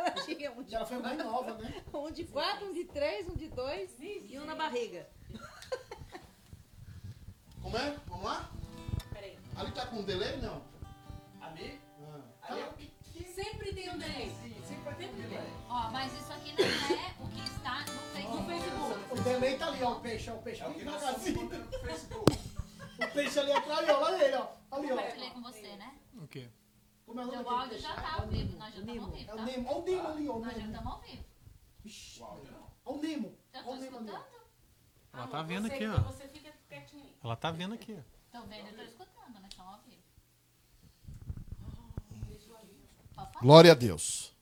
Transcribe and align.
Ela 0.00 0.10
tinha 0.24 0.52
um 0.52 0.62
de, 0.62 0.74
Ela 0.74 0.86
foi 0.86 0.98
mãe 0.98 1.16
nova, 1.16 1.54
né? 1.54 1.82
um 1.92 2.10
de 2.10 2.24
quatro, 2.24 2.66
um 2.66 2.72
de 2.72 2.84
três, 2.84 3.28
um 3.28 3.34
de 3.34 3.48
dois 3.48 3.90
e 4.00 4.38
um 4.38 4.44
na 4.44 4.54
barriga. 4.54 5.08
Como 7.62 7.76
é? 7.76 7.96
Vamos 8.06 8.24
lá? 8.24 8.50
Peraí. 9.12 9.38
Ali 9.56 9.72
tá 9.72 9.86
com 9.86 10.02
delay, 10.02 10.36
não? 10.38 10.62
Ali, 11.40 11.80
Ah, 12.42 12.52
ali 12.52 12.60
é 12.62 12.90
Sempre 13.34 13.72
tem 13.74 13.90
um 13.90 13.98
delay. 13.98 14.30
sempre 14.66 14.82
vai 14.84 14.94
ter 14.94 15.06
um 15.10 15.14
delay. 15.14 15.52
Ó, 15.68 15.90
mas 15.90 16.12
isso 16.12 16.32
aqui 16.32 16.52
não 16.52 16.64
é 16.66 17.14
o 17.20 17.28
que 17.28 17.42
está 17.48 17.80
no 17.80 17.98
Facebook. 18.14 18.46
Facebook. 18.46 19.12
O 19.12 19.22
delay 19.22 19.58
tá 19.58 19.66
ali, 19.68 19.82
ó. 19.82 19.92
O 19.92 20.00
peixe, 20.00 20.30
ó. 20.30 20.34
O 20.34 20.42
peixe 20.42 20.62
É 20.62 20.68
o 20.68 20.74
que 20.74 20.84
nós 20.84 21.02
estamos 21.18 21.50
no 21.70 21.78
Facebook. 21.80 22.38
O 23.00 23.12
peixe 23.12 23.38
ali 23.40 23.50
atrás, 23.52 23.88
ó. 23.88 24.02
Olha 24.02 24.24
ele, 24.24 24.36
ó. 24.36 24.48
Ali, 24.70 24.92
ó. 24.92 24.96
Compartilhei 24.96 25.30
com 25.30 25.40
você, 25.42 25.76
né? 25.76 25.94
O 26.14 26.26
quê? 26.26 26.50
Como 27.10 27.22
é 27.22 27.24
o 27.24 27.26
nome 27.26 27.38
Seu 27.38 27.44
daquele 27.44 27.60
áudio 27.60 27.78
já 27.80 27.90
Ah, 27.90 27.94
tá 27.94 28.08
é 28.08 28.20
ao 28.20 28.24
o 28.24 28.30
vivo. 28.30 28.56
Nós 28.56 28.72
já 28.72 28.80
estamos 28.80 29.02
ao 29.02 29.08
É 29.08 29.10
o 29.10 29.12
vivo, 29.12 29.26
tá? 29.26 29.44
Nemo. 29.44 29.68
Olha 29.68 29.80
o 29.80 29.84
Nemo 29.84 30.06
ali, 30.06 30.28
ó. 30.28 30.32
o 30.32 30.40
Nós 30.40 30.54
já 30.54 30.66
estamos 30.66 30.92
ao 30.92 31.00
vivo. 31.00 31.24
Vixe, 31.82 32.20
O 32.20 32.24
áudio 32.24 32.52
não. 32.52 32.66
Olha 32.84 32.98
o 32.98 33.02
Nemo. 33.02 33.34
Eu 33.52 33.60
Olha 33.60 33.64
tô 33.64 33.70
o 33.72 33.84
escutando. 33.84 34.08
Ela 34.10 34.24
Amor, 35.12 35.28
tá 35.28 35.42
vendo 35.42 35.66
aqui, 35.66 35.84
então 35.84 36.04
ó. 36.06 36.12
Você 36.12 36.28
fica 36.28 36.52
quietinho 36.68 37.02
aí. 37.02 37.16
Ela 37.24 37.34
tá 37.36 37.50
vendo 37.50 37.74
aqui, 37.74 37.98
ó. 37.98 38.38
Tô 38.38 38.46
vendo, 38.46 38.68
eu 38.68 38.76
tô 38.76 38.82
escutando, 38.82 39.34
nós 39.34 39.50
estamos 39.50 39.72
ao 39.72 39.80
vivo. 39.80 40.00
Glória 43.42 43.72
a 43.72 43.74
Deus. 43.74 44.32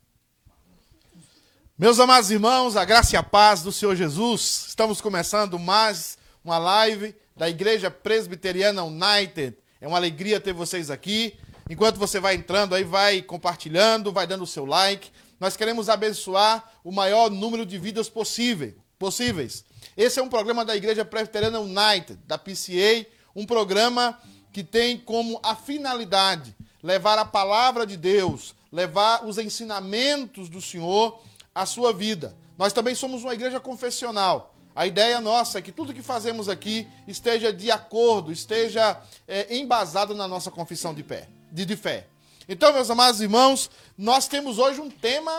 Meus 1.78 1.98
amados 1.98 2.30
irmãos, 2.30 2.76
a 2.76 2.84
graça 2.84 3.14
e 3.14 3.16
a 3.16 3.22
paz 3.22 3.62
do 3.62 3.72
Senhor 3.72 3.96
Jesus. 3.96 4.66
Estamos 4.68 5.00
começando 5.00 5.58
mais 5.58 6.18
uma 6.44 6.58
live 6.58 7.16
da 7.34 7.48
Igreja 7.48 7.90
Presbiteriana 7.90 8.84
United. 8.84 9.56
É 9.80 9.88
uma 9.88 9.96
alegria 9.96 10.38
ter 10.38 10.52
vocês 10.52 10.90
aqui. 10.90 11.38
Enquanto 11.68 11.98
você 11.98 12.18
vai 12.18 12.34
entrando 12.34 12.74
aí, 12.74 12.82
vai 12.82 13.20
compartilhando, 13.20 14.10
vai 14.10 14.26
dando 14.26 14.44
o 14.44 14.46
seu 14.46 14.64
like. 14.64 15.10
Nós 15.38 15.54
queremos 15.54 15.90
abençoar 15.90 16.72
o 16.82 16.90
maior 16.90 17.30
número 17.30 17.66
de 17.66 17.78
vidas 17.78 18.08
possível, 18.08 18.74
possíveis. 18.98 19.64
Esse 19.94 20.18
é 20.18 20.22
um 20.22 20.30
programa 20.30 20.64
da 20.64 20.74
Igreja 20.74 21.04
Presbiteriana 21.04 21.60
United, 21.60 22.18
da 22.26 22.38
PCA, 22.38 23.06
um 23.36 23.44
programa 23.44 24.18
que 24.50 24.64
tem 24.64 24.96
como 24.98 25.38
a 25.42 25.54
finalidade 25.54 26.56
levar 26.82 27.18
a 27.18 27.24
palavra 27.24 27.86
de 27.86 27.96
Deus, 27.98 28.54
levar 28.72 29.26
os 29.26 29.36
ensinamentos 29.36 30.48
do 30.48 30.62
Senhor 30.62 31.20
à 31.54 31.66
sua 31.66 31.92
vida. 31.92 32.34
Nós 32.56 32.72
também 32.72 32.94
somos 32.94 33.24
uma 33.24 33.34
igreja 33.34 33.60
confessional. 33.60 34.54
A 34.74 34.86
ideia 34.86 35.20
nossa 35.20 35.58
é 35.58 35.62
que 35.62 35.72
tudo 35.72 35.92
que 35.92 36.02
fazemos 36.02 36.48
aqui 36.48 36.88
esteja 37.06 37.52
de 37.52 37.70
acordo, 37.70 38.32
esteja 38.32 39.00
é, 39.26 39.56
embasado 39.56 40.14
na 40.14 40.26
nossa 40.26 40.50
confissão 40.50 40.94
de, 40.94 41.02
pé, 41.02 41.28
de, 41.50 41.64
de 41.64 41.76
fé. 41.76 42.06
Então, 42.48 42.72
meus 42.72 42.88
amados 42.88 43.20
irmãos, 43.20 43.70
nós 43.96 44.26
temos 44.26 44.58
hoje 44.58 44.80
um 44.80 44.88
tema, 44.88 45.32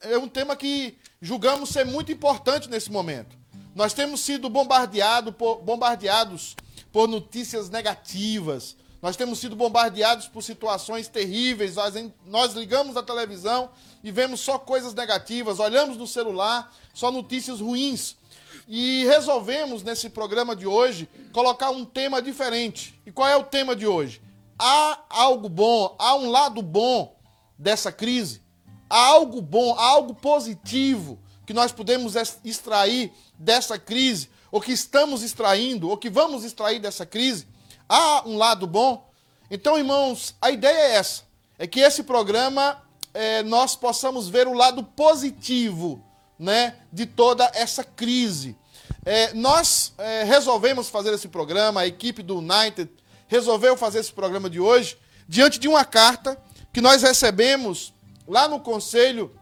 é 0.00 0.16
um 0.16 0.28
tema 0.28 0.56
que 0.56 0.96
julgamos 1.20 1.68
ser 1.68 1.84
muito 1.84 2.10
importante 2.10 2.70
nesse 2.70 2.90
momento. 2.90 3.36
Nós 3.74 3.92
temos 3.92 4.20
sido 4.20 4.48
bombardeado 4.48 5.34
por, 5.34 5.56
bombardeados 5.56 6.56
por 6.90 7.06
notícias 7.06 7.68
negativas. 7.68 8.74
Nós 9.02 9.16
temos 9.16 9.38
sido 9.38 9.54
bombardeados 9.54 10.28
por 10.28 10.42
situações 10.42 11.08
terríveis. 11.08 11.76
Nós, 11.76 11.94
nós 12.24 12.54
ligamos 12.54 12.96
a 12.96 13.02
televisão 13.02 13.70
e 14.02 14.10
vemos 14.10 14.40
só 14.40 14.58
coisas 14.58 14.94
negativas. 14.94 15.58
Olhamos 15.58 15.98
no 15.98 16.06
celular, 16.06 16.74
só 16.94 17.10
notícias 17.10 17.60
ruins. 17.60 18.16
E 18.66 19.04
resolvemos, 19.04 19.82
nesse 19.82 20.08
programa 20.08 20.56
de 20.56 20.66
hoje, 20.66 21.06
colocar 21.32 21.70
um 21.70 21.84
tema 21.84 22.22
diferente. 22.22 22.98
E 23.04 23.12
qual 23.12 23.28
é 23.28 23.36
o 23.36 23.44
tema 23.44 23.76
de 23.76 23.86
hoje? 23.86 24.22
Há 24.58 25.00
algo 25.10 25.48
bom, 25.48 25.94
há 25.98 26.14
um 26.14 26.30
lado 26.30 26.62
bom 26.62 27.16
dessa 27.58 27.92
crise? 27.92 28.42
Há 28.88 28.98
algo 28.98 29.42
bom, 29.42 29.74
há 29.74 29.84
algo 29.84 30.14
positivo 30.14 31.18
que 31.44 31.52
nós 31.52 31.72
podemos 31.72 32.14
extrair 32.44 33.12
dessa 33.38 33.78
crise, 33.78 34.30
ou 34.50 34.60
que 34.60 34.72
estamos 34.72 35.22
extraindo, 35.22 35.88
ou 35.88 35.96
que 35.96 36.08
vamos 36.08 36.42
extrair 36.42 36.80
dessa 36.80 37.04
crise? 37.04 37.46
Há 37.88 38.26
um 38.26 38.36
lado 38.36 38.66
bom? 38.66 39.08
Então, 39.50 39.78
irmãos, 39.78 40.34
a 40.40 40.50
ideia 40.50 40.76
é 40.76 40.94
essa: 40.96 41.22
é 41.58 41.66
que 41.66 41.80
esse 41.80 42.02
programa 42.02 42.82
é, 43.12 43.42
nós 43.42 43.76
possamos 43.76 44.28
ver 44.28 44.48
o 44.48 44.54
lado 44.54 44.82
positivo 44.82 46.02
né, 46.38 46.76
de 46.92 47.06
toda 47.06 47.50
essa 47.54 47.84
crise. 47.84 48.56
É, 49.04 49.32
nós 49.34 49.92
é, 49.98 50.24
resolvemos 50.24 50.88
fazer 50.88 51.12
esse 51.12 51.28
programa, 51.28 51.82
a 51.82 51.86
equipe 51.86 52.22
do 52.22 52.38
United 52.38 52.90
resolveu 53.26 53.76
fazer 53.76 54.00
esse 54.00 54.12
programa 54.12 54.48
de 54.48 54.60
hoje, 54.60 54.98
diante 55.28 55.58
de 55.58 55.68
uma 55.68 55.84
carta 55.84 56.40
que 56.72 56.80
nós 56.80 57.02
recebemos 57.02 57.92
lá 58.26 58.48
no 58.48 58.60
conselho 58.60 59.34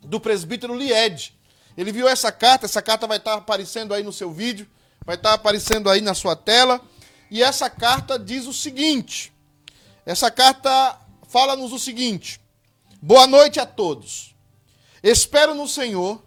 do 0.00 0.20
presbítero 0.20 0.74
Lied. 0.74 1.32
Ele 1.76 1.92
viu 1.92 2.08
essa 2.08 2.30
carta, 2.30 2.66
essa 2.66 2.82
carta 2.82 3.06
vai 3.06 3.18
estar 3.18 3.34
aparecendo 3.34 3.94
aí 3.94 4.02
no 4.02 4.12
seu 4.12 4.32
vídeo, 4.32 4.68
vai 5.04 5.16
estar 5.16 5.32
aparecendo 5.32 5.88
aí 5.88 6.00
na 6.00 6.14
sua 6.14 6.36
tela. 6.36 6.80
E 7.30 7.42
essa 7.42 7.70
carta 7.70 8.18
diz 8.18 8.46
o 8.46 8.52
seguinte: 8.52 9.32
essa 10.04 10.30
carta 10.30 10.98
fala-nos 11.28 11.72
o 11.72 11.78
seguinte: 11.78 12.40
Boa 13.00 13.26
noite 13.26 13.58
a 13.58 13.66
todos. 13.66 14.34
Espero 15.02 15.54
no 15.54 15.66
Senhor 15.66 16.22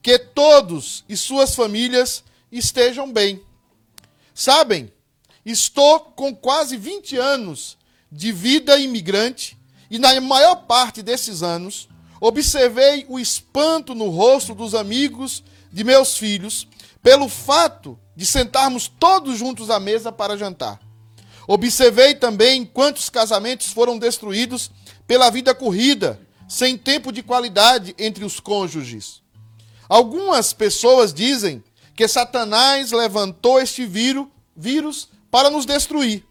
que 0.00 0.18
todos 0.18 1.04
e 1.08 1.16
suas 1.16 1.54
famílias 1.54 2.22
estejam 2.52 3.12
bem. 3.12 3.42
Sabem, 4.32 4.92
estou 5.44 6.00
com 6.00 6.34
quase 6.34 6.76
20 6.76 7.16
anos 7.16 7.76
de 8.10 8.32
vida 8.32 8.78
imigrante 8.78 9.58
e 9.90 9.98
na 9.98 10.18
maior 10.20 10.56
parte 10.66 11.02
desses 11.02 11.42
anos 11.42 11.88
observei 12.20 13.04
o 13.08 13.18
espanto 13.18 13.94
no 13.94 14.08
rosto 14.08 14.54
dos 14.54 14.74
amigos 14.74 15.44
de 15.72 15.84
meus 15.84 16.16
filhos 16.16 16.66
pelo 17.02 17.28
fato 17.28 17.98
de 18.16 18.24
sentarmos 18.24 18.88
todos 18.88 19.38
juntos 19.38 19.68
à 19.68 19.78
mesa 19.78 20.10
para 20.10 20.38
jantar. 20.38 20.80
Observei 21.46 22.14
também 22.14 22.64
quantos 22.64 23.10
casamentos 23.10 23.66
foram 23.66 23.98
destruídos 23.98 24.70
pela 25.06 25.30
vida 25.30 25.54
corrida, 25.54 26.18
sem 26.48 26.78
tempo 26.78 27.12
de 27.12 27.22
qualidade 27.22 27.94
entre 27.98 28.24
os 28.24 28.40
cônjuges. 28.40 29.22
Algumas 29.88 30.52
pessoas 30.52 31.12
dizem 31.12 31.62
que 31.94 32.08
Satanás 32.08 32.90
levantou 32.90 33.60
este 33.60 33.84
vírus, 33.84 34.26
vírus 34.56 35.08
para 35.34 35.50
nos 35.50 35.66
destruir. 35.66 36.24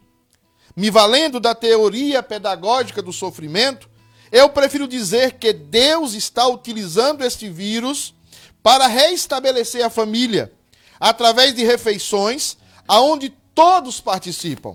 Me 0.74 0.88
valendo 0.88 1.38
da 1.38 1.54
teoria 1.54 2.22
pedagógica 2.22 3.02
do 3.02 3.12
sofrimento, 3.12 3.86
eu 4.32 4.48
prefiro 4.48 4.88
dizer 4.88 5.32
que 5.32 5.52
Deus 5.52 6.14
está 6.14 6.46
utilizando 6.46 7.22
este 7.22 7.50
vírus 7.50 8.14
para 8.62 8.86
reestabelecer 8.86 9.84
a 9.84 9.90
família 9.90 10.50
através 10.98 11.54
de 11.54 11.62
refeições 11.62 12.56
aonde 12.88 13.28
todos 13.54 14.00
participam. 14.00 14.74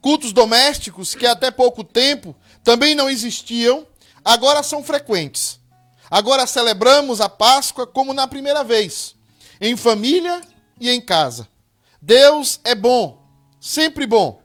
Cultos 0.00 0.32
domésticos 0.32 1.14
que 1.14 1.26
até 1.26 1.50
pouco 1.50 1.84
tempo 1.84 2.34
também 2.64 2.94
não 2.94 3.10
existiam, 3.10 3.86
agora 4.24 4.62
são 4.62 4.82
frequentes. 4.82 5.60
Agora 6.10 6.46
celebramos 6.46 7.20
a 7.20 7.28
Páscoa 7.28 7.86
como 7.86 8.14
na 8.14 8.26
primeira 8.26 8.64
vez, 8.64 9.14
em 9.60 9.76
família 9.76 10.40
e 10.80 10.88
em 10.88 10.98
casa. 10.98 11.46
Deus 12.00 12.58
é 12.64 12.74
bom, 12.74 13.25
sempre 13.66 14.06
bom. 14.06 14.40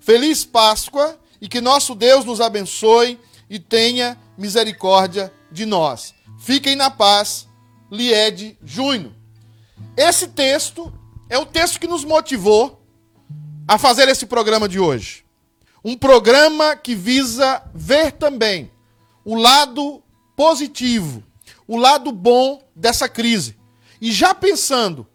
Feliz 0.00 0.44
Páscoa 0.44 1.18
e 1.40 1.48
que 1.48 1.60
nosso 1.60 1.94
Deus 1.94 2.24
nos 2.24 2.40
abençoe 2.40 3.18
e 3.48 3.58
tenha 3.58 4.18
misericórdia 4.36 5.32
de 5.52 5.64
nós. 5.64 6.12
Fiquem 6.38 6.74
na 6.74 6.90
paz, 6.90 7.46
Liede 7.90 8.58
Júnior. 8.64 9.12
Esse 9.96 10.28
texto 10.28 10.92
é 11.28 11.38
o 11.38 11.46
texto 11.46 11.78
que 11.78 11.86
nos 11.86 12.04
motivou 12.04 12.82
a 13.68 13.78
fazer 13.78 14.08
esse 14.08 14.26
programa 14.26 14.68
de 14.68 14.80
hoje. 14.80 15.24
Um 15.84 15.96
programa 15.96 16.74
que 16.74 16.94
visa 16.94 17.62
ver 17.72 18.12
também 18.12 18.70
o 19.24 19.36
lado 19.36 20.02
positivo, 20.34 21.22
o 21.68 21.76
lado 21.76 22.10
bom 22.10 22.62
dessa 22.74 23.08
crise. 23.08 23.56
E 24.00 24.10
já 24.10 24.34
pensando 24.34 25.06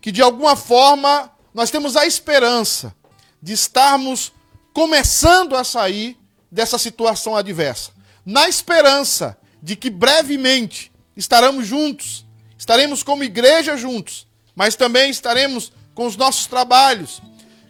que 0.00 0.12
de 0.12 0.22
alguma 0.22 0.54
forma 0.54 1.32
nós 1.54 1.70
temos 1.70 1.96
a 1.96 2.06
esperança 2.06 2.94
de 3.40 3.52
estarmos 3.52 4.32
começando 4.72 5.54
a 5.54 5.64
sair 5.64 6.16
dessa 6.50 6.78
situação 6.78 7.36
adversa. 7.36 7.90
Na 8.24 8.48
esperança 8.48 9.36
de 9.62 9.76
que 9.76 9.90
brevemente 9.90 10.90
estaremos 11.16 11.66
juntos, 11.66 12.24
estaremos 12.56 13.02
como 13.02 13.24
igreja 13.24 13.76
juntos, 13.76 14.26
mas 14.54 14.76
também 14.76 15.10
estaremos 15.10 15.72
com 15.94 16.06
os 16.06 16.16
nossos 16.16 16.46
trabalhos, 16.46 17.20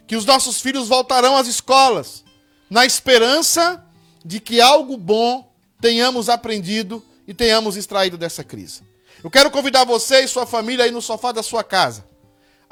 que 0.07 0.15
os 0.15 0.25
nossos 0.25 0.61
filhos 0.61 0.87
voltarão 0.87 1.35
às 1.35 1.47
escolas, 1.47 2.23
na 2.69 2.85
esperança 2.85 3.83
de 4.23 4.39
que 4.39 4.61
algo 4.61 4.95
bom 4.95 5.51
tenhamos 5.81 6.29
aprendido 6.29 7.03
e 7.27 7.33
tenhamos 7.33 7.75
extraído 7.75 8.17
dessa 8.17 8.43
crise. 8.43 8.81
Eu 9.21 9.29
quero 9.29 9.51
convidar 9.51 9.83
você 9.83 10.21
e 10.21 10.27
sua 10.27 10.45
família 10.45 10.85
aí 10.85 10.91
no 10.91 11.01
sofá 11.01 11.31
da 11.31 11.43
sua 11.43 11.63
casa 11.63 12.12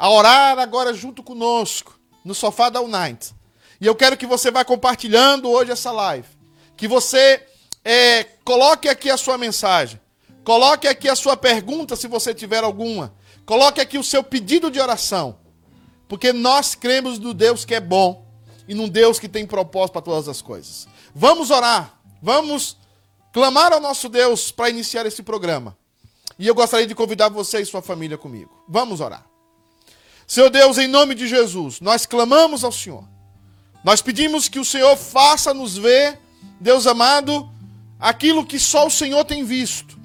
a 0.01 0.10
orar 0.10 0.58
agora 0.58 0.96
junto 0.96 1.22
conosco, 1.22 1.93
no 2.25 2.34
sofá 2.34 2.72
da 2.72 2.81
Unite. 2.81 3.36
E 3.79 3.86
eu 3.86 3.93
quero 3.93 4.17
que 4.17 4.25
você 4.25 4.50
vá 4.50 4.65
compartilhando 4.65 5.48
hoje 5.48 5.70
essa 5.70 5.91
live. 5.91 6.27
Que 6.75 6.88
você 6.88 7.46
é, 7.86 8.24
coloque 8.43 8.89
aqui 8.89 9.12
a 9.12 9.15
sua 9.15 9.38
mensagem. 9.38 10.01
Coloque 10.43 10.88
aqui 10.88 11.08
a 11.08 11.15
sua 11.15 11.38
pergunta, 11.38 11.96
se 11.96 12.08
você 12.08 12.34
tiver 12.34 12.63
alguma. 12.63 13.13
Coloque 13.46 13.79
aqui 13.79 14.00
o 14.00 14.03
seu 14.03 14.24
pedido 14.24 14.72
de 14.72 14.79
oração. 14.79 15.38
Porque 16.10 16.34
nós 16.34 16.74
cremos 16.74 17.20
no 17.20 17.31
Deus 17.31 17.63
que 17.63 17.75
é 17.75 17.79
bom 17.79 18.25
e 18.67 18.74
num 18.74 18.89
Deus 18.89 19.20
que 19.20 19.29
tem 19.29 19.46
propósito 19.46 19.93
para 19.93 20.01
todas 20.01 20.27
as 20.27 20.41
coisas. 20.41 20.88
Vamos 21.13 21.51
orar. 21.51 22.01
Vamos 22.24 22.75
clamar 23.31 23.72
ao 23.72 23.79
nosso 23.79 24.10
Deus 24.10 24.51
para 24.51 24.67
iniciar 24.67 25.05
esse 25.05 25.22
programa. 25.22 25.77
E 26.39 26.48
eu 26.48 26.55
gostaria 26.55 26.88
de 26.88 26.96
convidar 26.96 27.29
você 27.29 27.62
e 27.62 27.65
sua 27.67 27.84
família 27.84 28.17
comigo. 28.17 28.65
Vamos 28.67 29.00
orar. 29.00 29.31
Senhor 30.32 30.50
Deus, 30.50 30.78
em 30.78 30.88
nome 30.88 31.14
de 31.14 31.28
Jesus, 31.28 31.82
nós 31.82 32.06
clamamos 32.06 32.64
ao 32.64 32.72
Senhor. 32.72 33.04
Nós 33.84 34.02
pedimos 34.02 34.48
que 34.48 34.60
o 34.60 34.64
Senhor 34.64 34.96
faça-nos 34.96 35.78
ver, 35.78 36.18
Deus 36.58 36.88
amado, 36.88 37.52
aquilo 38.00 38.46
que 38.46 38.58
só 38.58 38.88
o 38.88 38.90
Senhor 38.90 39.26
tem 39.26 39.44
visto. 39.44 40.00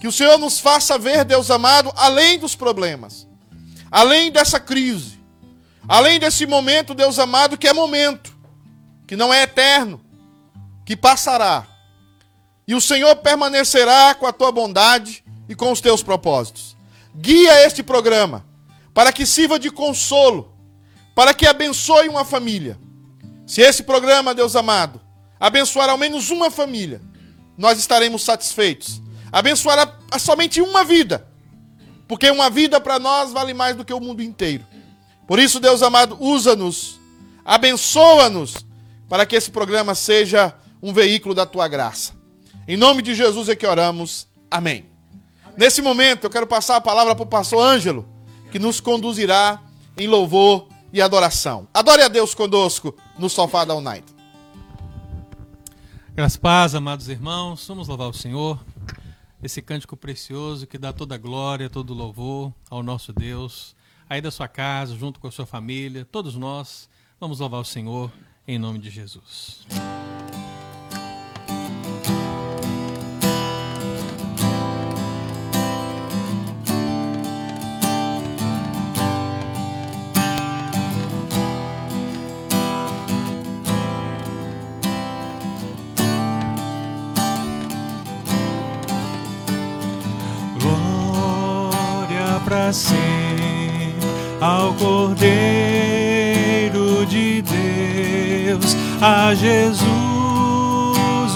Que 0.00 0.06
o 0.06 0.12
Senhor 0.12 0.38
nos 0.38 0.60
faça 0.60 0.96
ver, 0.96 1.24
Deus 1.24 1.50
amado, 1.50 1.92
além 1.96 2.38
dos 2.38 2.54
problemas, 2.54 3.26
além 3.90 4.30
dessa 4.30 4.60
crise, 4.60 5.18
além 5.88 6.20
desse 6.20 6.46
momento, 6.46 6.94
Deus 6.94 7.18
amado, 7.18 7.58
que 7.58 7.66
é 7.66 7.72
momento, 7.72 8.32
que 9.08 9.16
não 9.16 9.34
é 9.34 9.42
eterno, 9.42 10.00
que 10.86 10.96
passará. 10.96 11.66
E 12.64 12.76
o 12.76 12.80
Senhor 12.80 13.16
permanecerá 13.16 14.14
com 14.14 14.24
a 14.24 14.32
tua 14.32 14.52
bondade 14.52 15.24
e 15.48 15.56
com 15.56 15.72
os 15.72 15.80
teus 15.80 16.00
propósitos. 16.00 16.76
Guia 17.12 17.66
este 17.66 17.82
programa 17.82 18.46
para 18.98 19.12
que 19.12 19.24
sirva 19.24 19.60
de 19.60 19.70
consolo, 19.70 20.52
para 21.14 21.32
que 21.32 21.46
abençoe 21.46 22.08
uma 22.08 22.24
família. 22.24 22.76
Se 23.46 23.60
esse 23.60 23.84
programa, 23.84 24.34
Deus 24.34 24.56
amado, 24.56 25.00
abençoar 25.38 25.88
ao 25.88 25.96
menos 25.96 26.30
uma 26.30 26.50
família, 26.50 27.00
nós 27.56 27.78
estaremos 27.78 28.24
satisfeitos. 28.24 29.00
Abençoará 29.30 29.88
somente 30.18 30.60
uma 30.60 30.82
vida, 30.82 31.28
porque 32.08 32.28
uma 32.28 32.50
vida 32.50 32.80
para 32.80 32.98
nós 32.98 33.30
vale 33.32 33.54
mais 33.54 33.76
do 33.76 33.84
que 33.84 33.92
o 33.92 34.00
mundo 34.00 34.20
inteiro. 34.20 34.66
Por 35.28 35.38
isso, 35.38 35.60
Deus 35.60 35.80
amado, 35.80 36.16
usa-nos, 36.18 36.98
abençoa-nos, 37.44 38.66
para 39.08 39.24
que 39.24 39.36
esse 39.36 39.52
programa 39.52 39.94
seja 39.94 40.52
um 40.82 40.92
veículo 40.92 41.36
da 41.36 41.46
tua 41.46 41.68
graça. 41.68 42.14
Em 42.66 42.76
nome 42.76 43.00
de 43.00 43.14
Jesus 43.14 43.48
é 43.48 43.54
que 43.54 43.64
oramos. 43.64 44.26
Amém. 44.50 44.86
Nesse 45.56 45.80
momento, 45.80 46.24
eu 46.24 46.30
quero 46.30 46.48
passar 46.48 46.74
a 46.74 46.80
palavra 46.80 47.14
para 47.14 47.22
o 47.22 47.26
pastor 47.28 47.64
Ângelo, 47.64 48.17
que 48.50 48.58
nos 48.58 48.80
conduzirá 48.80 49.62
em 49.96 50.06
louvor 50.06 50.68
e 50.92 51.02
adoração. 51.02 51.68
Adore 51.72 52.02
a 52.02 52.08
Deus 52.08 52.34
conosco 52.34 52.94
no 53.18 53.28
sofá 53.28 53.64
da 53.64 53.74
United. 53.74 54.18
Graças 56.14 56.36
paz, 56.36 56.74
amados 56.74 57.08
irmãos, 57.08 57.66
vamos 57.68 57.86
louvar 57.86 58.08
o 58.08 58.12
Senhor. 58.12 58.58
Esse 59.42 59.62
cântico 59.62 59.96
precioso 59.96 60.66
que 60.66 60.76
dá 60.76 60.92
toda 60.92 61.14
a 61.14 61.18
glória, 61.18 61.70
todo 61.70 61.90
o 61.90 61.94
louvor 61.94 62.52
ao 62.68 62.82
nosso 62.82 63.12
Deus. 63.12 63.76
Aí 64.10 64.20
da 64.20 64.30
sua 64.30 64.48
casa, 64.48 64.96
junto 64.96 65.20
com 65.20 65.28
a 65.28 65.30
sua 65.30 65.46
família, 65.46 66.04
todos 66.04 66.34
nós, 66.34 66.88
vamos 67.20 67.38
louvar 67.38 67.60
o 67.60 67.64
Senhor 67.64 68.10
em 68.48 68.58
nome 68.58 68.78
de 68.78 68.90
Jesus. 68.90 69.66
Para 92.48 92.72
sempre 92.72 92.98
ao 94.40 94.72
Cordeiro 94.72 95.28
de 97.06 97.42
Deus, 97.42 98.74
a 99.02 99.34
Jesus 99.34 99.76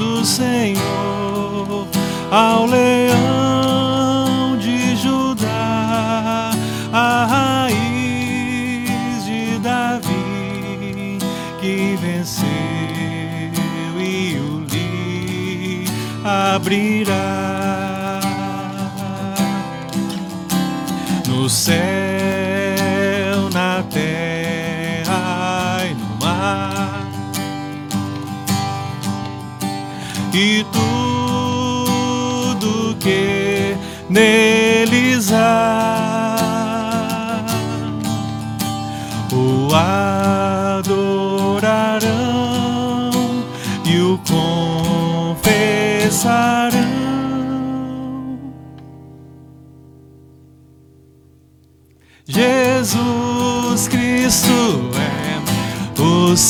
o 0.00 0.24
Senhor, 0.24 1.86
ao 2.30 2.64
Leão 2.64 4.56
de 4.58 4.96
Judá, 4.96 6.50
a 6.90 7.26
raiz 7.66 9.24
de 9.26 9.58
Davi 9.58 11.18
que 11.60 11.94
venceu 12.00 12.46
e 13.98 14.38
o 14.38 14.64
livro 14.66 15.92
abrirá 16.24 17.61
no 21.42 21.48
céu, 21.48 21.74
na 23.52 23.82
terra 23.90 25.84
e 25.84 25.94
no 25.94 26.16
mar, 26.24 27.04
e 30.32 30.64
tudo 30.70 32.16
que 33.00 33.74
neles 34.08 35.32
há 35.32 35.81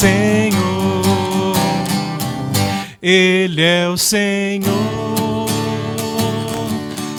Senhor, 0.03 1.55
Ele 3.01 3.63
é 3.63 3.89
o 3.89 3.97
Senhor, 3.97 5.47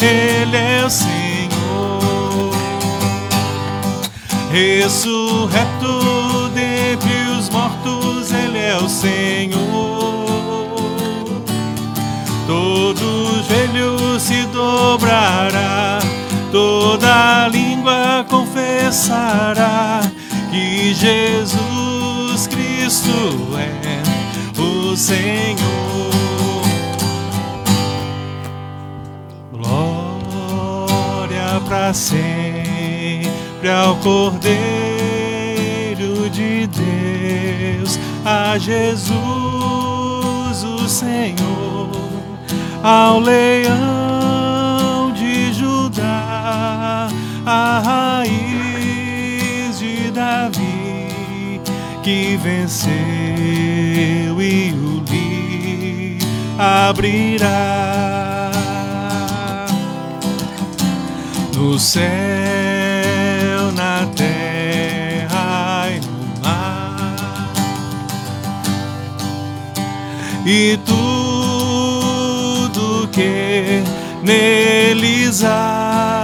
Ele 0.02 0.58
é 0.58 0.84
o 0.86 0.90
Senhor, 0.90 2.52
ressurreto 4.52 6.50
dentre 6.54 7.14
os 7.40 7.50
mortos, 7.50 8.34
Ele 8.34 8.58
é 8.58 8.76
o 8.76 8.90
Senhor. 8.90 9.62
Todo 12.46 13.46
joelho 13.48 14.20
se 14.20 14.44
dobrará, 14.48 16.00
toda 16.52 17.48
língua 17.48 18.26
confessará 18.28 20.02
que 20.52 20.94
Jesus 20.94 21.73
Cristo 22.94 23.50
é 23.58 24.04
o 24.62 24.96
Senhor. 24.96 25.58
Glória 29.52 30.70
para 31.68 31.92
sempre 31.92 33.32
ao 33.68 33.96
Cordeiro 33.96 34.54
de 36.30 36.68
Deus, 36.68 38.00
a 38.24 38.60
Jesus 38.60 39.04
o 40.64 40.88
Senhor, 40.88 41.90
ao 42.84 43.20
Leão 43.20 43.72
de 45.14 45.52
Judá, 45.52 47.10
a 47.44 47.80
raiz 47.84 49.80
de 49.80 50.12
Davi 50.12 50.73
que 52.04 52.38
venceu 52.38 52.92
e 54.42 54.74
o 54.74 55.02
livro 55.10 56.28
abrirá. 56.60 57.72
No 61.56 61.80
céu, 61.80 62.04
na 63.74 64.06
terra 64.18 65.88
e 65.90 66.02
no 66.02 66.12
mar, 66.44 67.56
e 70.46 70.78
tudo 70.86 71.58
que 73.14 73.82
neles 74.22 75.42
há, 75.46 76.23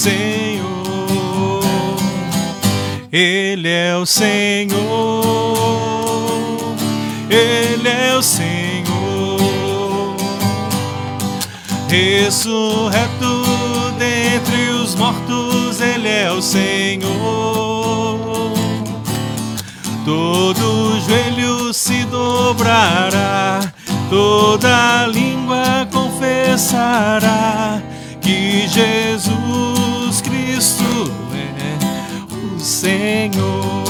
Senhor, 0.00 1.60
Ele 3.12 3.68
é 3.68 3.94
o 3.94 4.06
Senhor, 4.06 4.74
Ele 7.28 7.86
é 7.86 8.16
o 8.16 8.22
Senhor. 8.22 10.16
Ressurreto 11.86 13.44
dentre 13.98 14.70
os 14.82 14.94
mortos, 14.94 15.82
Ele 15.82 16.08
é 16.08 16.32
o 16.32 16.40
Senhor. 16.40 17.10
Todo 20.06 20.98
joelho 21.06 21.74
se 21.74 22.06
dobrará, 22.06 23.60
toda 24.08 25.06
língua 25.08 25.86
confessará 25.92 27.82
que 28.22 28.66
Jesus 28.66 29.79
Cristo 30.60 30.84
é 31.32 32.54
o 32.54 32.60
Senhor. 32.60 33.84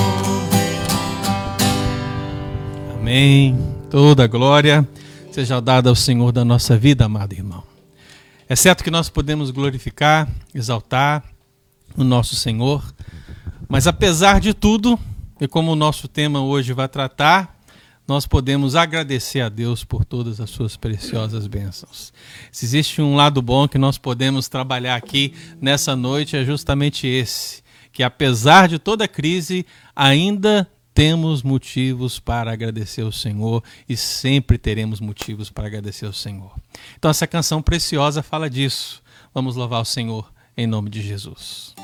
Amém. 2.95 3.59
Toda 3.91 4.29
glória 4.29 4.89
seja 5.33 5.61
dada 5.61 5.89
ao 5.91 5.97
Senhor 5.97 6.31
da 6.31 6.45
nossa 6.45 6.79
vida, 6.79 7.07
amado 7.07 7.33
irmão. 7.33 7.65
É 8.49 8.55
certo 8.55 8.85
que 8.85 8.91
nós 8.91 9.09
podemos 9.09 9.51
glorificar, 9.51 10.29
exaltar 10.55 11.25
o 11.97 12.05
nosso 12.05 12.37
Senhor, 12.37 12.85
mas 13.69 13.89
apesar 13.89 14.39
de 14.39 14.55
tudo, 14.55 14.97
e 15.41 15.49
como 15.49 15.73
o 15.73 15.77
nosso 15.77 16.07
tema 16.07 16.41
hoje 16.41 16.73
vai 16.73 16.87
tratar, 16.87 17.60
nós 18.11 18.27
podemos 18.27 18.75
agradecer 18.75 19.41
a 19.41 19.49
Deus 19.49 19.85
por 19.85 20.05
todas 20.05 20.41
as 20.41 20.51
suas 20.51 20.77
preciosas 20.77 21.47
bênçãos. 21.47 22.13
Se 22.51 22.65
existe 22.65 23.01
um 23.01 23.15
lado 23.15 23.41
bom 23.41 23.69
que 23.69 23.79
nós 23.79 23.99
podemos 23.99 24.49
trabalhar 24.49 24.97
aqui 24.97 25.33
nessa 25.61 25.95
noite, 25.95 26.37
é 26.37 26.45
justamente 26.45 27.07
esse: 27.07 27.63
que 27.93 28.03
apesar 28.03 28.67
de 28.67 28.81
toda 28.81 29.05
a 29.05 29.09
crise, 29.09 29.65
ainda 29.95 30.69
temos 30.93 31.45
motivos 31.45 32.19
para 32.19 32.51
agradecer 32.51 33.03
ao 33.03 33.13
Senhor 33.13 33.63
e 33.89 33.97
sempre 33.97 34.59
teremos 34.59 34.99
motivos 34.99 35.49
para 35.49 35.69
agradecer 35.69 36.07
ao 36.07 36.13
Senhor. 36.13 36.53
Então, 36.99 37.13
essa 37.13 37.29
canção 37.29 37.63
preciosa 37.63 38.25
fala 38.25 38.51
disso. 38.51 39.01
Vamos 39.33 39.55
louvar 39.55 39.83
o 39.83 39.85
Senhor 39.85 40.33
em 40.57 40.67
nome 40.67 40.91
de 40.91 41.01
Jesus. 41.01 41.77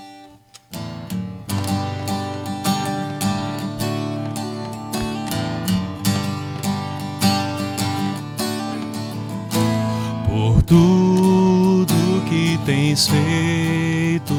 Por 10.46 10.62
tudo 10.62 12.22
que 12.28 12.56
tens 12.64 13.08
feito, 13.08 14.32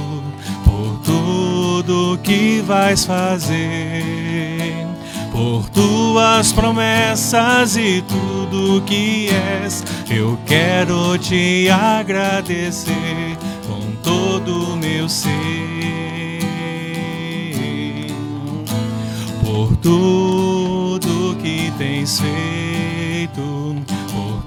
por 0.64 1.02
tudo 1.04 2.18
que 2.24 2.62
vais 2.62 3.04
fazer, 3.04 4.88
por 5.34 5.68
tuas 5.70 6.54
promessas 6.54 7.76
e 7.76 8.02
tudo 8.08 8.82
que 8.86 9.28
és, 9.62 9.84
eu 10.10 10.40
quero 10.46 11.18
te 11.18 11.70
agradecer 11.70 13.38
com 13.68 13.92
todo 14.02 14.76
o 14.76 14.78
meu 14.78 15.10
ser. 15.10 15.28
Por 19.44 19.76
tudo 19.76 21.36
que 21.42 21.70
tens 21.78 22.22
feito, 22.22 23.76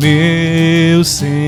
meu 0.00 1.04
Senhor. 1.04 1.40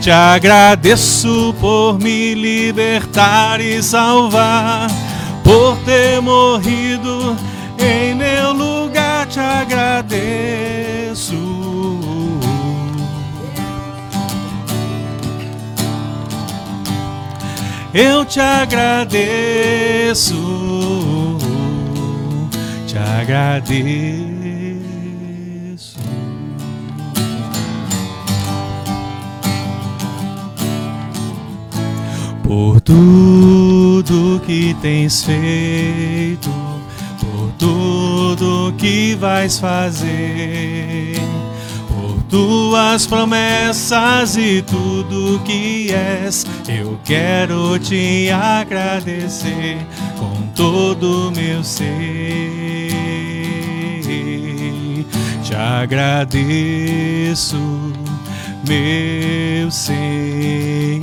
Te 0.00 0.10
agradeço 0.10 1.54
por 1.60 1.98
me 1.98 2.34
libertar 2.34 3.60
e 3.60 3.82
salvar, 3.82 4.88
por 5.42 5.76
ter 5.84 6.20
morrido 6.20 7.36
em 7.78 8.14
meu 8.14 8.52
lugar. 8.52 9.26
Te 9.26 9.40
agradeço. 9.40 10.10
Eu 17.92 18.24
te 18.24 18.38
agradeço, 18.38 20.36
te 22.90 22.98
agradeço. 22.98 24.80
Por 32.42 32.80
tudo 32.80 34.42
que 34.44 34.74
tens 34.82 35.22
feito, 35.22 36.50
por 37.20 37.52
tudo 37.56 38.74
que 38.76 39.14
vais 39.14 39.56
fazer, 39.60 41.20
por 41.86 42.20
tuas 42.28 43.06
promessas 43.06 44.36
e 44.36 44.62
tudo 44.62 45.40
que 45.44 45.92
és, 45.92 46.44
eu 46.68 46.98
quero 47.04 47.78
te 47.78 48.30
agradecer 48.30 49.78
com 50.18 50.39
todo 50.60 51.32
meu 51.34 51.64
ser. 51.64 51.88
Te 55.42 55.54
agradeço, 55.54 57.56
meu 58.68 59.70
Senhor. 59.70 61.00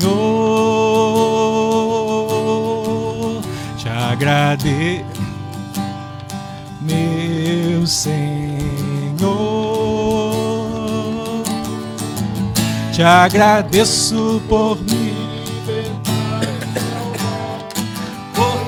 Te 3.79 3.89
agradeço, 3.89 5.03
meu 6.81 7.87
Senhor. 7.87 8.27
Te 12.93 13.01
agradeço 13.01 14.39
por 14.47 14.77
me 14.81 15.06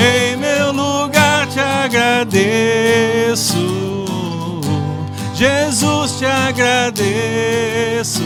em 0.00 0.36
meu 0.36 0.72
lugar. 0.72 1.46
Te 1.46 1.60
agradeço, 1.60 3.56
Jesus. 5.34 6.12
Te 6.18 6.24
agradeço, 6.26 8.22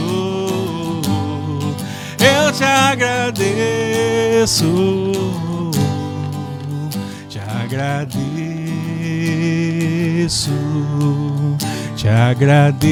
eu 2.19 2.53
te 2.53 2.65
agradeço, 2.65 3.43
te 7.29 7.39
agradeço 7.39 8.45
te 12.05 12.09
agradeço, 12.09 12.85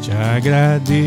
te 0.00 0.10
agradeço. 0.10 0.98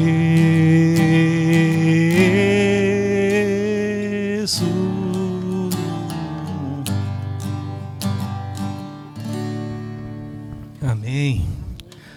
Amém. 10.81 11.47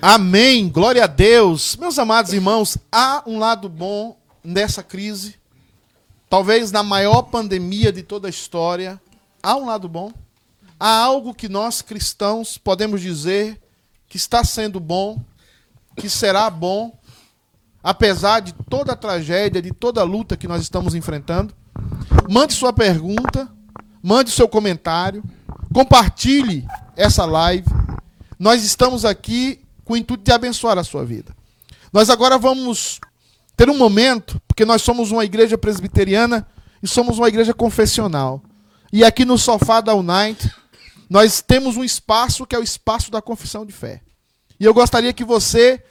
Amém. 0.00 0.68
Glória 0.70 1.04
a 1.04 1.06
Deus. 1.06 1.76
Meus 1.76 1.98
amados 1.98 2.32
irmãos, 2.32 2.78
há 2.90 3.22
um 3.26 3.38
lado 3.38 3.68
bom 3.68 4.16
nessa 4.42 4.82
crise. 4.82 5.36
talvez 6.30 6.72
na 6.72 6.82
maior 6.82 7.24
pandemia 7.24 7.92
de 7.92 8.02
toda 8.02 8.26
a 8.26 8.30
história, 8.30 8.98
há 9.42 9.54
um 9.56 9.66
lado 9.66 9.86
bom. 9.86 10.10
Há 10.80 10.96
algo 10.96 11.34
que 11.34 11.48
nós 11.48 11.82
cristãos 11.82 12.56
podemos 12.56 13.02
dizer 13.02 13.60
que 14.08 14.16
está 14.16 14.42
sendo 14.42 14.80
bom, 14.80 15.22
que 15.96 16.08
será 16.08 16.48
bom, 16.48 16.98
apesar 17.82 18.40
de 18.40 18.52
toda 18.52 18.92
a 18.92 18.96
tragédia, 18.96 19.60
de 19.60 19.72
toda 19.72 20.00
a 20.00 20.04
luta 20.04 20.36
que 20.38 20.48
nós 20.48 20.62
estamos 20.62 20.94
enfrentando. 20.94 21.54
Mande 22.28 22.54
sua 22.54 22.72
pergunta, 22.72 23.48
mande 24.02 24.30
seu 24.30 24.48
comentário, 24.48 25.22
compartilhe 25.72 26.66
essa 26.96 27.24
live. 27.26 27.68
Nós 28.38 28.64
estamos 28.64 29.04
aqui 29.04 29.60
com 29.84 29.92
o 29.92 29.96
intuito 29.96 30.24
de 30.24 30.32
abençoar 30.32 30.78
a 30.78 30.84
sua 30.84 31.04
vida. 31.04 31.34
Nós 31.92 32.08
agora 32.08 32.38
vamos 32.38 32.98
ter 33.56 33.68
um 33.68 33.76
momento, 33.76 34.40
porque 34.48 34.64
nós 34.64 34.82
somos 34.82 35.10
uma 35.10 35.24
igreja 35.24 35.58
presbiteriana 35.58 36.46
e 36.82 36.88
somos 36.88 37.18
uma 37.18 37.28
igreja 37.28 37.52
confessional. 37.52 38.42
E 38.92 39.04
aqui 39.04 39.24
no 39.24 39.36
sofá 39.36 39.80
da 39.80 39.94
Unite, 39.94 40.50
nós 41.10 41.42
temos 41.42 41.76
um 41.76 41.84
espaço 41.84 42.46
que 42.46 42.56
é 42.56 42.58
o 42.58 42.62
espaço 42.62 43.10
da 43.10 43.20
confissão 43.20 43.66
de 43.66 43.72
fé. 43.72 44.00
E 44.58 44.64
eu 44.64 44.72
gostaria 44.72 45.12
que 45.12 45.24
você 45.24 45.82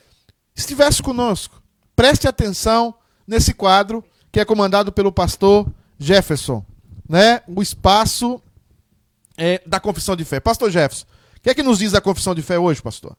estivesse 0.55 1.03
conosco. 1.03 1.61
Preste 1.95 2.27
atenção 2.27 2.95
nesse 3.27 3.53
quadro 3.53 4.03
que 4.31 4.39
é 4.39 4.45
comandado 4.45 4.91
pelo 4.91 5.11
pastor 5.11 5.71
Jefferson, 6.03 6.65
né? 7.07 7.41
O 7.47 7.61
espaço 7.61 8.41
é, 9.37 9.61
da 9.65 9.79
confissão 9.79 10.15
de 10.15 10.25
fé. 10.25 10.39
Pastor 10.39 10.69
Jefferson, 10.69 11.05
o 11.37 11.41
que 11.41 11.49
é 11.49 11.53
que 11.53 11.63
nos 11.63 11.79
diz 11.79 11.93
a 11.93 12.01
confissão 12.01 12.35
de 12.35 12.41
fé 12.41 12.59
hoje, 12.59 12.81
pastor? 12.81 13.17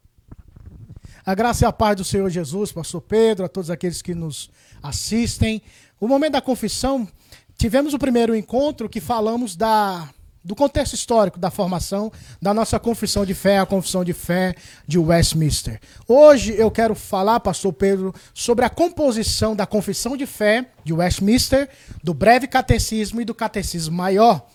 A 1.25 1.35
graça 1.35 1.65
e 1.65 1.67
a 1.67 1.73
paz 1.73 1.97
do 1.97 2.05
Senhor 2.05 2.29
Jesus, 2.29 2.71
pastor 2.71 3.01
Pedro, 3.01 3.47
a 3.47 3.49
todos 3.49 3.71
aqueles 3.71 4.03
que 4.03 4.15
nos 4.15 4.51
assistem. 4.83 5.63
O 5.99 6.07
momento 6.07 6.33
da 6.33 6.43
confissão, 6.43 7.09
tivemos 7.57 7.95
o 7.95 7.99
primeiro 7.99 8.37
encontro 8.37 8.89
que 8.89 9.01
falamos 9.01 9.57
da 9.57 10.09
do 10.45 10.55
contexto 10.55 10.93
histórico 10.95 11.39
da 11.39 11.51
formação 11.51 12.13
da 12.41 12.53
nossa 12.53 12.79
confissão 12.79 13.25
de 13.25 13.33
fé, 13.33 13.59
a 13.59 13.67
confissão 13.67 14.05
de 14.05 14.13
fé 14.13 14.55
de 14.87 14.99
Westminster. 14.99 15.81
Hoje 16.07 16.55
eu 16.57 16.71
quero 16.71 16.95
falar, 16.95 17.41
pastor 17.41 17.73
Pedro, 17.73 18.15
sobre 18.35 18.65
a 18.65 18.71
composição 18.71 19.57
da 19.57 19.67
confissão 19.67 20.17
de 20.17 20.27
fé 20.27 20.67
de 20.85 20.93
Westminster, 20.93 21.69
do 22.03 22.13
breve 22.13 22.47
catecismo 22.47 23.21
e 23.21 23.25
do 23.25 23.35
catecismo 23.35 23.97
maior. 23.97 24.47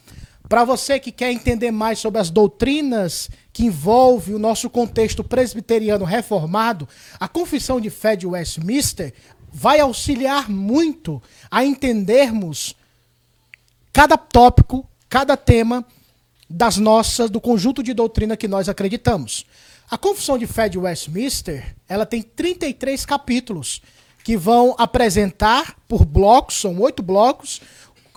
Para 0.47 0.63
você 0.63 0.99
que 0.99 1.12
quer 1.12 1.32
entender 1.32 1.69
mais 1.69 1.99
sobre 1.99 2.19
as 2.19 2.32
doutrinas 2.32 3.30
que 3.54 3.65
envolvem 3.65 4.34
o 4.34 4.39
nosso 4.39 4.69
contexto 4.69 5.23
presbiteriano 5.23 6.06
reformado, 6.06 6.88
a 7.19 7.28
confissão 7.28 7.80
de 7.80 7.89
fé 7.89 8.15
de 8.15 8.25
Westminster 8.25 9.13
vai 9.52 9.80
auxiliar 9.80 10.49
muito 10.49 11.21
a 11.52 11.63
entendermos 11.63 12.75
cada 13.93 14.17
tópico, 14.17 14.88
cada 15.10 15.36
tema 15.36 15.84
das 16.50 16.78
nossas 16.78 17.30
do 17.30 17.41
conjunto 17.41 17.82
de 17.82 17.93
doutrina 17.93 18.38
que 18.38 18.48
nós 18.48 18.69
acreditamos. 18.69 19.45
A 19.89 19.98
Confissão 19.98 20.38
de 20.38 20.45
Fé 20.45 20.69
de 20.69 20.78
Westminster, 20.78 21.76
ela 21.88 22.06
tem 22.06 22.22
33 22.22 23.06
capítulos 23.06 23.82
que 24.24 24.38
vão 24.38 24.76
apresentar 24.78 25.76
por 25.88 26.06
blocos, 26.06 26.62
são 26.62 26.80
oito 26.80 27.02
blocos, 27.02 27.60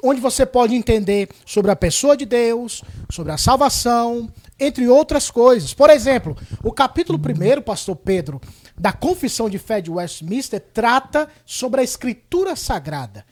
onde 0.02 0.20
você 0.20 0.44
pode 0.44 0.74
entender 0.74 1.28
sobre 1.46 1.70
a 1.70 1.76
pessoa 1.76 2.16
de 2.16 2.26
Deus, 2.26 2.82
sobre 3.10 3.32
a 3.32 3.38
salvação, 3.38 4.30
entre 4.58 4.88
outras 4.88 5.30
coisas. 5.30 5.72
Por 5.72 5.88
exemplo, 5.88 6.36
o 6.62 6.72
capítulo 6.72 7.18
1, 7.18 7.62
pastor 7.62 7.96
Pedro, 7.96 8.40
da 8.76 8.92
Confissão 8.92 9.48
de 9.48 9.58
Fé 9.58 9.80
de 9.80 9.90
Westminster 9.90 10.60
trata 10.60 11.28
sobre 11.46 11.80
a 11.80 11.84
escritura 11.84 12.56
sagrada. 12.56 13.24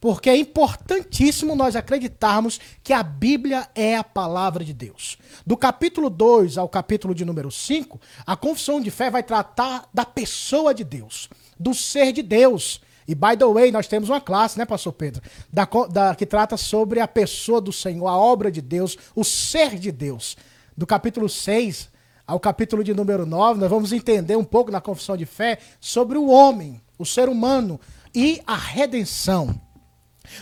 Porque 0.00 0.30
é 0.30 0.36
importantíssimo 0.36 1.54
nós 1.54 1.76
acreditarmos 1.76 2.58
que 2.82 2.92
a 2.92 3.02
Bíblia 3.02 3.68
é 3.74 3.96
a 3.96 4.02
palavra 4.02 4.64
de 4.64 4.72
Deus. 4.72 5.18
Do 5.46 5.56
capítulo 5.56 6.08
2 6.08 6.56
ao 6.56 6.68
capítulo 6.68 7.14
de 7.14 7.24
número 7.24 7.50
5, 7.50 8.00
a 8.26 8.34
confissão 8.34 8.80
de 8.80 8.90
fé 8.90 9.10
vai 9.10 9.22
tratar 9.22 9.86
da 9.92 10.06
pessoa 10.06 10.72
de 10.72 10.84
Deus, 10.84 11.28
do 11.58 11.74
ser 11.74 12.12
de 12.12 12.22
Deus. 12.22 12.80
E, 13.06 13.14
by 13.14 13.36
the 13.36 13.44
way, 13.44 13.70
nós 13.70 13.86
temos 13.88 14.08
uma 14.08 14.20
classe, 14.20 14.58
né, 14.58 14.64
pastor 14.64 14.94
Pedro? 14.94 15.20
Da, 15.52 15.68
da, 15.90 16.14
que 16.14 16.24
trata 16.24 16.56
sobre 16.56 17.00
a 17.00 17.08
pessoa 17.08 17.60
do 17.60 17.72
Senhor, 17.72 18.06
a 18.06 18.16
obra 18.16 18.50
de 18.50 18.62
Deus, 18.62 18.96
o 19.14 19.22
ser 19.22 19.78
de 19.78 19.92
Deus. 19.92 20.36
Do 20.74 20.86
capítulo 20.86 21.28
6 21.28 21.90
ao 22.26 22.40
capítulo 22.40 22.82
de 22.82 22.94
número 22.94 23.26
9, 23.26 23.60
nós 23.60 23.68
vamos 23.68 23.92
entender 23.92 24.36
um 24.36 24.44
pouco 24.44 24.70
na 24.70 24.80
confissão 24.80 25.16
de 25.16 25.26
fé 25.26 25.58
sobre 25.78 26.16
o 26.16 26.28
homem, 26.28 26.80
o 26.96 27.04
ser 27.04 27.28
humano 27.28 27.78
e 28.14 28.40
a 28.46 28.54
redenção. 28.54 29.60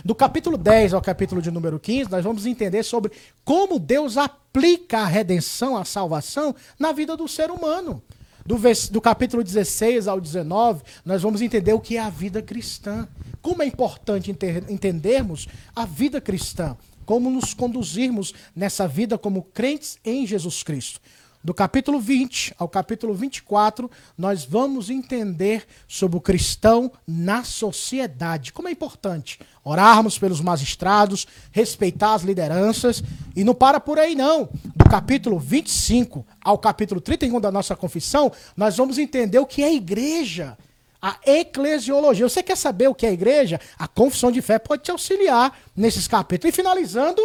Do 0.05 0.14
capítulo 0.14 0.57
10 0.57 0.94
ao 0.94 1.03
capítulo 1.03 1.42
de 1.42 1.51
número 1.51 1.79
15, 1.79 2.11
nós 2.11 2.24
vamos 2.24 2.46
entender 2.46 2.83
sobre 2.83 3.12
como 3.44 3.79
Deus 3.79 4.16
aplica 4.16 4.98
a 4.98 5.07
redenção, 5.07 5.77
a 5.77 5.85
salvação, 5.85 6.55
na 6.79 6.92
vida 6.92 7.16
do 7.16 7.29
ser 7.29 7.51
humano. 7.51 8.03
Do, 8.46 8.57
do 8.90 9.01
capítulo 9.01 9.44
16 9.44 10.09
ao 10.09 10.20
19, 10.20 10.83
nós 11.05 11.20
vamos 11.20 11.42
entender 11.42 11.74
o 11.74 11.81
que 11.81 11.96
é 11.96 12.01
a 12.01 12.09
vida 12.09 12.40
cristã. 12.40 13.07
Como 13.42 13.62
é 13.62 13.66
importante 13.66 14.35
entendermos 14.68 15.46
a 15.77 15.85
vida 15.85 16.20
cristã. 16.20 16.77
Como 17.05 17.31
nos 17.31 17.53
conduzirmos 17.53 18.33
nessa 18.57 18.88
vida 18.88 19.18
como 19.18 19.42
crentes 19.42 19.98
em 20.05 20.27
Jesus 20.27 20.62
Cristo. 20.62 21.01
Do 21.48 21.54
capítulo 21.54 21.98
20 21.98 22.54
ao 22.58 22.68
capítulo 22.68 23.14
24, 23.14 23.90
nós 24.18 24.44
vamos 24.44 24.90
entender 24.90 25.64
sobre 25.88 26.18
o 26.18 26.20
cristão 26.20 26.92
na 27.06 27.42
sociedade. 27.42 28.52
Como 28.52 28.68
é 28.68 28.70
importante 28.70 29.40
orarmos 29.64 30.18
pelos 30.18 30.42
magistrados, 30.42 31.26
respeitar 31.50 32.12
as 32.12 32.22
lideranças 32.22 33.02
e 33.34 33.44
não 33.44 33.54
para 33.54 33.80
por 33.80 33.98
aí 33.98 34.14
não. 34.14 34.50
Do 34.76 34.84
capítulo 34.90 35.38
25 35.38 36.26
ao 36.44 36.58
capítulo 36.58 37.00
31 37.00 37.40
da 37.40 37.50
nossa 37.50 37.74
confissão, 37.74 38.30
nós 38.54 38.76
vamos 38.76 38.98
entender 38.98 39.38
o 39.38 39.46
que 39.46 39.64
é 39.64 39.72
igreja. 39.72 40.54
A 41.00 41.16
eclesiologia. 41.24 42.28
Você 42.28 42.42
quer 42.42 42.58
saber 42.58 42.88
o 42.88 42.94
que 42.94 43.06
é 43.06 43.12
igreja? 43.14 43.58
A 43.78 43.88
confissão 43.88 44.30
de 44.30 44.42
fé 44.42 44.58
pode 44.58 44.82
te 44.82 44.90
auxiliar 44.90 45.58
nesses 45.74 46.06
capítulos. 46.06 46.52
E 46.52 46.56
finalizando, 46.56 47.22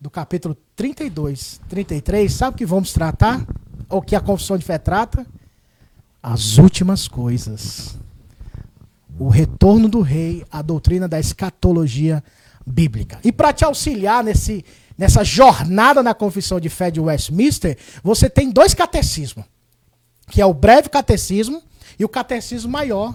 do 0.00 0.08
capítulo 0.08 0.56
32, 0.74 1.60
33, 1.68 2.32
sabe 2.32 2.54
o 2.54 2.58
que 2.58 2.64
vamos 2.64 2.92
tratar? 2.92 3.46
O 3.88 4.00
que 4.00 4.16
a 4.16 4.20
confissão 4.20 4.56
de 4.56 4.64
fé 4.64 4.78
trata? 4.78 5.26
As 6.22 6.56
últimas 6.56 7.06
coisas. 7.06 7.98
O 9.18 9.28
retorno 9.28 9.88
do 9.88 10.00
rei, 10.00 10.44
a 10.50 10.62
doutrina 10.62 11.06
da 11.06 11.20
escatologia 11.20 12.24
bíblica. 12.66 13.18
E 13.22 13.30
para 13.30 13.52
te 13.52 13.62
auxiliar 13.62 14.24
nesse, 14.24 14.64
nessa 14.96 15.22
jornada 15.22 16.02
na 16.02 16.14
confissão 16.14 16.58
de 16.58 16.70
fé 16.70 16.90
de 16.90 16.98
Westminster, 16.98 17.76
você 18.02 18.30
tem 18.30 18.50
dois 18.50 18.72
catecismos, 18.72 19.44
que 20.28 20.40
é 20.40 20.46
o 20.46 20.54
breve 20.54 20.88
catecismo 20.88 21.62
e 21.98 22.04
o 22.06 22.08
catecismo 22.08 22.70
maior, 22.70 23.14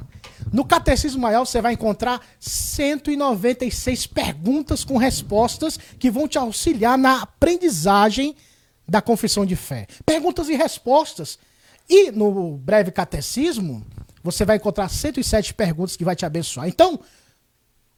no 0.51 0.65
Catecismo 0.65 1.21
Maior 1.21 1.45
você 1.45 1.61
vai 1.61 1.73
encontrar 1.73 2.21
196 2.39 4.07
perguntas 4.07 4.83
com 4.83 4.97
respostas 4.97 5.77
que 5.99 6.11
vão 6.11 6.27
te 6.27 6.37
auxiliar 6.37 6.97
na 6.97 7.21
aprendizagem 7.21 8.35
da 8.87 9.01
confissão 9.01 9.45
de 9.45 9.55
fé. 9.55 9.87
Perguntas 10.05 10.49
e 10.49 10.55
respostas. 10.55 11.39
E 11.89 12.11
no 12.11 12.57
breve 12.57 12.91
catecismo, 12.91 13.85
você 14.23 14.45
vai 14.45 14.57
encontrar 14.57 14.89
107 14.89 15.53
perguntas 15.53 15.95
que 15.95 16.05
vai 16.05 16.15
te 16.15 16.25
abençoar. 16.25 16.67
Então, 16.67 16.99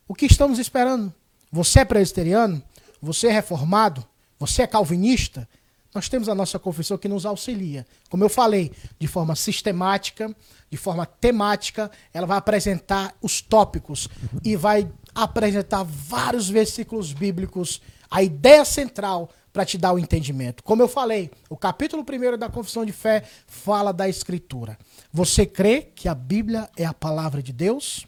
o 0.08 0.14
que 0.14 0.26
estamos 0.26 0.60
esperando? 0.60 1.14
Você 1.52 1.80
é 1.80 1.86
presbiteriano? 1.86 2.62
Você 3.02 3.28
é 3.28 3.32
reformado? 3.32 4.06
Você 4.40 4.62
é 4.62 4.68
calvinista? 4.68 5.48
Nós 5.94 6.10
temos 6.10 6.30
a 6.30 6.36
nossa 6.36 6.60
confissão 6.60 6.98
que 6.98 7.08
nos 7.08 7.26
auxilia. 7.26 7.86
Como 8.10 8.24
eu 8.24 8.30
falei, 8.30 8.72
de 9.00 9.08
forma 9.08 9.36
sistemática, 9.36 10.36
de 10.70 10.78
forma 10.78 11.06
temática, 11.06 11.90
ela 12.14 12.28
vai 12.28 12.38
apresentar 12.38 13.16
os 13.22 13.42
tópicos 13.42 14.08
e 14.44 14.56
vai 14.56 14.90
apresentar 15.16 15.84
vários 15.84 16.50
versículos 16.50 17.14
bíblicos, 17.14 17.82
a 18.10 18.22
ideia 18.22 18.64
central 18.64 19.30
para 19.52 19.66
te 19.66 19.78
dar 19.78 19.94
o 19.94 19.98
entendimento. 19.98 20.64
Como 20.64 20.84
eu 20.84 20.88
falei, 20.88 21.32
o 21.50 21.58
capítulo 21.58 22.04
1 22.04 22.38
da 22.38 22.48
Confissão 22.48 22.86
de 22.86 22.92
Fé 22.92 23.24
fala 23.48 23.92
da 23.92 24.08
Escritura. 24.08 24.78
Você 25.12 25.48
crê 25.48 25.82
que 25.96 26.08
a 26.08 26.14
Bíblia 26.14 26.70
é 26.78 26.86
a 26.86 26.94
palavra 26.94 27.42
de 27.42 27.52
Deus? 27.52 28.06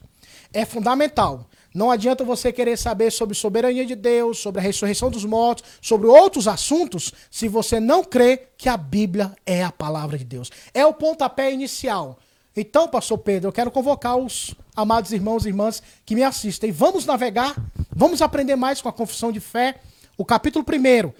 É 0.53 0.63
fundamental. 0.65 1.49
Não 1.73 1.91
adianta 1.91 2.23
você 2.23 2.51
querer 2.51 2.77
saber 2.77 3.11
sobre 3.11 3.35
soberania 3.35 3.85
de 3.85 3.95
Deus, 3.95 4.39
sobre 4.39 4.59
a 4.59 4.63
ressurreição 4.63 5.11
dos 5.11 5.23
mortos, 5.23 5.63
sobre 5.81 6.07
outros 6.07 6.47
assuntos, 6.47 7.13
se 7.29 7.47
você 7.47 7.79
não 7.79 8.03
crê 8.03 8.47
que 8.57 8.67
a 8.67 8.75
Bíblia 8.75 9.35
é 9.45 9.63
a 9.63 9.71
palavra 9.71 10.17
de 10.17 10.23
Deus. 10.23 10.49
É 10.73 10.85
o 10.85 10.93
pontapé 10.93 11.51
inicial. 11.51 12.17
Então, 12.55 12.87
pastor 12.87 13.19
Pedro, 13.19 13.49
eu 13.49 13.53
quero 13.53 13.69
convocar 13.69 14.17
os 14.17 14.55
amados 14.75 15.11
irmãos 15.13 15.45
e 15.45 15.49
irmãs 15.49 15.83
que 16.05 16.15
me 16.15 16.23
assistem. 16.23 16.71
Vamos 16.71 17.05
navegar, 17.05 17.55
vamos 17.95 18.21
aprender 18.21 18.55
mais 18.55 18.81
com 18.81 18.89
a 18.89 18.93
confissão 18.93 19.31
de 19.31 19.39
fé. 19.39 19.75
O 20.17 20.25
capítulo 20.25 20.65
1, 20.67 21.13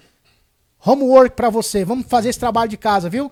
homework 0.84 1.36
para 1.36 1.48
você. 1.48 1.84
Vamos 1.84 2.06
fazer 2.06 2.30
esse 2.30 2.38
trabalho 2.38 2.68
de 2.68 2.76
casa, 2.76 3.08
viu? 3.08 3.30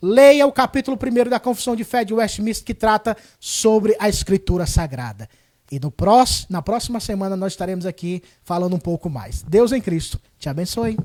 Leia 0.00 0.46
o 0.46 0.52
capítulo 0.52 0.96
1 0.96 1.28
da 1.28 1.40
confissão 1.40 1.76
de 1.76 1.84
fé 1.84 2.04
de 2.04 2.14
Westminster 2.14 2.64
que 2.64 2.72
trata 2.72 3.16
sobre 3.38 3.94
a 3.98 4.08
escritura 4.08 4.66
sagrada. 4.66 5.28
E 5.70 5.78
no 5.78 5.92
na 6.48 6.60
próxima 6.60 6.98
semana 6.98 7.36
nós 7.36 7.52
estaremos 7.52 7.86
aqui 7.86 8.22
falando 8.42 8.74
um 8.74 8.78
pouco 8.78 9.08
mais. 9.08 9.44
Deus 9.46 9.70
em 9.70 9.80
Cristo. 9.80 10.18
Te 10.38 10.48
abençoe. 10.48 10.98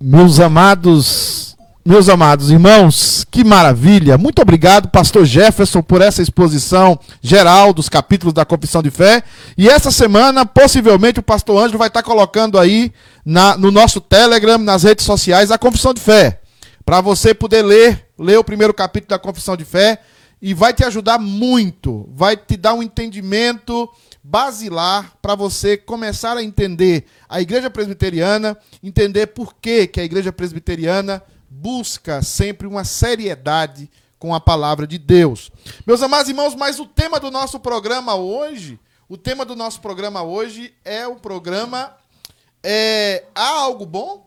Meus 0.00 0.38
amados, 0.38 1.56
meus 1.84 2.08
amados 2.08 2.52
irmãos, 2.52 3.26
que 3.28 3.42
maravilha! 3.42 4.16
Muito 4.16 4.40
obrigado, 4.40 4.88
pastor 4.88 5.24
Jefferson, 5.24 5.82
por 5.82 6.00
essa 6.00 6.22
exposição 6.22 6.96
geral 7.20 7.72
dos 7.72 7.88
capítulos 7.88 8.32
da 8.32 8.44
Confissão 8.44 8.80
de 8.80 8.90
Fé. 8.92 9.24
E 9.56 9.68
essa 9.68 9.90
semana, 9.90 10.46
possivelmente, 10.46 11.18
o 11.18 11.22
pastor 11.24 11.60
Ângelo 11.60 11.78
vai 11.78 11.88
estar 11.88 12.04
colocando 12.04 12.56
aí 12.60 12.92
na- 13.24 13.56
no 13.58 13.72
nosso 13.72 14.00
Telegram, 14.00 14.58
nas 14.58 14.84
redes 14.84 15.04
sociais, 15.04 15.50
a 15.50 15.58
Confissão 15.58 15.92
de 15.92 16.00
Fé. 16.00 16.40
Para 16.84 17.00
você 17.00 17.34
poder 17.34 17.62
ler, 17.62 18.06
ler 18.16 18.38
o 18.38 18.44
primeiro 18.44 18.72
capítulo 18.72 19.08
da 19.10 19.18
Confissão 19.18 19.56
de 19.56 19.64
Fé. 19.64 20.00
E 20.40 20.54
vai 20.54 20.72
te 20.72 20.84
ajudar 20.84 21.18
muito, 21.18 22.08
vai 22.12 22.36
te 22.36 22.56
dar 22.56 22.74
um 22.74 22.82
entendimento 22.82 23.90
basilar 24.22 25.16
para 25.20 25.34
você 25.34 25.76
começar 25.76 26.36
a 26.36 26.42
entender 26.42 27.06
a 27.28 27.40
igreja 27.40 27.68
presbiteriana, 27.70 28.56
entender 28.82 29.28
por 29.28 29.54
que, 29.54 29.86
que 29.86 30.00
a 30.00 30.04
igreja 30.04 30.32
presbiteriana 30.32 31.22
busca 31.48 32.22
sempre 32.22 32.66
uma 32.66 32.84
seriedade 32.84 33.90
com 34.18 34.34
a 34.34 34.40
palavra 34.40 34.86
de 34.86 34.98
Deus. 34.98 35.50
Meus 35.86 36.02
amados 36.02 36.28
irmãos, 36.28 36.54
mas 36.54 36.78
o 36.78 36.86
tema 36.86 37.18
do 37.18 37.30
nosso 37.30 37.58
programa 37.58 38.14
hoje, 38.14 38.78
o 39.08 39.16
tema 39.16 39.44
do 39.44 39.56
nosso 39.56 39.80
programa 39.80 40.22
hoje 40.22 40.74
é 40.84 41.06
o 41.06 41.16
programa 41.16 41.96
é, 42.62 43.24
Há 43.34 43.48
algo 43.48 43.86
bom? 43.86 44.26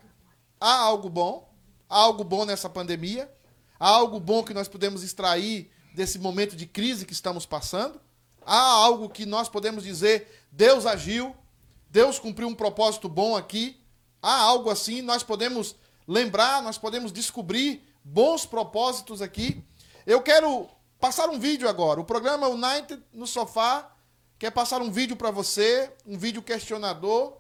Há 0.60 0.74
algo 0.80 1.10
bom? 1.10 1.50
Há 1.89 1.97
algo 1.97 2.24
bom 2.24 2.45
nessa 2.45 2.69
pandemia? 2.69 3.30
Há 3.80 3.89
algo 3.89 4.19
bom 4.19 4.43
que 4.43 4.54
nós 4.54 4.67
podemos 4.67 5.04
extrair 5.04 5.69
desse 5.93 6.19
momento 6.19 6.56
de 6.56 6.65
crise 6.65 7.06
que 7.06 7.13
estamos 7.13 7.45
passando? 7.45 7.99
Há 8.45 8.60
algo 8.60 9.10
que 9.10 9.25
nós 9.25 9.47
podemos 9.49 9.84
dizer, 9.84 10.45
Deus 10.51 10.86
agiu, 10.86 11.36
Deus 11.89 12.17
cumpriu 12.19 12.47
um 12.47 12.56
propósito 12.56 13.08
bom 13.08 13.36
aqui? 13.36 13.80
Há 14.21 14.36
algo 14.41 14.69
assim, 14.69 15.01
nós 15.01 15.23
podemos 15.23 15.75
lembrar, 16.08 16.62
nós 16.62 16.77
podemos 16.77 17.12
descobrir 17.12 17.84
bons 18.04 18.45
propósitos 18.45 19.21
aqui? 19.21 19.63
Eu 20.06 20.21
quero 20.21 20.67
passar 20.99 21.30
um 21.30 21.39
vídeo 21.39 21.67
agora. 21.67 21.99
O 21.99 22.06
programa 22.06 22.47
United 22.47 23.01
no 23.13 23.27
Sofá 23.27 23.91
quer 24.39 24.51
passar 24.51 24.82
um 24.82 24.91
vídeo 24.91 25.15
para 25.15 25.32
você, 25.32 25.91
um 26.06 26.17
vídeo 26.17 26.41
questionador 26.41 27.38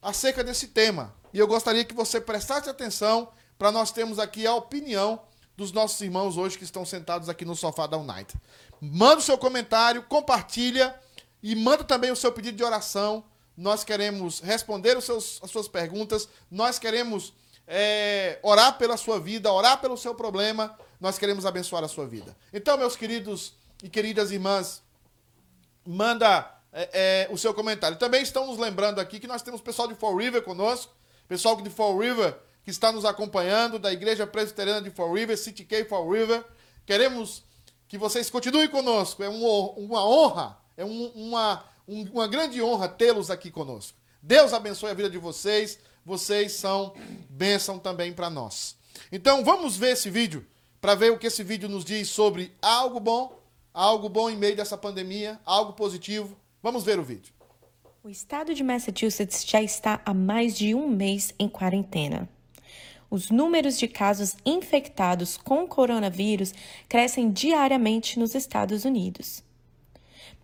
acerca 0.00 0.42
desse 0.42 0.68
tema. 0.68 1.14
E 1.32 1.38
eu 1.38 1.46
gostaria 1.46 1.84
que 1.84 1.94
você 1.94 2.20
prestasse 2.20 2.70
atenção 2.70 3.28
para 3.58 3.72
nós 3.72 3.90
termos 3.90 4.18
aqui 4.18 4.46
a 4.46 4.54
opinião 4.54 5.20
dos 5.58 5.72
nossos 5.72 6.00
irmãos 6.00 6.36
hoje 6.36 6.56
que 6.56 6.62
estão 6.62 6.86
sentados 6.86 7.28
aqui 7.28 7.44
no 7.44 7.56
sofá 7.56 7.88
da 7.88 7.96
United. 7.96 8.32
Manda 8.80 9.16
o 9.16 9.20
seu 9.20 9.36
comentário, 9.36 10.04
compartilha 10.04 10.94
e 11.42 11.56
manda 11.56 11.82
também 11.82 12.12
o 12.12 12.16
seu 12.16 12.30
pedido 12.30 12.56
de 12.56 12.62
oração. 12.62 13.24
Nós 13.56 13.82
queremos 13.82 14.38
responder 14.38 15.02
seus, 15.02 15.40
as 15.42 15.50
suas 15.50 15.66
perguntas, 15.66 16.28
nós 16.48 16.78
queremos 16.78 17.32
é, 17.66 18.38
orar 18.40 18.78
pela 18.78 18.96
sua 18.96 19.18
vida, 19.18 19.52
orar 19.52 19.80
pelo 19.80 19.96
seu 19.96 20.14
problema, 20.14 20.78
nós 21.00 21.18
queremos 21.18 21.44
abençoar 21.44 21.82
a 21.82 21.88
sua 21.88 22.06
vida. 22.06 22.36
Então, 22.52 22.78
meus 22.78 22.94
queridos 22.94 23.54
e 23.82 23.88
queridas 23.88 24.30
irmãs, 24.30 24.80
manda 25.84 26.54
é, 26.72 27.26
é, 27.26 27.28
o 27.32 27.36
seu 27.36 27.52
comentário. 27.52 27.98
Também 27.98 28.22
estão 28.22 28.46
nos 28.46 28.58
lembrando 28.58 29.00
aqui 29.00 29.18
que 29.18 29.26
nós 29.26 29.42
temos 29.42 29.60
pessoal 29.60 29.88
de 29.88 29.96
Fall 29.96 30.16
River 30.16 30.42
conosco, 30.42 30.94
pessoal 31.26 31.56
de 31.56 31.68
Fall 31.68 31.98
River 31.98 32.38
que 32.68 32.72
está 32.72 32.92
nos 32.92 33.06
acompanhando, 33.06 33.78
da 33.78 33.90
Igreja 33.90 34.26
Presbiteriana 34.26 34.82
de 34.82 34.90
Fall 34.90 35.10
River, 35.14 35.38
City 35.38 35.64
K 35.64 35.86
Fall 35.86 36.06
River. 36.10 36.44
Queremos 36.84 37.42
que 37.88 37.96
vocês 37.96 38.28
continuem 38.28 38.68
conosco. 38.68 39.22
É 39.22 39.28
um- 39.30 39.42
uma 39.70 40.06
honra, 40.06 40.58
é 40.76 40.84
um- 40.84 41.06
uma, 41.14 41.64
um- 41.88 42.02
uma 42.12 42.28
grande 42.28 42.60
honra 42.60 42.86
tê-los 42.86 43.30
aqui 43.30 43.50
conosco. 43.50 43.96
Deus 44.22 44.52
abençoe 44.52 44.90
a 44.90 44.94
vida 44.94 45.08
de 45.08 45.16
vocês. 45.16 45.78
Vocês 46.04 46.52
são 46.52 46.92
bênção 47.30 47.78
também 47.78 48.12
para 48.12 48.28
nós. 48.28 48.76
Então 49.10 49.42
vamos 49.42 49.74
ver 49.78 49.92
esse 49.92 50.10
vídeo 50.10 50.46
para 50.78 50.94
ver 50.94 51.10
o 51.10 51.18
que 51.18 51.26
esse 51.28 51.42
vídeo 51.42 51.70
nos 51.70 51.86
diz 51.86 52.10
sobre 52.10 52.54
algo 52.60 53.00
bom, 53.00 53.34
algo 53.72 54.10
bom 54.10 54.28
em 54.28 54.36
meio 54.36 54.56
dessa 54.56 54.76
pandemia, 54.76 55.40
algo 55.46 55.72
positivo. 55.72 56.36
Vamos 56.62 56.84
ver 56.84 56.98
o 56.98 57.02
vídeo. 57.02 57.32
O 58.04 58.10
estado 58.10 58.52
de 58.54 58.62
Massachusetts 58.62 59.42
já 59.46 59.62
está 59.62 60.02
há 60.04 60.12
mais 60.12 60.54
de 60.54 60.74
um 60.74 60.86
mês 60.86 61.32
em 61.38 61.48
quarentena. 61.48 62.28
Os 63.10 63.30
números 63.30 63.78
de 63.78 63.88
casos 63.88 64.36
infectados 64.44 65.38
com 65.38 65.66
coronavírus 65.66 66.52
crescem 66.88 67.30
diariamente 67.30 68.18
nos 68.18 68.34
Estados 68.34 68.84
Unidos. 68.84 69.42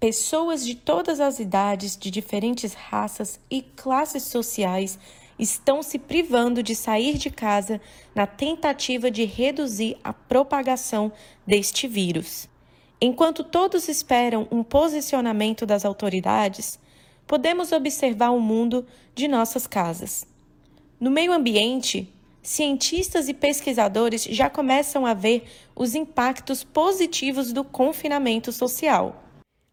Pessoas 0.01 0.65
de 0.65 0.75
todas 0.75 1.21
as 1.21 1.39
idades, 1.39 1.97
de 1.97 2.11
diferentes 2.11 2.73
raças 2.73 3.39
e 3.51 3.61
classes 3.63 4.25
sociais 4.25 4.99
estão 5.39 5.83
se 5.83 5.99
privando 5.99 6.63
de 6.63 6.75
sair 6.75 7.19
de 7.19 7.29
casa 7.29 7.81
na 8.15 8.27
tentativa 8.27 9.11
de 9.11 9.25
reduzir 9.25 9.97
a 10.03 10.13
propagação 10.13 11.13
deste 11.47 11.87
vírus. 11.87 12.49
Enquanto 13.01 13.45
todos 13.45 13.89
esperam 13.89 14.49
um 14.51 14.63
posicionamento 14.63 15.67
das 15.67 15.85
autoridades, 15.85 16.79
podemos 17.27 17.73
observar 17.73 18.31
o 18.31 18.41
mundo 18.41 18.87
de 19.15 19.29
nossas 19.29 19.67
casas. 19.67 20.27
No 20.99 21.11
meio 21.11 21.33
ambiente, 21.33 22.13
cientistas 22.45 23.29
e 23.29 23.35
pesquisadores 23.35 24.23
já 24.25 24.51
começam 24.51 25.07
a 25.07 25.15
ver 25.15 25.45
os 25.75 25.95
impactos 25.95 26.63
positivos 26.63 27.53
do 27.53 27.65
confinamento 27.65 28.53
social. 28.53 29.23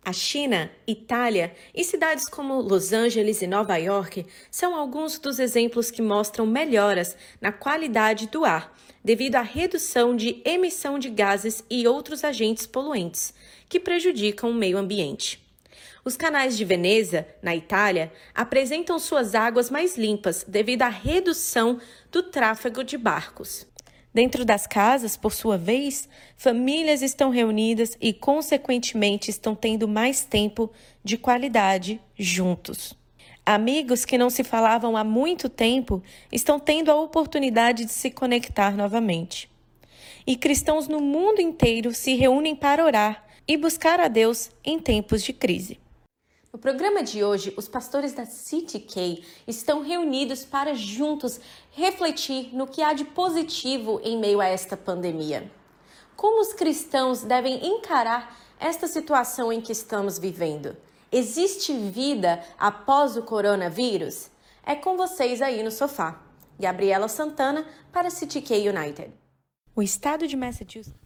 A 0.03 0.13
China, 0.13 0.71
Itália 0.87 1.53
e 1.75 1.83
cidades 1.83 2.27
como 2.27 2.59
Los 2.59 2.91
Angeles 2.91 3.43
e 3.43 3.47
Nova 3.47 3.77
York 3.77 4.25
são 4.49 4.75
alguns 4.75 5.19
dos 5.19 5.37
exemplos 5.37 5.91
que 5.91 6.01
mostram 6.01 6.47
melhoras 6.47 7.15
na 7.39 7.51
qualidade 7.51 8.27
do 8.27 8.43
ar 8.43 8.75
devido 9.03 9.35
à 9.35 9.41
redução 9.41 10.15
de 10.15 10.41
emissão 10.45 10.97
de 10.97 11.09
gases 11.09 11.63
e 11.69 11.87
outros 11.87 12.23
agentes 12.23 12.65
poluentes 12.65 13.33
que 13.69 13.79
prejudicam 13.79 14.49
o 14.49 14.55
meio 14.55 14.77
ambiente. 14.77 15.39
Os 16.03 16.17
canais 16.17 16.57
de 16.57 16.65
Veneza, 16.65 17.27
na 17.43 17.55
Itália, 17.55 18.11
apresentam 18.33 18.97
suas 18.97 19.35
águas 19.35 19.69
mais 19.69 19.95
limpas 19.95 20.43
devido 20.47 20.81
à 20.81 20.89
redução 20.89 21.79
do 22.11 22.23
tráfego 22.23 22.83
de 22.83 22.97
barcos. 22.97 23.67
Dentro 24.11 24.43
das 24.43 24.65
casas, 24.65 25.15
por 25.15 25.31
sua 25.31 25.59
vez, 25.59 26.09
famílias 26.35 27.03
estão 27.03 27.29
reunidas 27.29 27.95
e, 28.01 28.11
consequentemente, 28.13 29.29
estão 29.29 29.53
tendo 29.53 29.87
mais 29.87 30.25
tempo 30.25 30.71
de 31.03 31.19
qualidade 31.19 32.01
juntos. 32.17 32.97
Amigos 33.45 34.03
que 34.03 34.17
não 34.17 34.31
se 34.31 34.43
falavam 34.43 34.97
há 34.97 35.03
muito 35.03 35.47
tempo 35.49 36.01
estão 36.31 36.59
tendo 36.59 36.89
a 36.89 36.99
oportunidade 36.99 37.85
de 37.85 37.91
se 37.91 38.09
conectar 38.09 38.75
novamente. 38.75 39.51
E 40.25 40.35
cristãos 40.35 40.87
no 40.87 40.99
mundo 40.99 41.39
inteiro 41.39 41.93
se 41.93 42.15
reúnem 42.15 42.55
para 42.55 42.83
orar 42.83 43.23
e 43.47 43.55
buscar 43.55 43.99
a 43.99 44.07
Deus 44.07 44.49
em 44.63 44.79
tempos 44.79 45.23
de 45.23 45.31
crise. 45.31 45.79
No 46.53 46.59
programa 46.59 47.01
de 47.01 47.23
hoje, 47.23 47.53
os 47.55 47.69
pastores 47.69 48.11
da 48.11 48.25
City 48.25 48.77
K 48.77 49.23
estão 49.47 49.81
reunidos 49.81 50.43
para 50.43 50.73
juntos 50.73 51.39
refletir 51.71 52.53
no 52.53 52.67
que 52.67 52.81
há 52.81 52.91
de 52.91 53.05
positivo 53.05 54.01
em 54.03 54.19
meio 54.19 54.41
a 54.41 54.47
esta 54.47 54.75
pandemia. 54.75 55.49
Como 56.13 56.41
os 56.41 56.51
cristãos 56.51 57.23
devem 57.23 57.65
encarar 57.65 58.37
esta 58.59 58.85
situação 58.85 59.51
em 59.51 59.61
que 59.61 59.71
estamos 59.71 60.19
vivendo? 60.19 60.75
Existe 61.09 61.71
vida 61.73 62.43
após 62.59 63.15
o 63.15 63.23
coronavírus? 63.23 64.29
É 64.65 64.75
com 64.75 64.97
vocês 64.97 65.41
aí 65.41 65.63
no 65.63 65.71
sofá. 65.71 66.21
Gabriela 66.59 67.07
Santana 67.07 67.65
para 67.93 68.09
City 68.09 68.41
K 68.41 68.69
United. 68.69 69.11
O 69.73 69.81
estado 69.81 70.27
de 70.27 70.35
Massachusetts 70.35 71.00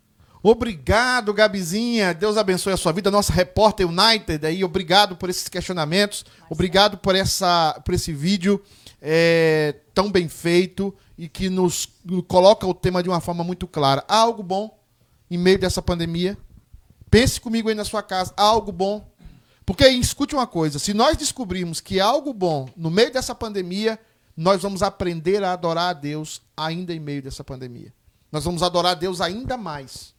Obrigado, 0.47 1.33
Gabizinha. 1.33 2.13
Deus 2.13 2.37
abençoe 2.37 2.71
a 2.71 2.77
sua 2.77 2.91
vida. 2.91 3.09
Nossa 3.09 3.33
repórter 3.33 3.87
United 3.87 4.45
aí, 4.45 4.63
obrigado 4.63 5.15
por 5.15 5.27
esses 5.27 5.49
questionamentos. 5.49 6.23
Obrigado 6.51 6.99
por, 6.99 7.15
essa, 7.15 7.81
por 7.83 7.95
esse 7.95 8.13
vídeo 8.13 8.61
é, 9.01 9.73
tão 9.91 10.11
bem 10.11 10.29
feito 10.29 10.93
e 11.17 11.27
que 11.27 11.49
nos 11.49 11.89
coloca 12.27 12.67
o 12.67 12.75
tema 12.75 13.01
de 13.01 13.09
uma 13.09 13.19
forma 13.19 13.43
muito 13.43 13.65
clara. 13.65 14.05
Há 14.07 14.17
algo 14.17 14.43
bom 14.43 14.79
em 15.31 15.37
meio 15.39 15.57
dessa 15.57 15.81
pandemia? 15.81 16.37
Pense 17.09 17.41
comigo 17.41 17.67
aí 17.67 17.73
na 17.73 17.83
sua 17.83 18.03
casa. 18.03 18.31
Há 18.37 18.43
algo 18.43 18.71
bom? 18.71 19.03
Porque 19.65 19.87
escute 19.87 20.35
uma 20.35 20.45
coisa: 20.45 20.77
se 20.77 20.93
nós 20.93 21.17
descobrirmos 21.17 21.81
que 21.81 21.99
há 21.99 22.05
algo 22.05 22.31
bom 22.31 22.69
no 22.77 22.91
meio 22.91 23.11
dessa 23.11 23.33
pandemia, 23.33 23.97
nós 24.37 24.61
vamos 24.61 24.83
aprender 24.83 25.43
a 25.43 25.53
adorar 25.53 25.89
a 25.89 25.93
Deus 25.93 26.43
ainda 26.55 26.93
em 26.93 26.99
meio 26.99 27.23
dessa 27.23 27.43
pandemia. 27.43 27.91
Nós 28.31 28.43
vamos 28.43 28.61
adorar 28.61 28.91
a 28.91 28.95
Deus 28.95 29.21
ainda 29.21 29.57
mais. 29.57 30.13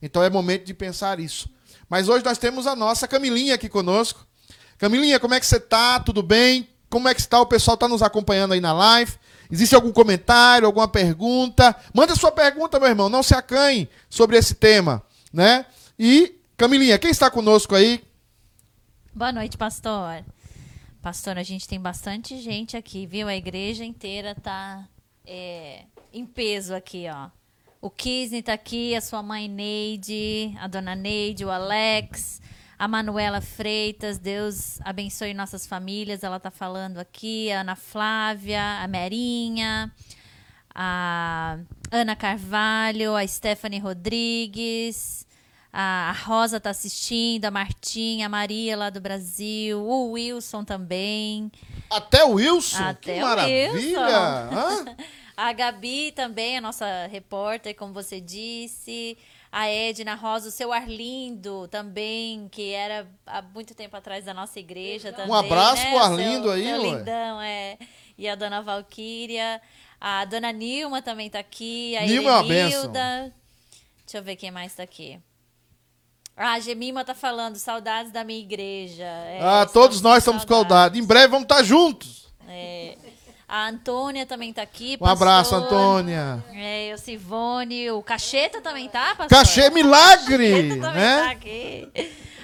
Então 0.00 0.22
é 0.22 0.30
momento 0.30 0.64
de 0.64 0.74
pensar 0.74 1.20
isso. 1.20 1.48
Mas 1.88 2.08
hoje 2.08 2.24
nós 2.24 2.38
temos 2.38 2.66
a 2.66 2.74
nossa 2.74 3.06
Camilinha 3.06 3.54
aqui 3.54 3.68
conosco. 3.68 4.26
Camilinha, 4.78 5.18
como 5.18 5.34
é 5.34 5.40
que 5.40 5.46
você 5.46 5.58
tá? 5.58 6.00
Tudo 6.00 6.22
bem? 6.22 6.68
Como 6.90 7.08
é 7.08 7.14
que 7.14 7.20
está? 7.20 7.40
O 7.40 7.46
pessoal 7.46 7.74
está 7.74 7.88
nos 7.88 8.02
acompanhando 8.02 8.52
aí 8.52 8.60
na 8.60 8.72
live. 8.72 9.12
Existe 9.50 9.74
algum 9.74 9.92
comentário, 9.92 10.66
alguma 10.66 10.88
pergunta? 10.88 11.74
Manda 11.94 12.14
sua 12.16 12.32
pergunta, 12.32 12.78
meu 12.78 12.88
irmão. 12.88 13.08
Não 13.08 13.22
se 13.22 13.34
acanhe 13.34 13.88
sobre 14.10 14.36
esse 14.36 14.54
tema, 14.54 15.02
né? 15.32 15.66
E 15.98 16.40
Camilinha, 16.56 16.98
quem 16.98 17.10
está 17.10 17.30
conosco 17.30 17.74
aí? 17.74 18.02
Boa 19.14 19.32
noite, 19.32 19.56
pastor. 19.56 20.24
Pastor, 21.00 21.38
a 21.38 21.42
gente 21.42 21.68
tem 21.68 21.80
bastante 21.80 22.40
gente 22.40 22.76
aqui, 22.76 23.06
viu? 23.06 23.28
A 23.28 23.36
igreja 23.36 23.84
inteira 23.84 24.34
tá 24.34 24.88
é, 25.24 25.84
em 26.12 26.26
peso 26.26 26.74
aqui, 26.74 27.06
ó. 27.08 27.30
O 27.80 27.90
Kisney 27.90 28.42
tá 28.42 28.54
aqui, 28.54 28.94
a 28.94 29.00
sua 29.00 29.22
mãe 29.22 29.48
Neide, 29.48 30.56
a 30.60 30.66
dona 30.66 30.94
Neide, 30.94 31.44
o 31.44 31.50
Alex, 31.50 32.40
a 32.78 32.88
Manuela 32.88 33.40
Freitas, 33.40 34.18
Deus 34.18 34.80
abençoe 34.82 35.34
nossas 35.34 35.66
famílias, 35.66 36.24
ela 36.24 36.40
tá 36.40 36.50
falando 36.50 36.98
aqui, 36.98 37.52
a 37.52 37.60
Ana 37.60 37.76
Flávia, 37.76 38.82
a 38.82 38.88
Merinha, 38.88 39.92
a 40.74 41.58
Ana 41.90 42.16
Carvalho, 42.16 43.14
a 43.14 43.26
Stephanie 43.26 43.78
Rodrigues, 43.78 45.26
a 45.72 46.16
Rosa 46.24 46.58
tá 46.58 46.70
assistindo, 46.70 47.44
a 47.44 47.50
Martinha, 47.50 48.26
a 48.26 48.28
Maria 48.30 48.76
lá 48.76 48.88
do 48.88 49.00
Brasil, 49.00 49.78
o 49.82 50.12
Wilson 50.12 50.64
também. 50.64 51.52
Até 51.90 52.24
o 52.24 52.32
Wilson? 52.32 52.82
Até 52.82 53.14
que 53.14 53.20
maravilha! 53.20 54.48
Wilson. 54.50 54.96
A 55.36 55.52
Gabi 55.52 56.12
também, 56.12 56.56
a 56.56 56.60
nossa 56.60 57.06
repórter, 57.08 57.74
como 57.76 57.92
você 57.92 58.20
disse. 58.20 59.18
A 59.52 59.68
Edna 59.68 60.14
Rosa, 60.14 60.48
o 60.48 60.52
seu 60.52 60.72
Arlindo 60.72 61.68
também, 61.68 62.48
que 62.50 62.72
era 62.72 63.06
há 63.26 63.40
muito 63.42 63.74
tempo 63.74 63.96
atrás 63.96 64.24
da 64.24 64.34
nossa 64.34 64.58
igreja 64.58 65.12
também. 65.12 65.30
Um 65.30 65.34
abraço 65.34 65.82
né? 65.82 65.90
pro 65.90 65.98
Arlindo 65.98 66.42
seu- 66.44 66.50
aí, 66.52 66.64
seu 66.64 66.82
lindão, 66.82 67.40
é. 67.40 67.78
E 68.18 68.28
a 68.28 68.34
dona 68.34 68.60
Valquíria. 68.62 69.60
A 70.00 70.24
dona 70.24 70.52
Nilma 70.52 71.00
também 71.00 71.30
tá 71.30 71.38
aqui. 71.38 71.96
A 71.96 72.02
Nilma 72.02 72.30
é 72.30 72.32
uma. 72.34 73.32
Deixa 74.04 74.18
eu 74.18 74.22
ver 74.22 74.36
quem 74.36 74.50
mais 74.50 74.74
tá 74.74 74.82
aqui. 74.82 75.18
Ah, 76.36 76.52
a 76.52 76.60
Gemima 76.60 77.02
tá 77.02 77.14
falando, 77.14 77.56
saudades 77.56 78.12
da 78.12 78.22
minha 78.24 78.38
igreja. 78.40 79.04
É, 79.04 79.38
Ah, 79.42 79.64
todos 79.66 80.02
nós 80.02 80.18
estamos 80.18 80.44
com 80.44 80.54
saudade. 80.54 80.98
Em 80.98 81.04
breve 81.04 81.28
vamos 81.28 81.44
estar 81.44 81.62
juntos. 81.62 82.26
É. 82.46 82.96
A 83.48 83.68
Antônia 83.68 84.26
também 84.26 84.52
tá 84.52 84.62
aqui. 84.62 84.98
Um 85.00 85.06
abraço. 85.06 85.54
Antônia. 85.54 86.42
É, 86.52 86.92
o 86.94 86.98
Sivone, 86.98 87.90
o 87.92 88.02
Cacheta 88.02 88.60
também 88.60 88.88
tá, 88.88 89.14
pastor? 89.14 89.28
Cachê 89.28 89.70
Milagre, 89.70 90.50
Cacheta 90.50 90.68
também 90.68 90.80
tá 90.80 90.92
né? 90.92 91.28
aqui. 91.30 91.88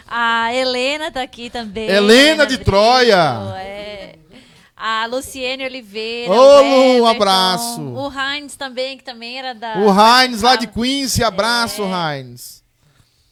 A 0.07 0.55
Helena 0.55 1.11
tá 1.11 1.23
aqui 1.23 1.51
também. 1.51 1.89
Helena 1.89 2.47
de 2.47 2.57
Brito, 2.57 2.71
Troia. 2.71 3.57
É. 3.59 4.15
A 4.77 5.07
Luciene 5.07 5.65
Oliveira. 5.65 6.33
Ô, 6.33 6.35
o 6.35 6.63
Lu, 6.63 7.03
um 7.03 7.07
abraço. 7.07 7.81
O 7.81 8.13
Heinz 8.13 8.57
também, 8.57 8.99
que 8.99 9.05
também 9.05 9.39
era 9.39 9.55
da... 9.55 9.79
O 9.79 9.89
Heinz 9.89 10.43
lá 10.43 10.57
de 10.57 10.67
Quincy, 10.67 11.25
abraço, 11.25 11.83
É. 11.83 12.19
Heinz. 12.19 12.62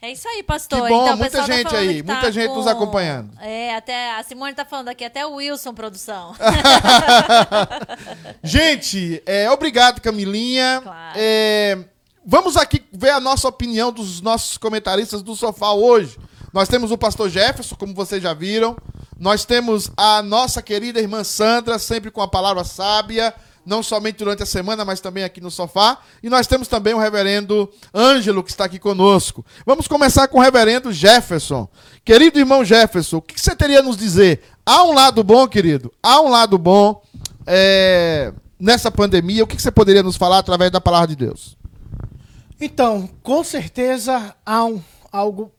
É 0.03 0.11
isso 0.11 0.27
aí, 0.29 0.43
pastor. 0.43 0.83
Que 0.83 0.89
bom, 0.89 1.03
então, 1.05 1.17
muita 1.19 1.39
tá 1.39 1.47
gente 1.47 1.69
falando 1.69 1.89
aí, 1.89 2.03
tá 2.03 2.13
muita 2.13 2.33
gente 2.33 2.49
com- 2.49 2.55
nos 2.57 2.67
acompanhando. 2.67 3.31
É, 3.39 3.75
até 3.75 4.17
a 4.17 4.23
Simone 4.23 4.55
tá 4.55 4.65
falando 4.65 4.89
aqui, 4.89 5.05
até 5.05 5.27
o 5.27 5.35
Wilson 5.35 5.75
Produção. 5.75 6.35
Gente, 8.43 9.23
é, 9.27 9.51
obrigado, 9.51 10.01
Camilinha. 10.01 10.81
Claro. 10.83 11.13
É, 11.17 11.79
vamos 12.25 12.57
aqui 12.57 12.83
ver 12.93 13.11
a 13.11 13.21
nossa 13.21 13.49
opinião 13.49 13.93
dos 13.93 14.21
nossos 14.21 14.57
comentaristas 14.57 15.23
do 15.23 15.35
sofá 15.37 15.73
hoje. 15.73 16.19
Nós 16.53 16.69
temos 16.69 16.91
o 16.91 16.99
pastor 16.99 17.29
Jefferson, 17.29 17.77
como 17.77 17.95
vocês 17.95 18.23
já 18.23 18.35
viram. 18.35 18.77
Nós 19.19 19.45
temos 19.45 19.91
a 19.97 20.23
nossa 20.23 20.63
querida 20.63 20.99
irmã 20.99 21.23
Sandra, 21.23 21.79
sempre 21.79 22.11
com 22.11 22.23
a 22.23 22.29
palavra 22.29 22.65
sábia, 22.65 23.35
não 23.65 23.83
somente 23.83 24.19
durante 24.19 24.43
a 24.43 24.47
semana, 24.47 24.85
mas 24.85 25.01
também 25.01 25.25
aqui 25.25 25.41
no 25.41 25.51
sofá. 25.51 25.99
E 26.23 26.29
nós 26.29 26.47
temos 26.47 26.69
também 26.69 26.95
o 26.95 26.99
reverendo 26.99 27.71
Ângelo, 27.95 28.43
que 28.43 28.51
está 28.51 28.65
aqui 28.65 28.79
conosco. 28.79 29.45
Vamos 29.65 29.87
começar 29.87 30.29
com 30.29 30.39
o 30.39 30.41
reverendo 30.41 30.93
Jefferson. 30.93 31.69
Querido 32.05 32.39
irmão 32.39 32.65
Jefferson, 32.65 33.19
o 33.19 33.23
que 33.23 33.41
você 33.41 33.55
teria 33.55 33.81
a 33.81 33.83
nos 33.83 33.97
dizer? 33.97 34.41
Há 34.65 34.85
um 34.85 34.93
lado 34.93 35.23
bom, 35.23 35.47
querido? 35.47 35.93
Há 36.03 36.21
um 36.21 36.29
lado 36.29 36.57
bom 36.59 37.03
é, 37.47 38.33
nessa 38.59 38.91
pandemia? 38.91 39.45
O 39.45 39.47
que 39.47 39.61
você 39.61 39.71
poderia 39.71 40.03
nos 40.03 40.17
falar 40.17 40.39
através 40.39 40.71
da 40.71 40.81
palavra 40.81 41.09
de 41.09 41.17
Deus? 41.17 41.57
Então, 42.61 43.09
com 43.23 43.43
certeza 43.43 44.35
há 44.45 44.65
um, 44.65 44.83
algo, 45.11 45.51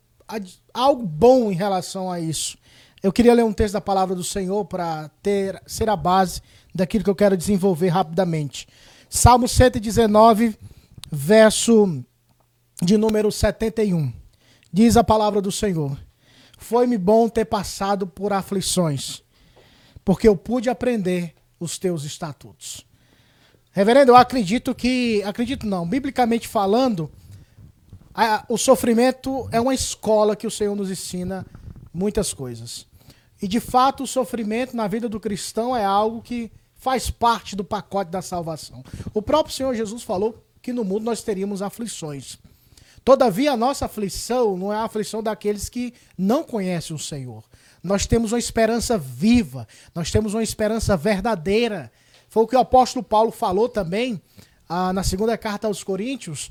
algo 0.73 1.03
bom 1.03 1.51
em 1.51 1.55
relação 1.55 2.11
a 2.11 2.19
isso. 2.19 2.57
Eu 3.01 3.11
queria 3.11 3.33
ler 3.33 3.43
um 3.43 3.51
texto 3.51 3.73
da 3.73 3.81
palavra 3.81 4.15
do 4.15 4.23
Senhor 4.23 4.63
para 4.65 5.09
ter 5.23 5.59
ser 5.65 5.89
a 5.89 5.95
base 5.95 6.39
daquilo 6.73 7.03
que 7.03 7.09
eu 7.09 7.15
quero 7.15 7.37
desenvolver 7.37 7.89
rapidamente. 7.89 8.67
Salmo 9.09 9.47
119, 9.47 10.57
verso 11.11 12.03
de 12.81 12.97
número 12.97 13.31
71. 13.31 14.11
Diz 14.71 14.95
a 14.95 15.03
palavra 15.03 15.41
do 15.41 15.51
Senhor: 15.51 15.97
Foi-me 16.57 16.97
bom 16.97 17.27
ter 17.27 17.45
passado 17.45 18.07
por 18.07 18.31
aflições, 18.33 19.21
porque 20.05 20.27
eu 20.27 20.35
pude 20.35 20.69
aprender 20.69 21.33
os 21.59 21.77
teus 21.77 22.03
estatutos. 22.03 22.85
Reverendo, 23.71 24.11
eu 24.11 24.15
acredito 24.15 24.73
que. 24.73 25.21
Acredito 25.23 25.65
não, 25.65 25.87
biblicamente 25.87 26.47
falando, 26.47 27.11
a- 28.13 28.45
o 28.49 28.57
sofrimento 28.57 29.47
é 29.51 29.59
uma 29.59 29.73
escola 29.73 30.35
que 30.35 30.47
o 30.47 30.51
Senhor 30.51 30.75
nos 30.75 30.89
ensina 30.89 31.45
muitas 31.93 32.33
coisas. 32.33 32.87
E 33.41 33.47
de 33.47 33.59
fato, 33.59 34.03
o 34.03 34.07
sofrimento 34.07 34.75
na 34.75 34.87
vida 34.87 35.09
do 35.09 35.19
cristão 35.19 35.75
é 35.75 35.83
algo 35.83 36.21
que 36.21 36.51
faz 36.81 37.11
parte 37.11 37.55
do 37.55 37.63
pacote 37.63 38.09
da 38.09 38.23
salvação. 38.23 38.83
O 39.13 39.21
próprio 39.21 39.53
Senhor 39.53 39.75
Jesus 39.75 40.01
falou 40.01 40.43
que 40.63 40.73
no 40.73 40.83
mundo 40.83 41.05
nós 41.05 41.21
teríamos 41.21 41.61
aflições. 41.61 42.39
Todavia, 43.05 43.51
a 43.51 43.57
nossa 43.57 43.85
aflição 43.85 44.57
não 44.57 44.73
é 44.73 44.77
a 44.77 44.83
aflição 44.83 45.21
daqueles 45.21 45.69
que 45.69 45.93
não 46.17 46.43
conhecem 46.43 46.95
o 46.95 46.99
Senhor. 46.99 47.43
Nós 47.83 48.07
temos 48.07 48.31
uma 48.31 48.39
esperança 48.39 48.97
viva, 48.97 49.67
nós 49.93 50.09
temos 50.09 50.33
uma 50.33 50.41
esperança 50.41 50.97
verdadeira. 50.97 51.91
Foi 52.27 52.43
o 52.43 52.47
que 52.47 52.55
o 52.55 52.59
apóstolo 52.59 53.05
Paulo 53.05 53.31
falou 53.31 53.69
também 53.69 54.19
ah, 54.67 54.91
na 54.91 55.03
segunda 55.03 55.37
carta 55.37 55.67
aos 55.67 55.83
Coríntios, 55.83 56.49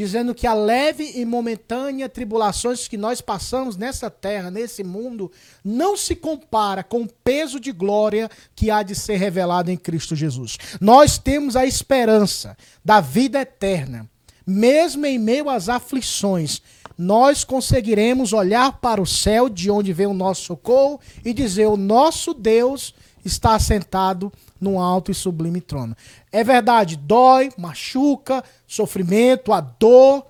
dizendo 0.00 0.34
que 0.34 0.46
a 0.46 0.54
leve 0.54 1.12
e 1.14 1.26
momentânea 1.26 2.08
tribulações 2.08 2.88
que 2.88 2.96
nós 2.96 3.20
passamos 3.20 3.76
nessa 3.76 4.08
terra, 4.08 4.50
nesse 4.50 4.82
mundo, 4.82 5.30
não 5.62 5.94
se 5.94 6.16
compara 6.16 6.82
com 6.82 7.02
o 7.02 7.08
peso 7.22 7.60
de 7.60 7.70
glória 7.70 8.30
que 8.56 8.70
há 8.70 8.82
de 8.82 8.94
ser 8.94 9.18
revelado 9.18 9.70
em 9.70 9.76
Cristo 9.76 10.16
Jesus. 10.16 10.56
Nós 10.80 11.18
temos 11.18 11.54
a 11.54 11.66
esperança 11.66 12.56
da 12.82 13.02
vida 13.02 13.42
eterna. 13.42 14.08
Mesmo 14.46 15.04
em 15.04 15.18
meio 15.18 15.50
às 15.50 15.68
aflições, 15.68 16.62
nós 16.96 17.44
conseguiremos 17.44 18.32
olhar 18.32 18.80
para 18.80 19.02
o 19.02 19.06
céu 19.06 19.50
de 19.50 19.70
onde 19.70 19.92
vem 19.92 20.06
o 20.06 20.14
nosso 20.14 20.44
socorro 20.44 20.98
e 21.22 21.34
dizer: 21.34 21.66
O 21.66 21.76
nosso 21.76 22.32
Deus 22.32 22.94
está 23.30 23.54
assentado 23.54 24.32
num 24.60 24.78
alto 24.78 25.10
e 25.10 25.14
sublime 25.14 25.60
trono. 25.60 25.96
É 26.30 26.44
verdade, 26.44 26.96
dói, 26.96 27.50
machuca, 27.56 28.44
sofrimento, 28.66 29.52
a 29.52 29.60
dor, 29.60 30.26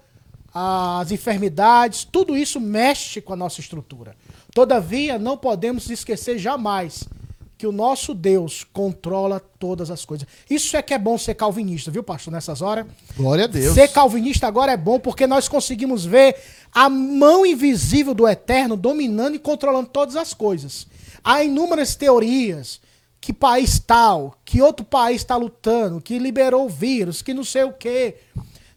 as 0.52 1.10
enfermidades, 1.10 2.04
tudo 2.04 2.36
isso 2.36 2.60
mexe 2.60 3.20
com 3.20 3.32
a 3.32 3.36
nossa 3.36 3.60
estrutura. 3.60 4.16
Todavia, 4.52 5.18
não 5.18 5.36
podemos 5.36 5.88
esquecer 5.90 6.38
jamais 6.38 7.08
que 7.56 7.66
o 7.66 7.72
nosso 7.72 8.14
Deus 8.14 8.64
controla 8.72 9.38
todas 9.58 9.90
as 9.90 10.04
coisas. 10.04 10.26
Isso 10.48 10.76
é 10.76 10.82
que 10.82 10.94
é 10.94 10.98
bom 10.98 11.18
ser 11.18 11.34
calvinista, 11.34 11.90
viu, 11.90 12.02
pastor, 12.02 12.32
nessas 12.32 12.62
horas? 12.62 12.86
Glória 13.14 13.44
a 13.44 13.46
Deus. 13.46 13.74
Ser 13.74 13.88
calvinista 13.88 14.46
agora 14.46 14.72
é 14.72 14.78
bom 14.78 14.98
porque 14.98 15.26
nós 15.26 15.46
conseguimos 15.46 16.04
ver 16.04 16.36
a 16.72 16.88
mão 16.88 17.44
invisível 17.44 18.14
do 18.14 18.26
eterno 18.26 18.76
dominando 18.76 19.34
e 19.34 19.38
controlando 19.38 19.90
todas 19.90 20.16
as 20.16 20.32
coisas. 20.32 20.86
Há 21.22 21.44
inúmeras 21.44 21.94
teorias 21.94 22.80
que 23.20 23.32
país 23.32 23.78
tal, 23.78 24.34
que 24.44 24.62
outro 24.62 24.84
país 24.84 25.20
está 25.20 25.36
lutando, 25.36 26.00
que 26.00 26.18
liberou 26.18 26.64
o 26.64 26.70
vírus, 26.70 27.20
que 27.20 27.34
não 27.34 27.44
sei 27.44 27.64
o 27.64 27.72
quê. 27.72 28.16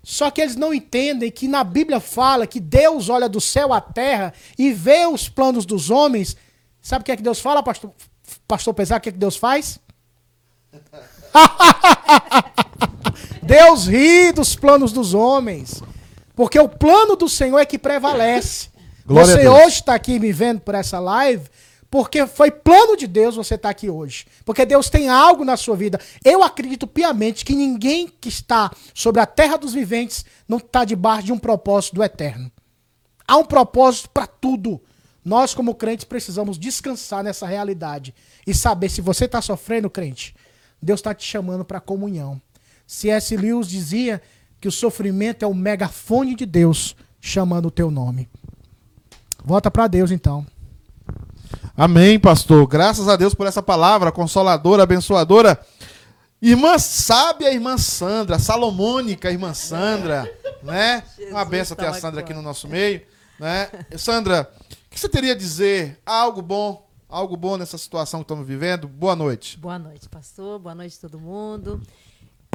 Só 0.03 0.29
que 0.29 0.41
eles 0.41 0.57
não 0.57 0.73
entendem 0.73 1.31
que 1.31 1.47
na 1.47 1.63
Bíblia 1.63 2.01
fala 2.01 2.45
que 2.45 2.59
Deus 2.59 3.07
olha 3.07 3.29
do 3.29 3.39
céu 3.39 3.71
à 3.71 3.79
terra 3.79 4.33
e 4.57 4.73
vê 4.73 5.07
os 5.07 5.29
planos 5.29 5.65
dos 5.65 5.89
homens. 5.89 6.35
Sabe 6.81 7.03
o 7.03 7.05
que 7.05 7.13
é 7.13 7.15
que 7.15 7.23
Deus 7.23 7.39
fala, 7.39 7.63
pastor? 7.63 7.91
Pastor 8.45 8.73
Pesar, 8.73 8.97
o 8.97 9.01
que 9.01 9.09
é 9.09 9.11
que 9.13 9.17
Deus 9.17 9.37
faz? 9.37 9.79
Deus 13.41 13.87
ri 13.87 14.33
dos 14.33 14.57
planos 14.57 14.91
dos 14.91 15.13
homens. 15.13 15.81
Porque 16.35 16.59
o 16.59 16.67
plano 16.67 17.15
do 17.15 17.29
Senhor 17.29 17.59
é 17.59 17.65
que 17.65 17.79
prevalece. 17.79 18.67
Glória 19.05 19.35
você 19.35 19.47
hoje 19.47 19.75
está 19.75 19.95
aqui 19.95 20.19
me 20.19 20.33
vendo 20.33 20.59
por 20.59 20.75
essa 20.75 20.99
live 20.99 21.47
porque 21.93 22.25
foi 22.25 22.49
plano 22.49 22.97
de 22.97 23.05
Deus 23.05 23.35
você 23.35 23.53
estar 23.53 23.69
aqui 23.69 23.87
hoje. 23.87 24.25
Porque 24.43 24.65
Deus 24.65 24.89
tem 24.89 25.09
algo 25.09 25.45
na 25.45 25.55
sua 25.55 25.75
vida. 25.75 25.99
Eu 26.25 26.41
acredito 26.41 26.87
piamente 26.87 27.45
que 27.45 27.53
ninguém 27.53 28.07
que 28.19 28.29
está 28.29 28.71
sobre 28.95 29.21
a 29.21 29.27
terra 29.27 29.57
dos 29.57 29.75
viventes 29.75 30.25
não 30.47 30.57
está 30.57 30.85
debaixo 30.85 31.27
de 31.27 31.31
um 31.31 31.37
propósito 31.37 31.93
do 31.93 32.03
eterno. 32.03 32.51
Há 33.27 33.37
um 33.37 33.45
propósito 33.45 34.09
para 34.09 34.25
tudo. 34.25 34.81
Nós, 35.23 35.53
como 35.53 35.75
crentes, 35.75 36.03
precisamos 36.03 36.57
descansar 36.57 37.23
nessa 37.23 37.45
realidade 37.45 38.11
e 38.47 38.55
saber 38.55 38.89
se 38.89 38.99
você 38.99 39.25
está 39.25 39.39
sofrendo, 39.39 39.87
crente, 39.87 40.35
Deus 40.81 40.99
está 40.99 41.13
te 41.13 41.23
chamando 41.23 41.63
para 41.63 41.79
comunhão. 41.79 42.41
C.S. 42.87 43.37
Lewis 43.37 43.67
dizia 43.67 44.19
que 44.59 44.67
o 44.67 44.71
sofrimento 44.71 45.45
é 45.45 45.47
o 45.47 45.53
megafone 45.53 46.33
de 46.33 46.47
Deus 46.47 46.95
chamando 47.21 47.67
o 47.67 47.71
teu 47.71 47.91
nome. 47.91 48.27
Volta 49.45 49.69
para 49.69 49.85
Deus, 49.85 50.09
então. 50.09 50.43
Amém, 51.75 52.19
pastor. 52.19 52.67
Graças 52.67 53.07
a 53.07 53.15
Deus 53.15 53.33
por 53.33 53.47
essa 53.47 53.61
palavra 53.61 54.11
consoladora, 54.11 54.83
abençoadora. 54.83 55.59
Irmã 56.39 56.77
sábia, 56.77 57.51
irmã 57.51 57.79
Sandra, 57.79 58.37
Salomônica, 58.37 59.31
irmã 59.31 59.55
Sandra, 59.55 60.31
né? 60.61 61.03
Uma 61.31 61.43
benção 61.43 61.75
ter 61.75 61.87
a 61.87 61.93
Sandra 61.93 62.19
aqui 62.19 62.31
no 62.31 62.43
nosso 62.43 62.67
meio, 62.67 63.01
né? 63.39 63.71
Sandra, 63.97 64.51
o 64.85 64.89
que 64.91 64.99
você 64.99 65.09
teria 65.09 65.31
a 65.31 65.37
dizer? 65.37 65.99
Algo 66.05 66.43
bom, 66.43 66.87
algo 67.09 67.35
bom 67.35 67.57
nessa 67.57 67.77
situação 67.79 68.19
que 68.19 68.25
estamos 68.25 68.45
vivendo? 68.45 68.87
Boa 68.87 69.15
noite. 69.15 69.57
Boa 69.57 69.79
noite, 69.79 70.07
pastor. 70.07 70.59
Boa 70.59 70.75
noite, 70.75 70.99
todo 70.99 71.19
mundo. 71.19 71.81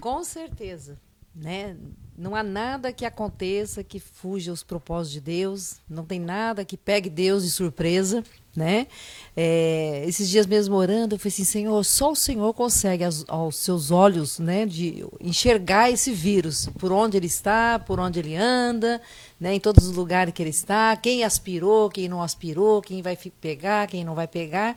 Com 0.01 0.23
certeza, 0.23 0.97
né? 1.35 1.77
Não 2.19 2.35
há 2.35 2.43
nada 2.43 2.93
que 2.93 3.05
aconteça 3.05 3.85
que 3.85 4.01
fuja 4.01 4.51
aos 4.51 4.65
propósitos 4.65 5.13
de 5.13 5.21
Deus. 5.21 5.77
Não 5.89 6.05
tem 6.05 6.19
nada 6.19 6.65
que 6.65 6.77
pegue 6.77 7.09
Deus 7.09 7.45
de 7.45 7.51
surpresa, 7.51 8.25
né? 8.57 8.89
É, 9.37 10.03
esses 10.05 10.29
dias 10.29 10.45
mesmo 10.45 10.75
orando, 10.75 11.15
eu 11.15 11.19
falei 11.21 11.33
assim, 11.33 11.45
Senhor, 11.45 11.85
só 11.85 12.11
o 12.11 12.17
Senhor 12.17 12.53
consegue 12.55 13.05
aos, 13.05 13.25
aos 13.29 13.57
seus 13.59 13.93
olhos, 13.93 14.41
né, 14.41 14.67
de 14.67 15.07
enxergar 15.21 15.93
esse 15.93 16.11
vírus, 16.11 16.69
por 16.77 16.91
onde 16.91 17.17
ele 17.17 17.29
está, 17.29 17.79
por 17.79 18.01
onde 18.01 18.19
ele 18.19 18.35
anda, 18.35 19.01
né, 19.39 19.55
em 19.55 19.61
todos 19.61 19.87
os 19.87 19.95
lugares 19.95 20.35
que 20.35 20.43
ele 20.43 20.51
está, 20.51 20.97
quem 20.97 21.23
aspirou, 21.23 21.89
quem 21.89 22.09
não 22.09 22.21
aspirou, 22.21 22.83
quem 22.83 23.01
vai 23.01 23.17
pegar, 23.17 23.87
quem 23.87 24.05
não 24.05 24.17
vai 24.17 24.27
pegar. 24.27 24.77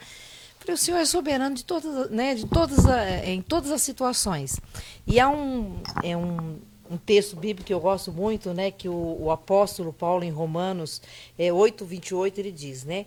Falei, 0.59 0.75
o 0.75 0.77
Senhor 0.77 0.99
é 0.99 1.05
soberano 1.05 1.55
de 1.55 1.65
todas, 1.65 2.11
né, 2.11 2.35
de 2.35 2.45
todas, 2.45 2.85
a- 2.85 3.25
em 3.25 3.41
todas 3.41 3.71
as 3.71 3.81
situações. 3.81 4.59
E 5.07 5.19
há 5.19 5.27
um, 5.27 5.81
é 6.03 6.15
um, 6.15 6.59
um 6.91 6.97
texto 6.97 7.37
bíblico 7.37 7.65
que 7.65 7.73
eu 7.73 7.79
gosto 7.79 8.11
muito, 8.11 8.53
né, 8.53 8.69
que 8.69 8.89
o, 8.89 9.17
o 9.21 9.31
apóstolo 9.31 9.93
Paulo, 9.93 10.25
em 10.25 10.29
Romanos 10.29 11.01
é, 11.39 11.51
8, 11.51 11.85
28, 11.85 12.39
ele 12.39 12.51
diz, 12.51 12.83
né, 12.83 13.05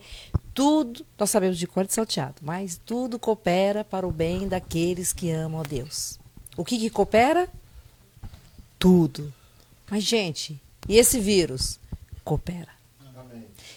tudo, 0.55 1.05
nós 1.19 1.29
sabemos 1.29 1.59
de 1.59 1.67
cor 1.67 1.87
de 1.87 1.93
salteado, 1.93 2.37
mas 2.41 2.81
tudo 2.87 3.19
coopera 3.19 3.85
para 3.85 4.07
o 4.07 4.11
bem 4.11 4.49
daqueles 4.49 5.13
que 5.13 5.31
amam 5.31 5.61
a 5.61 5.65
Deus. 5.65 6.19
O 6.57 6.65
que, 6.65 6.79
que 6.79 6.89
coopera? 6.89 7.49
Tudo. 8.79 9.33
Mas, 9.91 10.03
gente, 10.05 10.59
e 10.89 10.97
esse 10.97 11.21
vírus? 11.21 11.79
Coopera. 12.25 12.73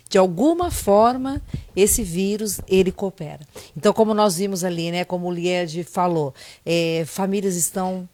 De 0.09 0.17
alguma 0.17 0.71
forma, 0.71 1.41
esse 1.75 2.01
vírus, 2.01 2.61
ele 2.65 2.93
coopera. 2.93 3.41
Então, 3.75 3.91
como 3.91 4.13
nós 4.13 4.37
vimos 4.37 4.63
ali, 4.63 4.89
né, 4.89 5.03
como 5.03 5.27
o 5.27 5.31
Lied 5.31 5.83
falou, 5.83 6.33
eh, 6.65 7.03
famílias 7.05 7.55
estão 7.55 8.07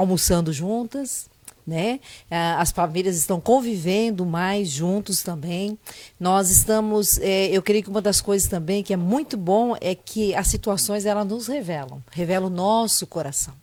almoçando 0.00 0.52
juntas, 0.52 1.28
né? 1.66 2.00
Ah, 2.30 2.60
As 2.60 2.70
famílias 2.72 3.16
estão 3.16 3.40
convivendo 3.40 4.26
mais 4.26 4.68
juntos 4.68 5.22
também. 5.22 5.78
Nós 6.18 6.50
estamos, 6.50 7.18
eh, 7.18 7.48
eu 7.52 7.62
creio 7.62 7.82
que 7.84 7.90
uma 7.90 8.02
das 8.02 8.20
coisas 8.20 8.48
também 8.48 8.82
que 8.82 8.92
é 8.92 8.96
muito 8.96 9.36
bom 9.36 9.76
é 9.80 9.94
que 9.94 10.34
as 10.34 10.48
situações 10.48 11.06
elas 11.06 11.26
nos 11.26 11.46
revelam, 11.46 12.02
revelam 12.10 12.48
o 12.50 12.54
nosso 12.54 13.06
coração. 13.06 13.54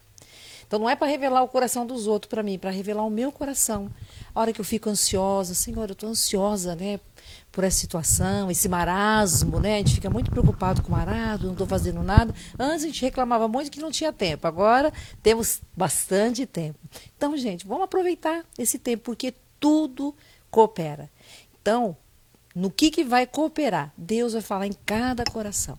Então 0.68 0.80
não 0.80 0.90
é 0.90 0.96
para 0.96 1.08
revelar 1.08 1.44
o 1.44 1.48
coração 1.48 1.86
dos 1.86 2.08
outros 2.08 2.30
para 2.30 2.44
mim, 2.44 2.58
para 2.60 2.70
revelar 2.70 3.06
o 3.06 3.10
meu 3.10 3.32
coração. 3.32 3.90
A 4.36 4.42
hora 4.42 4.54
que 4.54 4.60
eu 4.60 4.66
fico 4.66 4.90
ansiosa, 4.90 5.54
Senhor, 5.54 5.90
eu 5.90 5.94
estou 5.94 6.10
ansiosa, 6.10 6.76
né? 6.76 7.00
Por 7.52 7.64
essa 7.64 7.78
situação, 7.78 8.52
esse 8.52 8.70
marasmo, 8.70 9.60
né? 9.60 9.76
A 9.76 9.78
gente 9.78 9.96
fica 9.96 10.10
muito 10.10 10.30
preocupado 10.30 10.82
com 10.84 10.90
o 10.90 10.92
marasmo, 10.92 11.48
não 11.48 11.54
estou 11.54 11.66
fazendo 11.66 12.04
nada. 12.04 12.34
Antes 12.58 12.84
a 12.84 12.88
gente 12.88 13.02
reclamava 13.02 13.48
muito 13.48 13.72
que 13.72 13.80
não 13.80 13.90
tinha 13.90 14.14
tempo. 14.14 14.46
Agora 14.48 14.94
temos 15.24 15.62
bastante 15.76 16.46
tempo. 16.46 16.78
Então, 17.16 17.36
gente, 17.36 17.66
vamos 17.66 17.86
aproveitar 17.86 18.46
esse 18.58 18.78
tempo, 18.78 19.04
porque 19.06 19.34
tudo 19.60 20.16
coopera. 20.52 21.10
Então, 21.60 21.98
no 22.54 22.72
que, 22.72 22.90
que 22.90 23.04
vai 23.04 23.26
cooperar? 23.26 23.94
Deus 23.98 24.34
vai 24.34 24.42
falar 24.42 24.68
em 24.68 24.76
cada 24.86 25.24
coração. 25.24 25.78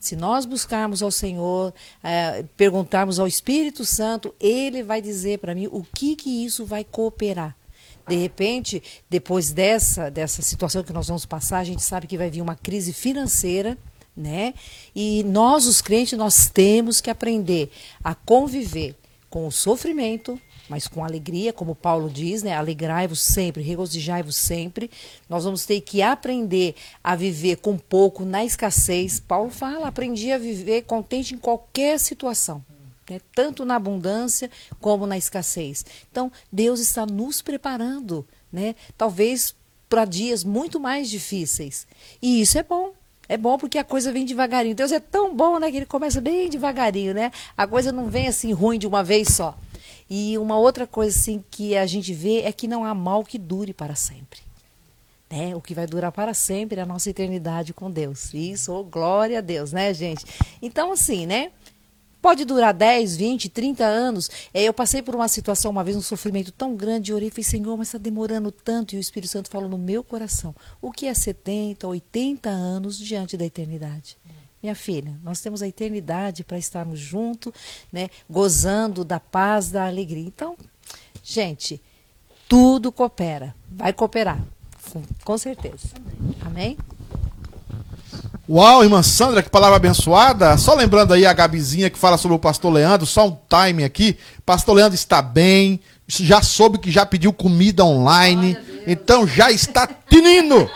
Se 0.00 0.16
nós 0.16 0.44
buscarmos 0.44 1.02
ao 1.02 1.10
Senhor, 1.10 1.72
eh, 2.02 2.44
perguntarmos 2.56 3.20
ao 3.20 3.26
Espírito 3.26 3.84
Santo, 3.84 4.34
Ele 4.40 4.82
vai 4.82 5.00
dizer 5.00 5.38
para 5.38 5.54
mim 5.54 5.68
o 5.70 5.84
que, 5.84 6.16
que 6.16 6.44
isso 6.44 6.64
vai 6.64 6.84
cooperar. 6.84 7.56
De 8.08 8.16
repente, 8.16 8.82
depois 9.10 9.52
dessa, 9.52 10.10
dessa 10.10 10.40
situação 10.40 10.84
que 10.84 10.92
nós 10.92 11.08
vamos 11.08 11.26
passar, 11.26 11.58
a 11.58 11.64
gente 11.64 11.82
sabe 11.82 12.06
que 12.06 12.16
vai 12.16 12.30
vir 12.30 12.40
uma 12.40 12.54
crise 12.54 12.92
financeira, 12.92 13.76
né? 14.16 14.54
E 14.94 15.24
nós, 15.24 15.66
os 15.66 15.82
crentes, 15.82 16.16
nós 16.16 16.48
temos 16.48 17.00
que 17.00 17.10
aprender 17.10 17.70
a 18.02 18.14
conviver 18.14 18.94
com 19.28 19.46
o 19.46 19.52
sofrimento, 19.52 20.40
mas 20.68 20.86
com 20.86 21.04
alegria, 21.04 21.52
como 21.52 21.74
Paulo 21.74 22.08
diz, 22.08 22.42
né? 22.42 22.54
Alegrai-vos 22.54 23.20
sempre, 23.20 23.62
regozijai-vos 23.62 24.36
sempre. 24.36 24.90
Nós 25.28 25.44
vamos 25.44 25.66
ter 25.66 25.80
que 25.80 26.00
aprender 26.00 26.74
a 27.02 27.16
viver 27.16 27.56
com 27.56 27.76
pouco 27.76 28.24
na 28.24 28.44
escassez. 28.44 29.18
Paulo 29.20 29.50
fala, 29.50 29.88
aprendi 29.88 30.30
a 30.30 30.38
viver 30.38 30.82
contente 30.82 31.34
em 31.34 31.38
qualquer 31.38 31.98
situação. 31.98 32.64
Né? 33.08 33.20
Tanto 33.34 33.64
na 33.64 33.76
abundância 33.76 34.50
como 34.80 35.06
na 35.06 35.16
escassez. 35.16 35.84
Então, 36.10 36.30
Deus 36.50 36.80
está 36.80 37.06
nos 37.06 37.42
preparando, 37.42 38.26
né? 38.52 38.74
talvez 38.96 39.54
para 39.88 40.04
dias 40.04 40.44
muito 40.44 40.80
mais 40.80 41.08
difíceis. 41.08 41.86
E 42.20 42.40
isso 42.40 42.58
é 42.58 42.62
bom. 42.62 42.92
É 43.28 43.36
bom 43.36 43.58
porque 43.58 43.78
a 43.78 43.84
coisa 43.84 44.12
vem 44.12 44.24
devagarinho. 44.24 44.74
Deus 44.74 44.92
é 44.92 45.00
tão 45.00 45.34
bom, 45.34 45.58
né, 45.58 45.70
que 45.70 45.78
ele 45.78 45.86
começa 45.86 46.20
bem 46.20 46.48
devagarinho, 46.48 47.12
né? 47.12 47.32
A 47.56 47.66
coisa 47.66 47.90
não 47.90 48.08
vem 48.08 48.28
assim 48.28 48.52
ruim 48.52 48.78
de 48.78 48.86
uma 48.86 49.02
vez 49.02 49.28
só. 49.28 49.58
E 50.08 50.38
uma 50.38 50.56
outra 50.56 50.86
coisa 50.86 51.18
assim 51.18 51.44
que 51.50 51.76
a 51.76 51.86
gente 51.86 52.14
vê 52.14 52.42
é 52.42 52.52
que 52.52 52.68
não 52.68 52.84
há 52.84 52.94
mal 52.94 53.24
que 53.24 53.38
dure 53.38 53.74
para 53.74 53.96
sempre. 53.96 54.40
Né? 55.28 55.56
O 55.56 55.60
que 55.60 55.74
vai 55.74 55.86
durar 55.88 56.12
para 56.12 56.32
sempre 56.34 56.78
é 56.78 56.82
a 56.84 56.86
nossa 56.86 57.10
eternidade 57.10 57.74
com 57.74 57.90
Deus. 57.90 58.32
Isso, 58.32 58.72
oh, 58.72 58.84
glória 58.84 59.38
a 59.38 59.40
Deus, 59.40 59.72
né, 59.72 59.92
gente? 59.92 60.24
Então, 60.62 60.92
assim, 60.92 61.26
né? 61.26 61.50
Pode 62.26 62.44
durar 62.44 62.74
10, 62.74 63.16
20, 63.16 63.48
30 63.48 63.84
anos. 63.84 64.28
É, 64.52 64.64
eu 64.64 64.74
passei 64.74 65.00
por 65.00 65.14
uma 65.14 65.28
situação, 65.28 65.70
uma 65.70 65.84
vez, 65.84 65.96
um 65.96 66.02
sofrimento 66.02 66.50
tão 66.50 66.74
grande, 66.74 67.12
eu 67.12 67.16
orei 67.16 67.28
e 67.28 67.30
falei, 67.30 67.44
Senhor, 67.44 67.76
mas 67.76 67.86
está 67.86 67.98
demorando 67.98 68.50
tanto. 68.50 68.96
E 68.96 68.98
o 68.98 69.00
Espírito 69.00 69.30
Santo 69.30 69.48
falou 69.48 69.68
no 69.68 69.78
meu 69.78 70.02
coração: 70.02 70.52
o 70.82 70.90
que 70.90 71.06
é 71.06 71.14
70, 71.14 71.86
80 71.86 72.50
anos 72.50 72.98
diante 72.98 73.36
da 73.36 73.44
eternidade? 73.44 74.18
Minha 74.60 74.74
filha, 74.74 75.16
nós 75.22 75.40
temos 75.40 75.62
a 75.62 75.68
eternidade 75.68 76.42
para 76.42 76.58
estarmos 76.58 76.98
juntos, 76.98 77.52
né, 77.92 78.10
gozando 78.28 79.04
da 79.04 79.20
paz, 79.20 79.70
da 79.70 79.86
alegria. 79.86 80.26
Então, 80.26 80.56
gente, 81.22 81.80
tudo 82.48 82.90
coopera, 82.90 83.54
vai 83.70 83.92
cooperar, 83.92 84.44
com, 84.92 85.00
com 85.24 85.38
certeza. 85.38 85.90
Amém? 86.44 86.76
Uau, 88.48 88.84
irmã 88.84 89.02
Sandra, 89.02 89.42
que 89.42 89.50
palavra 89.50 89.76
abençoada. 89.76 90.56
Só 90.56 90.74
lembrando 90.74 91.12
aí 91.12 91.26
a 91.26 91.32
Gabizinha 91.32 91.90
que 91.90 91.98
fala 91.98 92.16
sobre 92.16 92.36
o 92.36 92.38
pastor 92.38 92.72
Leandro, 92.72 93.06
só 93.06 93.26
um 93.26 93.36
time 93.48 93.82
aqui. 93.82 94.16
Pastor 94.44 94.76
Leandro 94.76 94.94
está 94.94 95.20
bem, 95.20 95.80
já 96.06 96.40
soube 96.42 96.78
que 96.78 96.90
já 96.90 97.04
pediu 97.04 97.32
comida 97.32 97.84
online, 97.84 98.56
então 98.86 99.26
já 99.26 99.50
está 99.50 99.88
tinindo, 100.08 100.70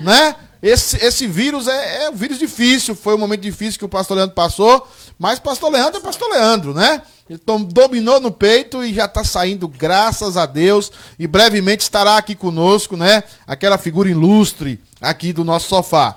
né? 0.00 0.36
Esse, 0.62 0.96
esse 1.04 1.26
vírus 1.26 1.68
é, 1.68 2.04
é 2.04 2.10
um 2.10 2.14
vírus 2.14 2.38
difícil, 2.38 2.94
foi 2.94 3.14
um 3.14 3.18
momento 3.18 3.42
difícil 3.42 3.78
que 3.78 3.84
o 3.84 3.88
pastor 3.88 4.16
Leandro 4.16 4.34
passou, 4.34 4.86
mas 5.18 5.38
pastor 5.38 5.70
Leandro 5.70 5.98
é 5.98 6.02
pastor 6.02 6.28
Leandro, 6.28 6.74
né? 6.74 7.02
Ele 7.28 7.38
tom- 7.38 7.62
dominou 7.62 8.20
no 8.20 8.30
peito 8.30 8.84
e 8.84 8.92
já 8.92 9.04
está 9.04 9.22
saindo, 9.24 9.68
graças 9.68 10.36
a 10.36 10.44
Deus, 10.44 10.90
e 11.18 11.26
brevemente 11.26 11.82
estará 11.82 12.16
aqui 12.16 12.34
conosco, 12.34 12.96
né? 12.96 13.22
Aquela 13.46 13.78
figura 13.78 14.08
ilustre 14.08 14.80
aqui 15.00 15.32
do 15.32 15.44
nosso 15.44 15.68
sofá. 15.68 16.16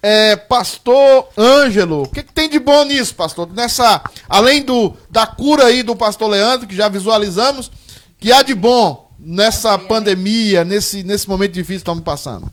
É, 0.00 0.36
pastor 0.36 1.28
Ângelo, 1.36 2.02
o 2.02 2.08
que, 2.08 2.22
que 2.22 2.32
tem 2.32 2.48
de 2.48 2.58
bom 2.58 2.84
nisso, 2.84 3.14
pastor? 3.14 3.52
Nessa, 3.52 4.02
além 4.28 4.64
do, 4.64 4.94
da 5.10 5.26
cura 5.26 5.64
aí 5.64 5.82
do 5.82 5.96
pastor 5.96 6.30
Leandro, 6.30 6.68
que 6.68 6.76
já 6.76 6.88
visualizamos, 6.88 7.70
que 8.18 8.30
há 8.30 8.42
de 8.42 8.54
bom 8.54 9.10
nessa 9.18 9.76
pandemia, 9.76 10.64
nesse, 10.64 11.02
nesse 11.02 11.28
momento 11.28 11.52
difícil 11.52 11.78
que 11.78 11.82
estamos 11.82 12.04
passando? 12.04 12.48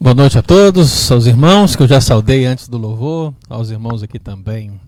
Boa 0.00 0.14
noite 0.14 0.38
a 0.38 0.42
todos, 0.42 1.10
aos 1.10 1.26
irmãos 1.26 1.74
que 1.74 1.82
eu 1.82 1.88
já 1.88 2.00
saudei 2.00 2.44
antes 2.44 2.68
do 2.68 2.78
louvor, 2.78 3.34
aos 3.48 3.70
irmãos 3.70 4.02
aqui 4.02 4.18
também 4.18 4.80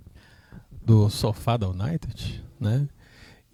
do 0.85 1.09
Sofá 1.09 1.57
da 1.57 1.69
United, 1.69 2.43
né? 2.61 2.87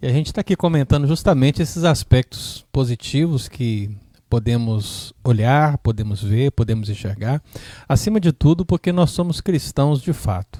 E 0.01 0.07
a 0.07 0.11
gente 0.11 0.27
está 0.27 0.41
aqui 0.41 0.55
comentando 0.55 1.07
justamente 1.07 1.61
esses 1.61 1.83
aspectos 1.83 2.65
positivos 2.71 3.47
que 3.47 3.95
podemos 4.31 5.13
olhar, 5.25 5.77
podemos 5.79 6.23
ver, 6.23 6.51
podemos 6.51 6.89
enxergar, 6.89 7.43
acima 7.87 8.17
de 8.17 8.31
tudo 8.31 8.65
porque 8.65 8.93
nós 8.93 9.11
somos 9.11 9.41
cristãos 9.41 10.01
de 10.01 10.13
fato. 10.13 10.57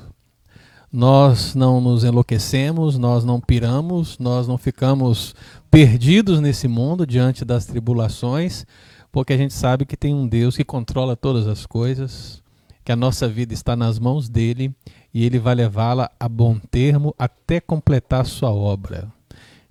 Nós 0.91 1.55
não 1.55 1.79
nos 1.79 2.03
enlouquecemos, 2.03 2.97
nós 2.97 3.23
não 3.23 3.39
piramos, 3.39 4.19
nós 4.19 4.45
não 4.45 4.57
ficamos 4.57 5.33
perdidos 5.71 6.41
nesse 6.41 6.67
mundo 6.67 7.07
diante 7.07 7.45
das 7.45 7.65
tribulações, 7.65 8.65
porque 9.09 9.31
a 9.31 9.37
gente 9.37 9.53
sabe 9.53 9.85
que 9.85 9.95
tem 9.95 10.13
um 10.13 10.27
Deus 10.27 10.57
que 10.57 10.65
controla 10.65 11.15
todas 11.15 11.47
as 11.47 11.65
coisas, 11.65 12.43
que 12.83 12.91
a 12.91 12.95
nossa 12.97 13.25
vida 13.25 13.53
está 13.53 13.73
nas 13.73 13.97
mãos 13.97 14.27
dele 14.27 14.75
e 15.13 15.25
ele 15.25 15.39
vai 15.39 15.55
levá-la 15.55 16.11
a 16.19 16.27
bom 16.27 16.59
termo 16.69 17.15
até 17.17 17.61
completar 17.61 18.25
sua 18.25 18.51
obra. 18.51 19.07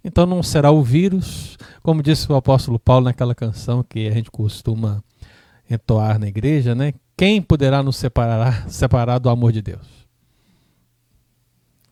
Então 0.03 0.25
não 0.25 0.43
será 0.43 0.71
o 0.71 0.83
vírus, 0.83 1.59
como 1.83 2.03
disse 2.03 2.31
o 2.31 2.35
apóstolo 2.35 2.79
Paulo 2.79 3.05
naquela 3.05 3.35
canção 3.35 3.83
que 3.83 4.09
a 4.09 4.13
gente 4.13 4.31
costuma 4.31 5.03
entoar 5.71 6.19
na 6.19 6.27
igreja, 6.27 6.75
né? 6.75 6.95
Quem 7.17 7.43
poderá 7.43 7.83
nos 7.83 7.97
separar, 7.97 8.69
separar 8.69 9.19
do 9.19 9.29
amor 9.29 9.53
de 9.53 9.61
Deus? 9.61 10.01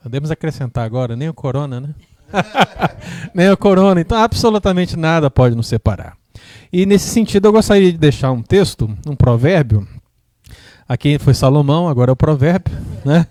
Podemos 0.03 0.31
acrescentar 0.31 0.87
agora, 0.87 1.15
nem 1.15 1.29
o 1.29 1.35
corona, 1.35 1.81
né? 1.81 1.95
nem 3.35 3.51
o 3.51 3.57
corona. 3.57 4.01
Então, 4.01 4.17
absolutamente 4.17 4.97
nada 4.97 5.31
pode 5.31 5.55
nos 5.55 5.67
separar. 5.67 6.17
E 6.73 6.87
nesse 6.87 7.09
sentido, 7.09 7.49
eu 7.49 7.53
gostaria 7.53 7.93
de 7.93 7.99
deixar 7.99 8.33
um 8.33 8.43
texto, 8.43 8.89
um 9.07 9.15
provérbio. 9.15 9.87
Aqui 10.89 11.19
foi 11.19 11.35
Salomão, 11.35 11.89
agora 11.89 12.11
é 12.11 12.15
o 12.15 12.17
provérbio, 12.17 12.75
né? 13.05 13.27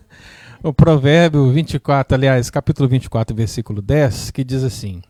O 0.64 0.74
provérbio 0.74 1.51
24, 1.51 2.16
aliás, 2.16 2.49
capítulo 2.49 2.89
24, 2.89 3.36
versículo 3.36 3.80
10, 3.80 4.32
que 4.32 4.43
diz 4.43 4.64
assim: 4.64 5.03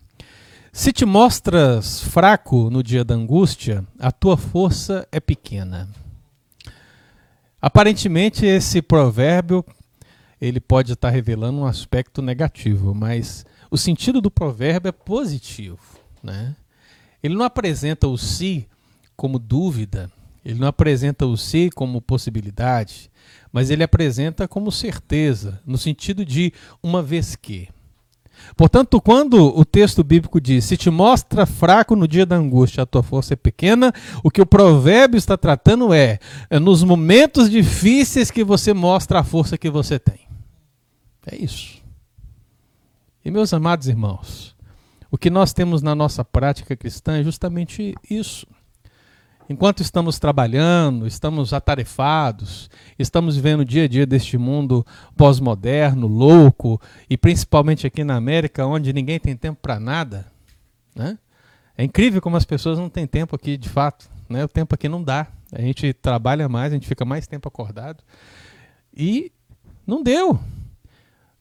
Se 0.73 0.91
te 0.91 1.05
mostras 1.05 2.01
fraco 2.01 2.69
no 2.69 2.83
dia 2.83 3.05
da 3.05 3.15
angústia, 3.15 3.85
a 3.97 4.11
tua 4.11 4.35
força 4.35 5.07
é 5.09 5.21
pequena. 5.21 5.87
Aparentemente, 7.61 8.45
esse 8.45 8.81
provérbio 8.81 9.63
ele 10.39 10.59
pode 10.59 10.91
estar 10.91 11.09
revelando 11.09 11.59
um 11.59 11.65
aspecto 11.65 12.21
negativo, 12.21 12.93
mas 12.93 13.45
o 13.71 13.77
sentido 13.77 14.19
do 14.19 14.29
provérbio 14.29 14.89
é 14.89 14.91
positivo. 14.91 15.79
Né? 16.21 16.55
Ele 17.23 17.35
não 17.35 17.45
apresenta 17.45 18.05
o 18.05 18.17
si 18.17 18.67
como 19.15 19.39
dúvida, 19.39 20.11
ele 20.43 20.59
não 20.59 20.67
apresenta 20.67 21.25
o 21.25 21.37
si 21.37 21.69
como 21.73 22.01
possibilidade, 22.01 23.09
mas 23.51 23.69
ele 23.69 23.83
apresenta 23.83 24.47
como 24.47 24.71
certeza, 24.71 25.61
no 25.65 25.77
sentido 25.77 26.25
de 26.25 26.53
uma 26.81 27.01
vez 27.01 27.35
que. 27.35 27.69
Portanto, 28.55 29.01
quando 29.01 29.57
o 29.57 29.65
texto 29.65 30.03
bíblico 30.03 30.39
diz: 30.39 30.65
Se 30.65 30.77
te 30.77 30.89
mostra 30.89 31.45
fraco 31.45 31.95
no 31.95 32.07
dia 32.07 32.25
da 32.25 32.35
angústia, 32.35 32.83
a 32.83 32.85
tua 32.85 33.01
força 33.01 33.33
é 33.33 33.35
pequena, 33.35 33.91
o 34.23 34.29
que 34.29 34.41
o 34.41 34.45
provérbio 34.45 35.17
está 35.17 35.35
tratando 35.35 35.93
é, 35.93 36.19
é 36.49 36.59
nos 36.59 36.83
momentos 36.83 37.49
difíceis 37.49 38.29
que 38.29 38.43
você 38.43 38.73
mostra 38.73 39.19
a 39.19 39.23
força 39.23 39.57
que 39.57 39.69
você 39.69 39.97
tem. 39.97 40.27
É 41.25 41.35
isso. 41.35 41.81
E 43.25 43.31
meus 43.31 43.53
amados 43.53 43.87
irmãos, 43.87 44.55
o 45.11 45.17
que 45.17 45.29
nós 45.29 45.51
temos 45.51 45.81
na 45.81 45.93
nossa 45.93 46.23
prática 46.23 46.75
cristã 46.77 47.17
é 47.17 47.23
justamente 47.23 47.93
isso. 48.09 48.47
Enquanto 49.49 49.81
estamos 49.81 50.19
trabalhando, 50.19 51.07
estamos 51.07 51.53
atarefados, 51.53 52.69
estamos 52.99 53.37
vivendo 53.37 53.61
o 53.61 53.65
dia 53.65 53.85
a 53.85 53.87
dia 53.87 54.05
deste 54.05 54.37
mundo 54.37 54.85
pós-moderno, 55.15 56.05
louco, 56.05 56.81
e 57.09 57.17
principalmente 57.17 57.87
aqui 57.87 58.03
na 58.03 58.15
América, 58.15 58.65
onde 58.65 58.91
ninguém 58.91 59.19
tem 59.19 59.37
tempo 59.37 59.59
para 59.61 59.79
nada. 59.79 60.27
Né? 60.93 61.17
É 61.77 61.83
incrível 61.83 62.21
como 62.21 62.35
as 62.35 62.43
pessoas 62.43 62.77
não 62.77 62.89
têm 62.89 63.07
tempo 63.07 63.35
aqui, 63.35 63.55
de 63.55 63.69
fato. 63.69 64.09
Né? 64.27 64.43
O 64.43 64.49
tempo 64.49 64.75
aqui 64.75 64.89
não 64.89 65.01
dá. 65.01 65.27
A 65.53 65.61
gente 65.61 65.93
trabalha 65.93 66.49
mais, 66.49 66.73
a 66.73 66.75
gente 66.75 66.87
fica 66.87 67.05
mais 67.05 67.25
tempo 67.25 67.47
acordado. 67.47 68.03
E 68.93 69.31
não 69.85 70.03
deu. 70.03 70.37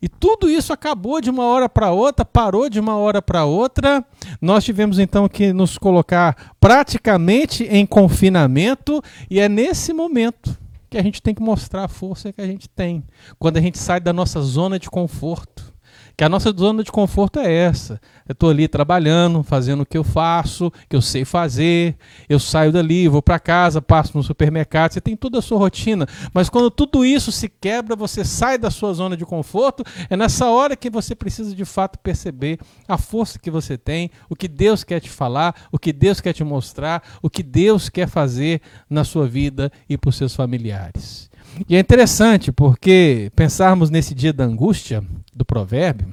E 0.01 0.09
tudo 0.09 0.49
isso 0.49 0.73
acabou 0.73 1.21
de 1.21 1.31
uma 1.31 1.45
hora 1.45 1.69
para 1.69 1.91
outra, 1.91 2.25
parou 2.25 2.69
de 2.69 2.79
uma 2.79 2.97
hora 2.97 3.23
para 3.23 3.45
outra. 3.45 4.05
Nós 4.41 4.65
tivemos 4.65 4.99
então 4.99 5.29
que 5.29 5.53
nos 5.53 5.79
colocar 5.79 6.55
praticamente 6.61 7.65
em 7.65 7.87
confinamento, 7.87 9.03
e 9.31 9.41
é 9.41 9.49
nesse 9.49 9.93
momento 9.93 10.57
que 10.91 10.99
a 10.99 11.03
gente 11.03 11.23
tem 11.23 11.35
que 11.35 11.43
mostrar 11.43 11.85
a 11.85 11.89
força 11.89 12.33
que 12.33 12.41
a 12.41 12.47
gente 12.47 12.69
tem. 12.69 13.03
Quando 13.39 13.57
a 13.57 13.61
gente 13.61 13.79
sai 13.79 14.01
da 14.01 14.13
nossa 14.13 14.41
zona 14.41 14.79
de 14.79 14.89
conforto. 14.89 15.75
Que 16.17 16.25
a 16.25 16.31
nossa 16.31 16.51
zona 16.51 16.83
de 16.83 16.91
conforto 16.91 17.39
é 17.39 17.53
essa. 17.53 18.01
Eu 18.27 18.33
estou 18.33 18.49
ali 18.49 18.67
trabalhando, 18.67 19.43
fazendo 19.43 19.83
o 19.83 19.87
que 19.87 19.99
eu 19.99 20.03
faço, 20.03 20.73
que 20.89 20.97
eu 20.97 21.03
sei 21.03 21.27
fazer. 21.27 21.95
Eu 22.27 22.41
saio 22.41 22.73
dali, 22.73 23.07
vou 23.07 23.21
para 23.21 23.39
casa, 23.39 23.83
passo 23.83 24.17
no 24.17 24.23
supermercado. 24.23 24.93
Você 24.93 25.01
tem 25.01 25.15
toda 25.15 25.41
a 25.41 25.43
sua 25.43 25.59
rotina. 25.59 26.07
Mas 26.33 26.49
quando 26.49 26.71
tudo 26.71 27.05
isso 27.05 27.31
se 27.31 27.51
quebra, 27.51 27.95
você 27.95 28.25
sai 28.25 28.57
da 28.57 28.71
sua 28.71 28.95
zona 28.95 29.15
de 29.15 29.27
conforto. 29.27 29.85
É 30.09 30.17
nessa 30.17 30.47
hora 30.47 30.75
que 30.75 30.89
você 30.89 31.15
precisa 31.15 31.55
de 31.55 31.65
fato 31.67 31.99
perceber 31.99 32.59
a 32.89 32.97
força 32.97 33.39
que 33.39 33.51
você 33.51 33.77
tem, 33.77 34.11
o 34.31 34.35
que 34.35 34.49
Deus 34.49 34.83
quer 34.83 35.01
te 35.01 35.11
falar, 35.11 35.69
o 35.71 35.79
que 35.79 35.93
Deus 35.93 36.19
quer 36.19 36.33
te 36.33 36.43
mostrar, 36.43 37.03
o 37.21 37.29
que 37.29 37.43
Deus 37.43 37.91
quer 37.91 38.09
fazer 38.09 38.63
na 38.89 39.05
sua 39.05 39.27
vida 39.29 39.71
e 39.87 39.99
para 39.99 40.09
os 40.09 40.17
seus 40.17 40.35
familiares. 40.35 41.29
E 41.69 41.77
é 41.77 41.79
interessante 41.79 42.53
porque 42.53 43.33
pensarmos 43.35 43.89
nesse 43.89 44.15
dia 44.15 44.33
da 44.33 44.45
angústia 44.45 45.03
do 45.35 45.45
provérbio 45.45 46.13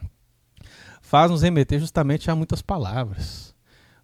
faz 1.02 1.30
nos 1.30 1.42
remeter 1.42 1.80
justamente 1.80 2.32
a 2.32 2.36
muitas 2.36 2.62
palavras. 2.62 3.54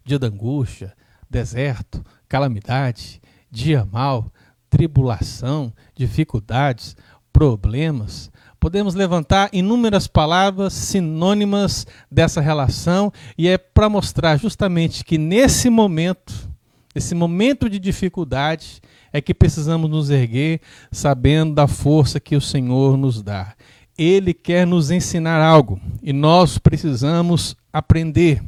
Dia 0.04 0.18
da 0.18 0.26
angústia, 0.26 0.94
deserto, 1.28 2.04
calamidade, 2.28 3.20
dia 3.50 3.86
mau, 3.90 4.30
tribulação, 4.68 5.72
dificuldades, 5.94 6.94
problemas. 7.32 8.30
Podemos 8.58 8.94
levantar 8.94 9.48
inúmeras 9.52 10.06
palavras 10.06 10.74
sinônimas 10.74 11.86
dessa 12.10 12.40
relação 12.40 13.10
e 13.38 13.48
é 13.48 13.56
para 13.56 13.88
mostrar 13.88 14.36
justamente 14.36 15.04
que 15.04 15.16
nesse 15.16 15.70
momento, 15.70 16.50
nesse 16.94 17.14
momento 17.14 17.70
de 17.70 17.78
dificuldade, 17.78 18.82
é 19.12 19.20
que 19.20 19.34
precisamos 19.34 19.90
nos 19.90 20.10
erguer 20.10 20.60
sabendo 20.90 21.54
da 21.54 21.66
força 21.66 22.20
que 22.20 22.36
o 22.36 22.40
Senhor 22.40 22.96
nos 22.96 23.22
dá. 23.22 23.54
Ele 23.98 24.32
quer 24.32 24.66
nos 24.66 24.90
ensinar 24.90 25.42
algo 25.42 25.80
e 26.02 26.12
nós 26.12 26.58
precisamos 26.58 27.56
aprender. 27.72 28.42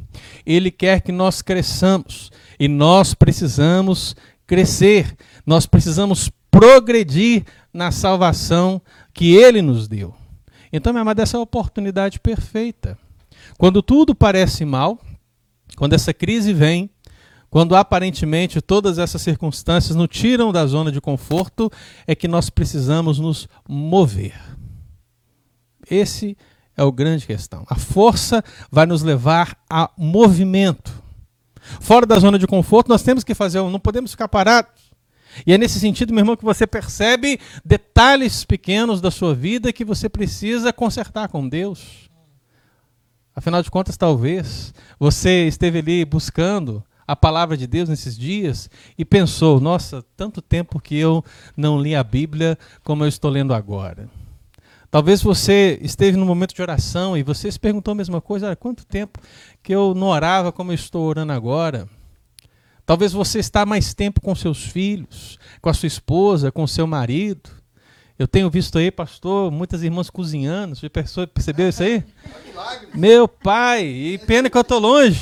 Ele 0.45 0.71
quer 0.71 1.01
que 1.01 1.11
nós 1.11 1.41
cresçamos 1.41 2.31
e 2.59 2.67
nós 2.67 3.13
precisamos 3.13 4.15
crescer. 4.47 5.15
Nós 5.45 5.65
precisamos 5.65 6.31
progredir 6.49 7.43
na 7.73 7.91
salvação 7.91 8.81
que 9.13 9.35
ele 9.35 9.61
nos 9.61 9.87
deu. 9.87 10.13
Então, 10.71 10.91
minha 10.91 11.01
amada, 11.01 11.21
essa 11.21 11.37
é 11.37 11.39
a 11.39 11.41
oportunidade 11.41 12.19
perfeita. 12.19 12.97
Quando 13.57 13.81
tudo 13.81 14.15
parece 14.15 14.65
mal, 14.65 14.99
quando 15.75 15.93
essa 15.93 16.13
crise 16.13 16.53
vem, 16.53 16.89
quando 17.53 17.75
aparentemente 17.75 18.59
todas 18.59 18.97
essas 18.97 19.21
circunstâncias 19.21 19.95
nos 19.95 20.07
tiram 20.07 20.51
da 20.51 20.65
zona 20.65 20.91
de 20.91 20.99
conforto, 20.99 21.71
é 22.07 22.15
que 22.15 22.27
nós 22.27 22.49
precisamos 22.49 23.19
nos 23.19 23.47
mover. 23.69 24.33
Esse 25.87 26.35
é 26.75 26.83
o 26.83 26.91
grande 26.91 27.27
questão. 27.27 27.63
A 27.69 27.75
força 27.75 28.43
vai 28.71 28.87
nos 28.87 29.03
levar 29.03 29.55
a 29.69 29.87
movimento. 29.95 30.91
Fora 31.79 32.07
da 32.07 32.17
zona 32.17 32.39
de 32.39 32.47
conforto, 32.47 32.89
nós 32.89 33.03
temos 33.03 33.23
que 33.23 33.35
fazer, 33.35 33.61
não 33.61 33.79
podemos 33.79 34.09
ficar 34.09 34.27
parados. 34.27 34.91
E 35.45 35.53
é 35.53 35.57
nesse 35.59 35.79
sentido, 35.79 36.11
meu 36.11 36.21
irmão, 36.21 36.35
que 36.35 36.43
você 36.43 36.65
percebe 36.65 37.39
detalhes 37.63 38.43
pequenos 38.43 38.99
da 38.99 39.11
sua 39.11 39.35
vida 39.35 39.71
que 39.71 39.85
você 39.85 40.09
precisa 40.09 40.73
consertar 40.73 41.27
com 41.27 41.47
Deus. 41.47 42.09
Afinal 43.35 43.61
de 43.61 43.69
contas, 43.69 43.95
talvez 43.95 44.73
você 44.99 45.47
esteve 45.47 45.77
ali 45.77 46.03
buscando 46.03 46.83
a 47.07 47.15
palavra 47.15 47.57
de 47.57 47.67
Deus 47.67 47.89
nesses 47.89 48.17
dias 48.17 48.69
e 48.97 49.03
pensou: 49.05 49.59
nossa, 49.59 50.03
tanto 50.15 50.41
tempo 50.41 50.79
que 50.79 50.97
eu 50.97 51.23
não 51.55 51.81
li 51.81 51.95
a 51.95 52.03
Bíblia 52.03 52.57
como 52.83 53.03
eu 53.03 53.07
estou 53.07 53.29
lendo 53.29 53.53
agora. 53.53 54.09
Talvez 54.89 55.23
você 55.23 55.79
esteve 55.81 56.17
num 56.17 56.25
momento 56.25 56.53
de 56.53 56.61
oração 56.61 57.17
e 57.17 57.23
você 57.23 57.51
se 57.51 57.59
perguntou 57.59 57.93
a 57.93 57.95
mesma 57.95 58.21
coisa: 58.21 58.51
há 58.51 58.55
quanto 58.55 58.85
tempo 58.85 59.19
que 59.61 59.73
eu 59.73 59.93
não 59.95 60.07
orava 60.07 60.51
como 60.51 60.71
eu 60.71 60.75
estou 60.75 61.03
orando 61.03 61.33
agora? 61.33 61.87
Talvez 62.85 63.13
você 63.13 63.39
está 63.39 63.65
mais 63.65 63.93
tempo 63.93 64.19
com 64.19 64.35
seus 64.35 64.63
filhos, 64.63 65.39
com 65.61 65.69
a 65.69 65.73
sua 65.73 65.87
esposa, 65.87 66.51
com 66.51 66.67
seu 66.67 66.85
marido. 66.85 67.62
Eu 68.17 68.27
tenho 68.27 68.47
visto 68.47 68.77
aí, 68.77 68.91
pastor, 68.91 69.51
muitas 69.51 69.81
irmãs 69.81 70.07
cozinhando. 70.07 70.75
Você 70.75 70.87
percebeu 70.87 71.69
isso 71.69 71.81
aí? 71.81 72.03
Meu 72.93 73.27
pai, 73.27 73.83
e 73.85 74.17
pena 74.19 74.51
que 74.51 74.57
eu 74.57 74.63
tô 74.63 74.77
longe. 74.77 75.19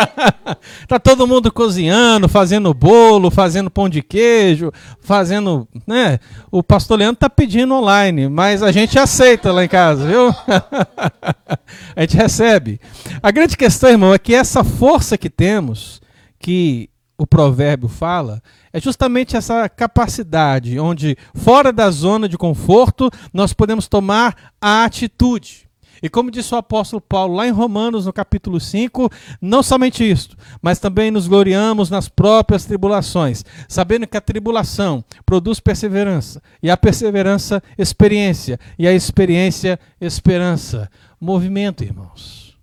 tá 0.86 0.98
todo 0.98 1.26
mundo 1.26 1.50
cozinhando, 1.50 2.28
fazendo 2.28 2.74
bolo, 2.74 3.30
fazendo 3.30 3.70
pão 3.70 3.88
de 3.88 4.02
queijo, 4.02 4.70
fazendo, 5.00 5.66
né? 5.86 6.20
O 6.50 6.62
pastor 6.62 6.98
Leandro 6.98 7.16
tá 7.16 7.30
pedindo 7.30 7.72
online, 7.72 8.28
mas 8.28 8.62
a 8.62 8.70
gente 8.70 8.98
aceita 8.98 9.50
lá 9.50 9.64
em 9.64 9.68
casa, 9.68 10.06
viu? 10.06 10.28
a 11.96 12.00
gente 12.02 12.16
recebe. 12.18 12.78
A 13.22 13.30
grande 13.30 13.56
questão, 13.56 13.88
irmão, 13.88 14.12
é 14.12 14.18
que 14.18 14.34
essa 14.34 14.62
força 14.62 15.16
que 15.16 15.30
temos, 15.30 16.02
que 16.38 16.90
o 17.18 17.26
provérbio 17.26 17.88
fala, 17.88 18.42
é 18.72 18.80
justamente 18.80 19.36
essa 19.36 19.68
capacidade 19.68 20.78
onde, 20.78 21.16
fora 21.34 21.72
da 21.72 21.90
zona 21.90 22.28
de 22.28 22.36
conforto, 22.36 23.10
nós 23.32 23.52
podemos 23.52 23.88
tomar 23.88 24.52
a 24.60 24.84
atitude. 24.84 25.66
E 26.02 26.10
como 26.10 26.30
disse 26.30 26.54
o 26.54 26.58
apóstolo 26.58 27.00
Paulo 27.00 27.34
lá 27.34 27.48
em 27.48 27.50
Romanos, 27.50 28.04
no 28.04 28.12
capítulo 28.12 28.60
5, 28.60 29.10
não 29.40 29.62
somente 29.62 30.08
isto, 30.08 30.36
mas 30.60 30.78
também 30.78 31.10
nos 31.10 31.26
gloriamos 31.26 31.88
nas 31.88 32.08
próprias 32.08 32.66
tribulações, 32.66 33.44
sabendo 33.66 34.06
que 34.06 34.16
a 34.16 34.20
tribulação 34.20 35.02
produz 35.24 35.58
perseverança, 35.58 36.42
e 36.62 36.70
a 36.70 36.76
perseverança, 36.76 37.62
experiência, 37.78 38.60
e 38.78 38.86
a 38.86 38.92
experiência, 38.92 39.80
esperança. 39.98 40.90
Movimento, 41.18 41.82
irmãos. 41.82 42.58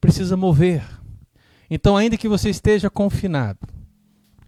Precisa 0.00 0.36
mover. 0.36 0.82
Então, 1.70 1.94
ainda 1.94 2.16
que 2.16 2.28
você 2.28 2.48
esteja 2.48 2.88
confinado, 2.88 3.58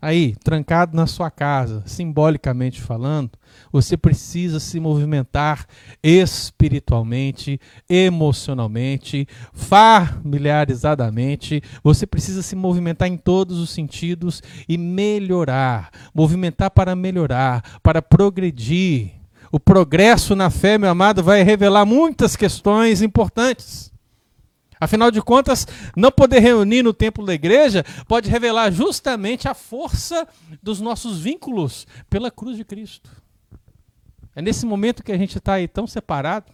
aí, 0.01 0.35
trancado 0.43 0.97
na 0.97 1.07
sua 1.07 1.31
casa, 1.31 1.83
simbolicamente 1.87 2.81
falando, 2.81 3.31
você 3.73 3.97
precisa 3.97 4.59
se 4.59 4.81
movimentar 4.81 5.65
espiritualmente, 6.03 7.61
emocionalmente, 7.89 9.29
familiarizadamente. 9.53 11.63
Você 11.83 12.07
precisa 12.07 12.43
se 12.43 12.57
movimentar 12.57 13.09
em 13.09 13.17
todos 13.17 13.59
os 13.59 13.71
sentidos 13.71 14.43
e 14.69 14.77
melhorar. 14.77 15.91
Movimentar 16.15 16.71
para 16.71 16.97
melhorar, 16.97 17.79
para 17.83 18.03
progredir. 18.03 19.13
O 19.53 19.59
progresso 19.59 20.37
na 20.37 20.49
fé, 20.49 20.79
meu 20.79 20.91
amado, 20.91 21.23
vai 21.23 21.43
revelar 21.43 21.85
muitas 21.85 22.37
questões 22.37 23.03
importantes. 23.03 23.90
Afinal 24.81 25.11
de 25.11 25.21
contas, 25.21 25.67
não 25.95 26.11
poder 26.11 26.41
reunir 26.41 26.83
no 26.83 26.95
templo 26.95 27.27
da 27.27 27.35
igreja 27.35 27.85
pode 28.09 28.31
revelar 28.31 28.71
justamente 28.71 29.47
a 29.47 29.53
força 29.53 30.27
dos 30.63 30.81
nossos 30.81 31.21
vínculos 31.21 31.87
pela 32.09 32.31
cruz 32.31 32.57
de 32.57 32.65
Cristo. 32.65 33.11
É 34.35 34.41
nesse 34.41 34.65
momento 34.65 35.03
que 35.03 35.13
a 35.13 35.19
gente 35.19 35.37
está 35.37 35.55
aí 35.55 35.69
tão 35.69 35.87
separado 35.87 36.51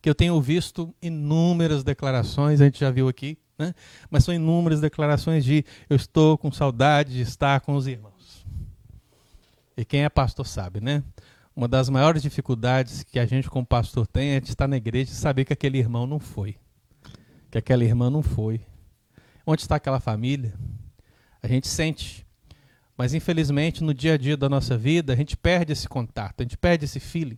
que 0.00 0.08
eu 0.08 0.14
tenho 0.14 0.40
visto 0.40 0.94
inúmeras 1.02 1.84
declarações, 1.84 2.60
a 2.60 2.64
gente 2.64 2.80
já 2.80 2.90
viu 2.90 3.08
aqui, 3.08 3.36
né? 3.58 3.74
mas 4.10 4.24
são 4.24 4.34
inúmeras 4.34 4.80
declarações 4.80 5.44
de 5.44 5.64
eu 5.90 5.96
estou 5.96 6.38
com 6.38 6.50
saudade 6.50 7.12
de 7.12 7.20
estar 7.20 7.60
com 7.60 7.74
os 7.74 7.86
irmãos. 7.86 8.46
E 9.76 9.84
quem 9.84 10.02
é 10.02 10.08
pastor 10.08 10.46
sabe, 10.46 10.80
né? 10.80 11.02
Uma 11.54 11.68
das 11.68 11.88
maiores 11.88 12.22
dificuldades 12.22 13.02
que 13.04 13.18
a 13.18 13.26
gente 13.26 13.50
como 13.50 13.66
pastor 13.66 14.06
tem 14.06 14.30
é 14.30 14.40
de 14.40 14.48
estar 14.48 14.66
na 14.66 14.76
igreja 14.76 15.12
e 15.12 15.14
saber 15.14 15.44
que 15.44 15.52
aquele 15.52 15.78
irmão 15.78 16.06
não 16.06 16.18
foi 16.18 16.56
que 17.52 17.58
aquela 17.58 17.84
irmã 17.84 18.08
não 18.08 18.22
foi. 18.22 18.62
Onde 19.46 19.60
está 19.60 19.76
aquela 19.76 20.00
família? 20.00 20.54
A 21.42 21.46
gente 21.46 21.68
sente. 21.68 22.26
Mas 22.96 23.12
infelizmente 23.12 23.84
no 23.84 23.92
dia 23.92 24.14
a 24.14 24.16
dia 24.16 24.38
da 24.38 24.48
nossa 24.48 24.76
vida 24.76 25.12
a 25.12 25.16
gente 25.16 25.36
perde 25.36 25.70
esse 25.70 25.86
contato, 25.86 26.40
a 26.40 26.42
gente 26.44 26.56
perde 26.56 26.86
esse 26.86 26.98
feeling. 26.98 27.36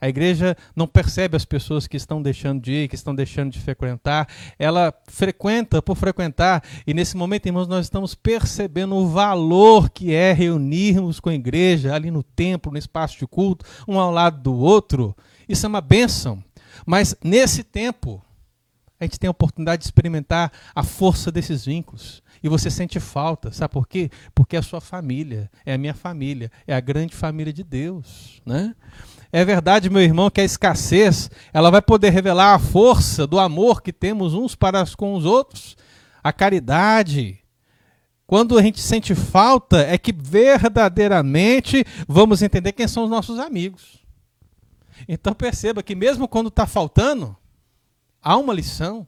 A 0.00 0.08
igreja 0.08 0.56
não 0.74 0.86
percebe 0.86 1.36
as 1.36 1.44
pessoas 1.44 1.86
que 1.86 1.98
estão 1.98 2.22
deixando 2.22 2.62
de 2.62 2.72
ir, 2.72 2.88
que 2.88 2.94
estão 2.94 3.14
deixando 3.14 3.52
de 3.52 3.60
frequentar. 3.60 4.26
Ela 4.58 4.94
frequenta 5.06 5.82
por 5.82 5.94
frequentar. 5.94 6.64
E 6.86 6.94
nesse 6.94 7.18
momento, 7.18 7.44
irmãos, 7.44 7.68
nós 7.68 7.84
estamos 7.84 8.14
percebendo 8.14 8.96
o 8.96 9.08
valor 9.08 9.90
que 9.90 10.14
é 10.14 10.32
reunirmos 10.32 11.20
com 11.20 11.28
a 11.28 11.34
igreja 11.34 11.94
ali 11.94 12.10
no 12.10 12.22
templo, 12.22 12.72
no 12.72 12.78
espaço 12.78 13.18
de 13.18 13.26
culto, 13.26 13.66
um 13.86 14.00
ao 14.00 14.10
lado 14.10 14.40
do 14.40 14.56
outro. 14.56 15.14
Isso 15.46 15.66
é 15.66 15.68
uma 15.68 15.82
bênção. 15.82 16.42
Mas 16.86 17.14
nesse 17.22 17.62
tempo, 17.62 18.24
a 19.00 19.04
gente 19.04 19.18
tem 19.18 19.28
a 19.28 19.30
oportunidade 19.30 19.80
de 19.80 19.86
experimentar 19.86 20.52
a 20.74 20.82
força 20.82 21.32
desses 21.32 21.64
vínculos. 21.64 22.22
E 22.42 22.48
você 22.48 22.70
sente 22.70 23.00
falta, 23.00 23.50
sabe 23.50 23.72
por 23.72 23.88
quê? 23.88 24.10
Porque 24.34 24.56
é 24.56 24.58
a 24.58 24.62
sua 24.62 24.80
família, 24.80 25.50
é 25.64 25.72
a 25.72 25.78
minha 25.78 25.94
família, 25.94 26.52
é 26.66 26.74
a 26.74 26.80
grande 26.80 27.14
família 27.14 27.52
de 27.52 27.64
Deus, 27.64 28.42
né? 28.44 28.74
É 29.32 29.44
verdade, 29.44 29.88
meu 29.88 30.02
irmão, 30.02 30.28
que 30.28 30.40
a 30.40 30.44
escassez, 30.44 31.30
ela 31.52 31.70
vai 31.70 31.80
poder 31.80 32.10
revelar 32.10 32.54
a 32.54 32.58
força 32.58 33.26
do 33.26 33.38
amor 33.38 33.80
que 33.80 33.92
temos 33.92 34.34
uns 34.34 34.54
para 34.54 34.84
com 34.96 35.14
os 35.14 35.24
outros, 35.24 35.76
a 36.22 36.32
caridade. 36.32 37.38
Quando 38.26 38.58
a 38.58 38.62
gente 38.62 38.80
sente 38.80 39.14
falta, 39.14 39.80
é 39.80 39.96
que 39.96 40.12
verdadeiramente 40.12 41.84
vamos 42.06 42.42
entender 42.42 42.72
quem 42.72 42.86
são 42.86 43.04
os 43.04 43.10
nossos 43.10 43.38
amigos. 43.38 44.04
Então 45.08 45.32
perceba 45.32 45.82
que 45.82 45.94
mesmo 45.94 46.28
quando 46.28 46.48
está 46.48 46.66
faltando, 46.66 47.36
há 48.22 48.36
uma 48.36 48.52
lição, 48.52 49.06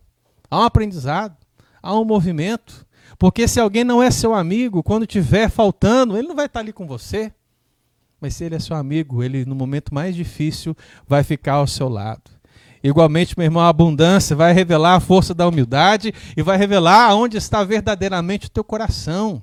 há 0.50 0.60
um 0.60 0.64
aprendizado, 0.64 1.36
há 1.82 1.98
um 1.98 2.04
movimento. 2.04 2.86
Porque 3.18 3.46
se 3.46 3.60
alguém 3.60 3.84
não 3.84 4.02
é 4.02 4.10
seu 4.10 4.34
amigo, 4.34 4.82
quando 4.82 5.06
tiver 5.06 5.48
faltando, 5.48 6.16
ele 6.16 6.28
não 6.28 6.34
vai 6.34 6.46
estar 6.46 6.60
ali 6.60 6.72
com 6.72 6.86
você. 6.86 7.32
Mas 8.20 8.34
se 8.34 8.44
ele 8.44 8.54
é 8.54 8.58
seu 8.58 8.76
amigo, 8.76 9.22
ele 9.22 9.44
no 9.44 9.54
momento 9.54 9.92
mais 9.92 10.14
difícil 10.14 10.76
vai 11.06 11.22
ficar 11.22 11.54
ao 11.54 11.66
seu 11.66 11.88
lado. 11.88 12.30
Igualmente, 12.82 13.38
meu 13.38 13.44
irmão, 13.44 13.62
a 13.62 13.68
abundância 13.68 14.34
vai 14.34 14.52
revelar 14.52 14.96
a 14.96 15.00
força 15.00 15.32
da 15.32 15.46
humildade 15.46 16.12
e 16.36 16.42
vai 16.42 16.56
revelar 16.56 17.14
onde 17.14 17.36
está 17.36 17.62
verdadeiramente 17.62 18.46
o 18.46 18.50
teu 18.50 18.64
coração 18.64 19.42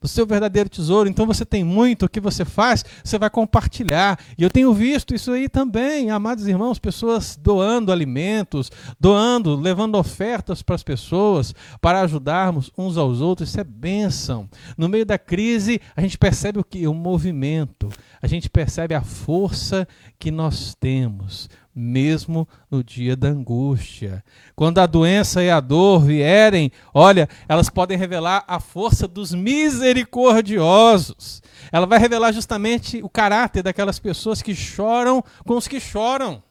do 0.00 0.06
seu 0.06 0.26
verdadeiro 0.26 0.68
tesouro. 0.68 1.08
Então 1.08 1.26
você 1.26 1.44
tem 1.44 1.64
muito, 1.64 2.06
o 2.06 2.08
que 2.08 2.20
você 2.20 2.44
faz, 2.44 2.84
você 3.02 3.18
vai 3.18 3.30
compartilhar. 3.30 4.18
E 4.36 4.42
eu 4.42 4.50
tenho 4.50 4.72
visto 4.72 5.14
isso 5.14 5.32
aí 5.32 5.48
também, 5.48 6.10
amados 6.10 6.46
irmãos, 6.46 6.78
pessoas 6.78 7.36
doando 7.40 7.90
alimentos, 7.90 8.70
doando, 8.98 9.56
levando 9.56 9.96
ofertas 9.96 10.62
para 10.62 10.74
as 10.74 10.82
pessoas, 10.82 11.54
para 11.80 12.00
ajudarmos 12.02 12.70
uns 12.76 12.96
aos 12.96 13.20
outros. 13.20 13.48
Isso 13.48 13.60
é 13.60 13.64
bênção. 13.64 14.48
No 14.76 14.88
meio 14.88 15.04
da 15.04 15.18
crise, 15.18 15.80
a 15.96 16.00
gente 16.00 16.16
percebe 16.16 16.58
o 16.58 16.64
que? 16.64 16.86
O 16.86 16.94
movimento. 16.94 17.88
A 18.20 18.26
gente 18.26 18.48
percebe 18.48 18.94
a 18.94 19.02
força 19.02 19.86
que 20.18 20.30
nós 20.30 20.74
temos 20.78 21.48
mesmo 21.78 22.48
no 22.70 22.82
dia 22.82 23.16
da 23.16 23.28
angústia. 23.28 24.24
Quando 24.56 24.78
a 24.78 24.86
doença 24.86 25.42
e 25.42 25.50
a 25.50 25.60
dor 25.60 26.04
vierem, 26.04 26.72
olha, 26.92 27.28
elas 27.48 27.70
podem 27.70 27.96
revelar 27.96 28.44
a 28.48 28.58
força 28.58 29.06
dos 29.06 29.32
misericordiosos. 29.32 31.40
Ela 31.70 31.86
vai 31.86 31.98
revelar 31.98 32.32
justamente 32.32 33.02
o 33.02 33.08
caráter 33.08 33.62
daquelas 33.62 33.98
pessoas 33.98 34.42
que 34.42 34.54
choram 34.54 35.22
com 35.46 35.56
os 35.56 35.68
que 35.68 35.78
choram. 35.78 36.42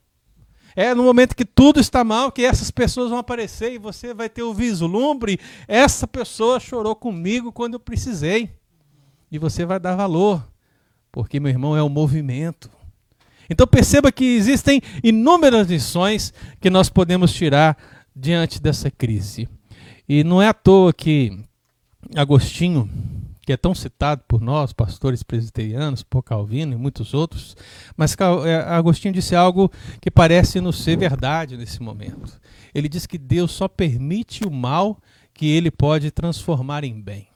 É 0.75 0.93
no 0.93 1.03
momento 1.03 1.35
que 1.35 1.43
tudo 1.43 1.79
está 1.79 2.03
mal 2.03 2.31
que 2.31 2.45
essas 2.45 2.69
pessoas 2.69 3.09
vão 3.09 3.17
aparecer 3.17 3.73
e 3.73 3.79
você 3.79 4.13
vai 4.13 4.29
ter 4.29 4.43
o 4.43 4.53
vislumbre. 4.53 5.39
Essa 5.67 6.07
pessoa 6.07 6.59
chorou 6.59 6.95
comigo 6.95 7.51
quando 7.51 7.73
eu 7.73 7.79
precisei. 7.79 8.51
E 9.31 9.39
você 9.39 9.65
vai 9.65 9.79
dar 9.79 9.95
valor, 9.95 10.47
porque, 11.11 11.39
meu 11.39 11.49
irmão, 11.49 11.75
é 11.75 11.81
o 11.81 11.89
movimento. 11.89 12.76
Então 13.49 13.65
perceba 13.67 14.11
que 14.11 14.25
existem 14.25 14.81
inúmeras 15.03 15.67
lições 15.67 16.33
que 16.59 16.69
nós 16.69 16.89
podemos 16.89 17.33
tirar 17.33 17.77
diante 18.15 18.61
dessa 18.61 18.89
crise. 18.89 19.47
E 20.07 20.23
não 20.23 20.41
é 20.41 20.47
à 20.47 20.53
toa 20.53 20.93
que 20.93 21.37
Agostinho, 22.15 22.89
que 23.41 23.53
é 23.53 23.57
tão 23.57 23.75
citado 23.75 24.23
por 24.27 24.41
nós, 24.41 24.73
pastores 24.73 25.23
presbiterianos, 25.23 26.03
por 26.03 26.23
Calvino 26.23 26.73
e 26.73 26.77
muitos 26.77 27.13
outros, 27.13 27.55
mas 27.95 28.15
é, 28.45 28.55
Agostinho 28.55 29.13
disse 29.13 29.35
algo 29.35 29.71
que 30.01 30.11
parece 30.11 30.59
nos 30.59 30.83
ser 30.83 30.97
verdade 30.97 31.57
nesse 31.57 31.81
momento. 31.81 32.39
Ele 32.73 32.89
diz 32.89 33.05
que 33.05 33.17
Deus 33.17 33.51
só 33.51 33.67
permite 33.67 34.45
o 34.45 34.51
mal 34.51 34.97
que 35.33 35.47
ele 35.47 35.69
pode 35.69 36.11
transformar 36.11 36.83
em 36.83 36.99
bem. 36.99 37.27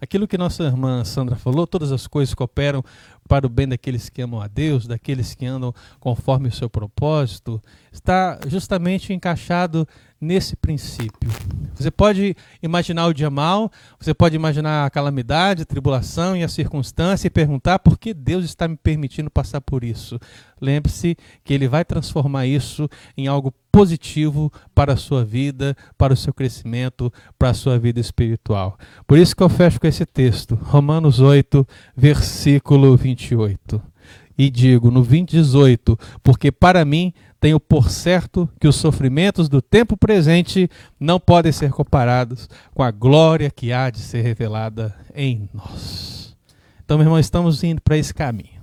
Aquilo 0.00 0.26
que 0.26 0.36
nossa 0.36 0.64
irmã 0.64 1.04
Sandra 1.04 1.36
falou, 1.36 1.64
todas 1.64 1.92
as 1.92 2.08
coisas 2.08 2.34
cooperam 2.34 2.84
para 3.32 3.46
o 3.46 3.48
bem 3.48 3.66
daqueles 3.66 4.10
que 4.10 4.20
amam 4.20 4.42
a 4.42 4.46
Deus, 4.46 4.86
daqueles 4.86 5.34
que 5.34 5.46
andam 5.46 5.74
conforme 5.98 6.48
o 6.48 6.52
seu 6.52 6.68
propósito, 6.68 7.62
está 7.92 8.38
justamente 8.48 9.12
encaixado 9.12 9.86
nesse 10.20 10.54
princípio. 10.54 11.28
Você 11.74 11.90
pode 11.90 12.36
imaginar 12.62 13.06
o 13.06 13.12
dia 13.12 13.28
mal, 13.28 13.70
você 13.98 14.14
pode 14.14 14.36
imaginar 14.36 14.86
a 14.86 14.90
calamidade, 14.90 15.62
a 15.62 15.66
tribulação 15.66 16.36
e 16.36 16.44
a 16.44 16.48
circunstância 16.48 17.26
e 17.26 17.30
perguntar 17.30 17.80
por 17.80 17.98
que 17.98 18.14
Deus 18.14 18.44
está 18.44 18.68
me 18.68 18.76
permitindo 18.76 19.28
passar 19.28 19.60
por 19.60 19.82
isso. 19.82 20.18
Lembre-se 20.60 21.16
que 21.42 21.52
Ele 21.52 21.66
vai 21.66 21.84
transformar 21.84 22.46
isso 22.46 22.88
em 23.16 23.26
algo 23.26 23.52
positivo 23.72 24.52
para 24.72 24.92
a 24.92 24.96
sua 24.96 25.24
vida, 25.24 25.76
para 25.98 26.12
o 26.12 26.16
seu 26.16 26.32
crescimento, 26.32 27.12
para 27.36 27.50
a 27.50 27.54
sua 27.54 27.78
vida 27.78 27.98
espiritual. 27.98 28.78
Por 29.06 29.18
isso 29.18 29.34
que 29.34 29.42
eu 29.42 29.48
fecho 29.48 29.80
com 29.80 29.88
esse 29.88 30.06
texto, 30.06 30.54
Romanos 30.54 31.18
8, 31.18 31.66
versículo 31.96 32.96
28. 32.96 33.91
E 34.36 34.50
digo 34.50 34.90
no 34.90 35.02
20, 35.02 35.30
18, 35.30 35.98
porque 36.22 36.50
para 36.50 36.84
mim 36.84 37.12
tenho 37.40 37.58
por 37.58 37.90
certo 37.90 38.48
que 38.60 38.68
os 38.68 38.76
sofrimentos 38.76 39.48
do 39.48 39.60
tempo 39.60 39.96
presente 39.96 40.70
não 40.98 41.18
podem 41.18 41.50
ser 41.50 41.70
comparados 41.70 42.48
com 42.72 42.82
a 42.82 42.90
glória 42.90 43.50
que 43.50 43.72
há 43.72 43.90
de 43.90 43.98
ser 43.98 44.22
revelada 44.22 44.94
em 45.14 45.48
nós. 45.52 46.36
Então, 46.84 46.96
meu 46.96 47.04
irmão, 47.04 47.18
estamos 47.18 47.62
indo 47.64 47.80
para 47.80 47.96
esse 47.96 48.14
caminho 48.14 48.62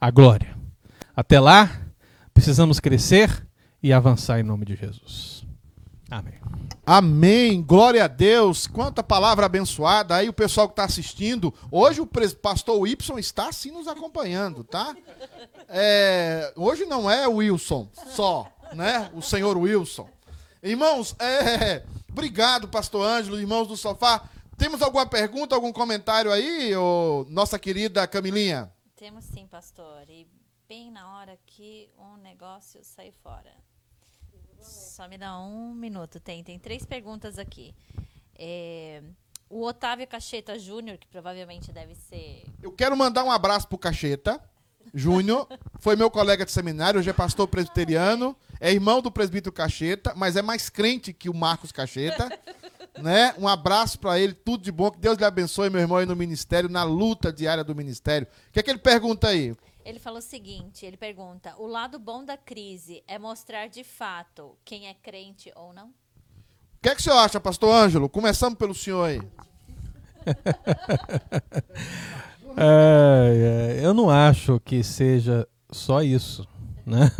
a 0.00 0.10
glória. 0.10 0.56
Até 1.14 1.40
lá, 1.40 1.70
precisamos 2.32 2.80
crescer 2.80 3.46
e 3.82 3.92
avançar 3.92 4.40
em 4.40 4.42
nome 4.42 4.64
de 4.64 4.76
Jesus. 4.76 5.45
Amém. 6.10 6.34
Amém. 6.84 7.62
Glória 7.62 8.04
a 8.04 8.08
Deus. 8.08 8.66
Quanta 8.66 9.02
palavra 9.02 9.46
abençoada. 9.46 10.14
Aí 10.14 10.28
o 10.28 10.32
pessoal 10.32 10.68
que 10.68 10.72
está 10.72 10.84
assistindo. 10.84 11.52
Hoje 11.70 12.00
o 12.00 12.06
pastor 12.06 12.86
Y 12.86 13.18
está 13.18 13.48
assim 13.48 13.72
nos 13.72 13.88
acompanhando, 13.88 14.62
tá? 14.62 14.96
É, 15.68 16.52
hoje 16.54 16.84
não 16.84 17.10
é 17.10 17.26
o 17.26 17.36
Wilson 17.36 17.88
só, 18.14 18.46
né? 18.72 19.10
O 19.14 19.20
senhor 19.20 19.56
Wilson. 19.58 20.08
Irmãos, 20.62 21.16
é, 21.18 21.84
obrigado, 22.08 22.68
pastor 22.68 23.04
Ângelo, 23.04 23.40
irmãos 23.40 23.66
do 23.66 23.76
sofá. 23.76 24.22
Temos 24.56 24.80
alguma 24.80 25.06
pergunta, 25.06 25.54
algum 25.54 25.72
comentário 25.72 26.32
aí, 26.32 26.74
ô, 26.76 27.26
nossa 27.28 27.58
querida 27.58 28.06
Camilinha? 28.06 28.72
Temos 28.96 29.24
sim, 29.24 29.46
pastor. 29.46 30.08
E 30.08 30.26
bem 30.68 30.90
na 30.90 31.18
hora 31.18 31.36
que 31.44 31.90
um 31.98 32.16
negócio 32.16 32.80
sai 32.82 33.10
fora. 33.10 33.52
Só 34.66 35.08
me 35.08 35.18
dá 35.18 35.38
um 35.38 35.74
minuto. 35.74 36.18
Tem, 36.18 36.42
tem 36.42 36.58
três 36.58 36.84
perguntas 36.84 37.38
aqui. 37.38 37.74
É, 38.38 39.02
o 39.48 39.64
Otávio 39.64 40.06
Cacheta 40.06 40.58
Júnior, 40.58 40.98
que 40.98 41.06
provavelmente 41.06 41.72
deve 41.72 41.94
ser. 41.94 42.44
Eu 42.62 42.72
quero 42.72 42.96
mandar 42.96 43.24
um 43.24 43.30
abraço 43.30 43.68
pro 43.68 43.78
Cacheta 43.78 44.40
Júnior. 44.92 45.46
Foi 45.78 45.96
meu 45.96 46.10
colega 46.10 46.44
de 46.44 46.52
seminário, 46.52 46.98
hoje 46.98 47.10
é 47.10 47.12
pastor 47.12 47.46
presbiteriano. 47.46 48.36
É 48.60 48.72
irmão 48.72 49.02
do 49.02 49.10
presbítero 49.10 49.52
Cacheta, 49.52 50.14
mas 50.16 50.36
é 50.36 50.42
mais 50.42 50.68
crente 50.68 51.12
que 51.12 51.28
o 51.28 51.34
Marcos 51.34 51.72
Cacheta. 51.72 52.28
Né? 52.98 53.34
Um 53.38 53.46
abraço 53.46 53.98
para 53.98 54.18
ele, 54.18 54.32
tudo 54.32 54.64
de 54.64 54.72
bom. 54.72 54.90
Que 54.90 54.98
Deus 54.98 55.18
lhe 55.18 55.24
abençoe, 55.24 55.68
meu 55.68 55.82
irmão, 55.82 55.98
aí 55.98 56.06
no 56.06 56.16
ministério, 56.16 56.68
na 56.68 56.82
luta 56.82 57.30
diária 57.30 57.62
do 57.62 57.74
ministério. 57.74 58.26
O 58.48 58.52
que 58.52 58.60
é 58.60 58.62
que 58.62 58.70
ele 58.70 58.78
pergunta 58.78 59.28
aí? 59.28 59.54
Ele 59.86 60.00
falou 60.00 60.18
o 60.18 60.22
seguinte: 60.22 60.84
ele 60.84 60.96
pergunta: 60.96 61.54
o 61.58 61.66
lado 61.66 61.96
bom 61.96 62.24
da 62.24 62.36
crise 62.36 63.04
é 63.06 63.20
mostrar 63.20 63.68
de 63.68 63.84
fato 63.84 64.58
quem 64.64 64.88
é 64.88 64.94
crente 64.94 65.52
ou 65.54 65.72
não? 65.72 65.86
O 65.86 65.92
que 66.82 66.88
é 66.88 66.94
que 66.94 67.00
o 67.00 67.04
senhor 67.04 67.18
acha, 67.18 67.40
pastor 67.40 67.72
Ângelo? 67.72 68.08
Começamos 68.08 68.58
pelo 68.58 68.74
senhor 68.74 69.04
aí. 69.04 69.22
É, 72.58 73.76
é, 73.82 73.84
eu 73.84 73.92
não 73.92 74.08
acho 74.08 74.58
que 74.60 74.82
seja 74.82 75.46
só 75.70 76.02
isso. 76.02 76.48
Né? 76.86 77.10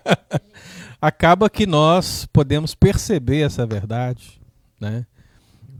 Acaba 0.98 1.50
que 1.50 1.66
nós 1.66 2.24
podemos 2.32 2.74
perceber 2.74 3.42
essa 3.42 3.66
verdade, 3.66 4.40
né? 4.80 5.04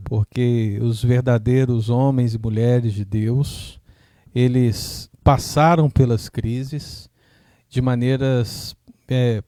porque 0.03 0.77
os 0.79 1.03
verdadeiros 1.03 1.89
homens 1.89 2.35
e 2.35 2.37
mulheres 2.37 2.93
de 2.93 3.03
Deus, 3.03 3.81
eles 4.35 5.09
passaram 5.27 5.89
pelas 5.89 6.29
crises 6.29 7.09
de 7.67 7.81
maneiras 7.81 8.73
é, 9.09 9.43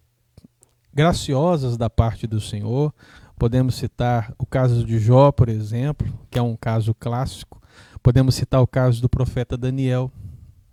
graciosas 0.93 1.77
da 1.77 1.89
parte 1.89 2.27
do 2.27 2.41
Senhor. 2.41 2.93
Podemos 3.37 3.75
citar 3.75 4.33
o 4.37 4.45
caso 4.45 4.83
de 4.83 4.99
Jó, 4.99 5.31
por 5.31 5.47
exemplo, 5.47 6.13
que 6.29 6.37
é 6.37 6.41
um 6.41 6.57
caso 6.57 6.93
clássico. 6.93 7.61
Podemos 8.03 8.35
citar 8.35 8.61
o 8.61 8.67
caso 8.67 9.01
do 9.01 9.07
profeta 9.07 9.55
Daniel. 9.55 10.11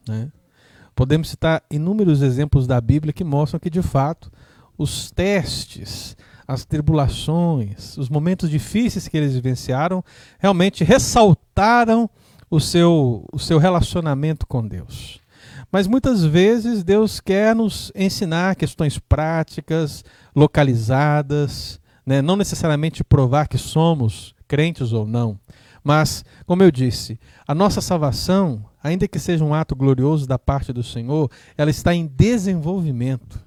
Né? 0.09 0.33
Podemos 0.93 1.29
citar 1.29 1.63
inúmeros 1.71 2.21
exemplos 2.21 2.67
da 2.67 2.81
Bíblia 2.81 3.13
que 3.13 3.23
mostram 3.23 3.61
que, 3.61 3.71
de 3.71 3.83
fato, 3.83 4.29
os 4.77 5.13
testes, 5.13 6.17
as 6.49 6.65
tribulações, 6.65 7.97
os 7.97 8.09
momentos 8.09 8.51
difíceis 8.51 9.07
que 9.07 9.17
eles 9.17 9.35
vivenciaram, 9.35 10.05
realmente 10.41 10.83
ressaltaram 10.83 12.11
o 12.51 12.61
seu, 12.61 13.25
o 13.33 13.39
seu 13.39 13.59
relacionamento 13.59 14.47
com 14.47 14.67
Deus. 14.67 15.21
Mas 15.71 15.87
muitas 15.87 16.25
vezes 16.25 16.85
Deus 16.85 17.21
quer 17.21 17.55
nos 17.55 17.93
ensinar 17.95 18.57
questões 18.57 18.99
práticas, 18.99 20.05
localizadas, 20.35 21.81
né? 22.05 22.23
não 22.23 22.37
necessariamente 22.37 23.03
provar 23.03 23.49
que 23.49 23.59
somos 23.59 24.35
crentes 24.47 24.93
ou 24.93 25.07
não. 25.07 25.39
Mas, 25.83 26.25
como 26.47 26.63
eu 26.63 26.71
disse, 26.71 27.19
a 27.47 27.55
nossa 27.55 27.81
salvação, 27.81 28.65
ainda 28.83 29.07
que 29.07 29.19
seja 29.19 29.45
um 29.45 29.55
ato 29.55 29.77
glorioso 29.77 30.27
da 30.27 30.39
parte 30.39 30.73
do 30.73 30.83
Senhor, 30.83 31.31
ela 31.57 31.71
está 31.71 31.95
em 31.95 32.07
desenvolvimento. 32.07 33.45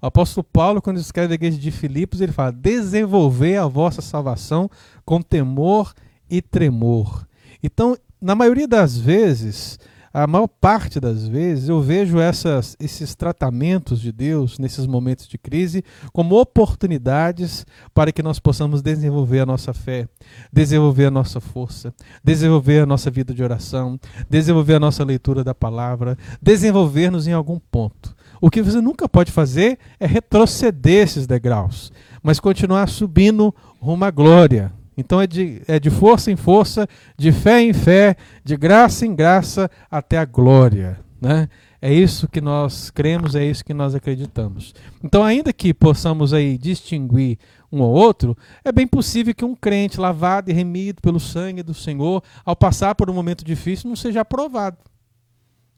O 0.00 0.06
apóstolo 0.06 0.44
Paulo, 0.44 0.80
quando 0.80 0.98
escreve 0.98 1.32
a 1.32 1.36
igreja 1.36 1.58
de 1.58 1.70
Filipos, 1.70 2.20
ele 2.20 2.32
fala: 2.32 2.52
desenvolver 2.52 3.56
a 3.56 3.66
vossa 3.66 4.00
salvação 4.00 4.70
com 5.04 5.20
temor 5.20 5.92
e 6.30 6.40
tremor. 6.40 7.26
Então, 7.62 7.96
na 8.20 8.34
maioria 8.34 8.66
das 8.66 8.96
vezes, 8.98 9.78
a 10.12 10.26
maior 10.26 10.48
parte 10.48 10.98
das 10.98 11.28
vezes, 11.28 11.68
eu 11.68 11.80
vejo 11.80 12.18
essas, 12.18 12.76
esses 12.80 13.14
tratamentos 13.14 14.00
de 14.00 14.10
Deus 14.10 14.58
nesses 14.58 14.86
momentos 14.86 15.28
de 15.28 15.36
crise 15.36 15.84
como 16.12 16.40
oportunidades 16.40 17.66
para 17.92 18.10
que 18.10 18.22
nós 18.22 18.38
possamos 18.38 18.80
desenvolver 18.82 19.40
a 19.40 19.46
nossa 19.46 19.72
fé, 19.72 20.08
desenvolver 20.52 21.06
a 21.06 21.10
nossa 21.10 21.40
força, 21.40 21.92
desenvolver 22.24 22.80
a 22.80 22.86
nossa 22.86 23.10
vida 23.10 23.34
de 23.34 23.42
oração, 23.42 24.00
desenvolver 24.28 24.74
a 24.74 24.80
nossa 24.80 25.04
leitura 25.04 25.44
da 25.44 25.54
palavra, 25.54 26.16
desenvolver-nos 26.40 27.26
em 27.26 27.32
algum 27.32 27.58
ponto. 27.70 28.16
O 28.40 28.50
que 28.50 28.62
você 28.62 28.80
nunca 28.80 29.08
pode 29.08 29.30
fazer 29.30 29.78
é 30.00 30.06
retroceder 30.06 31.04
esses 31.04 31.26
degraus, 31.26 31.92
mas 32.22 32.40
continuar 32.40 32.88
subindo 32.88 33.54
rumo 33.80 34.04
à 34.04 34.10
glória. 34.10 34.77
Então 34.98 35.20
é 35.20 35.28
de, 35.28 35.62
é 35.68 35.78
de 35.78 35.90
força 35.90 36.28
em 36.28 36.34
força, 36.34 36.88
de 37.16 37.30
fé 37.30 37.62
em 37.62 37.72
fé, 37.72 38.16
de 38.44 38.56
graça 38.56 39.06
em 39.06 39.14
graça 39.14 39.70
até 39.88 40.18
a 40.18 40.24
glória. 40.24 40.98
Né? 41.20 41.48
É 41.80 41.94
isso 41.94 42.26
que 42.26 42.40
nós 42.40 42.90
cremos, 42.90 43.36
é 43.36 43.44
isso 43.44 43.64
que 43.64 43.72
nós 43.72 43.94
acreditamos. 43.94 44.74
Então, 45.02 45.22
ainda 45.22 45.52
que 45.52 45.72
possamos 45.72 46.34
aí 46.34 46.58
distinguir 46.58 47.38
um 47.70 47.80
ou 47.80 47.92
outro, 47.92 48.36
é 48.64 48.72
bem 48.72 48.88
possível 48.88 49.32
que 49.32 49.44
um 49.44 49.54
crente 49.54 50.00
lavado 50.00 50.50
e 50.50 50.52
remido 50.52 51.00
pelo 51.00 51.20
sangue 51.20 51.62
do 51.62 51.72
Senhor, 51.74 52.20
ao 52.44 52.56
passar 52.56 52.96
por 52.96 53.08
um 53.08 53.14
momento 53.14 53.44
difícil, 53.44 53.88
não 53.88 53.94
seja 53.94 54.22
aprovado. 54.22 54.78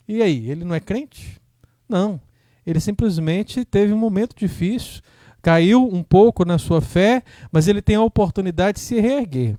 E 0.09 0.23
aí, 0.23 0.51
ele 0.51 0.65
não 0.65 0.75
é 0.75 0.81
crente? 0.81 1.39
Não. 1.87 2.19
Ele 2.67 2.81
simplesmente 2.81 3.67
teve 3.67 3.93
um 3.93 3.99
momento 3.99 4.35
difícil, 4.35 5.03
caiu 5.43 5.89
um 5.93 6.03
pouco 6.03 6.45
na 6.45 6.59
sua 6.59 6.81
fé, 6.81 7.23
mas 7.51 7.69
ele 7.69 7.83
tem 7.83 7.97
a 7.97 8.03
oportunidade 8.03 8.77
de 8.79 8.81
se 8.81 9.01
reerguer. 9.01 9.57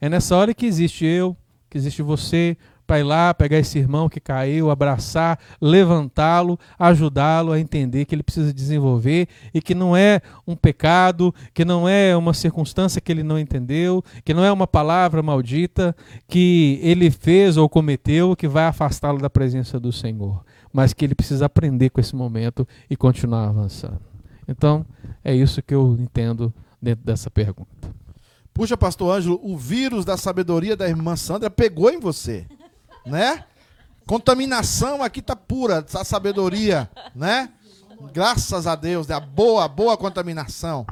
É 0.00 0.08
nessa 0.08 0.36
hora 0.36 0.54
que 0.54 0.66
existe 0.66 1.04
eu, 1.04 1.36
que 1.68 1.78
existe 1.78 2.02
você, 2.02 2.56
para 2.86 3.00
ir 3.00 3.02
lá, 3.02 3.32
pegar 3.32 3.58
esse 3.58 3.78
irmão 3.78 4.08
que 4.08 4.20
caiu, 4.20 4.70
abraçar, 4.70 5.38
levantá-lo, 5.60 6.58
ajudá-lo 6.78 7.52
a 7.52 7.58
entender 7.58 8.04
que 8.04 8.14
ele 8.14 8.22
precisa 8.22 8.52
desenvolver 8.52 9.26
e 9.52 9.60
que 9.60 9.74
não 9.74 9.96
é 9.96 10.20
um 10.46 10.54
pecado, 10.54 11.34
que 11.52 11.64
não 11.64 11.88
é 11.88 12.16
uma 12.16 12.34
circunstância 12.34 13.00
que 13.00 13.10
ele 13.10 13.22
não 13.22 13.38
entendeu, 13.38 14.04
que 14.24 14.34
não 14.34 14.44
é 14.44 14.52
uma 14.52 14.66
palavra 14.66 15.22
maldita 15.22 15.96
que 16.28 16.78
ele 16.82 17.10
fez 17.10 17.56
ou 17.56 17.68
cometeu 17.68 18.36
que 18.36 18.46
vai 18.46 18.66
afastá-lo 18.66 19.18
da 19.18 19.30
presença 19.30 19.80
do 19.80 19.92
Senhor, 19.92 20.44
mas 20.72 20.92
que 20.92 21.04
ele 21.04 21.14
precisa 21.14 21.46
aprender 21.46 21.90
com 21.90 22.00
esse 22.00 22.14
momento 22.14 22.66
e 22.90 22.96
continuar 22.96 23.48
avançando. 23.48 24.13
Então, 24.46 24.84
é 25.22 25.34
isso 25.34 25.62
que 25.62 25.74
eu 25.74 25.96
entendo 25.98 26.52
dentro 26.80 27.04
dessa 27.04 27.30
pergunta. 27.30 27.94
Puxa, 28.52 28.76
pastor 28.76 29.16
Ângelo, 29.16 29.40
o 29.42 29.56
vírus 29.56 30.04
da 30.04 30.16
sabedoria 30.16 30.76
da 30.76 30.88
irmã 30.88 31.16
Sandra 31.16 31.50
pegou 31.50 31.90
em 31.90 31.98
você, 31.98 32.46
né? 33.04 33.44
Contaminação 34.06 35.02
aqui 35.02 35.20
tá 35.22 35.34
pura, 35.34 35.84
a 35.94 36.04
sabedoria, 36.04 36.88
né? 37.14 37.50
Graças 38.12 38.66
a 38.66 38.76
Deus, 38.76 39.08
né? 39.08 39.14
A 39.14 39.20
boa, 39.20 39.66
boa 39.66 39.96
contaminação. 39.96 40.86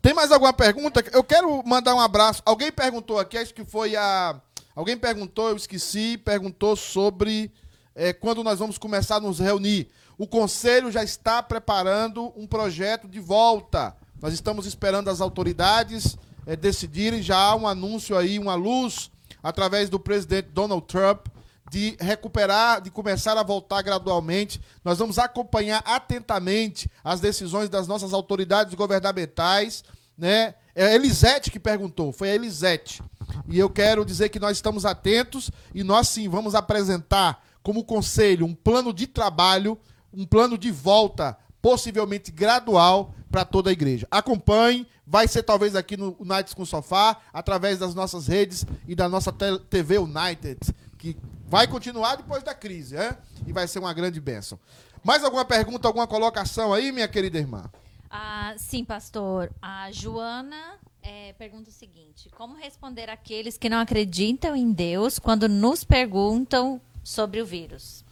Tem 0.00 0.14
mais 0.14 0.30
alguma 0.30 0.52
pergunta? 0.52 1.04
Eu 1.12 1.24
quero 1.24 1.62
mandar 1.66 1.94
um 1.94 2.00
abraço. 2.00 2.42
Alguém 2.44 2.70
perguntou 2.70 3.18
aqui, 3.18 3.36
acho 3.36 3.52
que 3.52 3.64
foi 3.64 3.96
a. 3.96 4.40
Alguém 4.74 4.96
perguntou, 4.96 5.48
eu 5.48 5.56
esqueci, 5.56 6.18
perguntou 6.18 6.76
sobre 6.76 7.50
é, 7.94 8.12
quando 8.12 8.42
nós 8.42 8.58
vamos 8.58 8.76
começar 8.76 9.16
a 9.16 9.20
nos 9.20 9.38
reunir. 9.38 9.88
O 10.16 10.26
conselho 10.26 10.92
já 10.92 11.02
está 11.02 11.42
preparando 11.42 12.32
um 12.36 12.46
projeto 12.46 13.08
de 13.08 13.18
volta. 13.18 13.96
Nós 14.22 14.32
estamos 14.32 14.64
esperando 14.64 15.08
as 15.10 15.20
autoridades 15.20 16.16
é, 16.46 16.54
decidirem. 16.54 17.20
Já 17.20 17.36
há 17.36 17.56
um 17.56 17.66
anúncio 17.66 18.16
aí, 18.16 18.38
uma 18.38 18.54
luz, 18.54 19.10
através 19.42 19.90
do 19.90 19.98
presidente 19.98 20.50
Donald 20.50 20.86
Trump, 20.86 21.26
de 21.68 21.96
recuperar, 21.98 22.80
de 22.80 22.90
começar 22.90 23.36
a 23.36 23.42
voltar 23.42 23.82
gradualmente. 23.82 24.60
Nós 24.84 24.98
vamos 24.98 25.18
acompanhar 25.18 25.82
atentamente 25.84 26.88
as 27.02 27.20
decisões 27.20 27.68
das 27.68 27.88
nossas 27.88 28.12
autoridades 28.12 28.74
governamentais. 28.74 29.82
Né? 30.16 30.54
É 30.76 30.86
a 30.86 30.94
Elisete 30.94 31.50
que 31.50 31.58
perguntou, 31.58 32.12
foi 32.12 32.30
a 32.30 32.34
Elisete. 32.36 33.02
E 33.48 33.58
eu 33.58 33.68
quero 33.68 34.04
dizer 34.04 34.28
que 34.28 34.38
nós 34.38 34.56
estamos 34.56 34.86
atentos 34.86 35.50
e 35.74 35.82
nós 35.82 36.08
sim 36.08 36.28
vamos 36.28 36.54
apresentar 36.54 37.44
como 37.64 37.82
conselho 37.82 38.46
um 38.46 38.54
plano 38.54 38.92
de 38.92 39.06
trabalho 39.06 39.78
um 40.16 40.24
plano 40.26 40.56
de 40.56 40.70
volta, 40.70 41.36
possivelmente 41.60 42.30
gradual, 42.30 43.14
para 43.30 43.44
toda 43.44 43.70
a 43.70 43.72
igreja. 43.72 44.06
Acompanhe, 44.10 44.86
vai 45.06 45.26
ser 45.26 45.42
talvez 45.42 45.74
aqui 45.74 45.96
no 45.96 46.16
United 46.20 46.54
com 46.54 46.64
Sofá, 46.64 47.20
através 47.32 47.78
das 47.78 47.94
nossas 47.94 48.28
redes 48.28 48.64
e 48.86 48.94
da 48.94 49.08
nossa 49.08 49.32
TV 49.32 49.98
United, 49.98 50.60
que 50.96 51.16
vai 51.46 51.66
continuar 51.66 52.16
depois 52.16 52.42
da 52.42 52.54
crise, 52.54 52.94
né? 52.94 53.16
E 53.46 53.52
vai 53.52 53.66
ser 53.66 53.80
uma 53.80 53.92
grande 53.92 54.20
bênção. 54.20 54.58
Mais 55.02 55.24
alguma 55.24 55.44
pergunta, 55.44 55.88
alguma 55.88 56.06
colocação 56.06 56.72
aí, 56.72 56.92
minha 56.92 57.08
querida 57.08 57.38
irmã? 57.38 57.70
Ah, 58.08 58.54
sim, 58.56 58.84
pastor. 58.84 59.50
A 59.60 59.90
Joana 59.90 60.78
é, 61.02 61.32
pergunta 61.32 61.70
o 61.70 61.72
seguinte: 61.72 62.30
Como 62.36 62.54
responder 62.54 63.10
àqueles 63.10 63.58
que 63.58 63.68
não 63.68 63.78
acreditam 63.78 64.54
em 64.54 64.72
Deus 64.72 65.18
quando 65.18 65.48
nos 65.48 65.82
perguntam 65.82 66.80
sobre 67.02 67.42
o 67.42 67.46
vírus? 67.46 68.03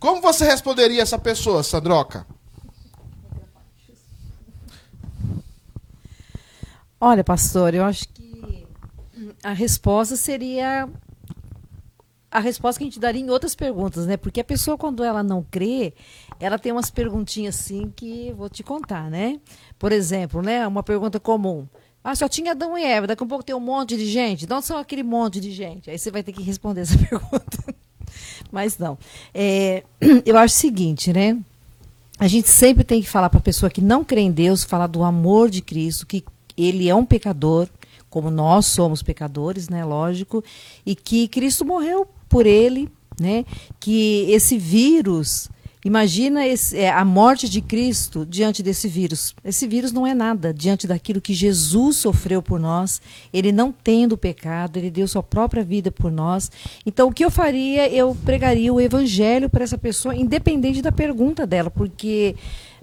Como 0.00 0.22
você 0.22 0.46
responderia 0.46 1.02
essa 1.02 1.18
pessoa, 1.18 1.62
Sandroca? 1.62 2.26
Olha, 6.98 7.22
pastor, 7.22 7.74
eu 7.74 7.84
acho 7.84 8.08
que 8.08 8.66
a 9.44 9.52
resposta 9.52 10.16
seria 10.16 10.88
a 12.30 12.40
resposta 12.40 12.78
que 12.78 12.84
a 12.84 12.86
gente 12.86 13.00
daria 13.00 13.20
em 13.20 13.28
outras 13.28 13.54
perguntas, 13.54 14.06
né? 14.06 14.16
Porque 14.16 14.40
a 14.40 14.44
pessoa, 14.44 14.78
quando 14.78 15.02
ela 15.04 15.22
não 15.22 15.42
crê, 15.42 15.92
ela 16.38 16.58
tem 16.58 16.72
umas 16.72 16.90
perguntinhas 16.90 17.58
assim 17.58 17.92
que 17.94 18.32
vou 18.32 18.48
te 18.48 18.62
contar, 18.62 19.10
né? 19.10 19.38
Por 19.78 19.92
exemplo, 19.92 20.40
né? 20.40 20.66
Uma 20.66 20.82
pergunta 20.82 21.20
comum. 21.20 21.66
Ah, 22.02 22.14
só 22.14 22.28
tinha 22.28 22.52
Adão 22.52 22.78
e 22.78 22.84
Eva, 22.84 23.06
daqui 23.06 23.22
a 23.22 23.26
pouco 23.26 23.44
tem 23.44 23.54
um 23.54 23.60
monte 23.60 23.96
de 23.96 24.06
gente. 24.06 24.50
Onde 24.50 24.64
são 24.64 24.78
aquele 24.78 25.02
monte 25.02 25.40
de 25.40 25.50
gente? 25.50 25.90
Aí 25.90 25.98
você 25.98 26.10
vai 26.10 26.22
ter 26.22 26.32
que 26.32 26.42
responder 26.42 26.82
essa 26.82 26.96
pergunta. 27.06 27.79
Mas 28.50 28.78
não. 28.78 28.98
É, 29.34 29.84
eu 30.24 30.36
acho 30.36 30.54
o 30.54 30.58
seguinte, 30.58 31.12
né? 31.12 31.38
A 32.18 32.28
gente 32.28 32.48
sempre 32.48 32.84
tem 32.84 33.00
que 33.00 33.08
falar 33.08 33.30
para 33.30 33.38
a 33.38 33.42
pessoa 33.42 33.70
que 33.70 33.80
não 33.80 34.04
crê 34.04 34.20
em 34.20 34.30
Deus, 34.30 34.62
falar 34.62 34.86
do 34.86 35.02
amor 35.02 35.48
de 35.48 35.62
Cristo, 35.62 36.06
que 36.06 36.22
ele 36.56 36.88
é 36.88 36.94
um 36.94 37.04
pecador, 37.04 37.66
como 38.10 38.30
nós 38.30 38.66
somos 38.66 39.02
pecadores, 39.02 39.68
né? 39.68 39.84
Lógico, 39.84 40.44
e 40.84 40.94
que 40.94 41.28
Cristo 41.28 41.64
morreu 41.64 42.06
por 42.28 42.46
ele, 42.46 42.90
né? 43.18 43.44
Que 43.78 44.26
esse 44.30 44.58
vírus 44.58 45.48
Imagina 45.82 46.46
esse, 46.46 46.76
é, 46.76 46.90
a 46.90 47.04
morte 47.04 47.48
de 47.48 47.62
Cristo 47.62 48.26
diante 48.26 48.62
desse 48.62 48.86
vírus. 48.86 49.34
Esse 49.42 49.66
vírus 49.66 49.92
não 49.92 50.06
é 50.06 50.14
nada 50.14 50.52
diante 50.52 50.86
daquilo 50.86 51.22
que 51.22 51.32
Jesus 51.32 51.96
sofreu 51.96 52.42
por 52.42 52.60
nós. 52.60 53.00
Ele 53.32 53.50
não 53.50 53.72
tendo 53.72 54.16
pecado, 54.18 54.76
ele 54.76 54.90
deu 54.90 55.08
sua 55.08 55.22
própria 55.22 55.64
vida 55.64 55.90
por 55.90 56.12
nós. 56.12 56.50
Então, 56.84 57.08
o 57.08 57.12
que 57.12 57.24
eu 57.24 57.30
faria? 57.30 57.88
Eu 57.88 58.14
pregaria 58.26 58.72
o 58.72 58.80
evangelho 58.80 59.48
para 59.48 59.64
essa 59.64 59.78
pessoa, 59.78 60.14
independente 60.14 60.82
da 60.82 60.92
pergunta 60.92 61.46
dela, 61.46 61.70
porque 61.70 62.36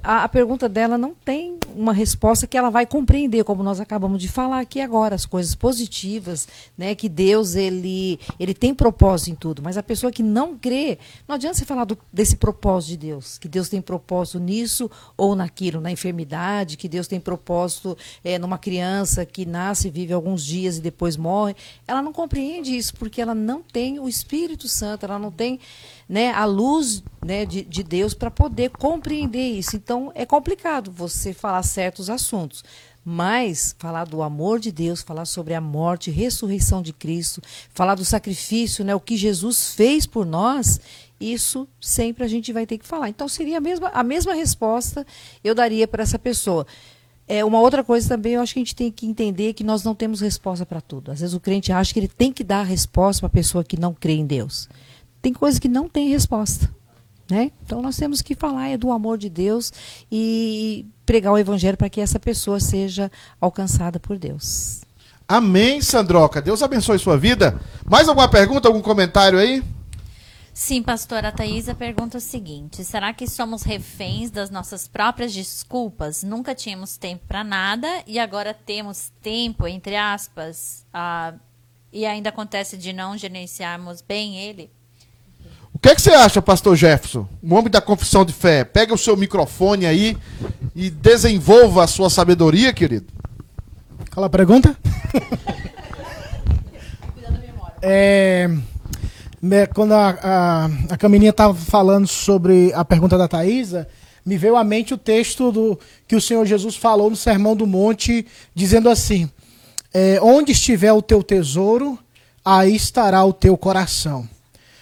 a, 0.04 0.24
a, 0.24 0.30
pergunta 0.30 0.70
dela 0.70 0.98
não 0.98 1.14
tem 1.14 1.58
uma 1.76 1.94
resposta 1.94 2.48
que 2.48 2.58
ela 2.58 2.70
vai 2.70 2.86
compreender, 2.86 3.44
como 3.44 3.64
nós 3.64 3.80
acabamos 3.80 4.22
de 4.22 4.28
falar 4.28 4.60
aqui 4.60 4.80
agora, 4.82 5.16
as 5.16 5.26
coisas 5.26 5.56
positivas, 5.56 6.48
né? 6.78 6.96
Que 6.96 7.10
Deus 7.10 7.56
ele, 7.56 8.20
ele 8.40 8.54
tem 8.54 8.74
propósito 8.74 9.32
em 9.32 9.36
tudo, 9.36 9.62
mas 9.62 9.78
a 9.78 9.84
pessoa 9.84 10.12
que 10.12 10.24
não 10.24 10.58
crê, 10.58 10.98
não 11.28 11.36
adianta 11.36 11.58
você 11.58 11.66
falar 11.66 11.86
do, 11.86 11.98
desse 12.12 12.36
propósito 12.36 12.90
de 12.92 12.98
Deus, 12.98 13.38
que 13.38 13.48
Deus 13.48 13.70
tem 13.70 13.82
propósito 13.82 14.40
nisso 14.40 14.90
ou 15.16 15.36
naquilo, 15.36 15.82
na 15.82 15.92
enfermidade, 15.92 16.78
que 16.78 16.88
Deus 16.88 17.08
tem 17.08 17.20
propósito 17.20 17.98
é, 18.24 18.40
numa 18.40 18.58
criança 18.58 19.26
que 19.26 19.46
nasce, 19.46 19.90
vive 19.90 20.14
alguns 20.14 20.44
dias 20.44 20.78
e 20.78 20.82
depois 20.82 21.18
morre. 21.18 21.56
Ela 21.88 22.02
não 22.02 22.14
compreende 22.14 22.76
isso 22.76 22.94
porque 22.96 23.22
ela 23.22 23.36
não 23.36 23.62
tem 23.62 24.00
o 24.00 24.08
Espírito 24.08 24.68
Santo, 24.68 25.06
ela 25.06 25.20
não 25.20 25.32
tem 25.32 25.60
né, 26.08 26.32
a 26.32 26.46
luz 26.46 27.04
né, 27.26 27.46
de, 27.46 27.64
de 27.64 27.84
Deus 27.84 28.14
para 28.14 28.32
poder 28.32 28.70
compreender 28.70 29.50
isso. 29.52 29.76
Então 29.76 30.12
é 30.16 30.26
complicado 30.26 30.92
você 30.92 31.34
falar 31.34 31.64
certos 31.64 32.10
assuntos. 32.10 32.64
Mas 33.04 33.74
falar 33.80 34.06
do 34.06 34.22
amor 34.22 34.60
de 34.60 34.70
Deus, 34.70 35.02
falar 35.02 35.26
sobre 35.26 35.54
a 35.54 35.62
morte, 35.62 36.12
ressurreição 36.12 36.82
de 36.82 36.92
Cristo, 36.92 37.42
falar 37.74 37.96
do 37.96 38.04
sacrifício, 38.04 38.84
né, 38.84 38.94
o 38.94 39.00
que 39.00 39.16
Jesus 39.16 39.74
fez 39.74 40.06
por 40.06 40.26
nós, 40.26 40.80
isso 41.20 41.68
sempre 41.80 42.26
a 42.26 42.28
gente 42.28 42.52
vai 42.52 42.66
ter 42.66 42.78
que 42.78 42.86
falar. 42.86 43.08
Então 43.08 43.28
seria 43.30 43.60
a 43.60 43.62
mesma, 43.62 43.90
a 43.94 44.04
mesma 44.04 44.34
resposta 44.34 45.08
eu 45.42 45.56
daria 45.56 45.88
para 45.88 46.04
essa 46.04 46.20
pessoa. 46.20 46.68
É, 47.30 47.44
uma 47.44 47.60
outra 47.60 47.84
coisa 47.84 48.08
também, 48.08 48.34
eu 48.34 48.42
acho 48.42 48.54
que 48.54 48.60
a 48.60 48.64
gente 48.64 48.76
tem 48.76 48.92
que 48.92 49.06
entender 49.06 49.54
que 49.54 49.64
nós 49.64 49.84
não 49.84 49.96
temos 49.96 50.22
resposta 50.22 50.66
para 50.66 50.80
tudo. 50.80 51.12
Às 51.12 51.20
vezes 51.20 51.34
o 51.34 51.40
crente 51.40 51.72
acha 51.72 51.94
que 51.94 52.00
ele 52.00 52.08
tem 52.08 52.32
que 52.32 52.44
dar 52.44 52.60
a 52.60 52.64
resposta 52.64 53.22
para 53.22 53.28
a 53.28 53.30
pessoa 53.30 53.64
que 53.64 53.80
não 53.80 53.94
crê 53.94 54.14
em 54.14 54.26
Deus 54.26 54.68
tem 55.22 55.34
coisas 55.34 55.60
que 55.60 55.68
não 55.68 55.88
tem 55.88 56.10
resposta. 56.10 56.70
Né? 57.30 57.52
Então 57.66 57.82
nós 57.82 57.98
temos 57.98 58.22
que 58.22 58.36
falar 58.36 58.70
é 58.70 58.78
do 58.78 58.92
amor 58.92 59.18
de 59.18 59.30
Deus 59.30 59.72
e 60.10 60.86
pregar 61.06 61.34
o 61.34 61.38
evangelho 61.38 61.78
para 61.78 61.90
que 61.90 62.00
essa 62.00 62.20
pessoa 62.20 62.60
seja 62.60 63.12
alcançada 63.40 64.00
por 64.00 64.18
Deus. 64.18 64.82
Amém, 65.28 65.82
Sandroca. 65.82 66.42
Deus 66.42 66.64
abençoe 66.64 66.98
sua 66.98 67.18
vida. 67.18 67.60
Mais 67.86 68.08
alguma 68.08 68.30
pergunta, 68.30 68.70
algum 68.70 68.82
comentário 68.82 69.38
aí? 69.38 69.62
Sim, 70.54 70.82
pastora 70.82 71.32
Thaisa 71.32 71.76
pergunta 71.76 72.18
o 72.18 72.22
seguinte: 72.22 72.84
será 72.84 73.14
que 73.14 73.28
somos 73.28 73.62
reféns 73.62 74.32
das 74.32 74.50
nossas 74.50 74.88
próprias 74.88 75.34
desculpas? 75.34 76.24
Nunca 76.24 76.56
tínhamos 76.56 76.98
tempo 76.98 77.26
para 77.28 77.44
nada 77.44 77.88
e 78.08 78.18
agora 78.18 78.54
temos 78.54 79.12
tempo, 79.22 79.68
entre 79.68 79.96
aspas, 79.96 80.86
uh, 80.96 81.38
e 81.92 82.06
ainda 82.06 82.30
acontece 82.30 82.78
de 82.78 82.92
não 82.92 83.18
gerenciarmos 83.18 84.02
bem 84.02 84.40
ele? 84.40 84.72
O 85.78 85.80
que, 85.80 85.90
é 85.90 85.96
que 85.96 86.02
você 86.02 86.10
acha, 86.10 86.42
pastor 86.42 86.76
Jefferson? 86.76 87.28
Um 87.44 87.54
homem 87.54 87.70
da 87.70 87.80
confissão 87.80 88.26
de 88.26 88.34
fé. 88.34 88.64
Pega 88.64 88.96
o 88.96 88.98
seu 88.98 89.16
microfone 89.16 89.86
aí 89.86 90.18
e 90.76 90.90
desenvolva 90.90 91.84
a 91.84 91.88
sua 91.88 92.10
sabedoria, 92.10 92.74
querido. 92.74 93.06
Qual 94.12 94.26
a 94.26 94.30
pergunta? 94.30 94.76
é, 97.80 98.50
quando 99.76 99.92
a, 99.92 100.18
a, 100.20 100.66
a 100.94 100.98
Camininha 100.98 101.30
estava 101.30 101.54
falando 101.54 102.08
sobre 102.08 102.74
a 102.74 102.84
pergunta 102.84 103.16
da 103.16 103.28
Thaisa, 103.28 103.88
me 104.26 104.36
veio 104.36 104.56
à 104.56 104.64
mente 104.64 104.96
o 104.96 104.98
texto 104.98 105.52
do 105.52 105.80
que 106.08 106.16
o 106.16 106.22
Senhor 106.22 106.44
Jesus 106.44 106.76
falou 106.76 107.12
no 107.12 107.16
Sermão 107.16 107.56
do 107.56 107.68
Monte, 107.68 108.26
dizendo 108.56 108.90
assim: 108.90 109.30
é, 109.94 110.18
Onde 110.24 110.54
estiver 110.54 110.92
o 110.92 111.04
teu 111.04 111.22
tesouro, 111.22 112.00
aí 112.44 112.76
estará 112.76 113.24
o 113.24 113.32
teu 113.32 113.56
coração. 113.56 114.28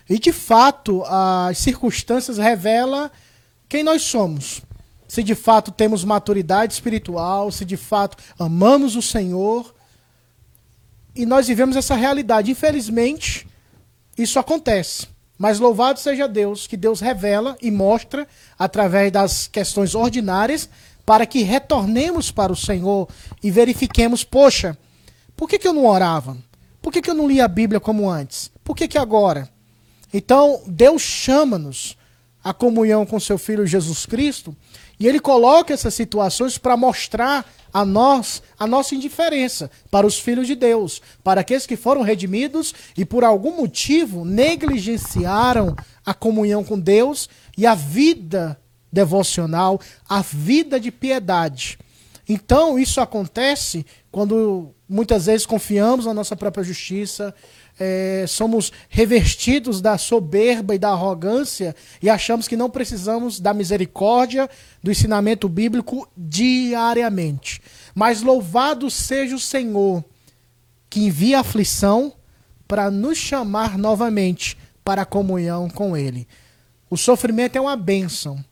E 0.10 0.20
de 0.20 0.32
fato, 0.32 1.03
as 1.06 1.58
circunstâncias 1.58 2.38
revelam 2.38 3.10
quem 3.68 3.84
nós 3.84 4.03
somos. 4.03 4.62
Se 5.08 5.24
de 5.24 5.36
fato 5.36 5.72
temos 5.72 6.03
maturidade 6.03 6.74
espiritual, 6.74 7.51
se 7.51 7.66
de 7.66 7.78
fato 7.78 8.18
amamos 8.38 8.95
o 8.95 9.01
Senhor. 9.01 9.74
E 11.16 11.26
nós 11.26 11.47
vivemos 11.47 11.76
essa 11.76 11.95
realidade. 11.95 12.51
Infelizmente, 12.51 13.47
isso 14.18 14.38
acontece. 14.38 15.08
Mas 15.38 15.60
louvado 15.60 15.99
seja 15.99 16.28
Deus, 16.28 16.66
que 16.66 16.78
Deus 16.78 17.01
revela 17.01 17.58
e 17.62 17.70
mostra 17.70 18.28
através 18.58 19.12
das 19.12 19.47
questões 19.47 19.93
ordinárias 19.93 20.70
para 21.06 21.26
que 21.26 21.43
retornemos 21.43 22.32
para 22.32 22.51
o 22.51 22.56
Senhor 22.56 23.08
e 23.43 23.51
verifiquemos, 23.51 24.24
poxa, 24.24 24.78
por 25.36 25.49
que, 25.49 25.60
que 25.60 25.68
eu 25.68 25.74
não 25.74 25.86
orava? 25.86 26.38
Por 26.82 26.91
que, 26.91 27.01
que 27.01 27.10
eu 27.10 27.14
não 27.14 27.28
lia 27.28 27.45
a 27.45 27.49
Bíblia 27.49 27.80
como 27.80 28.10
antes? 28.10 28.49
Por 28.64 28.76
que, 28.76 28.88
que 28.88 28.97
agora? 28.97 29.49
Então, 30.18 30.61
Deus 30.66 31.01
chama-nos 31.01 31.97
à 32.41 32.53
comunhão 32.53 33.05
com 33.05 33.20
seu 33.20 33.38
Filho 33.38 33.68
Jesus 33.68 34.05
Cristo 34.05 34.55
e 34.97 35.09
ele 35.09 35.20
coloca 35.20 35.74
essas 35.74 35.93
situações 35.93 36.57
para 36.57 36.78
mostrar 36.78 37.45
a 37.74 37.84
nós 37.84 38.41
a 38.57 38.66
nossa 38.66 38.95
indiferença 38.95 39.70
para 39.91 40.07
os 40.07 40.18
filhos 40.18 40.47
de 40.47 40.55
Deus, 40.55 41.01
para 41.22 41.41
aqueles 41.41 41.68
que 41.68 41.76
foram 41.76 42.01
redimidos 42.01 42.74
e 42.95 43.03
por 43.03 43.26
algum 43.26 43.57
motivo 43.57 44.24
negligenciaram 44.24 45.76
a 46.05 46.13
comunhão 46.13 46.63
com 46.63 46.80
Deus 46.80 47.28
e 47.57 47.68
a 47.68 47.76
vida 47.76 48.57
devocional, 48.89 49.82
a 50.07 50.22
vida 50.22 50.80
de 50.80 50.93
piedade. 50.93 51.78
Então, 52.30 52.80
isso 52.80 53.01
acontece 53.01 53.86
quando 54.09 54.74
muitas 54.88 55.26
vezes 55.26 55.45
confiamos 55.45 56.05
na 56.05 56.13
nossa 56.13 56.38
própria 56.38 56.63
justiça, 56.63 57.36
é, 57.80 58.26
somos 58.28 58.71
revestidos 58.89 59.82
da 59.82 59.97
soberba 59.97 60.73
e 60.73 60.80
da 60.80 60.89
arrogância 60.89 61.76
e 62.01 62.09
achamos 62.09 62.47
que 62.47 62.55
não 62.55 62.69
precisamos 62.69 63.39
da 63.39 63.53
misericórdia, 63.53 64.49
do 64.82 64.91
ensinamento 64.91 65.49
bíblico 65.49 66.07
diariamente. 66.15 67.61
Mas 67.93 68.21
louvado 68.21 68.89
seja 68.89 69.36
o 69.36 69.39
Senhor 69.39 70.03
que 70.89 71.01
envia 71.01 71.41
aflição 71.41 72.13
para 72.67 72.89
nos 72.89 73.17
chamar 73.17 73.78
novamente 73.78 74.57
para 74.84 75.01
a 75.01 75.05
comunhão 75.05 75.69
com 75.69 75.97
Ele. 75.97 76.28
O 76.89 76.97
sofrimento 76.97 77.57
é 77.57 77.61
uma 77.61 77.76
bênção, 77.76 78.43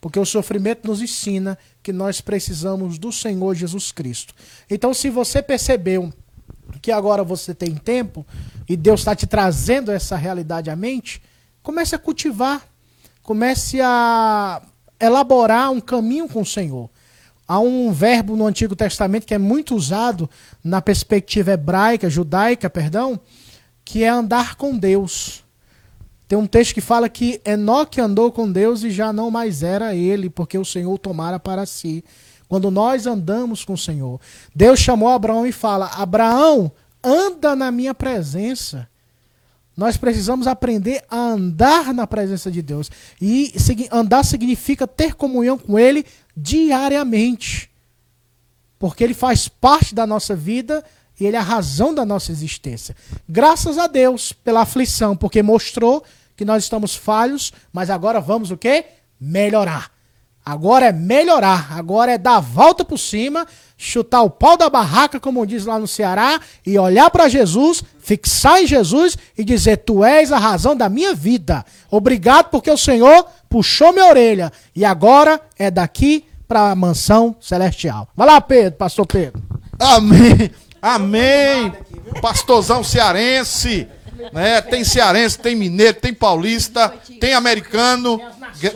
porque 0.00 0.18
o 0.18 0.24
sofrimento 0.24 0.88
nos 0.88 1.00
ensina 1.00 1.56
que 1.82 1.92
nós 1.92 2.20
precisamos 2.20 2.98
do 2.98 3.12
Senhor 3.12 3.54
Jesus 3.54 3.92
Cristo. 3.92 4.34
Então, 4.68 4.92
se 4.92 5.10
você 5.10 5.40
percebeu 5.40 6.12
que 6.80 6.90
agora 6.90 7.24
você 7.24 7.54
tem 7.54 7.74
tempo 7.74 8.26
e 8.68 8.76
Deus 8.76 9.00
está 9.00 9.14
te 9.14 9.26
trazendo 9.26 9.90
essa 9.90 10.16
realidade 10.16 10.70
à 10.70 10.76
mente, 10.76 11.22
comece 11.62 11.94
a 11.94 11.98
cultivar, 11.98 12.62
comece 13.22 13.80
a 13.80 14.62
elaborar 15.00 15.70
um 15.70 15.80
caminho 15.80 16.28
com 16.28 16.42
o 16.42 16.46
Senhor. 16.46 16.90
Há 17.46 17.58
um 17.58 17.92
verbo 17.92 18.36
no 18.36 18.46
Antigo 18.46 18.74
Testamento 18.74 19.26
que 19.26 19.34
é 19.34 19.38
muito 19.38 19.74
usado 19.74 20.30
na 20.62 20.80
perspectiva 20.80 21.52
hebraica, 21.52 22.08
judaica, 22.08 22.70
perdão, 22.70 23.20
que 23.84 24.04
é 24.04 24.08
andar 24.08 24.54
com 24.54 24.76
Deus. 24.76 25.42
Tem 26.28 26.38
um 26.38 26.46
texto 26.46 26.72
que 26.72 26.80
fala 26.80 27.10
que 27.10 27.42
Enoque 27.44 28.00
andou 28.00 28.32
com 28.32 28.50
Deus 28.50 28.82
e 28.84 28.90
já 28.90 29.12
não 29.12 29.30
mais 29.30 29.62
era 29.62 29.94
ele, 29.94 30.30
porque 30.30 30.56
o 30.56 30.64
Senhor 30.64 30.96
tomara 30.98 31.38
para 31.38 31.66
si. 31.66 32.02
Quando 32.52 32.70
nós 32.70 33.06
andamos 33.06 33.64
com 33.64 33.72
o 33.72 33.78
Senhor, 33.78 34.20
Deus 34.54 34.78
chamou 34.78 35.08
Abraão 35.08 35.46
e 35.46 35.52
fala: 35.52 35.86
Abraão, 35.86 36.70
anda 37.02 37.56
na 37.56 37.70
minha 37.70 37.94
presença. 37.94 38.86
Nós 39.74 39.96
precisamos 39.96 40.46
aprender 40.46 41.02
a 41.08 41.16
andar 41.16 41.94
na 41.94 42.06
presença 42.06 42.50
de 42.50 42.60
Deus. 42.60 42.90
E 43.18 43.54
andar 43.90 44.22
significa 44.22 44.86
ter 44.86 45.14
comunhão 45.14 45.56
com 45.56 45.78
Ele 45.78 46.04
diariamente. 46.36 47.70
Porque 48.78 49.02
Ele 49.02 49.14
faz 49.14 49.48
parte 49.48 49.94
da 49.94 50.06
nossa 50.06 50.36
vida 50.36 50.84
e 51.18 51.24
Ele 51.24 51.36
é 51.36 51.40
a 51.40 51.42
razão 51.42 51.94
da 51.94 52.04
nossa 52.04 52.30
existência. 52.30 52.94
Graças 53.26 53.78
a 53.78 53.86
Deus 53.86 54.30
pela 54.30 54.60
aflição, 54.60 55.16
porque 55.16 55.42
mostrou 55.42 56.04
que 56.36 56.44
nós 56.44 56.64
estamos 56.64 56.94
falhos, 56.94 57.50
mas 57.72 57.88
agora 57.88 58.20
vamos 58.20 58.50
o 58.50 58.58
quê? 58.58 58.84
Melhorar. 59.18 59.91
Agora 60.44 60.86
é 60.86 60.92
melhorar, 60.92 61.68
agora 61.72 62.12
é 62.12 62.18
dar 62.18 62.36
a 62.36 62.40
volta 62.40 62.84
por 62.84 62.98
cima, 62.98 63.46
chutar 63.78 64.22
o 64.22 64.30
pau 64.30 64.56
da 64.56 64.68
barraca, 64.68 65.20
como 65.20 65.46
diz 65.46 65.64
lá 65.64 65.78
no 65.78 65.86
Ceará, 65.86 66.40
e 66.66 66.76
olhar 66.76 67.10
para 67.10 67.28
Jesus, 67.28 67.84
fixar 68.00 68.60
em 68.60 68.66
Jesus 68.66 69.16
e 69.38 69.44
dizer: 69.44 69.78
Tu 69.78 70.04
és 70.04 70.32
a 70.32 70.38
razão 70.38 70.76
da 70.76 70.88
minha 70.88 71.14
vida. 71.14 71.64
Obrigado 71.88 72.50
porque 72.50 72.70
o 72.70 72.76
Senhor 72.76 73.24
puxou 73.48 73.92
minha 73.92 74.06
orelha 74.06 74.52
e 74.74 74.84
agora 74.84 75.40
é 75.56 75.70
daqui 75.70 76.24
para 76.48 76.72
a 76.72 76.74
mansão 76.74 77.36
celestial. 77.40 78.08
Vai 78.16 78.26
lá, 78.26 78.40
Pedro, 78.40 78.78
pastor 78.78 79.06
Pedro. 79.06 79.40
Amém. 79.78 80.50
Amém. 80.82 81.72
Pastorzão 82.20 82.82
cearense. 82.82 83.86
Né? 84.32 84.60
Tem 84.60 84.84
cearense, 84.84 85.38
tem 85.38 85.56
mineiro, 85.56 85.94
tem 85.94 86.12
paulista, 86.12 86.88
tem 87.20 87.34
americano. 87.34 88.20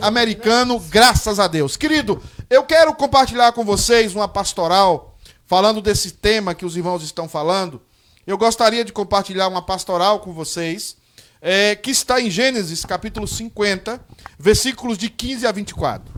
Americano, 0.01 0.79
graças 0.79 1.39
a 1.39 1.47
Deus. 1.47 1.77
Querido, 1.77 2.21
eu 2.49 2.63
quero 2.63 2.93
compartilhar 2.95 3.51
com 3.51 3.63
vocês 3.63 4.15
uma 4.15 4.27
pastoral 4.27 5.17
falando 5.45 5.81
desse 5.81 6.11
tema 6.11 6.55
que 6.55 6.65
os 6.65 6.75
irmãos 6.75 7.03
estão 7.03 7.29
falando. 7.29 7.81
Eu 8.25 8.37
gostaria 8.37 8.83
de 8.83 8.91
compartilhar 8.91 9.47
uma 9.47 9.61
pastoral 9.61 10.19
com 10.19 10.33
vocês 10.33 10.97
é, 11.41 11.75
que 11.75 11.91
está 11.91 12.19
em 12.19 12.29
Gênesis 12.29 12.83
capítulo 12.83 13.27
50, 13.27 14.01
versículos 14.37 14.97
de 14.97 15.09
15 15.09 15.47
a 15.47 15.51
24. 15.51 16.13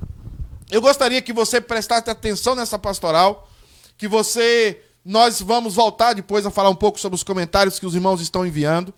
Eu 0.71 0.81
gostaria 0.81 1.21
que 1.21 1.33
você 1.33 1.59
prestasse 1.59 2.09
atenção 2.09 2.55
nessa 2.55 2.79
pastoral, 2.79 3.49
que 3.97 4.07
você 4.07 4.81
nós 5.03 5.41
vamos 5.41 5.75
voltar 5.75 6.13
depois 6.13 6.45
a 6.45 6.51
falar 6.51 6.69
um 6.69 6.75
pouco 6.75 6.99
sobre 6.99 7.15
os 7.15 7.23
comentários 7.23 7.79
que 7.79 7.85
os 7.85 7.95
irmãos 7.95 8.21
estão 8.21 8.45
enviando. 8.45 8.93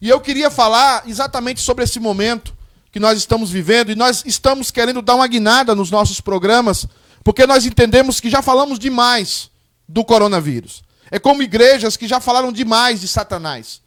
E 0.00 0.08
eu 0.08 0.20
queria 0.20 0.50
falar 0.50 1.04
exatamente 1.06 1.60
sobre 1.60 1.84
esse 1.84 1.98
momento 1.98 2.56
que 2.92 3.00
nós 3.00 3.18
estamos 3.18 3.50
vivendo 3.50 3.90
e 3.90 3.94
nós 3.94 4.22
estamos 4.26 4.70
querendo 4.70 5.02
dar 5.02 5.14
uma 5.14 5.26
guinada 5.26 5.74
nos 5.74 5.90
nossos 5.90 6.20
programas, 6.20 6.86
porque 7.22 7.46
nós 7.46 7.66
entendemos 7.66 8.20
que 8.20 8.30
já 8.30 8.40
falamos 8.42 8.78
demais 8.78 9.50
do 9.88 10.04
coronavírus. 10.04 10.82
É 11.10 11.18
como 11.18 11.42
igrejas 11.42 11.96
que 11.96 12.08
já 12.08 12.20
falaram 12.20 12.52
demais 12.52 13.00
de 13.00 13.08
Satanás. 13.08 13.80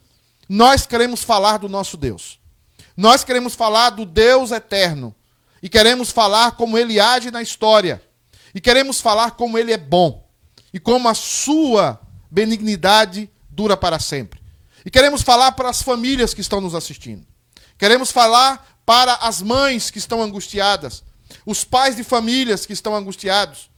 Nós 0.48 0.86
queremos 0.86 1.22
falar 1.22 1.58
do 1.58 1.68
nosso 1.68 1.96
Deus. 1.96 2.38
Nós 2.96 3.24
queremos 3.24 3.54
falar 3.54 3.90
do 3.90 4.04
Deus 4.04 4.50
eterno. 4.50 5.14
E 5.62 5.68
queremos 5.68 6.10
falar 6.10 6.52
como 6.52 6.78
ele 6.78 6.98
age 6.98 7.30
na 7.30 7.42
história. 7.42 8.02
E 8.54 8.60
queremos 8.60 9.00
falar 9.00 9.32
como 9.32 9.58
ele 9.58 9.72
é 9.72 9.78
bom. 9.78 10.26
E 10.72 10.80
como 10.80 11.08
a 11.08 11.14
sua 11.14 12.00
benignidade 12.30 13.30
dura 13.50 13.76
para 13.76 13.98
sempre. 13.98 14.39
E 14.84 14.90
queremos 14.90 15.22
falar 15.22 15.52
para 15.52 15.68
as 15.68 15.82
famílias 15.82 16.32
que 16.32 16.40
estão 16.40 16.60
nos 16.60 16.74
assistindo. 16.74 17.26
Queremos 17.78 18.10
falar 18.10 18.80
para 18.84 19.14
as 19.14 19.40
mães 19.40 19.90
que 19.90 19.98
estão 19.98 20.22
angustiadas, 20.22 21.02
os 21.46 21.64
pais 21.64 21.96
de 21.96 22.04
famílias 22.04 22.66
que 22.66 22.72
estão 22.72 22.94
angustiados, 22.94 23.70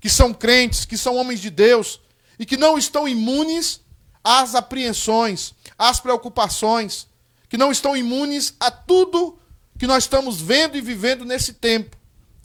que 0.00 0.08
são 0.08 0.32
crentes, 0.32 0.84
que 0.84 0.96
são 0.96 1.16
homens 1.16 1.40
de 1.40 1.50
Deus. 1.50 2.00
E 2.38 2.46
que 2.46 2.56
não 2.56 2.78
estão 2.78 3.08
imunes 3.08 3.80
às 4.22 4.54
apreensões, 4.54 5.54
às 5.76 5.98
preocupações, 5.98 7.08
que 7.48 7.56
não 7.56 7.72
estão 7.72 7.96
imunes 7.96 8.54
a 8.60 8.70
tudo 8.70 9.38
que 9.78 9.86
nós 9.86 10.04
estamos 10.04 10.40
vendo 10.40 10.76
e 10.76 10.80
vivendo 10.80 11.24
nesse 11.24 11.54
tempo, 11.54 11.96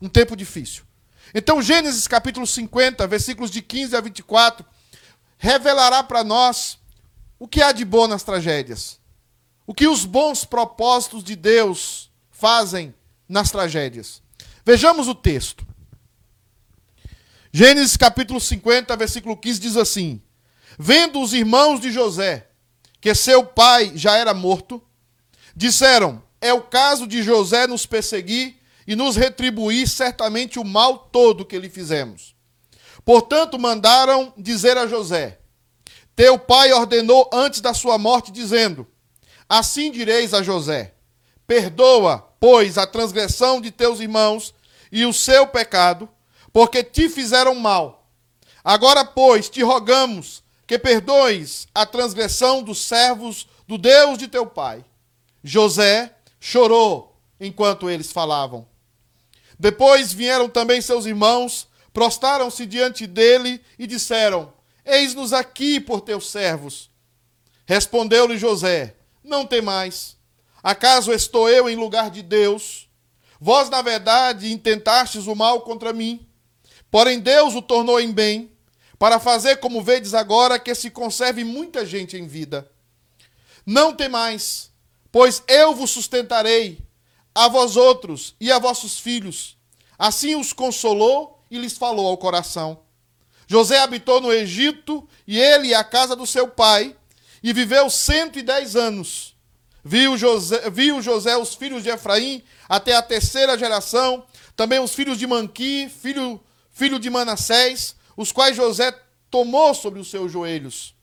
um 0.02 0.10
tempo 0.10 0.36
difícil. 0.36 0.84
Então, 1.34 1.62
Gênesis 1.62 2.08
capítulo 2.08 2.46
50, 2.46 3.06
versículos 3.08 3.52
de 3.52 3.62
15 3.62 3.96
a 3.96 4.02
24, 4.02 4.66
revelará 5.38 6.04
para 6.04 6.24
nós 6.24 6.78
o 7.44 7.48
que 7.48 7.62
há 7.62 7.74
de 7.74 7.84
bom 7.84 8.08
nas 8.08 8.24
tragédias. 8.24 9.02
O 9.68 9.74
que 9.74 9.86
os 9.86 10.06
bons 10.06 10.46
propósitos 10.46 11.22
de 11.22 11.36
Deus 11.36 12.10
fazem 12.32 12.96
nas 13.28 13.52
tragédias. 13.52 14.22
Vejamos 14.66 15.10
o 15.10 15.14
texto. 15.14 15.68
Gênesis 17.52 17.98
capítulo 17.98 18.40
50, 18.40 18.96
versículo 18.96 19.36
15 19.36 19.60
diz 19.60 19.76
assim: 19.76 20.22
Vendo 20.80 21.20
os 21.20 21.34
irmãos 21.34 21.82
de 21.82 21.92
José 21.92 22.48
que 23.02 23.14
seu 23.14 23.46
pai 23.46 23.92
já 23.94 24.16
era 24.16 24.34
morto, 24.34 24.82
disseram: 25.54 26.24
É 26.40 26.54
o 26.54 26.62
caso 26.62 27.06
de 27.06 27.22
José 27.22 27.68
nos 27.68 27.86
perseguir 27.86 28.56
e 28.88 28.96
nos 28.96 29.18
retribuir 29.18 29.90
certamente 29.90 30.60
o 30.60 30.64
mal 30.64 30.98
todo 30.98 31.44
que 31.44 31.60
lhe 31.60 31.70
fizemos. 31.70 32.34
Portanto, 33.04 33.60
mandaram 33.60 34.32
dizer 34.38 34.78
a 34.78 34.88
José: 34.88 35.40
Teu 36.16 36.38
pai 36.38 36.72
ordenou 36.72 37.30
antes 37.34 37.60
da 37.60 37.74
sua 37.74 37.98
morte, 37.98 38.32
dizendo: 38.32 38.88
Assim 39.50 39.92
direis 39.92 40.34
a 40.34 40.44
José: 40.44 40.94
Perdoa, 41.48 42.20
pois, 42.40 42.78
a 42.78 42.86
transgressão 42.86 43.60
de 43.60 43.72
teus 43.72 44.00
irmãos 44.00 44.54
e 44.92 45.06
o 45.06 45.14
seu 45.14 45.48
pecado, 45.48 46.08
porque 46.52 46.84
te 46.84 47.10
fizeram 47.10 47.56
mal. 47.56 48.08
Agora, 48.64 49.04
pois, 49.04 49.50
te 49.50 49.62
rogamos 49.62 50.44
que 50.66 50.80
perdoes 50.80 51.68
a 51.74 51.86
transgressão 51.86 52.64
dos 52.64 52.80
servos 52.80 53.48
do 53.68 53.78
Deus 53.78 54.18
de 54.18 54.28
teu 54.28 54.46
pai. 54.46 54.86
José 55.44 56.16
chorou 56.40 57.18
enquanto 57.40 57.90
eles 57.90 58.12
falavam. 58.12 58.66
Depois 59.60 60.14
vieram 60.14 60.48
também 60.48 60.82
seus 60.82 61.06
irmãos, 61.06 61.68
prostaram-se 61.92 62.66
diante 62.66 63.06
dele 63.06 63.62
e 63.78 63.86
disseram: 63.86 64.54
Eis-nos 64.86 65.34
aqui 65.34 65.80
por 65.80 66.02
teus 66.02 66.30
servos. 66.30 66.90
Respondeu-lhe 67.66 68.38
José: 68.38 68.96
Não 69.24 69.46
temais. 69.46 70.18
Acaso 70.62 71.12
estou 71.12 71.50
eu 71.50 71.70
em 71.70 71.76
lugar 71.76 72.10
de 72.10 72.22
Deus? 72.22 72.90
Vós, 73.40 73.70
na 73.70 73.82
verdade, 73.82 74.52
intentastes 74.52 75.28
o 75.28 75.36
mal 75.36 75.62
contra 75.62 75.92
mim. 75.92 76.26
Porém, 76.90 77.20
Deus 77.20 77.56
o 77.56 77.62
tornou 77.62 78.00
em 78.00 78.12
bem, 78.12 78.52
para 78.98 79.20
fazer 79.20 79.58
como 79.58 79.82
vedes 79.82 80.14
agora, 80.14 80.60
que 80.60 80.74
se 80.74 80.90
conserve 80.90 81.44
muita 81.44 81.86
gente 81.86 82.16
em 82.16 82.28
vida. 82.28 82.72
Não 83.66 83.94
temais, 83.94 84.72
pois 85.12 85.44
eu 85.48 85.74
vos 85.74 85.92
sustentarei, 85.92 86.80
a 87.34 87.48
vós 87.48 87.76
outros 87.76 88.36
e 88.40 88.52
a 88.52 88.60
vossos 88.60 89.00
filhos. 89.00 89.58
Assim 89.98 90.36
os 90.36 90.54
consolou 90.54 91.44
e 91.50 91.58
lhes 91.58 91.78
falou 91.78 92.08
ao 92.08 92.18
coração. 92.18 92.83
José 93.48 93.80
habitou 93.80 94.22
no 94.22 94.32
Egito, 94.32 95.08
e 95.28 95.40
ele 95.40 95.70
e 95.70 95.74
a 95.74 95.84
casa 95.84 96.16
do 96.16 96.26
seu 96.26 96.48
pai, 96.48 96.96
e 97.42 97.52
viveu 97.54 97.90
cento 97.90 98.40
e 98.40 98.42
dez 98.42 98.76
anos. 98.76 99.36
Viu 99.84 100.18
José, 100.18 100.70
viu 100.70 101.02
José 101.02 101.36
os 101.36 101.56
filhos 101.56 101.84
de 101.84 101.90
Efraim 101.90 102.42
até 102.70 102.96
a 102.96 103.02
terceira 103.02 103.58
geração, 103.58 104.26
também 104.56 104.80
os 104.80 104.94
filhos 104.94 105.18
de 105.18 105.28
Manqui, 105.28 105.90
filho, 105.90 106.40
filho 106.72 106.98
de 106.98 107.10
Manassés, 107.10 107.96
os 108.16 108.32
quais 108.32 108.56
José 108.56 108.98
tomou 109.30 109.74
sobre 109.74 110.00
os 110.00 110.10
seus 110.10 110.32
joelhos. 110.32 110.96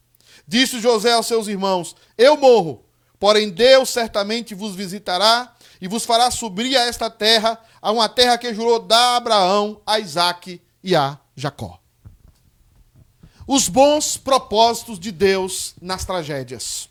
Disse 0.47 0.81
José 0.81 1.13
aos 1.13 1.27
seus 1.27 1.47
irmãos: 1.47 1.95
Eu 2.17 2.37
morro, 2.37 2.85
porém 3.19 3.51
Deus 3.51 3.91
certamente 3.91 4.55
vos 4.55 4.75
visitará 4.75 5.55
e 5.81 5.89
vos 5.89 6.05
fará 6.05 6.31
subir 6.31 6.77
a 6.77 6.83
esta 6.83 7.11
terra, 7.11 7.61
a 7.83 7.91
uma 7.91 8.09
terra 8.09 8.39
que 8.39 8.55
jurou 8.55 8.79
dar 8.79 9.15
a 9.15 9.17
Abraão, 9.17 9.81
a 9.87 9.99
Isaque 9.99 10.61
e 10.83 10.95
a 10.95 11.19
Jacó. 11.37 11.80
Os 13.53 13.69
bons 13.69 14.17
propósitos 14.17 14.97
de 14.97 15.11
Deus 15.11 15.75
nas 15.83 16.05
tragédias. 16.05 16.89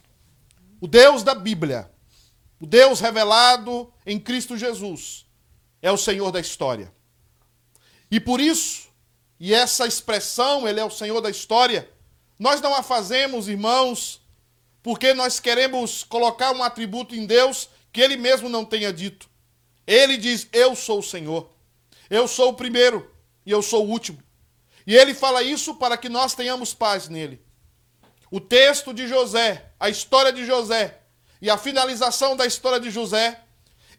O 0.82 0.90
Deus 0.90 1.24
da 1.24 1.34
Bíblia, 1.34 1.90
o 2.60 2.66
Deus 2.66 3.00
revelado 3.00 3.90
em 4.06 4.20
Cristo 4.20 4.58
Jesus, 4.58 5.26
é 5.82 5.90
o 5.90 5.96
Senhor 5.96 6.34
da 6.34 6.40
história. 6.42 6.94
E 8.12 8.20
por 8.20 8.42
isso, 8.42 8.90
e 9.40 9.54
essa 9.54 9.88
expressão, 9.88 10.68
Ele 10.68 10.82
é 10.82 10.84
o 10.84 10.90
Senhor 10.90 11.22
da 11.22 11.30
história, 11.30 11.90
nós 12.38 12.60
não 12.60 12.76
a 12.76 12.84
fazemos, 12.84 13.48
irmãos, 13.48 14.20
porque 14.84 15.14
nós 15.14 15.40
queremos 15.40 16.04
colocar 16.04 16.52
um 16.52 16.62
atributo 16.62 17.16
em 17.16 17.26
Deus 17.26 17.70
que 17.90 18.02
Ele 18.02 18.18
mesmo 18.18 18.50
não 18.50 18.66
tenha 18.66 18.92
dito. 18.92 19.30
Ele 19.88 20.18
diz: 20.18 20.46
Eu 20.52 20.76
sou 20.76 21.00
o 21.00 21.04
Senhor, 21.04 21.50
eu 22.10 22.28
sou 22.28 22.50
o 22.50 22.54
primeiro 22.54 23.10
e 23.46 23.52
eu 23.52 23.62
sou 23.62 23.88
o 23.88 23.90
último. 23.90 24.22
E 24.90 24.98
Ele 24.98 25.14
fala 25.14 25.44
isso 25.44 25.76
para 25.76 25.96
que 25.96 26.10
nós 26.10 26.34
tenhamos 26.34 26.74
paz 26.74 27.08
nele. 27.10 27.40
O 28.32 28.42
texto 28.42 28.92
de 28.92 29.08
José, 29.08 29.72
a 29.80 29.88
história 29.88 30.34
de 30.34 30.44
José 30.48 30.98
e 31.40 31.48
a 31.48 31.60
finalização 31.60 32.36
da 32.36 32.44
história 32.44 32.80
de 32.80 32.90
José 32.90 33.40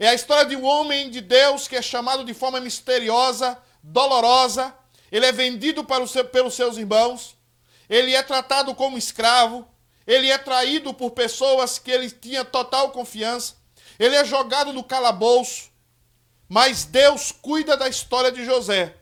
é 0.01 0.09
a 0.09 0.15
história 0.15 0.45
de 0.47 0.57
um 0.57 0.65
homem 0.65 1.09
de 1.09 1.21
Deus 1.21 1.69
que 1.69 1.77
é 1.77 1.81
chamado 1.81 2.25
de 2.25 2.35
forma 2.35 2.59
misteriosa, 2.59 3.57
dolorosa. 3.81 4.75
Ele 5.13 5.27
é 5.27 5.31
vendido 5.31 5.85
para 5.85 6.05
seu, 6.09 6.25
pelos 6.25 6.55
seus 6.55 6.77
irmãos. 6.77 7.37
Ele 7.89 8.13
é 8.13 8.23
tratado 8.25 8.75
como 8.75 8.99
escravo. 8.99 9.65
Ele 10.05 10.29
é 10.29 10.39
traído 10.39 10.93
por 10.93 11.13
pessoas 11.13 11.79
que 11.79 11.93
ele 11.93 12.11
tinha 12.11 12.45
total 12.45 12.91
confiança. 12.91 13.55
Ele 13.97 14.17
é 14.17 14.25
jogado 14.25 14.73
no 14.73 14.83
calabouço. 14.83 15.71
Mas 16.49 16.85
Deus 16.85 17.31
cuida 17.31 17.77
da 17.77 17.89
história 17.89 18.33
de 18.33 18.45
José. 18.45 18.97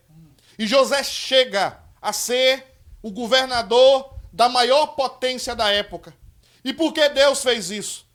E 0.59 0.67
José 0.67 1.03
chega 1.05 1.79
a 2.01 2.13
ser 2.13 2.65
o 3.03 3.11
governador 3.11 4.15
da 4.33 4.49
maior 4.49 4.89
potência 4.89 5.55
da 5.55 5.71
época. 5.71 6.13
E 6.65 6.73
por 6.73 6.93
que 6.93 7.09
Deus 7.09 7.43
fez 7.43 7.71
isso? 7.71 8.07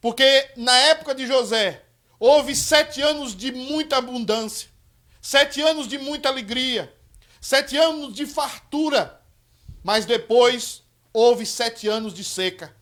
Porque 0.00 0.50
na 0.56 0.76
época 0.76 1.14
de 1.14 1.26
José 1.26 1.82
houve 2.18 2.56
sete 2.56 3.02
anos 3.02 3.36
de 3.36 3.52
muita 3.52 3.98
abundância, 3.98 4.72
Sete 5.24 5.62
anos 5.62 5.86
de 5.86 5.98
muita 5.98 6.28
alegria. 6.28 6.92
Sete 7.40 7.76
anos 7.76 8.12
de 8.12 8.26
fartura. 8.26 9.22
Mas 9.84 10.04
depois 10.04 10.82
houve 11.12 11.46
sete 11.46 11.86
anos 11.86 12.12
de 12.12 12.24
seca. 12.24 12.74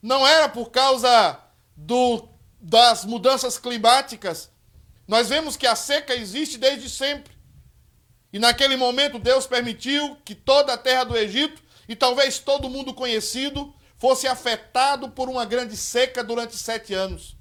Não 0.00 0.26
era 0.26 0.48
por 0.48 0.70
causa 0.70 1.38
do, 1.76 2.26
das 2.58 3.04
mudanças 3.04 3.58
climáticas. 3.58 4.50
Nós 5.06 5.28
vemos 5.28 5.54
que 5.54 5.66
a 5.66 5.76
seca 5.76 6.14
existe 6.14 6.56
desde 6.56 6.88
sempre. 6.88 7.34
E 8.32 8.38
naquele 8.38 8.76
momento 8.76 9.18
Deus 9.18 9.46
permitiu 9.46 10.16
que 10.24 10.34
toda 10.34 10.72
a 10.72 10.78
terra 10.78 11.04
do 11.04 11.16
Egito, 11.16 11.62
e 11.88 11.94
talvez 11.94 12.38
todo 12.38 12.70
mundo 12.70 12.94
conhecido, 12.94 13.74
fosse 13.98 14.26
afetado 14.26 15.10
por 15.10 15.28
uma 15.28 15.44
grande 15.44 15.76
seca 15.76 16.24
durante 16.24 16.56
sete 16.56 16.94
anos. 16.94 17.36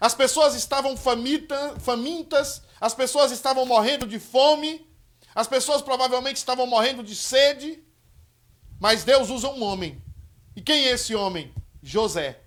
As 0.00 0.14
pessoas 0.14 0.54
estavam 0.54 0.96
famita, 0.96 1.76
famintas, 1.80 2.62
as 2.80 2.94
pessoas 2.94 3.32
estavam 3.32 3.66
morrendo 3.66 4.06
de 4.06 4.18
fome, 4.18 4.86
as 5.34 5.46
pessoas 5.46 5.82
provavelmente 5.82 6.36
estavam 6.36 6.66
morrendo 6.66 7.02
de 7.02 7.14
sede, 7.14 7.82
mas 8.78 9.04
Deus 9.04 9.28
usa 9.28 9.48
um 9.48 9.62
homem. 9.62 10.02
E 10.56 10.62
quem 10.62 10.86
é 10.86 10.92
esse 10.92 11.14
homem? 11.14 11.52
José. 11.82 12.40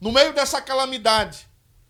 No 0.00 0.12
meio 0.12 0.32
dessa 0.32 0.60
calamidade, 0.60 1.48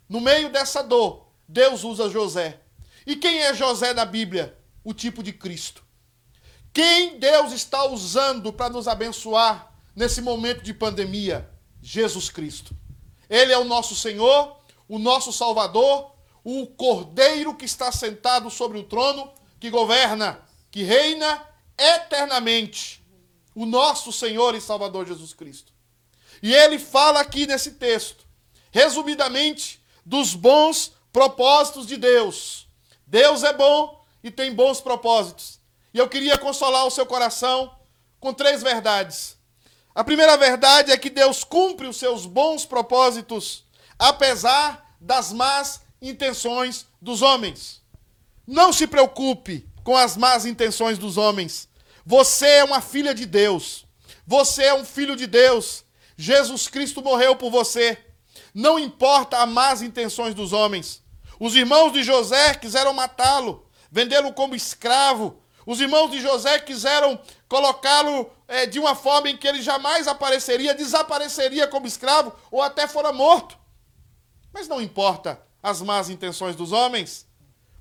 no 0.08 0.20
meio 0.20 0.50
dessa 0.50 0.82
dor, 0.82 1.28
Deus 1.46 1.84
usa 1.84 2.08
José. 2.08 2.60
E 3.06 3.16
quem 3.16 3.40
é 3.40 3.52
José 3.52 3.92
na 3.92 4.04
Bíblia? 4.04 4.56
O 4.84 4.92
tipo 4.92 5.22
de 5.22 5.32
Cristo. 5.32 5.84
Quem 6.72 7.18
Deus 7.18 7.52
está 7.52 7.84
usando 7.84 8.52
para 8.52 8.70
nos 8.70 8.88
abençoar 8.88 9.72
nesse 9.94 10.22
momento 10.22 10.62
de 10.62 10.72
pandemia? 10.72 11.48
Jesus 11.82 12.30
Cristo. 12.30 12.74
Ele 13.28 13.52
é 13.52 13.58
o 13.58 13.64
nosso 13.64 13.94
Senhor, 13.94 14.56
o 14.88 14.98
nosso 14.98 15.32
Salvador, 15.32 16.12
o 16.44 16.66
Cordeiro 16.66 17.54
que 17.54 17.64
está 17.64 17.92
sentado 17.92 18.50
sobre 18.50 18.78
o 18.78 18.84
trono, 18.84 19.32
que 19.60 19.70
governa, 19.70 20.40
que 20.70 20.82
reina 20.82 21.46
eternamente. 21.76 23.02
O 23.54 23.66
nosso 23.66 24.12
Senhor 24.12 24.54
e 24.54 24.60
Salvador 24.60 25.06
Jesus 25.06 25.34
Cristo. 25.34 25.72
E 26.42 26.52
ele 26.54 26.78
fala 26.78 27.20
aqui 27.20 27.46
nesse 27.46 27.72
texto, 27.72 28.24
resumidamente, 28.70 29.80
dos 30.04 30.34
bons 30.34 30.92
propósitos 31.12 31.86
de 31.86 31.96
Deus. 31.96 32.66
Deus 33.06 33.44
é 33.44 33.52
bom 33.52 34.01
e 34.22 34.30
tem 34.30 34.54
bons 34.54 34.80
propósitos. 34.80 35.60
E 35.92 35.98
eu 35.98 36.08
queria 36.08 36.38
consolar 36.38 36.86
o 36.86 36.90
seu 36.90 37.04
coração 37.04 37.74
com 38.18 38.32
três 38.32 38.62
verdades. 38.62 39.36
A 39.94 40.02
primeira 40.02 40.36
verdade 40.36 40.90
é 40.90 40.96
que 40.96 41.10
Deus 41.10 41.44
cumpre 41.44 41.86
os 41.86 41.96
seus 41.96 42.24
bons 42.24 42.64
propósitos, 42.64 43.64
apesar 43.98 44.96
das 45.00 45.32
más 45.32 45.82
intenções 46.00 46.86
dos 47.00 47.20
homens. 47.20 47.82
Não 48.46 48.72
se 48.72 48.86
preocupe 48.86 49.68
com 49.84 49.96
as 49.96 50.16
más 50.16 50.46
intenções 50.46 50.98
dos 50.98 51.16
homens. 51.16 51.68
Você 52.04 52.46
é 52.46 52.64
uma 52.64 52.80
filha 52.80 53.14
de 53.14 53.26
Deus. 53.26 53.84
Você 54.26 54.64
é 54.64 54.74
um 54.74 54.84
filho 54.84 55.14
de 55.14 55.26
Deus. 55.26 55.84
Jesus 56.16 56.68
Cristo 56.68 57.02
morreu 57.02 57.36
por 57.36 57.50
você. 57.50 57.98
Não 58.54 58.78
importa 58.78 59.42
as 59.42 59.48
más 59.48 59.82
intenções 59.82 60.34
dos 60.34 60.52
homens. 60.52 61.02
Os 61.38 61.54
irmãos 61.54 61.92
de 61.92 62.02
José 62.02 62.54
quiseram 62.54 62.92
matá-lo, 62.92 63.61
vendê-lo 63.92 64.32
como 64.32 64.56
escravo. 64.56 65.38
Os 65.66 65.80
irmãos 65.80 66.10
de 66.10 66.20
José 66.20 66.58
quiseram 66.58 67.20
colocá-lo 67.46 68.32
é, 68.48 68.66
de 68.66 68.80
uma 68.80 68.96
forma 68.96 69.28
em 69.28 69.36
que 69.36 69.46
ele 69.46 69.62
jamais 69.62 70.08
apareceria, 70.08 70.74
desapareceria 70.74 71.68
como 71.68 71.86
escravo 71.86 72.34
ou 72.50 72.62
até 72.62 72.88
fora 72.88 73.12
morto. 73.12 73.56
Mas 74.52 74.66
não 74.66 74.80
importa 74.80 75.40
as 75.62 75.80
más 75.80 76.08
intenções 76.10 76.56
dos 76.56 76.72
homens, 76.72 77.26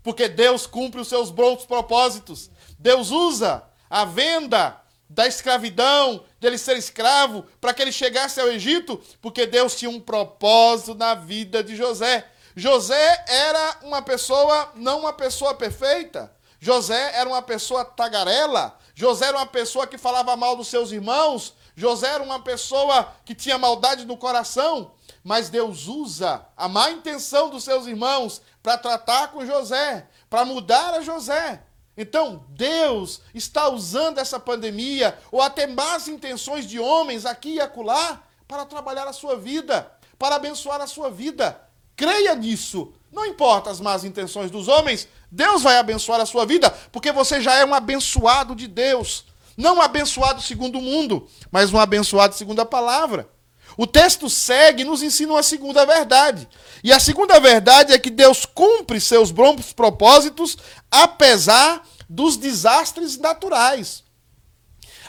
porque 0.04 0.28
Deus 0.28 0.68
cumpre 0.68 1.02
os 1.02 1.08
seus 1.08 1.32
bons 1.32 1.66
propósitos. 1.66 2.52
Deus 2.78 3.10
usa 3.10 3.64
a 3.90 4.06
venda 4.06 4.80
da 5.10 5.28
escravidão, 5.28 6.24
dele 6.40 6.58
ser 6.58 6.78
escravo, 6.78 7.46
para 7.60 7.74
que 7.74 7.82
ele 7.82 7.92
chegasse 7.92 8.40
ao 8.40 8.48
Egito, 8.48 9.02
porque 9.22 9.46
Deus 9.46 9.76
tinha 9.76 9.92
um 9.92 10.00
propósito 10.00 10.96
na 10.96 11.16
vida 11.16 11.64
de 11.64 11.76
José. 11.76 12.31
José 12.56 13.26
era 13.28 13.78
uma 13.84 14.02
pessoa, 14.02 14.72
não 14.76 15.00
uma 15.00 15.14
pessoa 15.14 15.54
perfeita. 15.54 16.32
José 16.60 17.12
era 17.16 17.28
uma 17.28 17.42
pessoa 17.42 17.84
tagarela. 17.84 18.78
José 18.94 19.28
era 19.28 19.38
uma 19.38 19.48
pessoa 19.48 19.88
que 19.88 19.98
falava 19.98 20.36
mal 20.36 20.56
dos 20.56 20.68
seus 20.68 20.92
irmãos. 20.92 21.56
José 21.76 22.08
era 22.08 22.24
uma 22.24 22.40
pessoa 22.42 23.12
que 23.26 23.34
tinha 23.34 23.58
maldade 23.58 24.06
no 24.06 24.18
coração. 24.18 24.92
Mas 25.24 25.50
Deus 25.50 25.88
usa 25.88 26.46
a 26.56 26.68
má 26.68 26.92
intenção 26.92 27.50
dos 27.50 27.64
seus 27.64 27.88
irmãos 27.88 28.42
para 28.62 28.78
tratar 28.78 29.30
com 29.32 29.46
José, 29.46 30.08
para 30.30 30.46
mudar 30.46 30.94
a 30.94 31.02
José. 31.02 31.64
Então, 31.96 32.46
Deus 32.50 33.22
está 33.34 33.70
usando 33.70 34.18
essa 34.18 34.40
pandemia, 34.40 35.18
ou 35.32 35.42
até 35.42 35.68
más 35.68 36.08
intenções 36.08 36.66
de 36.66 36.80
homens 36.80 37.26
aqui 37.26 37.56
e 37.56 37.62
acolá, 37.62 38.24
para 38.48 38.66
trabalhar 38.66 39.08
a 39.08 39.14
sua 39.14 39.36
vida, 39.36 39.92
para 40.18 40.36
abençoar 40.36 40.82
a 40.82 40.88
sua 40.88 41.10
vida. 41.10 41.60
Creia 41.96 42.36
nisso. 42.36 42.94
Não 43.12 43.26
importa 43.26 43.70
as 43.70 43.80
más 43.80 44.04
intenções 44.04 44.50
dos 44.50 44.68
homens, 44.68 45.08
Deus 45.30 45.64
vai 45.64 45.78
abençoar 45.78 46.22
a 46.22 46.26
sua 46.26 46.46
vida, 46.46 46.70
porque 46.92 47.12
você 47.12 47.42
já 47.42 47.56
é 47.56 47.66
um 47.66 47.74
abençoado 47.74 48.56
de 48.56 48.68
Deus. 48.68 49.26
Não 49.58 49.78
um 49.78 49.82
abençoado 49.82 50.42
segundo 50.42 50.80
o 50.80 50.82
mundo, 50.82 51.28
mas 51.52 51.74
um 51.74 51.80
abençoado 51.80 52.36
segundo 52.36 52.62
a 52.62 52.66
palavra. 52.66 53.30
O 53.78 53.88
texto 53.88 54.30
segue 54.30 54.82
e 54.82 54.86
nos 54.86 55.02
ensina 55.02 55.34
uma 55.34 55.44
segunda 55.44 55.86
verdade. 55.86 56.48
E 56.84 56.92
a 56.92 57.00
segunda 57.00 57.40
verdade 57.40 57.94
é 57.94 58.00
que 58.00 58.10
Deus 58.10 58.46
cumpre 58.46 59.00
seus 59.00 59.32
bons 59.32 59.74
propósitos 59.74 60.58
apesar 60.90 61.82
dos 62.10 62.38
desastres 62.38 63.18
naturais. 63.18 64.04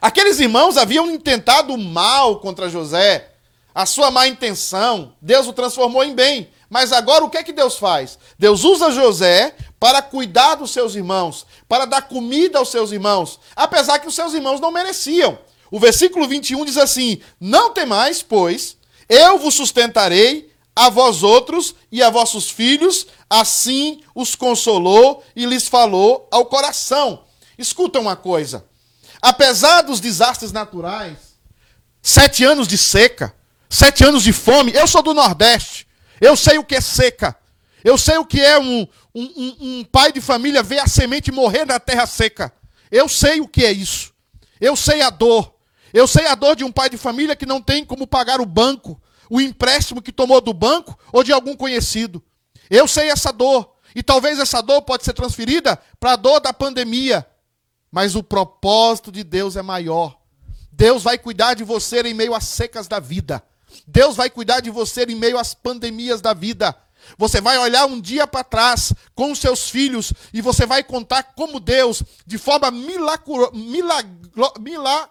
Aqueles 0.01 0.41
irmãos 0.41 0.77
haviam 0.77 1.11
intentado 1.11 1.77
mal 1.77 2.41
contra 2.41 2.69
José, 2.69 3.33
a 3.75 3.87
sua 3.87 4.11
má 4.11 4.29
intenção, 4.29 5.17
Deus 5.21 5.47
o 5.47 5.53
transformou 5.53 6.05
em 6.05 6.15
bem. 6.15 6.51
Mas 6.73 6.91
agora 6.91 7.23
o 7.23 7.29
que 7.29 7.37
é 7.37 7.43
que 7.43 7.53
Deus 7.53 7.77
faz? 7.77 8.19
Deus 8.39 8.65
usa 8.65 8.91
José 8.91 9.55
para 9.79 10.01
cuidar 10.01 10.55
dos 10.55 10.71
seus 10.71 10.95
irmãos, 10.95 11.45
para 11.69 11.85
dar 11.85 12.01
comida 12.01 12.59
aos 12.59 12.71
seus 12.71 12.93
irmãos, 12.93 13.39
apesar 13.55 13.99
que 13.99 14.09
os 14.09 14.15
seus 14.15 14.33
irmãos 14.33 14.59
não 14.59 14.71
mereciam. 14.73 15.39
O 15.71 15.79
versículo 15.79 16.27
21 16.27 16.65
diz 16.65 16.79
assim: 16.79 17.21
Não 17.39 17.75
temais, 17.75 18.23
pois, 18.23 18.79
eu 19.07 19.39
vos 19.39 19.55
sustentarei 19.55 20.51
a 20.75 20.89
vós 20.89 21.23
outros 21.23 21.75
e 21.91 22.03
a 22.03 22.09
vossos 22.09 22.49
filhos, 22.49 23.07
assim 23.29 24.01
os 24.15 24.35
consolou 24.35 25.23
e 25.37 25.45
lhes 25.45 25.69
falou 25.69 26.27
ao 26.31 26.47
coração. 26.47 27.25
Escuta 27.59 28.01
uma 28.01 28.17
coisa. 28.17 28.65
Apesar 29.21 29.83
dos 29.83 30.01
desastres 30.01 30.53
naturais, 30.53 31.19
sete 32.01 32.43
anos 32.43 32.67
de 32.67 32.79
seca, 32.79 33.35
sete 33.69 34.03
anos 34.03 34.23
de 34.23 34.33
fome, 34.33 34.73
eu 34.73 34.89
sou 34.89 35.03
do 35.03 35.13
Nordeste, 35.13 35.87
eu 36.23 36.37
sei 36.37 36.57
o 36.57 36.65
que 36.65 36.77
é 36.77 36.81
seca, 36.81 37.37
eu 37.83 37.99
sei 37.99 38.17
o 38.17 38.25
que 38.25 38.41
é 38.41 38.57
um, 38.57 38.87
um, 39.13 39.23
um, 39.23 39.57
um 39.61 39.85
pai 39.85 40.13
de 40.13 40.21
família 40.21 40.63
ver 40.63 40.79
a 40.79 40.87
semente 40.87 41.33
morrer 41.33 41.65
na 41.67 41.81
terra 41.81 42.07
seca. 42.07 42.53
Eu 42.93 43.09
sei 43.09 43.41
o 43.41 43.49
que 43.49 43.65
é 43.65 43.73
isso. 43.73 44.13
Eu 44.61 44.77
sei 44.77 45.03
a 45.03 45.11
dor. 45.11 45.53
Eu 45.93 46.07
sei 46.07 46.27
a 46.27 46.37
dor 46.37 46.55
de 46.55 46.63
um 46.63 46.71
pai 46.71 46.89
de 46.89 46.97
família 46.97 47.35
que 47.35 47.45
não 47.45 47.61
tem 47.61 47.85
como 47.85 48.07
pagar 48.07 48.41
o 48.41 48.47
banco, 48.47 49.03
o 49.29 49.41
empréstimo 49.41 50.01
que 50.01 50.13
tomou 50.13 50.41
do 50.41 50.55
banco 50.55 50.97
ou 51.13 51.25
de 51.25 51.33
algum 51.33 51.57
conhecido. 51.57 52.23
Eu 52.71 52.87
sei 52.87 53.11
essa 53.11 53.33
dor. 53.33 53.73
E 53.95 54.03
talvez 54.03 54.39
essa 54.39 54.63
dor 54.63 54.83
pode 54.83 55.05
ser 55.05 55.15
transferida 55.15 55.77
para 55.99 56.13
a 56.13 56.17
dor 56.17 56.39
da 56.39 56.53
pandemia. 56.53 57.27
Mas 57.91 58.15
o 58.15 58.23
propósito 58.23 59.11
de 59.11 59.25
Deus 59.25 59.57
é 59.57 59.63
maior. 59.63 60.17
Deus 60.71 61.03
vai 61.03 61.19
cuidar 61.19 61.55
de 61.55 61.65
você 61.65 62.01
em 62.03 62.15
meio 62.15 62.33
às 62.33 62.45
secas 62.45 62.87
da 62.87 63.01
vida. 63.01 63.43
Deus 63.87 64.17
vai 64.17 64.31
cuidar 64.31 64.61
de 64.61 64.71
você 64.71 65.05
em 65.05 65.15
meio 65.15 65.39
às 65.39 65.55
pandemias 65.55 66.21
da 66.21 66.33
vida. 66.33 66.77
Você 67.19 67.41
vai 67.41 67.59
olhar 67.59 67.87
um 67.87 68.01
dia 68.01 68.27
para 68.27 68.45
trás 68.45 68.93
com 69.15 69.33
os 69.33 69.39
seus 69.39 69.69
filhos 69.69 70.13
e 70.33 70.41
você 70.41 70.65
vai 70.67 70.85
contar 70.85 71.23
como 71.35 71.59
Deus, 71.59 72.03
de 72.25 72.39
forma 72.39 72.71
milagro, 72.71 73.51
milagro, 73.53 74.61
milagro, 74.61 75.11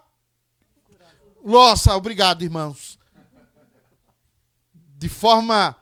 nossa, 1.44 1.96
obrigado, 1.96 2.44
irmãos. 2.44 3.00
De 4.98 5.10
forma 5.10 5.76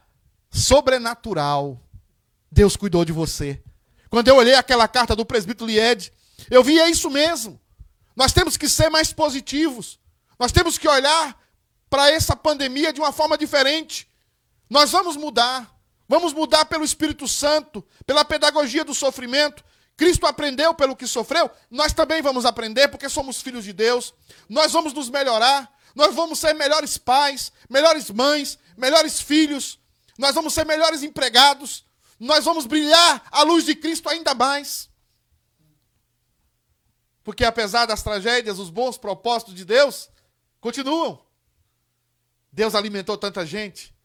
sobrenatural, 0.49 1.81
Deus 2.49 2.75
cuidou 2.77 3.03
de 3.03 3.11
você. 3.11 3.61
Quando 4.09 4.29
eu 4.29 4.37
olhei 4.37 4.55
aquela 4.55 4.87
carta 4.87 5.15
do 5.15 5.25
presbítero 5.25 5.69
Lied, 5.69 6.11
eu 6.49 6.63
vi 6.63 6.79
é 6.79 6.89
isso 6.89 7.09
mesmo. 7.09 7.59
Nós 8.15 8.31
temos 8.31 8.55
que 8.55 8.69
ser 8.69 8.89
mais 8.89 9.11
positivos. 9.11 9.99
Nós 10.39 10.51
temos 10.51 10.77
que 10.77 10.87
olhar 10.87 11.37
para 11.89 12.11
essa 12.11 12.35
pandemia 12.35 12.93
de 12.93 12.99
uma 12.99 13.11
forma 13.11 13.37
diferente. 13.37 14.07
Nós 14.69 14.91
vamos 14.91 15.15
mudar. 15.15 15.75
Vamos 16.07 16.33
mudar 16.33 16.65
pelo 16.65 16.83
Espírito 16.83 17.27
Santo, 17.27 17.85
pela 18.05 18.25
pedagogia 18.25 18.83
do 18.83 18.95
sofrimento, 18.95 19.63
Cristo 19.99 20.25
aprendeu 20.25 20.73
pelo 20.73 20.95
que 20.95 21.05
sofreu, 21.05 21.51
nós 21.69 21.91
também 21.91 22.21
vamos 22.21 22.45
aprender, 22.45 22.87
porque 22.87 23.09
somos 23.09 23.41
filhos 23.41 23.65
de 23.65 23.73
Deus. 23.73 24.13
Nós 24.47 24.71
vamos 24.71 24.93
nos 24.93 25.09
melhorar, 25.09 25.69
nós 25.93 26.15
vamos 26.15 26.39
ser 26.39 26.53
melhores 26.53 26.97
pais, 26.97 27.51
melhores 27.69 28.09
mães, 28.09 28.57
melhores 28.77 29.19
filhos, 29.19 29.77
nós 30.17 30.33
vamos 30.33 30.53
ser 30.53 30.65
melhores 30.65 31.03
empregados, 31.03 31.83
nós 32.17 32.45
vamos 32.45 32.65
brilhar 32.65 33.27
a 33.29 33.43
luz 33.43 33.65
de 33.65 33.75
Cristo 33.75 34.07
ainda 34.07 34.33
mais. 34.33 34.89
Porque 37.21 37.43
apesar 37.43 37.85
das 37.85 38.01
tragédias, 38.01 38.57
os 38.57 38.69
bons 38.69 38.97
propósitos 38.97 39.53
de 39.53 39.65
Deus 39.65 40.09
continuam. 40.61 41.21
Deus 42.51 42.75
alimentou 42.75 43.17
tanta 43.17 43.45
gente, 43.45 43.95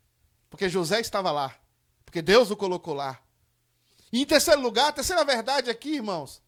porque 0.51 0.69
José 0.69 1.01
estava 1.01 1.31
lá, 1.31 1.55
porque 2.05 2.23
Deus 2.23 2.51
o 2.51 2.57
colocou 2.57 2.95
lá. 2.95 3.21
E 4.13 4.23
em 4.23 4.27
terceiro 4.27 4.61
lugar, 4.61 4.89
a 4.89 4.93
terceira 4.93 5.25
verdade 5.25 5.71
aqui, 5.71 5.95
irmãos, 5.95 6.43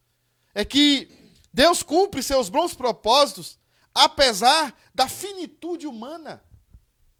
é 0.55 0.64
que 0.64 1.09
Deus 1.52 1.82
cumpre 1.82 2.23
seus 2.23 2.48
bons 2.48 2.74
propósitos 2.74 3.59
apesar 3.94 4.78
da 4.94 5.09
finitude 5.09 5.86
humana. 5.86 6.44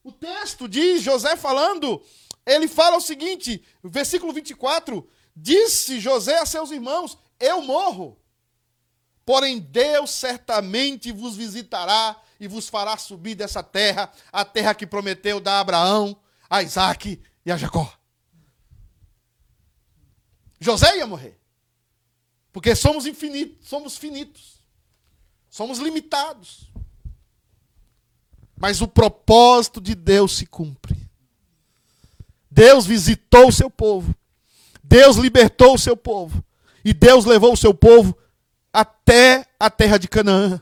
O 0.05 0.13
texto 0.13 0.69
diz, 0.69 1.03
José 1.03 1.35
falando, 1.35 2.03
ele 2.45 2.69
fala 2.69 2.97
o 2.97 3.01
seguinte, 3.01 3.65
versículo 3.83 4.33
24: 4.33 5.09
Disse 5.35 5.99
José 5.99 6.39
a 6.39 6.47
seus 6.47 6.71
irmãos: 6.71 7.19
Eu 7.41 7.61
morro. 7.63 8.21
Porém, 9.25 9.59
Deus 9.59 10.11
certamente 10.13 11.11
vos 11.11 11.35
visitará 11.35 12.17
e 12.39 12.47
vos 12.47 12.69
fará 12.69 12.97
subir 12.97 13.35
dessa 13.35 13.63
terra, 13.63 14.13
a 14.33 14.45
terra 14.45 14.75
que 14.75 14.87
prometeu 14.87 15.41
dar 15.41 15.59
a 15.59 15.61
Abraão, 15.61 16.17
a 16.49 16.63
Isaac 16.63 17.21
e 17.45 17.53
a 17.53 17.57
Jacó. 17.57 17.93
José 20.61 20.97
ia 20.97 21.07
morrer. 21.07 21.39
Porque 22.53 22.75
somos 22.75 23.07
infinitos, 23.07 23.69
somos 23.69 23.97
finitos. 23.97 24.57
Somos 25.51 25.79
limitados. 25.79 26.71
Mas 28.57 28.81
o 28.81 28.89
propósito 28.89 29.81
de 29.81 29.95
Deus 29.95 30.37
se 30.37 30.47
cumpre. 30.47 30.97
Deus 32.51 32.87
visitou 32.87 33.49
o 33.49 33.53
seu 33.53 33.71
povo. 33.71 34.15
Deus 34.83 35.17
libertou 35.17 35.75
o 35.75 35.79
seu 35.79 35.97
povo. 35.97 36.43
E 36.85 36.95
Deus 36.95 37.25
levou 37.25 37.53
o 37.53 37.57
seu 37.57 37.75
povo 37.75 38.17
até 38.73 39.47
a 39.59 39.69
terra 39.69 39.99
de 39.99 40.09
Canaã. 40.09 40.61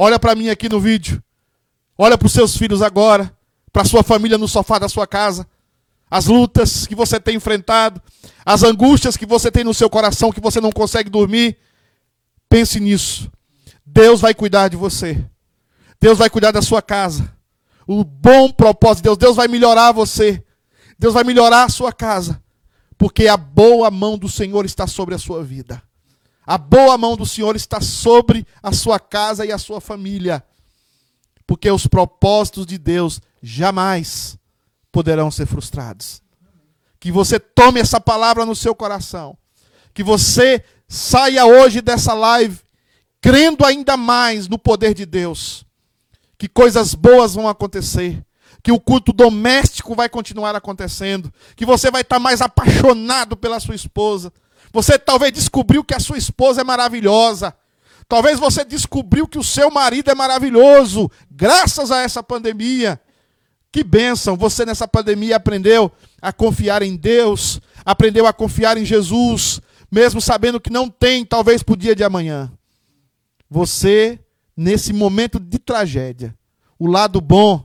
Olha 0.00 0.16
para 0.16 0.36
mim 0.36 0.48
aqui 0.48 0.68
no 0.68 0.78
vídeo. 0.78 1.20
Olha 1.98 2.16
para 2.16 2.26
os 2.26 2.32
seus 2.32 2.56
filhos 2.56 2.82
agora. 2.82 3.36
Para 3.72 3.84
sua 3.84 4.04
família 4.04 4.38
no 4.38 4.46
sofá 4.46 4.78
da 4.78 4.88
sua 4.88 5.08
casa. 5.08 5.44
As 6.08 6.26
lutas 6.26 6.86
que 6.86 6.94
você 6.94 7.18
tem 7.18 7.34
enfrentado. 7.34 8.00
As 8.46 8.62
angústias 8.62 9.16
que 9.16 9.26
você 9.26 9.50
tem 9.50 9.64
no 9.64 9.74
seu 9.74 9.90
coração 9.90 10.30
que 10.30 10.40
você 10.40 10.60
não 10.60 10.70
consegue 10.70 11.10
dormir. 11.10 11.58
Pense 12.48 12.78
nisso. 12.78 13.28
Deus 13.84 14.20
vai 14.20 14.32
cuidar 14.34 14.68
de 14.68 14.76
você. 14.76 15.20
Deus 16.00 16.16
vai 16.16 16.30
cuidar 16.30 16.52
da 16.52 16.62
sua 16.62 16.80
casa. 16.80 17.34
O 17.84 18.04
bom 18.04 18.52
propósito 18.52 18.98
de 18.98 19.02
Deus. 19.02 19.18
Deus 19.18 19.34
vai 19.34 19.48
melhorar 19.48 19.90
você. 19.90 20.40
Deus 20.96 21.12
vai 21.12 21.24
melhorar 21.24 21.64
a 21.64 21.68
sua 21.68 21.92
casa. 21.92 22.40
Porque 22.96 23.26
a 23.26 23.36
boa 23.36 23.90
mão 23.90 24.16
do 24.16 24.28
Senhor 24.28 24.64
está 24.64 24.86
sobre 24.86 25.16
a 25.16 25.18
sua 25.18 25.42
vida. 25.42 25.82
A 26.48 26.56
boa 26.56 26.96
mão 26.96 27.14
do 27.14 27.26
Senhor 27.26 27.54
está 27.56 27.80
sobre 27.80 28.46
a 28.62 28.72
sua 28.72 28.98
casa 28.98 29.44
e 29.44 29.52
a 29.52 29.58
sua 29.58 29.80
família. 29.80 30.42
Porque 31.46 31.70
os 31.70 31.86
propósitos 31.86 32.64
de 32.64 32.78
Deus 32.78 33.20
jamais 33.42 34.38
poderão 34.90 35.30
ser 35.30 35.44
frustrados. 35.44 36.22
Que 36.98 37.12
você 37.12 37.38
tome 37.38 37.80
essa 37.80 38.00
palavra 38.00 38.46
no 38.46 38.56
seu 38.56 38.74
coração. 38.74 39.36
Que 39.92 40.02
você 40.02 40.64
saia 40.88 41.44
hoje 41.44 41.82
dessa 41.82 42.14
live 42.14 42.58
crendo 43.20 43.66
ainda 43.66 43.96
mais 43.96 44.48
no 44.48 44.58
poder 44.58 44.94
de 44.94 45.04
Deus 45.04 45.68
que 46.38 46.48
coisas 46.48 46.94
boas 46.94 47.34
vão 47.34 47.48
acontecer, 47.48 48.24
que 48.62 48.70
o 48.70 48.78
culto 48.78 49.12
doméstico 49.12 49.94
vai 49.94 50.08
continuar 50.08 50.54
acontecendo, 50.54 51.34
que 51.56 51.66
você 51.66 51.90
vai 51.90 52.02
estar 52.02 52.20
mais 52.20 52.40
apaixonado 52.40 53.36
pela 53.36 53.58
sua 53.58 53.74
esposa. 53.74 54.32
Você 54.72 54.98
talvez 54.98 55.32
descobriu 55.32 55.82
que 55.82 55.94
a 55.94 56.00
sua 56.00 56.18
esposa 56.18 56.60
é 56.60 56.64
maravilhosa. 56.64 57.54
Talvez 58.08 58.38
você 58.38 58.64
descobriu 58.64 59.26
que 59.26 59.38
o 59.38 59.44
seu 59.44 59.70
marido 59.70 60.10
é 60.10 60.14
maravilhoso, 60.14 61.10
graças 61.30 61.90
a 61.90 62.00
essa 62.00 62.22
pandemia. 62.22 63.00
Que 63.70 63.84
bênção! 63.84 64.34
Você 64.36 64.64
nessa 64.64 64.88
pandemia 64.88 65.36
aprendeu 65.36 65.92
a 66.20 66.32
confiar 66.32 66.82
em 66.82 66.96
Deus, 66.96 67.60
aprendeu 67.84 68.26
a 68.26 68.32
confiar 68.32 68.78
em 68.78 68.84
Jesus, 68.84 69.60
mesmo 69.90 70.22
sabendo 70.22 70.58
que 70.58 70.70
não 70.70 70.88
tem, 70.88 71.24
talvez, 71.24 71.62
para 71.62 71.74
o 71.74 71.76
dia 71.76 71.94
de 71.94 72.02
amanhã. 72.02 72.50
Você 73.50 74.18
nesse 74.56 74.92
momento 74.92 75.38
de 75.38 75.58
tragédia. 75.58 76.34
O 76.78 76.86
lado 76.86 77.20
bom 77.20 77.64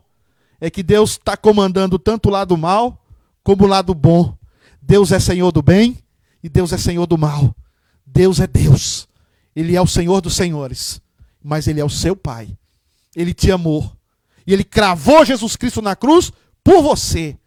é 0.59 0.69
que 0.69 0.83
Deus 0.83 1.11
está 1.11 1.37
comandando 1.37 1.97
tanto 1.97 2.27
o 2.27 2.31
lado 2.31 2.57
mal 2.57 3.01
como 3.43 3.63
o 3.63 3.67
lado 3.67 3.93
bom. 3.93 4.37
Deus 4.81 5.11
é 5.11 5.19
Senhor 5.19 5.51
do 5.51 5.61
bem 5.61 6.03
e 6.43 6.49
Deus 6.49 6.73
é 6.73 6.77
Senhor 6.77 7.07
do 7.07 7.17
mal. 7.17 7.55
Deus 8.05 8.39
é 8.39 8.47
Deus. 8.47 9.07
Ele 9.55 9.75
é 9.75 9.81
o 9.81 9.87
Senhor 9.87 10.21
dos 10.21 10.35
senhores, 10.35 11.01
mas 11.41 11.67
Ele 11.67 11.79
é 11.79 11.85
o 11.85 11.89
seu 11.89 12.15
Pai. 12.15 12.49
Ele 13.15 13.33
te 13.33 13.51
amou. 13.51 13.91
E 14.45 14.53
Ele 14.53 14.63
cravou 14.63 15.23
Jesus 15.23 15.55
Cristo 15.55 15.81
na 15.81 15.95
cruz 15.95 16.31
por 16.63 16.81
você. 16.83 17.37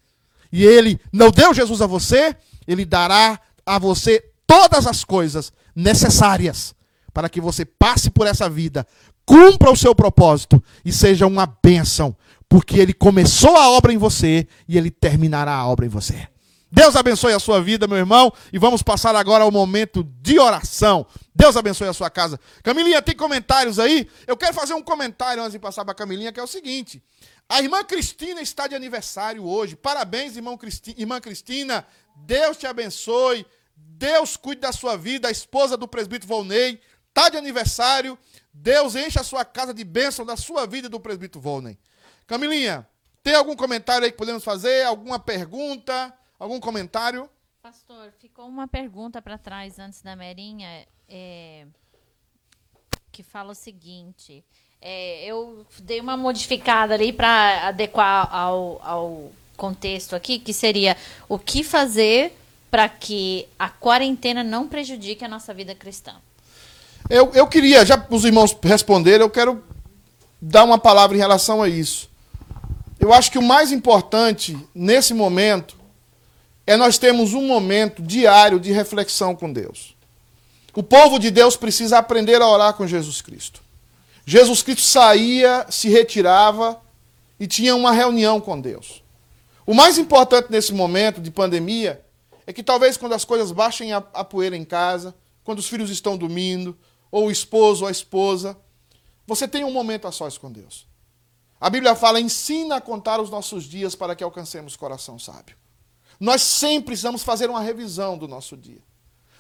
E 0.51 0.65
Ele 0.65 0.99
não 1.13 1.31
deu 1.31 1.53
Jesus 1.53 1.83
a 1.83 1.87
você, 1.87 2.35
Ele 2.67 2.85
dará 2.85 3.39
a 3.65 3.79
você 3.79 4.25
todas 4.47 4.87
as 4.87 5.05
coisas 5.05 5.53
necessárias 5.75 6.75
para 7.13 7.29
que 7.29 7.41
você 7.41 7.65
passe 7.65 8.11
por 8.11 8.27
essa 8.27 8.49
vida 8.49 8.87
cumpra 9.27 9.71
o 9.71 9.77
seu 9.77 9.95
propósito 9.95 10.63
e 10.85 10.93
seja 10.93 11.27
uma 11.27 11.47
bênção, 11.47 12.17
porque 12.49 12.79
ele 12.79 12.95
começou 12.95 13.57
a 13.57 13.69
obra 13.71 13.93
em 13.93 13.99
você 13.99 14.47
e 14.69 14.79
ele 14.79 14.91
terminará 14.91 15.53
a 15.53 15.67
obra 15.67 15.85
em 15.85 15.89
você. 15.89 16.29
Deus 16.77 16.95
abençoe 16.95 17.33
a 17.33 17.39
sua 17.39 17.59
vida, 17.59 17.87
meu 17.87 17.97
irmão, 17.97 18.31
e 18.53 18.59
vamos 18.59 18.83
passar 18.83 19.17
agora 19.17 19.45
ao 19.45 19.51
momento 19.51 20.05
de 20.21 20.39
oração. 20.39 21.07
Deus 21.35 21.57
abençoe 21.57 21.89
a 21.89 21.95
sua 21.95 22.11
casa. 22.11 22.39
Camilinha, 22.63 23.01
tem 23.01 23.17
comentários 23.17 23.79
aí? 23.79 24.07
Eu 24.27 24.37
quero 24.37 24.53
fazer 24.53 24.75
um 24.75 24.83
comentário 24.83 25.43
antes 25.43 25.53
de 25.53 25.59
passar 25.59 25.87
para 25.87 25.93
a 25.93 25.95
Camilinha, 25.95 26.31
que 26.31 26.39
é 26.39 26.43
o 26.43 26.47
seguinte: 26.47 27.03
a 27.49 27.63
irmã 27.63 27.83
Cristina 27.83 28.43
está 28.43 28.67
de 28.67 28.75
aniversário 28.75 29.43
hoje. 29.43 29.75
Parabéns, 29.75 30.37
irmão 30.37 30.55
Cristi 30.59 30.95
irmã 30.99 31.19
Cristina. 31.19 31.87
Deus 32.15 32.59
te 32.59 32.67
abençoe. 32.67 33.47
Deus 33.75 34.37
cuide 34.37 34.61
da 34.61 34.71
sua 34.71 34.99
vida. 34.99 35.29
A 35.29 35.31
esposa 35.31 35.79
do 35.79 35.89
presbítero 35.89 36.29
Volney 36.29 36.79
está 37.09 37.31
de 37.31 37.39
aniversário. 37.39 38.19
Deus 38.53 38.95
enche 38.95 39.19
a 39.19 39.25
sua 39.25 39.47
casa 39.47 39.73
de 39.73 39.83
bênção 39.83 40.27
da 40.27 40.37
sua 40.37 40.67
vida 40.67 40.91
do 40.91 41.01
presbítero 41.01 41.41
Volney. 41.41 41.79
Camilinha, 42.27 42.87
tem 43.23 43.35
algum 43.35 43.57
comentário 43.57 44.05
aí 44.05 44.11
que 44.11 44.19
podemos 44.19 44.45
fazer? 44.45 44.85
Alguma 44.85 45.19
pergunta? 45.19 46.13
Algum 46.39 46.61
comentário? 46.61 47.31
Pastor, 47.63 48.13
ficou 48.21 48.47
uma 48.47 48.69
pergunta 48.69 49.23
para 49.23 49.39
trás 49.39 49.79
antes 49.79 50.03
da 50.03 50.15
Merinha, 50.15 50.87
é, 51.09 51.65
que 53.11 53.23
fala 53.23 53.53
o 53.53 53.55
seguinte. 53.55 54.45
É, 54.81 55.25
eu 55.25 55.67
dei 55.81 55.99
uma 55.99 56.15
modificada 56.15 56.93
ali 56.93 57.11
para 57.11 57.69
adequar 57.69 58.29
ao, 58.31 58.81
ao 58.85 59.33
contexto 59.57 60.15
aqui, 60.15 60.39
que 60.39 60.53
seria 60.53 60.95
o 61.27 61.39
que 61.39 61.65
fazer 61.65 62.37
para 62.71 62.87
que 62.87 63.49
a 63.59 63.71
quarentena 63.71 64.45
não 64.45 64.69
prejudique 64.69 65.25
a 65.25 65.29
nossa 65.29 65.55
vida 65.55 65.75
cristã. 65.75 66.17
Eu, 67.09 67.33
eu 67.33 67.47
queria, 67.47 67.87
já 67.87 68.07
os 68.11 68.27
irmãos 68.27 68.55
responderem, 68.63 69.23
eu 69.23 69.31
quero 69.31 69.65
dar 70.41 70.65
uma 70.65 70.79
palavra 70.79 71.17
em 71.17 71.21
relação 71.21 71.63
a 71.63 71.69
isso. 71.69 72.11
Eu 73.01 73.13
acho 73.15 73.33
que 73.33 73.39
o 73.39 73.43
mais 73.43 73.73
importante 73.73 74.59
nesse 74.75 75.15
momento 75.15 75.86
é 76.67 76.77
nós 76.77 76.99
termos 76.99 77.33
um 77.33 77.47
momento 77.47 78.03
diário 78.03 78.59
de 78.59 78.73
reflexão 78.73 79.37
com 79.37 79.53
Deus. 79.53 79.97
O 80.75 80.83
povo 80.83 81.19
de 81.19 81.31
Deus 81.31 81.57
precisa 81.57 81.99
aprender 81.99 82.43
a 82.43 82.49
orar 82.49 82.75
com 82.75 82.87
Jesus 82.87 83.23
Cristo. 83.23 83.63
Jesus 84.27 84.63
Cristo 84.63 84.83
saía, 84.83 85.65
se 85.71 85.89
retirava 85.89 86.81
e 87.39 87.47
tinha 87.47 87.75
uma 87.77 87.93
reunião 87.93 88.41
com 88.41 88.61
Deus. 88.61 89.03
O 89.65 89.73
mais 89.73 89.97
importante 89.99 90.51
nesse 90.51 90.75
momento 90.75 91.21
de 91.21 91.31
pandemia 91.31 92.05
é 92.47 92.53
que 92.53 92.63
talvez 92.63 92.97
quando 92.97 93.15
as 93.15 93.25
coisas 93.25 93.53
baixem 93.53 93.93
a, 93.93 93.99
a 94.13 94.25
poeira 94.25 94.57
em 94.57 94.65
casa, 94.65 95.15
quando 95.45 95.61
os 95.61 95.69
filhos 95.69 95.91
estão 95.91 96.17
dormindo, 96.17 96.77
ou 97.11 97.27
o 97.27 97.31
esposo 97.31 97.85
ou 97.85 97.89
a 97.89 97.91
esposa, 97.91 98.57
você 99.27 99.47
tem 99.49 99.65
um 99.65 99.73
momento 99.73 100.07
a 100.07 100.13
sós 100.13 100.37
com 100.37 100.51
Deus. 100.51 100.87
A 101.61 101.71
Bíblia 101.71 101.95
fala: 101.95 102.21
ensina 102.21 102.77
a 102.77 102.81
contar 102.81 103.21
os 103.21 103.31
nossos 103.31 103.65
dias 103.65 103.95
para 103.95 104.15
que 104.15 104.23
alcancemos 104.23 104.77
coração 104.77 105.19
sábio. 105.19 105.57
Nós 106.19 106.43
sempre 106.43 106.87
precisamos 106.87 107.23
fazer 107.23 107.51
uma 107.51 107.61
revisão 107.61 108.17
do 108.17 108.27
nosso 108.27 108.57
dia. 108.57 108.81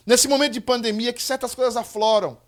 Nesse 0.04 0.28
momento 0.28 0.52
de 0.52 0.60
pandemia, 0.60 1.12
que 1.12 1.22
certas 1.22 1.54
coisas 1.54 1.76
afloram. 1.76 2.38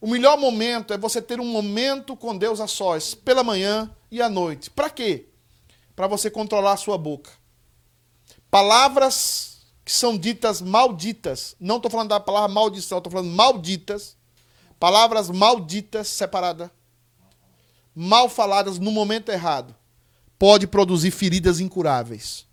O 0.00 0.06
melhor 0.06 0.38
momento 0.38 0.92
é 0.92 0.98
você 0.98 1.20
ter 1.20 1.40
um 1.40 1.46
momento 1.46 2.16
com 2.16 2.36
Deus 2.36 2.60
a 2.60 2.66
sós, 2.66 3.14
pela 3.14 3.44
manhã 3.44 3.90
e 4.10 4.20
à 4.20 4.28
noite. 4.28 4.70
Para 4.70 4.90
quê? 4.90 5.26
Para 5.94 6.06
você 6.06 6.30
controlar 6.30 6.72
a 6.72 6.76
sua 6.76 6.98
boca. 6.98 7.30
Palavras 8.50 9.60
que 9.84 9.92
são 9.92 10.16
ditas 10.16 10.60
malditas, 10.60 11.56
não 11.58 11.76
estou 11.76 11.90
falando 11.90 12.10
da 12.10 12.20
palavra 12.20 12.48
maldição, 12.48 12.98
estou 12.98 13.12
falando 13.12 13.30
malditas, 13.30 14.16
Palavras 14.82 15.30
malditas 15.30 16.08
separadas, 16.08 16.68
mal 17.94 18.28
faladas 18.28 18.80
no 18.80 18.90
momento 18.90 19.28
errado, 19.30 19.76
pode 20.36 20.66
produzir 20.66 21.12
feridas 21.12 21.60
incuráveis 21.60 22.44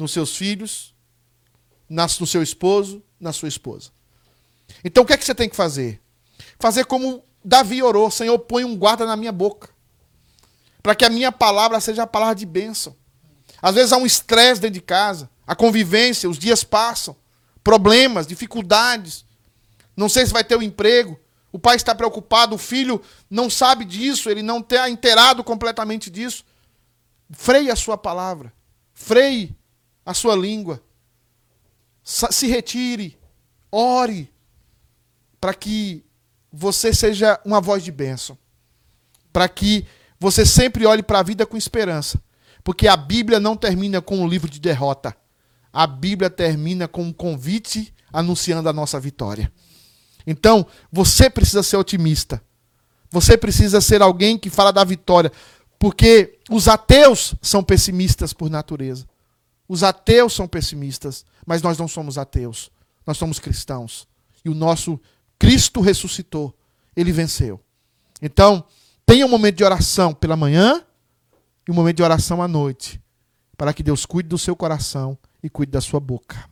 nos 0.00 0.12
seus 0.12 0.36
filhos, 0.36 0.94
no 1.88 2.26
seu 2.26 2.42
esposo, 2.42 3.02
na 3.18 3.32
sua 3.32 3.48
esposa. 3.48 3.90
Então 4.84 5.04
o 5.04 5.06
que 5.06 5.12
é 5.12 5.16
que 5.16 5.24
você 5.24 5.34
tem 5.34 5.48
que 5.48 5.56
fazer? 5.56 6.00
fazer 6.60 6.84
como 6.84 7.24
Davi 7.44 7.82
orou: 7.82 8.10
Senhor, 8.10 8.38
põe 8.38 8.64
um 8.64 8.76
guarda 8.76 9.04
na 9.06 9.16
minha 9.16 9.32
boca. 9.32 9.70
Para 10.82 10.94
que 10.94 11.04
a 11.04 11.10
minha 11.10 11.32
palavra 11.32 11.80
seja 11.80 12.04
a 12.04 12.06
palavra 12.06 12.34
de 12.34 12.46
bênção. 12.46 12.94
Às 13.60 13.74
vezes 13.74 13.92
há 13.92 13.96
um 13.96 14.06
estresse 14.06 14.60
dentro 14.60 14.74
de 14.74 14.80
casa, 14.80 15.28
a 15.46 15.54
convivência, 15.54 16.28
os 16.28 16.38
dias 16.38 16.64
passam, 16.64 17.16
problemas, 17.62 18.26
dificuldades. 18.26 19.24
Não 19.96 20.08
sei 20.08 20.26
se 20.26 20.32
vai 20.32 20.44
ter 20.44 20.54
o 20.54 20.60
um 20.60 20.62
emprego. 20.62 21.18
O 21.52 21.58
pai 21.58 21.76
está 21.76 21.94
preocupado, 21.94 22.54
o 22.54 22.58
filho 22.58 23.02
não 23.28 23.50
sabe 23.50 23.84
disso, 23.84 24.30
ele 24.30 24.42
não 24.42 24.60
está 24.60 24.88
inteirado 24.88 25.42
completamente 25.42 26.08
disso. 26.08 26.44
Freie 27.30 27.70
a 27.70 27.76
sua 27.76 27.98
palavra. 27.98 28.52
Freie 28.94 29.54
a 30.04 30.14
sua 30.14 30.36
língua. 30.36 30.82
Se 32.02 32.46
retire. 32.46 33.18
Ore. 33.70 34.32
Para 35.40 35.54
que 35.54 36.04
você 36.52 36.92
seja 36.92 37.40
uma 37.44 37.60
voz 37.60 37.82
de 37.82 37.92
bênção. 37.92 38.36
Para 39.32 39.48
que 39.48 39.86
você 40.18 40.44
sempre 40.44 40.84
olhe 40.84 41.02
para 41.02 41.20
a 41.20 41.22
vida 41.22 41.46
com 41.46 41.56
esperança. 41.56 42.20
Porque 42.62 42.86
a 42.86 42.96
Bíblia 42.96 43.40
não 43.40 43.56
termina 43.56 44.02
com 44.02 44.18
um 44.18 44.28
livro 44.28 44.50
de 44.50 44.60
derrota. 44.60 45.16
A 45.72 45.86
Bíblia 45.86 46.28
termina 46.28 46.88
com 46.88 47.02
um 47.02 47.12
convite 47.12 47.94
anunciando 48.12 48.68
a 48.68 48.72
nossa 48.72 48.98
vitória. 48.98 49.50
Então, 50.26 50.66
você 50.92 51.30
precisa 51.30 51.62
ser 51.62 51.76
otimista. 51.76 52.42
Você 53.10 53.36
precisa 53.36 53.80
ser 53.80 54.02
alguém 54.02 54.36
que 54.36 54.50
fala 54.50 54.72
da 54.72 54.84
vitória. 54.84 55.32
Porque 55.78 56.38
os 56.50 56.68
ateus 56.68 57.34
são 57.40 57.62
pessimistas 57.64 58.32
por 58.32 58.50
natureza. 58.50 59.06
Os 59.70 59.84
ateus 59.84 60.32
são 60.32 60.48
pessimistas, 60.48 61.24
mas 61.46 61.62
nós 61.62 61.78
não 61.78 61.86
somos 61.86 62.18
ateus. 62.18 62.72
Nós 63.06 63.16
somos 63.16 63.38
cristãos. 63.38 64.08
E 64.44 64.50
o 64.50 64.54
nosso 64.54 65.00
Cristo 65.38 65.80
ressuscitou. 65.80 66.52
Ele 66.96 67.12
venceu. 67.12 67.60
Então, 68.20 68.64
tenha 69.06 69.24
um 69.24 69.28
momento 69.28 69.54
de 69.58 69.62
oração 69.62 70.12
pela 70.12 70.34
manhã 70.34 70.84
e 71.68 71.70
um 71.70 71.74
momento 71.74 71.98
de 71.98 72.02
oração 72.02 72.42
à 72.42 72.48
noite. 72.48 73.00
Para 73.56 73.72
que 73.72 73.84
Deus 73.84 74.04
cuide 74.04 74.28
do 74.28 74.36
seu 74.36 74.56
coração 74.56 75.16
e 75.40 75.48
cuide 75.48 75.70
da 75.70 75.80
sua 75.80 76.00
boca. 76.00 76.50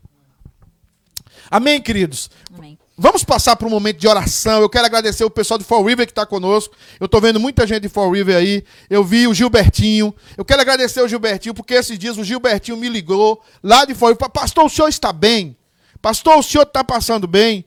Amém, 1.51 1.83
queridos? 1.83 2.31
Amém. 2.57 2.78
Vamos 3.01 3.23
passar 3.23 3.55
para 3.55 3.69
um 3.69 3.71
momento 3.71 3.97
de 3.99 4.09
oração. 4.09 4.61
Eu 4.61 4.69
quero 4.69 4.85
agradecer 4.85 5.23
o 5.23 5.31
pessoal 5.31 5.57
de 5.57 5.63
Fall 5.63 5.85
River 5.85 6.05
que 6.05 6.11
está 6.11 6.27
conosco. 6.27 6.75
Eu 6.99 7.05
estou 7.05 7.21
vendo 7.21 7.39
muita 7.39 7.65
gente 7.65 7.83
de 7.83 7.89
Fall 7.89 8.11
River 8.11 8.37
aí. 8.37 8.65
Eu 8.91 9.05
vi 9.05 9.29
o 9.29 9.33
Gilbertinho. 9.33 10.13
Eu 10.37 10.45
quero 10.45 10.61
agradecer 10.61 11.01
o 11.01 11.07
Gilbertinho, 11.07 11.55
porque 11.55 11.75
esses 11.75 11.97
dias 11.97 12.19
o 12.19 12.25
Gilbertinho 12.25 12.77
me 12.77 12.89
ligou 12.89 13.41
lá 13.63 13.85
de 13.85 13.95
Fall 13.95 14.09
River. 14.11 14.29
Pastor, 14.31 14.65
o 14.65 14.69
senhor 14.69 14.89
está 14.89 15.13
bem? 15.13 15.57
Pastor, 16.03 16.39
o 16.39 16.43
senhor 16.43 16.65
está 16.65 16.83
passando 16.83 17.29
bem? 17.29 17.65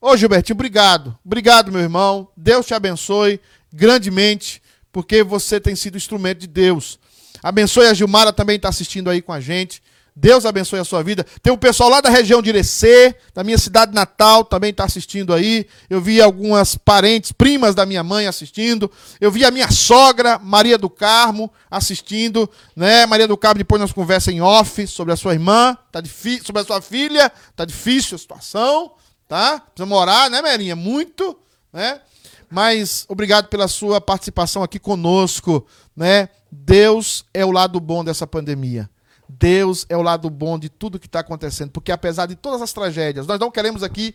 Ô, 0.00 0.16
Gilbertinho, 0.16 0.56
obrigado. 0.56 1.16
Obrigado, 1.24 1.70
meu 1.70 1.80
irmão. 1.80 2.26
Deus 2.36 2.66
te 2.66 2.74
abençoe 2.74 3.40
grandemente, 3.72 4.60
porque 4.90 5.22
você 5.22 5.60
tem 5.60 5.76
sido 5.76 5.96
instrumento 5.96 6.40
de 6.40 6.48
Deus. 6.48 6.98
Abençoe 7.40 7.86
a 7.86 7.94
Gilmara 7.94 8.32
também 8.32 8.56
está 8.56 8.70
assistindo 8.70 9.08
aí 9.08 9.22
com 9.22 9.32
a 9.32 9.38
gente. 9.38 9.80
Deus 10.16 10.46
abençoe 10.46 10.78
a 10.78 10.84
sua 10.84 11.02
vida. 11.02 11.26
Tem 11.42 11.52
um 11.52 11.56
pessoal 11.56 11.90
lá 11.90 12.00
da 12.00 12.08
região 12.08 12.40
de 12.40 12.48
Irecê, 12.48 13.16
da 13.34 13.42
minha 13.42 13.58
cidade 13.58 13.92
natal, 13.92 14.44
também 14.44 14.70
está 14.70 14.84
assistindo 14.84 15.34
aí. 15.34 15.66
Eu 15.90 16.00
vi 16.00 16.22
algumas 16.22 16.76
parentes, 16.76 17.32
primas 17.32 17.74
da 17.74 17.84
minha 17.84 18.04
mãe 18.04 18.28
assistindo. 18.28 18.88
Eu 19.20 19.32
vi 19.32 19.44
a 19.44 19.50
minha 19.50 19.68
sogra, 19.72 20.38
Maria 20.38 20.78
do 20.78 20.88
Carmo, 20.88 21.52
assistindo. 21.68 22.48
Né? 22.76 23.04
Maria 23.06 23.26
do 23.26 23.36
Carmo, 23.36 23.58
depois 23.58 23.80
nós 23.80 23.92
conversamos 23.92 24.38
em 24.38 24.40
off 24.40 24.86
sobre 24.86 25.12
a 25.12 25.16
sua 25.16 25.32
irmã, 25.32 25.76
tá 25.90 26.00
difícil, 26.00 26.44
sobre 26.46 26.62
a 26.62 26.64
sua 26.64 26.80
filha. 26.80 27.32
Tá 27.56 27.64
difícil 27.64 28.14
a 28.14 28.18
situação, 28.18 28.92
tá? 29.26 29.58
Precisa 29.58 29.86
morar, 29.86 30.30
né, 30.30 30.40
Merinha? 30.40 30.76
Muito, 30.76 31.36
né? 31.72 32.00
Mas 32.48 33.04
obrigado 33.08 33.48
pela 33.48 33.66
sua 33.66 34.00
participação 34.00 34.62
aqui 34.62 34.78
conosco, 34.78 35.66
né? 35.96 36.28
Deus 36.52 37.24
é 37.34 37.44
o 37.44 37.50
lado 37.50 37.80
bom 37.80 38.04
dessa 38.04 38.28
pandemia. 38.28 38.88
Deus 39.28 39.86
é 39.88 39.96
o 39.96 40.02
lado 40.02 40.28
bom 40.28 40.58
de 40.58 40.68
tudo 40.68 40.98
que 40.98 41.06
está 41.06 41.20
acontecendo. 41.20 41.70
Porque 41.70 41.92
apesar 41.92 42.26
de 42.26 42.36
todas 42.36 42.62
as 42.62 42.72
tragédias, 42.72 43.26
nós 43.26 43.40
não 43.40 43.50
queremos 43.50 43.82
aqui 43.82 44.14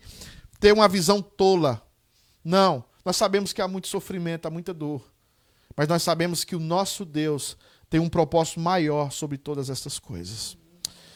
ter 0.59 0.73
uma 0.73 0.87
visão 0.87 1.21
tola. 1.21 1.81
Não. 2.43 2.83
Nós 3.03 3.17
sabemos 3.17 3.53
que 3.53 3.61
há 3.61 3.67
muito 3.67 3.87
sofrimento, 3.87 4.45
há 4.45 4.49
muita 4.49 4.73
dor. 4.73 5.03
Mas 5.75 5.87
nós 5.87 6.03
sabemos 6.03 6.43
que 6.43 6.55
o 6.55 6.59
nosso 6.59 7.05
Deus 7.05 7.57
tem 7.89 7.99
um 7.99 8.09
propósito 8.09 8.59
maior 8.59 9.11
sobre 9.11 9.37
todas 9.37 9.69
essas 9.69 9.97
coisas. 9.97 10.57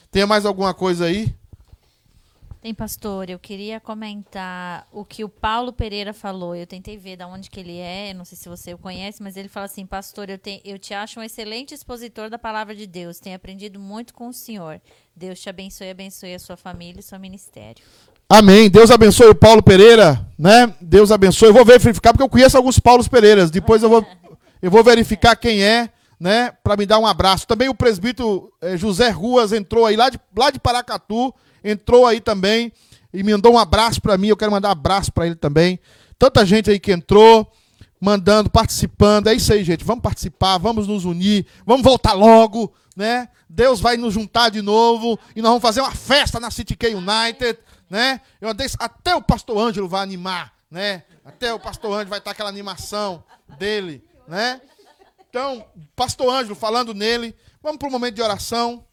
Tem 0.10 0.26
mais 0.26 0.46
alguma 0.46 0.74
coisa 0.74 1.06
aí? 1.06 1.36
Tem, 2.64 2.74
pastor. 2.74 3.30
Eu 3.30 3.38
queria 3.38 3.78
comentar 3.78 4.88
o 4.90 5.04
que 5.04 5.22
o 5.22 5.28
Paulo 5.28 5.74
Pereira 5.74 6.14
falou. 6.14 6.56
Eu 6.56 6.66
tentei 6.66 6.96
ver 6.96 7.18
de 7.18 7.26
onde 7.26 7.50
que 7.50 7.60
ele 7.60 7.78
é, 7.78 8.14
não 8.14 8.24
sei 8.24 8.38
se 8.38 8.48
você 8.48 8.74
o 8.74 8.78
conhece, 8.78 9.22
mas 9.22 9.36
ele 9.36 9.50
fala 9.50 9.66
assim: 9.66 9.86
Pastor, 9.86 10.30
eu, 10.30 10.38
te, 10.38 10.62
eu 10.64 10.80
te 10.80 10.94
acho 10.94 11.20
um 11.20 11.24
excelente 11.24 11.74
expositor 11.74 12.30
da 12.30 12.40
palavra 12.40 12.74
de 12.74 12.88
Deus. 12.88 13.20
Tenho 13.20 13.36
aprendido 13.36 13.82
muito 13.82 14.14
com 14.14 14.30
o 14.30 14.34
senhor. 14.34 14.80
Deus 15.14 15.42
te 15.42 15.50
abençoe, 15.50 15.90
abençoe 15.90 16.36
a 16.36 16.40
sua 16.40 16.56
família 16.56 17.02
e 17.02 17.04
seu 17.04 17.20
ministério. 17.20 17.84
Amém. 18.30 18.70
Deus 18.70 18.90
abençoe 18.92 19.28
o 19.28 19.36
Paulo 19.36 19.62
Pereira, 19.62 20.26
né? 20.40 20.74
Deus 20.80 21.12
abençoe. 21.12 21.50
Eu 21.50 21.54
vou 21.54 21.66
verificar, 21.66 22.14
porque 22.14 22.24
eu 22.24 22.30
conheço 22.30 22.56
alguns 22.56 22.80
Paulos 22.80 23.10
Pereiras. 23.10 23.52
Depois 23.52 23.84
eu 23.84 23.90
vou, 23.90 24.08
eu 24.64 24.72
vou 24.72 24.86
verificar 24.86 25.36
quem 25.36 25.62
é, 25.62 25.90
né? 26.18 26.54
Para 26.64 26.78
me 26.78 26.86
dar 26.86 26.98
um 26.98 27.06
abraço. 27.06 27.46
Também 27.46 27.68
o 27.68 27.76
presbítero 27.76 28.54
eh, 28.62 28.78
José 28.78 29.10
Ruas 29.10 29.52
entrou 29.52 29.86
aí 29.86 29.98
lá 29.98 30.10
de, 30.10 30.18
lá 30.34 30.50
de 30.50 30.62
Paracatu 30.62 31.34
entrou 31.64 32.06
aí 32.06 32.20
também 32.20 32.72
e 33.14 33.24
mandou 33.24 33.54
um 33.54 33.58
abraço 33.58 34.02
para 34.02 34.18
mim. 34.18 34.28
Eu 34.28 34.38
quero 34.38 34.52
mandar 34.52 34.70
um 34.70 34.72
abraço 34.72 35.12
para 35.12 35.26
ele 35.26 35.36
também. 35.36 35.80
Tanta 36.18 36.46
gente 36.46 36.70
aí 36.70 36.80
que 36.80 36.92
entrou, 36.92 37.52
mandando, 38.00 38.50
participando. 38.50 39.28
É 39.28 39.34
isso 39.34 39.54
aí, 39.54 39.64
gente. 39.64 39.84
Vamos 39.84 40.02
participar, 40.02 40.58
vamos 40.58 40.88
nos 40.88 41.06
unir, 41.06 41.46
vamos 41.66 41.84
voltar 41.84 42.14
logo, 42.14 42.74
né? 42.96 43.30
Deus 43.50 43.80
vai 43.80 43.98
nos 43.98 44.14
juntar 44.14 44.50
de 44.50 44.62
novo 44.62 45.20
e 45.36 45.42
nós 45.42 45.50
vamos 45.52 45.62
fazer 45.62 45.82
uma 45.82 45.92
festa 45.92 46.40
na 46.40 46.50
City 46.50 46.76
K 46.76 46.88
United, 46.96 47.60
né? 47.90 48.20
Eu 48.42 48.50
até 48.80 49.16
o 49.16 49.22
pastor 49.22 49.58
Ângelo 49.58 49.88
vai 49.88 50.02
animar, 50.02 50.54
né? 50.70 51.04
Até 51.24 51.54
o 51.54 51.60
pastor 51.60 51.94
Ângelo 51.94 52.10
vai 52.10 52.20
estar 52.20 52.32
aquela 52.32 52.50
animação 52.50 53.24
dele, 53.58 54.04
né? 54.28 54.60
Então, 55.30 55.66
pastor 55.96 56.34
Ângelo 56.34 56.56
falando 56.56 56.94
nele, 56.94 57.36
vamos 57.62 57.78
para 57.78 57.88
um 57.88 57.92
momento 57.92 58.16
de 58.16 58.22
oração. 58.22 58.86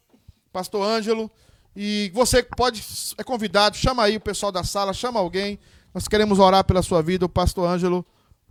Pastor 0.51 0.85
Ângelo, 0.85 1.31
e 1.75 2.11
você 2.13 2.43
pode, 2.43 2.83
é 3.17 3.23
convidado, 3.23 3.77
chama 3.77 4.03
aí 4.03 4.17
o 4.17 4.21
pessoal 4.21 4.51
da 4.51 4.63
sala, 4.63 4.93
chama 4.93 5.19
alguém. 5.19 5.59
Nós 5.93 6.07
queremos 6.07 6.39
orar 6.39 6.63
pela 6.63 6.81
sua 6.81 7.01
vida. 7.01 7.25
O 7.25 7.29
pastor 7.29 7.69
Ângelo 7.69 8.05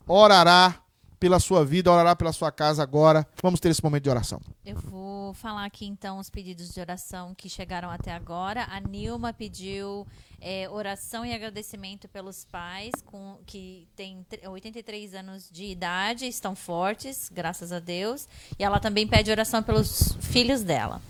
orará 0.06 0.82
pela 1.18 1.38
sua 1.38 1.64
vida, 1.64 1.92
orará 1.92 2.16
pela 2.16 2.32
sua 2.32 2.50
casa 2.50 2.82
agora. 2.82 3.26
Vamos 3.42 3.60
ter 3.60 3.68
esse 3.68 3.84
momento 3.84 4.04
de 4.04 4.10
oração. 4.10 4.40
Eu 4.64 4.76
vou 4.76 5.34
falar 5.34 5.66
aqui 5.66 5.84
então 5.84 6.18
os 6.18 6.30
pedidos 6.30 6.72
de 6.72 6.80
oração 6.80 7.34
que 7.34 7.48
chegaram 7.48 7.90
até 7.90 8.10
agora. 8.10 8.66
A 8.70 8.80
Nilma 8.80 9.32
pediu 9.32 10.06
é, 10.40 10.68
oração 10.70 11.24
e 11.24 11.34
agradecimento 11.34 12.08
pelos 12.08 12.46
pais 12.46 12.92
com, 13.04 13.38
que 13.46 13.86
têm 13.94 14.24
83 14.46 15.14
anos 15.14 15.50
de 15.50 15.64
idade, 15.64 16.26
estão 16.26 16.56
fortes, 16.56 17.30
graças 17.32 17.70
a 17.70 17.78
Deus. 17.78 18.26
E 18.58 18.64
ela 18.64 18.80
também 18.80 19.06
pede 19.06 19.30
oração 19.30 19.62
pelos 19.62 20.16
filhos 20.20 20.62
dela. 20.62 21.02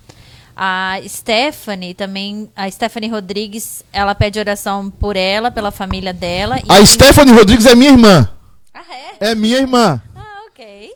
A 0.63 1.01
Stephanie 1.09 1.95
também, 1.95 2.51
a 2.55 2.71
Stephanie 2.71 3.09
Rodrigues, 3.09 3.83
ela 3.91 4.15
pede 4.15 4.39
oração 4.39 4.91
por 4.91 5.17
ela, 5.17 5.51
pela 5.51 5.71
família 5.71 6.13
dela. 6.13 6.57
a 6.69 6.85
Stephanie 6.85 7.33
Rodrigues 7.33 7.65
é 7.65 7.75
minha 7.75 7.93
irmã. 7.93 8.31
Ah, 8.75 8.85
é? 9.23 9.31
É 9.31 9.35
minha 9.35 9.57
irmã. 9.57 10.03
Ah, 10.15 10.43
ok. 10.47 10.93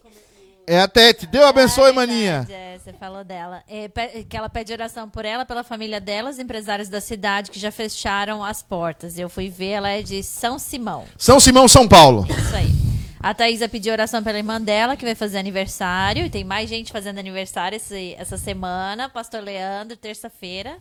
É 0.66 0.80
a 0.82 0.86
Tete. 0.86 1.26
Deus 1.26 1.46
abençoe, 1.46 1.88
ah, 1.88 1.92
maninha. 1.94 2.46
É, 2.50 2.76
você 2.78 2.92
falou 2.92 3.24
dela. 3.24 3.62
É, 3.66 3.88
que 4.28 4.36
ela 4.36 4.50
pede 4.50 4.70
oração 4.70 5.08
por 5.08 5.24
ela, 5.24 5.46
pela 5.46 5.64
família 5.64 5.98
dela, 5.98 6.28
os 6.28 6.38
empresários 6.38 6.90
da 6.90 7.00
cidade 7.00 7.50
que 7.50 7.58
já 7.58 7.72
fecharam 7.72 8.44
as 8.44 8.62
portas. 8.62 9.18
Eu 9.18 9.30
fui 9.30 9.48
ver, 9.48 9.70
ela 9.70 9.88
é 9.88 10.02
de 10.02 10.22
São 10.22 10.58
Simão. 10.58 11.06
São 11.16 11.40
Simão, 11.40 11.66
São 11.68 11.88
Paulo. 11.88 12.26
Isso 12.28 12.54
aí. 12.54 12.93
A 13.24 13.32
Thaisa 13.32 13.66
pediu 13.70 13.90
oração 13.90 14.22
pela 14.22 14.36
irmã 14.36 14.60
dela, 14.60 14.98
que 14.98 15.04
vai 15.06 15.14
fazer 15.14 15.38
aniversário. 15.38 16.26
E 16.26 16.28
tem 16.28 16.44
mais 16.44 16.68
gente 16.68 16.92
fazendo 16.92 17.18
aniversário 17.18 17.76
esse, 17.76 18.14
essa 18.18 18.36
semana. 18.36 19.08
Pastor 19.08 19.42
Leandro, 19.42 19.96
terça-feira. 19.96 20.76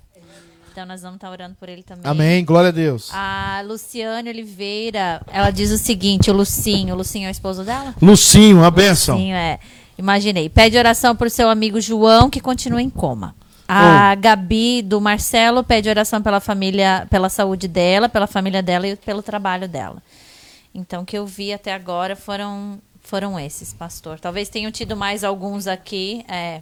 Então 0.69 0.85
nós 0.85 1.01
vamos 1.01 1.15
estar 1.15 1.31
orando 1.31 1.55
por 1.57 1.69
ele 1.69 1.83
também. 1.83 2.03
Amém, 2.03 2.43
glória 2.43 2.67
a 2.67 2.71
Deus. 2.73 3.09
A 3.13 3.63
Luciane 3.65 4.29
Oliveira, 4.29 5.21
ela 5.31 5.51
diz 5.51 5.71
o 5.71 5.77
seguinte: 5.77 6.29
o 6.29 6.33
Lucinho. 6.33 6.93
O 6.93 6.97
Lucinho 6.97 7.27
é 7.27 7.29
o 7.29 7.31
esposo 7.31 7.63
dela? 7.63 7.95
Lucinho, 8.01 8.61
a 8.61 8.69
benção. 8.69 9.15
Lucinho, 9.15 9.37
é. 9.37 9.57
Imaginei. 9.97 10.49
Pede 10.49 10.77
oração 10.77 11.15
por 11.15 11.31
seu 11.31 11.49
amigo 11.49 11.79
João, 11.79 12.29
que 12.29 12.41
continua 12.41 12.81
em 12.81 12.89
coma. 12.89 13.33
A 13.69 14.13
oh. 14.13 14.19
Gabi 14.19 14.81
do 14.81 14.99
Marcelo 14.99 15.63
pede 15.63 15.87
oração 15.87 16.21
pela 16.21 16.41
família, 16.41 17.07
pela 17.09 17.29
saúde 17.29 17.69
dela, 17.69 18.09
pela 18.09 18.27
família 18.27 18.61
dela 18.61 18.85
e 18.85 18.97
pelo 18.97 19.23
trabalho 19.23 19.69
dela. 19.69 20.03
Então, 20.73 21.05
que 21.05 21.17
eu 21.17 21.25
vi 21.25 21.53
até 21.53 21.73
agora 21.73 22.15
foram, 22.15 22.79
foram 23.01 23.39
esses, 23.39 23.73
pastor. 23.73 24.19
Talvez 24.19 24.49
tenham 24.49 24.71
tido 24.71 24.95
mais 24.95 25.23
alguns 25.23 25.67
aqui, 25.67 26.25
é, 26.27 26.61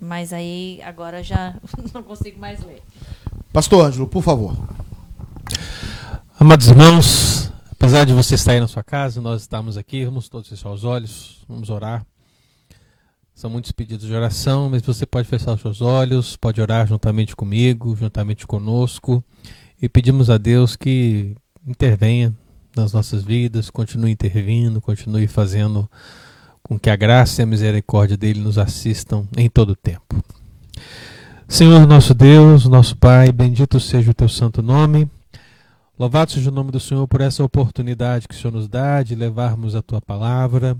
mas 0.00 0.32
aí 0.32 0.80
agora 0.82 1.22
já 1.22 1.54
não 1.94 2.02
consigo 2.02 2.40
mais 2.40 2.62
ler. 2.64 2.82
Pastor 3.52 3.84
Ângelo, 3.84 4.08
por 4.08 4.22
favor. 4.22 4.56
Amados 6.38 6.68
irmãos, 6.68 7.36
Apesar 7.78 8.04
de 8.04 8.14
você 8.14 8.34
estar 8.36 8.52
aí 8.52 8.58
na 8.58 8.66
sua 8.66 8.82
casa, 8.82 9.20
nós 9.20 9.42
estamos 9.42 9.76
aqui, 9.76 10.02
vamos 10.06 10.30
todos 10.30 10.48
fechar 10.48 10.70
os 10.70 10.82
olhos, 10.82 11.44
vamos 11.46 11.68
orar. 11.68 12.06
São 13.34 13.50
muitos 13.50 13.70
pedidos 13.70 14.06
de 14.06 14.14
oração, 14.14 14.70
mas 14.70 14.80
você 14.80 15.04
pode 15.04 15.28
fechar 15.28 15.52
os 15.52 15.60
seus 15.60 15.82
olhos, 15.82 16.38
pode 16.38 16.58
orar 16.58 16.86
juntamente 16.86 17.36
comigo, 17.36 17.94
juntamente 17.94 18.46
conosco, 18.46 19.22
e 19.80 19.90
pedimos 19.90 20.30
a 20.30 20.38
Deus 20.38 20.74
que 20.74 21.36
intervenha 21.66 22.34
nas 22.76 22.92
nossas 22.92 23.24
vidas, 23.24 23.70
continue 23.70 24.12
intervindo, 24.12 24.80
continue 24.80 25.26
fazendo 25.26 25.90
com 26.62 26.78
que 26.78 26.90
a 26.90 26.96
graça 26.96 27.40
e 27.40 27.44
a 27.44 27.46
misericórdia 27.46 28.16
dele 28.16 28.40
nos 28.40 28.58
assistam 28.58 29.26
em 29.36 29.48
todo 29.48 29.70
o 29.70 29.76
tempo. 29.76 30.22
Senhor 31.48 31.86
nosso 31.86 32.12
Deus, 32.12 32.66
nosso 32.66 32.96
Pai, 32.96 33.30
bendito 33.32 33.78
seja 33.78 34.10
o 34.10 34.14
teu 34.14 34.28
santo 34.28 34.62
nome. 34.62 35.08
Louvado 35.98 36.32
seja 36.32 36.50
o 36.50 36.52
nome 36.52 36.70
do 36.70 36.80
Senhor 36.80 37.06
por 37.08 37.20
essa 37.20 37.42
oportunidade 37.42 38.28
que 38.28 38.34
o 38.34 38.38
Senhor 38.38 38.52
nos 38.52 38.68
dá 38.68 39.02
de 39.02 39.14
levarmos 39.14 39.74
a 39.74 39.80
tua 39.80 40.00
palavra, 40.00 40.76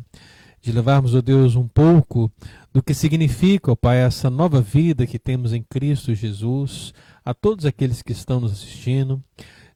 de 0.61 0.73
levarmos, 0.73 1.15
ó 1.15 1.23
Deus, 1.23 1.55
um 1.55 1.69
pouco 1.69 2.31
do 2.73 2.83
que 2.83 2.93
significa, 2.93 3.73
ó 3.73 3.77
Pai, 3.77 3.99
essa 3.99 4.29
nova 4.29 4.61
vida 4.61 5.07
que 5.07 5.19
temos 5.19 5.53
em 5.53 5.63
Cristo 5.63 6.15
Jesus, 6.15 6.93
a 7.25 7.33
todos 7.33 7.65
aqueles 7.65 8.03
que 8.03 8.13
estão 8.13 8.41
nos 8.41 8.53
assistindo, 8.53 9.23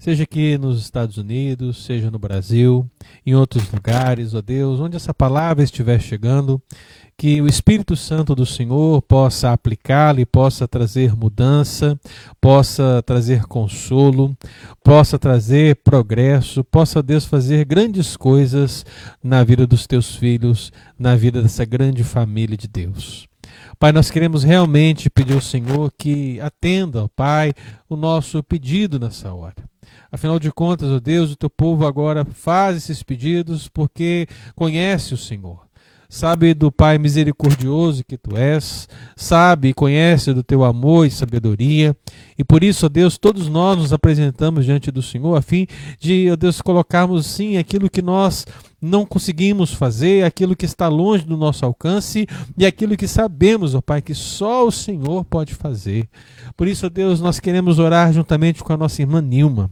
seja 0.00 0.24
aqui 0.24 0.56
nos 0.56 0.80
Estados 0.80 1.18
Unidos, 1.18 1.84
seja 1.84 2.10
no 2.10 2.18
Brasil, 2.18 2.90
em 3.24 3.34
outros 3.34 3.70
lugares, 3.70 4.34
ó 4.34 4.40
Deus, 4.40 4.80
onde 4.80 4.96
essa 4.96 5.12
palavra 5.12 5.62
estiver 5.62 6.00
chegando, 6.00 6.60
que 7.18 7.42
o 7.42 7.46
Espírito 7.46 7.94
Santo 7.94 8.34
do 8.34 8.46
Senhor 8.46 9.02
possa 9.02 9.52
aplicá-la 9.52 10.22
e 10.22 10.24
possa 10.24 10.66
trazer 10.66 11.14
mudança, 11.14 12.00
possa 12.40 13.02
trazer 13.04 13.44
consolo, 13.44 14.34
possa 14.82 15.18
trazer 15.18 15.76
progresso, 15.84 16.64
possa 16.64 17.02
Deus 17.02 17.26
fazer 17.26 17.66
grandes 17.66 18.16
coisas 18.16 18.86
na 19.22 19.44
vida 19.44 19.66
dos 19.66 19.86
teus 19.86 20.16
filhos, 20.16 20.72
na 20.98 21.14
vida 21.14 21.42
dessa 21.42 21.66
grande 21.66 22.02
família 22.02 22.56
de 22.56 22.66
Deus. 22.66 23.29
Pai, 23.80 23.92
nós 23.92 24.10
queremos 24.10 24.44
realmente 24.44 25.08
pedir 25.08 25.32
ao 25.32 25.40
Senhor 25.40 25.90
que 25.96 26.38
atenda, 26.38 27.08
Pai, 27.16 27.54
o 27.88 27.96
nosso 27.96 28.42
pedido 28.42 29.00
nessa 29.00 29.32
hora. 29.32 29.54
Afinal 30.12 30.38
de 30.38 30.52
contas, 30.52 30.90
ó 30.90 31.00
Deus, 31.00 31.32
o 31.32 31.36
teu 31.36 31.48
povo 31.48 31.86
agora 31.86 32.22
faz 32.26 32.76
esses 32.76 33.02
pedidos 33.02 33.68
porque 33.68 34.28
conhece 34.54 35.14
o 35.14 35.16
Senhor 35.16 35.70
sabe 36.10 36.52
do 36.52 36.72
Pai 36.72 36.98
misericordioso 36.98 38.04
que 38.04 38.18
tu 38.18 38.36
és, 38.36 38.88
sabe 39.14 39.68
e 39.68 39.74
conhece 39.74 40.34
do 40.34 40.42
teu 40.42 40.64
amor 40.64 41.06
e 41.06 41.10
sabedoria. 41.10 41.96
E 42.36 42.42
por 42.42 42.64
isso, 42.64 42.86
ó 42.86 42.88
Deus, 42.88 43.16
todos 43.16 43.48
nós 43.48 43.78
nos 43.78 43.92
apresentamos 43.92 44.64
diante 44.64 44.90
do 44.90 45.00
Senhor 45.00 45.36
a 45.36 45.40
fim 45.40 45.68
de, 46.00 46.28
ó 46.30 46.34
Deus, 46.34 46.60
colocarmos 46.60 47.26
sim 47.26 47.56
aquilo 47.56 47.88
que 47.88 48.02
nós 48.02 48.44
não 48.80 49.04
conseguimos 49.04 49.72
fazer, 49.72 50.24
aquilo 50.24 50.56
que 50.56 50.64
está 50.64 50.88
longe 50.88 51.24
do 51.24 51.36
nosso 51.36 51.64
alcance 51.64 52.26
e 52.56 52.64
aquilo 52.64 52.96
que 52.96 53.06
sabemos, 53.06 53.74
ó 53.74 53.80
Pai, 53.80 54.00
que 54.00 54.14
só 54.14 54.66
o 54.66 54.72
Senhor 54.72 55.24
pode 55.24 55.54
fazer. 55.54 56.08
Por 56.56 56.66
isso, 56.66 56.86
ó 56.86 56.88
Deus, 56.88 57.20
nós 57.20 57.38
queremos 57.38 57.78
orar 57.78 58.12
juntamente 58.12 58.62
com 58.62 58.72
a 58.72 58.76
nossa 58.76 59.02
irmã 59.02 59.20
Nilma. 59.20 59.70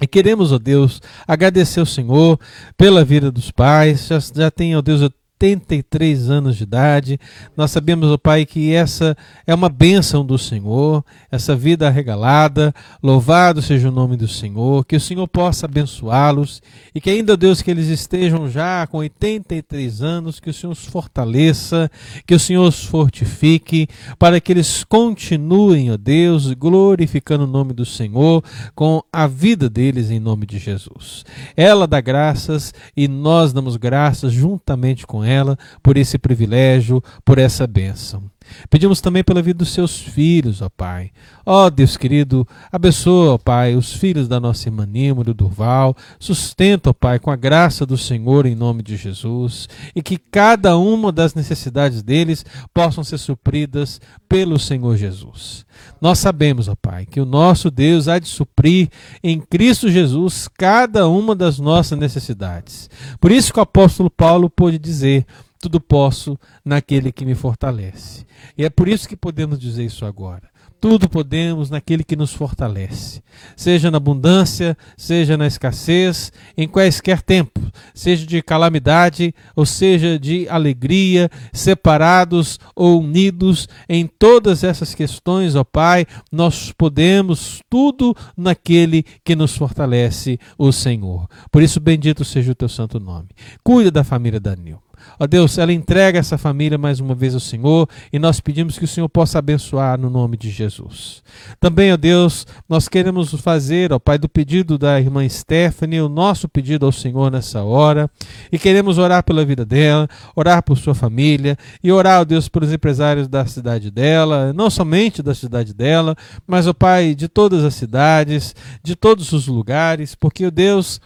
E 0.00 0.06
queremos, 0.06 0.52
ó 0.52 0.58
Deus, 0.58 1.02
agradecer 1.26 1.80
ao 1.80 1.86
Senhor 1.86 2.38
pela 2.76 3.04
vida 3.04 3.32
dos 3.32 3.50
pais. 3.50 4.06
Já, 4.06 4.18
já 4.20 4.50
tem, 4.50 4.76
ó 4.76 4.80
Deus, 4.80 5.10
83 5.40 6.30
anos 6.30 6.56
de 6.56 6.64
idade. 6.64 7.20
Nós 7.56 7.70
sabemos, 7.70 8.10
ó 8.10 8.18
Pai, 8.18 8.44
que 8.44 8.74
essa 8.74 9.16
é 9.46 9.54
uma 9.54 9.68
bênção 9.68 10.26
do 10.26 10.36
Senhor, 10.36 11.04
essa 11.30 11.54
vida 11.54 11.86
arregalada. 11.86 12.74
Louvado 13.02 13.62
seja 13.62 13.88
o 13.88 13.92
nome 13.92 14.16
do 14.16 14.26
Senhor, 14.26 14.84
que 14.84 14.96
o 14.96 15.00
Senhor 15.00 15.28
possa 15.28 15.66
abençoá-los 15.66 16.60
e 16.94 17.00
que 17.00 17.10
ainda, 17.10 17.36
Deus, 17.36 17.62
que 17.62 17.70
eles 17.70 17.86
estejam 17.86 18.48
já 18.48 18.86
com 18.88 18.98
83 18.98 20.02
anos, 20.02 20.40
que 20.40 20.50
o 20.50 20.54
Senhor 20.54 20.72
os 20.72 20.84
fortaleça, 20.84 21.90
que 22.26 22.34
o 22.34 22.40
Senhor 22.40 22.66
os 22.66 22.84
fortifique, 22.84 23.88
para 24.18 24.40
que 24.40 24.52
eles 24.52 24.82
continuem, 24.84 25.92
ó 25.92 25.96
Deus, 25.96 26.52
glorificando 26.52 27.44
o 27.44 27.46
nome 27.46 27.72
do 27.72 27.84
Senhor 27.84 28.42
com 28.74 29.02
a 29.12 29.26
vida 29.26 29.70
deles 29.70 30.10
em 30.10 30.18
nome 30.18 30.46
de 30.46 30.58
Jesus. 30.58 31.24
Ela 31.56 31.86
dá 31.86 32.00
graças 32.00 32.74
e 32.96 33.06
nós 33.06 33.52
damos 33.52 33.76
graças 33.76 34.32
juntamente 34.32 35.06
com 35.06 35.27
ela 35.28 35.56
por 35.82 35.96
esse 35.96 36.18
privilégio, 36.18 37.02
por 37.24 37.38
essa 37.38 37.66
bênção. 37.66 38.30
Pedimos 38.70 39.00
também 39.00 39.24
pela 39.24 39.42
vida 39.42 39.58
dos 39.58 39.72
seus 39.72 39.98
filhos, 39.98 40.62
ó 40.62 40.68
Pai. 40.68 41.10
Ó 41.44 41.70
Deus 41.70 41.96
querido, 41.96 42.46
abençoa, 42.70 43.34
ó 43.34 43.38
Pai, 43.38 43.74
os 43.74 43.92
filhos 43.92 44.28
da 44.28 44.38
nossa 44.38 44.68
irmã 44.68 44.86
Nímoro, 44.86 45.34
Durval. 45.34 45.96
Sustenta, 46.18 46.90
ó 46.90 46.92
Pai, 46.92 47.18
com 47.18 47.30
a 47.30 47.36
graça 47.36 47.86
do 47.86 47.96
Senhor 47.96 48.46
em 48.46 48.54
nome 48.54 48.82
de 48.82 48.96
Jesus. 48.96 49.68
E 49.94 50.02
que 50.02 50.18
cada 50.18 50.76
uma 50.76 51.10
das 51.10 51.34
necessidades 51.34 52.02
deles 52.02 52.44
possam 52.72 53.02
ser 53.02 53.18
supridas 53.18 54.00
pelo 54.28 54.58
Senhor 54.58 54.96
Jesus. 54.96 55.66
Nós 56.00 56.18
sabemos, 56.18 56.68
ó 56.68 56.74
Pai, 56.74 57.06
que 57.06 57.20
o 57.20 57.26
nosso 57.26 57.70
Deus 57.70 58.08
há 58.08 58.18
de 58.18 58.28
suprir 58.28 58.88
em 59.22 59.40
Cristo 59.40 59.88
Jesus 59.88 60.48
cada 60.48 61.08
uma 61.08 61.34
das 61.34 61.58
nossas 61.58 61.98
necessidades. 61.98 62.90
Por 63.20 63.30
isso 63.32 63.52
que 63.52 63.58
o 63.58 63.62
apóstolo 63.62 64.10
Paulo 64.10 64.50
pôde 64.50 64.78
dizer: 64.78 65.26
tudo 65.60 65.80
posso 65.80 66.38
naquele 66.64 67.12
que 67.12 67.24
me 67.24 67.34
fortalece. 67.34 68.24
E 68.56 68.64
é 68.64 68.70
por 68.70 68.88
isso 68.88 69.08
que 69.08 69.16
podemos 69.16 69.58
dizer 69.58 69.84
isso 69.84 70.04
agora. 70.04 70.48
Tudo 70.80 71.08
podemos 71.08 71.70
naquele 71.70 72.04
que 72.04 72.14
nos 72.14 72.32
fortalece, 72.32 73.20
seja 73.56 73.90
na 73.90 73.96
abundância, 73.96 74.78
seja 74.96 75.36
na 75.36 75.44
escassez, 75.44 76.32
em 76.56 76.68
quaisquer 76.68 77.20
tempos, 77.20 77.64
seja 77.92 78.24
de 78.24 78.40
calamidade 78.40 79.34
ou 79.56 79.66
seja 79.66 80.20
de 80.20 80.48
alegria, 80.48 81.28
separados 81.52 82.60
ou 82.76 83.00
unidos, 83.00 83.68
em 83.88 84.06
todas 84.06 84.62
essas 84.62 84.94
questões, 84.94 85.56
ó 85.56 85.64
Pai, 85.64 86.06
nós 86.30 86.70
podemos 86.70 87.60
tudo 87.68 88.14
naquele 88.36 89.02
que 89.24 89.34
nos 89.34 89.56
fortalece, 89.56 90.38
o 90.56 90.70
Senhor. 90.70 91.26
Por 91.50 91.60
isso, 91.60 91.80
bendito 91.80 92.24
seja 92.24 92.52
o 92.52 92.54
teu 92.54 92.68
santo 92.68 93.00
nome. 93.00 93.30
Cuida 93.64 93.90
da 93.90 94.04
família 94.04 94.38
Daniel. 94.38 94.87
Ó 95.18 95.26
Deus, 95.26 95.58
ela 95.58 95.72
entrega 95.72 96.18
essa 96.18 96.38
família 96.38 96.78
mais 96.78 97.00
uma 97.00 97.14
vez 97.14 97.34
ao 97.34 97.40
Senhor 97.40 97.88
e 98.12 98.18
nós 98.18 98.40
pedimos 98.40 98.78
que 98.78 98.84
o 98.84 98.88
Senhor 98.88 99.08
possa 99.08 99.38
abençoar 99.38 99.98
no 99.98 100.10
nome 100.10 100.36
de 100.36 100.50
Jesus. 100.50 101.22
Também, 101.60 101.92
ó 101.92 101.96
Deus, 101.96 102.46
nós 102.68 102.88
queremos 102.88 103.32
fazer, 103.40 103.92
ó 103.92 103.98
Pai, 103.98 104.18
do 104.18 104.28
pedido 104.28 104.78
da 104.78 105.00
irmã 105.00 105.28
Stephanie, 105.28 106.00
o 106.00 106.08
nosso 106.08 106.48
pedido 106.48 106.86
ao 106.86 106.92
Senhor 106.92 107.30
nessa 107.30 107.62
hora 107.62 108.10
e 108.50 108.58
queremos 108.58 108.98
orar 108.98 109.22
pela 109.22 109.44
vida 109.44 109.64
dela, 109.64 110.08
orar 110.34 110.62
por 110.62 110.76
sua 110.76 110.94
família 110.94 111.56
e 111.82 111.90
orar, 111.92 112.20
ó 112.20 112.24
Deus, 112.24 112.48
pelos 112.48 112.72
empresários 112.72 113.28
da 113.28 113.44
cidade 113.46 113.90
dela, 113.90 114.52
não 114.52 114.70
somente 114.70 115.22
da 115.22 115.34
cidade 115.34 115.74
dela, 115.74 116.16
mas, 116.46 116.66
ó 116.66 116.72
Pai, 116.72 117.14
de 117.14 117.28
todas 117.28 117.64
as 117.64 117.74
cidades, 117.74 118.54
de 118.82 118.94
todos 118.94 119.32
os 119.32 119.46
lugares, 119.46 120.14
porque, 120.14 120.46
ó 120.46 120.50
Deus, 120.50 121.00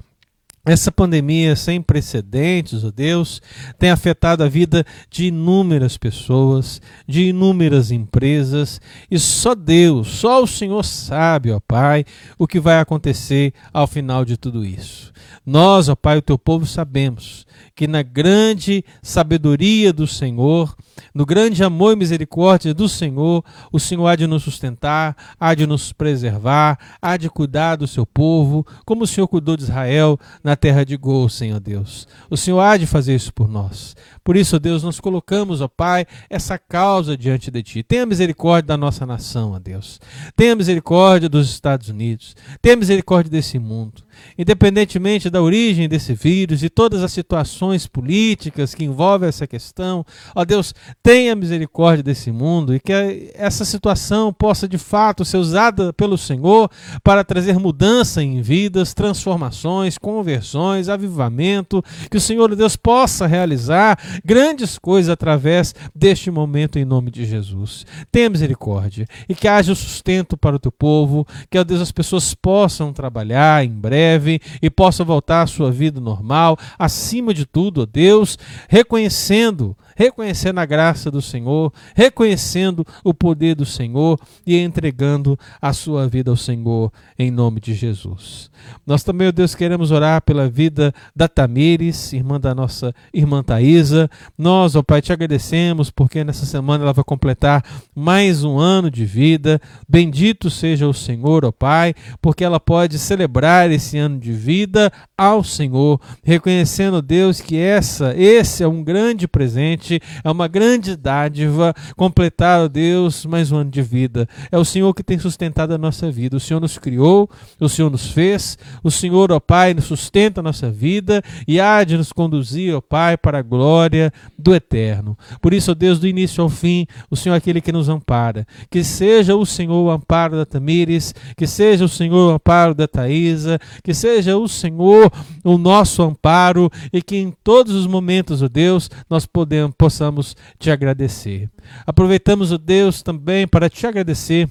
essa 0.65 0.93
pandemia 0.93 1.57
sem 1.57 1.83
precedentes, 1.83 2.85
ó 2.85 2.89
oh 2.89 2.93
Deus, 2.93 3.43
tem 3.79 3.91
afetado 3.91 4.45
a 4.45 4.49
vida 4.49 4.85
de 5.11 5.27
inúmeras 5.27 5.97
pessoas, 5.97 6.81
de 7.07 7.29
inúmeras 7.31 7.91
empresas, 7.91 8.81
e 9.11 9.19
só 9.19 9.57
Deus, 9.57 10.07
só 10.07 10.43
o 10.43 10.47
Senhor 10.47 10.85
sabe, 10.85 11.51
ó 11.51 11.59
Pai, 11.59 12.05
o 12.39 12.47
que 12.47 12.61
vai 12.61 12.79
acontecer 12.79 13.53
ao 13.73 13.89
final 13.89 14.25
de 14.25 14.37
tudo 14.37 14.65
isso. 14.65 15.13
Nós, 15.45 15.89
ó 15.89 15.97
Pai, 15.97 16.19
o 16.19 16.23
teu 16.23 16.39
povo 16.39 16.65
sabemos 16.65 17.45
que 17.83 17.89
na 17.89 18.01
grande 18.01 18.85
sabedoria 19.03 19.93
do 19.93 20.07
Senhor, 20.07 20.73
no 21.13 21.27
grande 21.27 21.65
amor 21.65 21.95
e 21.95 21.97
misericórdia 21.97 22.73
do 22.73 22.89
Senhor, 22.89 23.45
o 23.73 23.81
Senhor 23.81 24.07
há 24.07 24.15
de 24.15 24.25
nos 24.25 24.45
sustentar, 24.45 25.17
há 25.41 25.53
de 25.53 25.67
nos 25.67 25.93
preservar, 25.93 26.79
há 27.03 27.17
de 27.17 27.29
cuidar 27.29 27.75
do 27.75 27.89
seu 27.89 28.07
povo, 28.07 28.65
como 28.87 29.03
o 29.03 29.07
Senhor 29.07 29.27
cuidou 29.27 29.57
de 29.57 29.65
Israel 29.65 30.17
na 30.45 30.55
terra 30.55 30.85
de 30.85 30.97
Gol, 30.97 31.29
Senhor 31.29 31.59
Deus. 31.59 32.07
O 32.31 32.37
Senhor 32.37 32.61
há 32.61 32.77
de 32.77 32.87
fazer 32.87 33.17
isso 33.17 33.35
por 33.35 33.49
nós. 33.49 33.97
Por 34.25 34.37
isso, 34.37 34.59
Deus, 34.59 34.83
nós 34.83 35.01
colocamos, 35.01 35.61
ó 35.61 35.69
Pai, 35.69 36.07
essa 36.31 36.57
causa 36.57 37.17
diante 37.17 37.51
de 37.51 37.63
Ti. 37.63 37.83
Tenha 37.83 38.07
misericórdia 38.07 38.69
da 38.69 38.77
nossa 38.77 39.05
nação, 39.05 39.53
ó 39.53 39.59
Deus. 39.59 40.01
Tenha 40.37 40.55
misericórdia 40.55 41.29
dos 41.29 41.51
Estados 41.51 41.89
Unidos. 41.89 42.37
Tenha 42.61 42.77
misericórdia 42.77 43.31
desse 43.31 43.59
mundo. 43.59 44.03
Independentemente 44.39 45.31
da 45.31 45.43
origem 45.43 45.89
desse 45.89 46.15
vírus 46.15 46.63
e 46.63 46.69
todas 46.69 47.03
as 47.03 47.13
situações 47.13 47.87
políticas 47.87 48.75
que 48.75 48.85
envolvem 48.85 49.29
essa 49.29 49.47
questão, 49.47 50.05
ó 50.35 50.45
Deus, 50.45 50.75
tenha 51.03 51.35
misericórdia 51.35 52.03
desse 52.03 52.31
mundo 52.31 52.75
e 52.75 52.81
que 52.81 53.33
essa 53.35 53.65
situação 53.65 54.33
possa 54.33 54.69
de 54.69 54.79
fato 54.79 55.25
ser 55.25 55.39
usada 55.39 55.93
pelo 55.93 56.17
Senhor 56.17 56.71
para 57.03 57.25
trazer 57.25 57.59
mudança 57.59 58.23
em 58.23 58.41
vidas, 58.41 58.95
transformações, 58.95 59.99
conversões, 59.99 60.89
avivamento, 60.89 61.83
que 62.11 62.17
o 62.17 62.21
Senhor 62.21 62.55
Deus 62.55 62.77
possa 62.77 63.27
realizar 63.27 63.99
grandes 64.25 64.79
coisas 64.79 65.11
através 65.11 65.75
deste 65.95 66.31
momento 66.31 66.79
em 66.79 66.85
nome 66.85 67.11
de 67.11 67.25
Jesus. 67.25 67.87
Tenha 68.11 68.31
misericórdia 68.31 69.07
e 69.29 69.35
que 69.35 69.49
haja 69.49 69.75
sustento 69.75 70.37
para 70.37 70.57
o 70.57 70.59
teu 70.59 70.73
povo, 70.73 71.27
que 71.51 71.59
ó 71.59 71.65
Deus 71.65 71.81
as 71.81 71.93
pessoas 71.93 72.35
possam 72.35 72.93
trabalhar 72.93 73.65
em 73.65 73.71
breve 73.71 74.41
e 74.61 74.71
possa 74.71 75.05
voltar 75.05 75.43
à 75.43 75.47
sua 75.47 75.71
vida 75.71 76.01
normal. 76.01 76.59
Acima 76.79 77.33
de 77.33 77.47
tudo, 77.47 77.83
ó 77.83 77.87
Deus, 77.87 78.39
reconhecendo 78.69 79.77
reconhecendo 79.97 80.59
a 80.59 80.67
graça 80.67 81.11
do 81.11 81.23
Senhor, 81.23 81.73
reconhecendo 81.95 82.87
o 83.05 83.13
poder 83.13 83.55
do 83.55 83.65
Senhor 83.65 84.19
e 84.47 84.59
entregando 84.59 85.39
a 85.61 85.73
sua 85.73 86.09
vida 86.09 86.31
ao 86.31 86.37
Senhor 86.37 86.93
em 87.19 87.31
nome 87.31 87.61
de 87.61 87.75
Jesus. 87.75 88.51
Nós 88.87 89.03
também, 89.03 89.29
ó 89.29 89.33
Deus, 89.33 89.55
queremos 89.55 89.91
orar 89.91 90.23
pela 90.23 90.49
vida 90.49 90.93
da 91.15 91.29
Tamires, 91.29 92.13
irmã 92.13 92.41
da 92.41 92.55
nossa 92.55 92.95
irmã 93.13 93.43
Thaisa. 93.43 94.11
Nós, 94.37 94.75
ó 94.77 94.83
Pai, 94.83 95.03
te 95.03 95.13
agradecemos 95.13 95.91
porque 95.91 96.25
nessa 96.25 96.47
semana 96.47 96.85
ela 96.85 96.93
vai 96.93 97.05
completar 97.05 97.65
mais 97.95 98.45
um 98.45 98.59
ano 98.59 98.91
de 98.91 99.05
vida. 99.05 99.61
Bendito 99.89 100.51
seja 100.51 100.89
o 100.89 100.95
Senhor, 100.95 101.45
ó 101.45 101.53
Pai, 101.53 101.95
porque 102.21 102.45
ela 102.45 102.61
pode 102.61 102.99
celebrar 102.99 103.71
esse 103.71 103.99
ano 103.99 104.19
de 104.19 104.33
vida 104.33 104.93
ao 105.17 105.45
Senhor, 105.45 106.01
reconhecendo, 106.25 107.01
Deus, 107.01 107.41
que 107.41 107.57
essa, 107.57 108.15
esse 108.17 108.63
é 108.63 108.69
um 108.69 108.83
grande 108.83 109.29
presente, 109.29 109.82
é 110.25 110.31
uma 110.31 110.49
grande 110.49 110.97
dádiva 110.97 111.75
completar, 111.97 112.61
ó 112.61 112.69
Deus, 112.69 113.27
mais 113.27 113.51
um 113.51 113.57
ano 113.57 113.71
de 113.71 113.83
vida. 113.83 114.29
É 114.51 114.59
o 114.59 114.65
Senhor 114.65 114.93
que 114.95 115.03
tem 115.03 115.19
sustentado 115.19 115.73
a 115.75 115.79
nossa 115.79 116.11
vida. 116.11 116.37
O 116.37 116.41
Senhor 116.41 116.61
nos 116.61 116.79
criou, 116.79 117.29
o 117.61 117.69
Senhor 117.69 117.91
nos 117.91 118.07
fez, 118.07 118.59
o 118.83 118.91
Senhor, 118.91 119.33
ó 119.33 119.41
Pai, 119.41 119.75
nos 119.75 119.85
sustenta 119.85 120.41
a 120.41 120.43
nossa 120.43 120.71
vida 120.71 121.23
e 121.47 121.61
há 121.61 121.83
de 121.85 121.97
nos 121.97 122.13
conduzir, 122.13 122.75
ó 122.75 122.81
Pai, 122.81 123.17
para 123.17 123.39
a 123.39 123.43
glória 123.43 124.13
do 124.39 124.55
eterno. 124.55 125.17
Por 125.41 125.53
isso, 125.53 125.71
ó 125.71 125.75
Deus, 125.75 125.99
do 125.99 126.07
início 126.07 126.43
ao 126.43 126.49
fim, 126.49 126.87
o 127.11 127.17
Senhor 127.17 127.35
é 127.35 127.39
aquele 127.39 127.61
que 127.61 127.73
nos 127.73 127.89
ampara. 127.89 128.47
Que 128.71 128.85
seja 128.85 129.35
o 129.35 129.45
Senhor 129.45 129.83
o 129.83 129.91
amparo 129.91 130.37
da 130.37 130.47
Tamires, 130.47 131.15
que 131.37 131.47
seja 131.47 131.85
o 131.85 131.89
Senhor 131.89 132.31
o 132.31 132.35
amparo 132.35 132.75
da 132.75 132.87
Thaisa, 132.87 133.59
que 133.83 133.95
seja 133.95 134.37
o 134.37 134.49
Senhor 134.49 135.11
o 135.45 135.59
nosso 135.59 136.03
amparo 136.03 136.71
e 136.93 137.03
que 137.03 137.17
em 137.17 137.33
todos 137.43 137.75
os 137.75 137.87
momentos, 137.87 138.43
ó 138.43 138.49
Deus, 138.49 138.91
nós 139.09 139.27
podemos, 139.27 139.72
possamos 139.73 140.37
te 140.59 140.71
agradecer. 140.71 141.51
Aproveitamos, 141.87 142.53
ó 142.53 142.59
Deus, 142.59 143.03
também 143.03 143.47
para 143.47 143.69
te 143.69 143.87
agradecer 143.87 144.49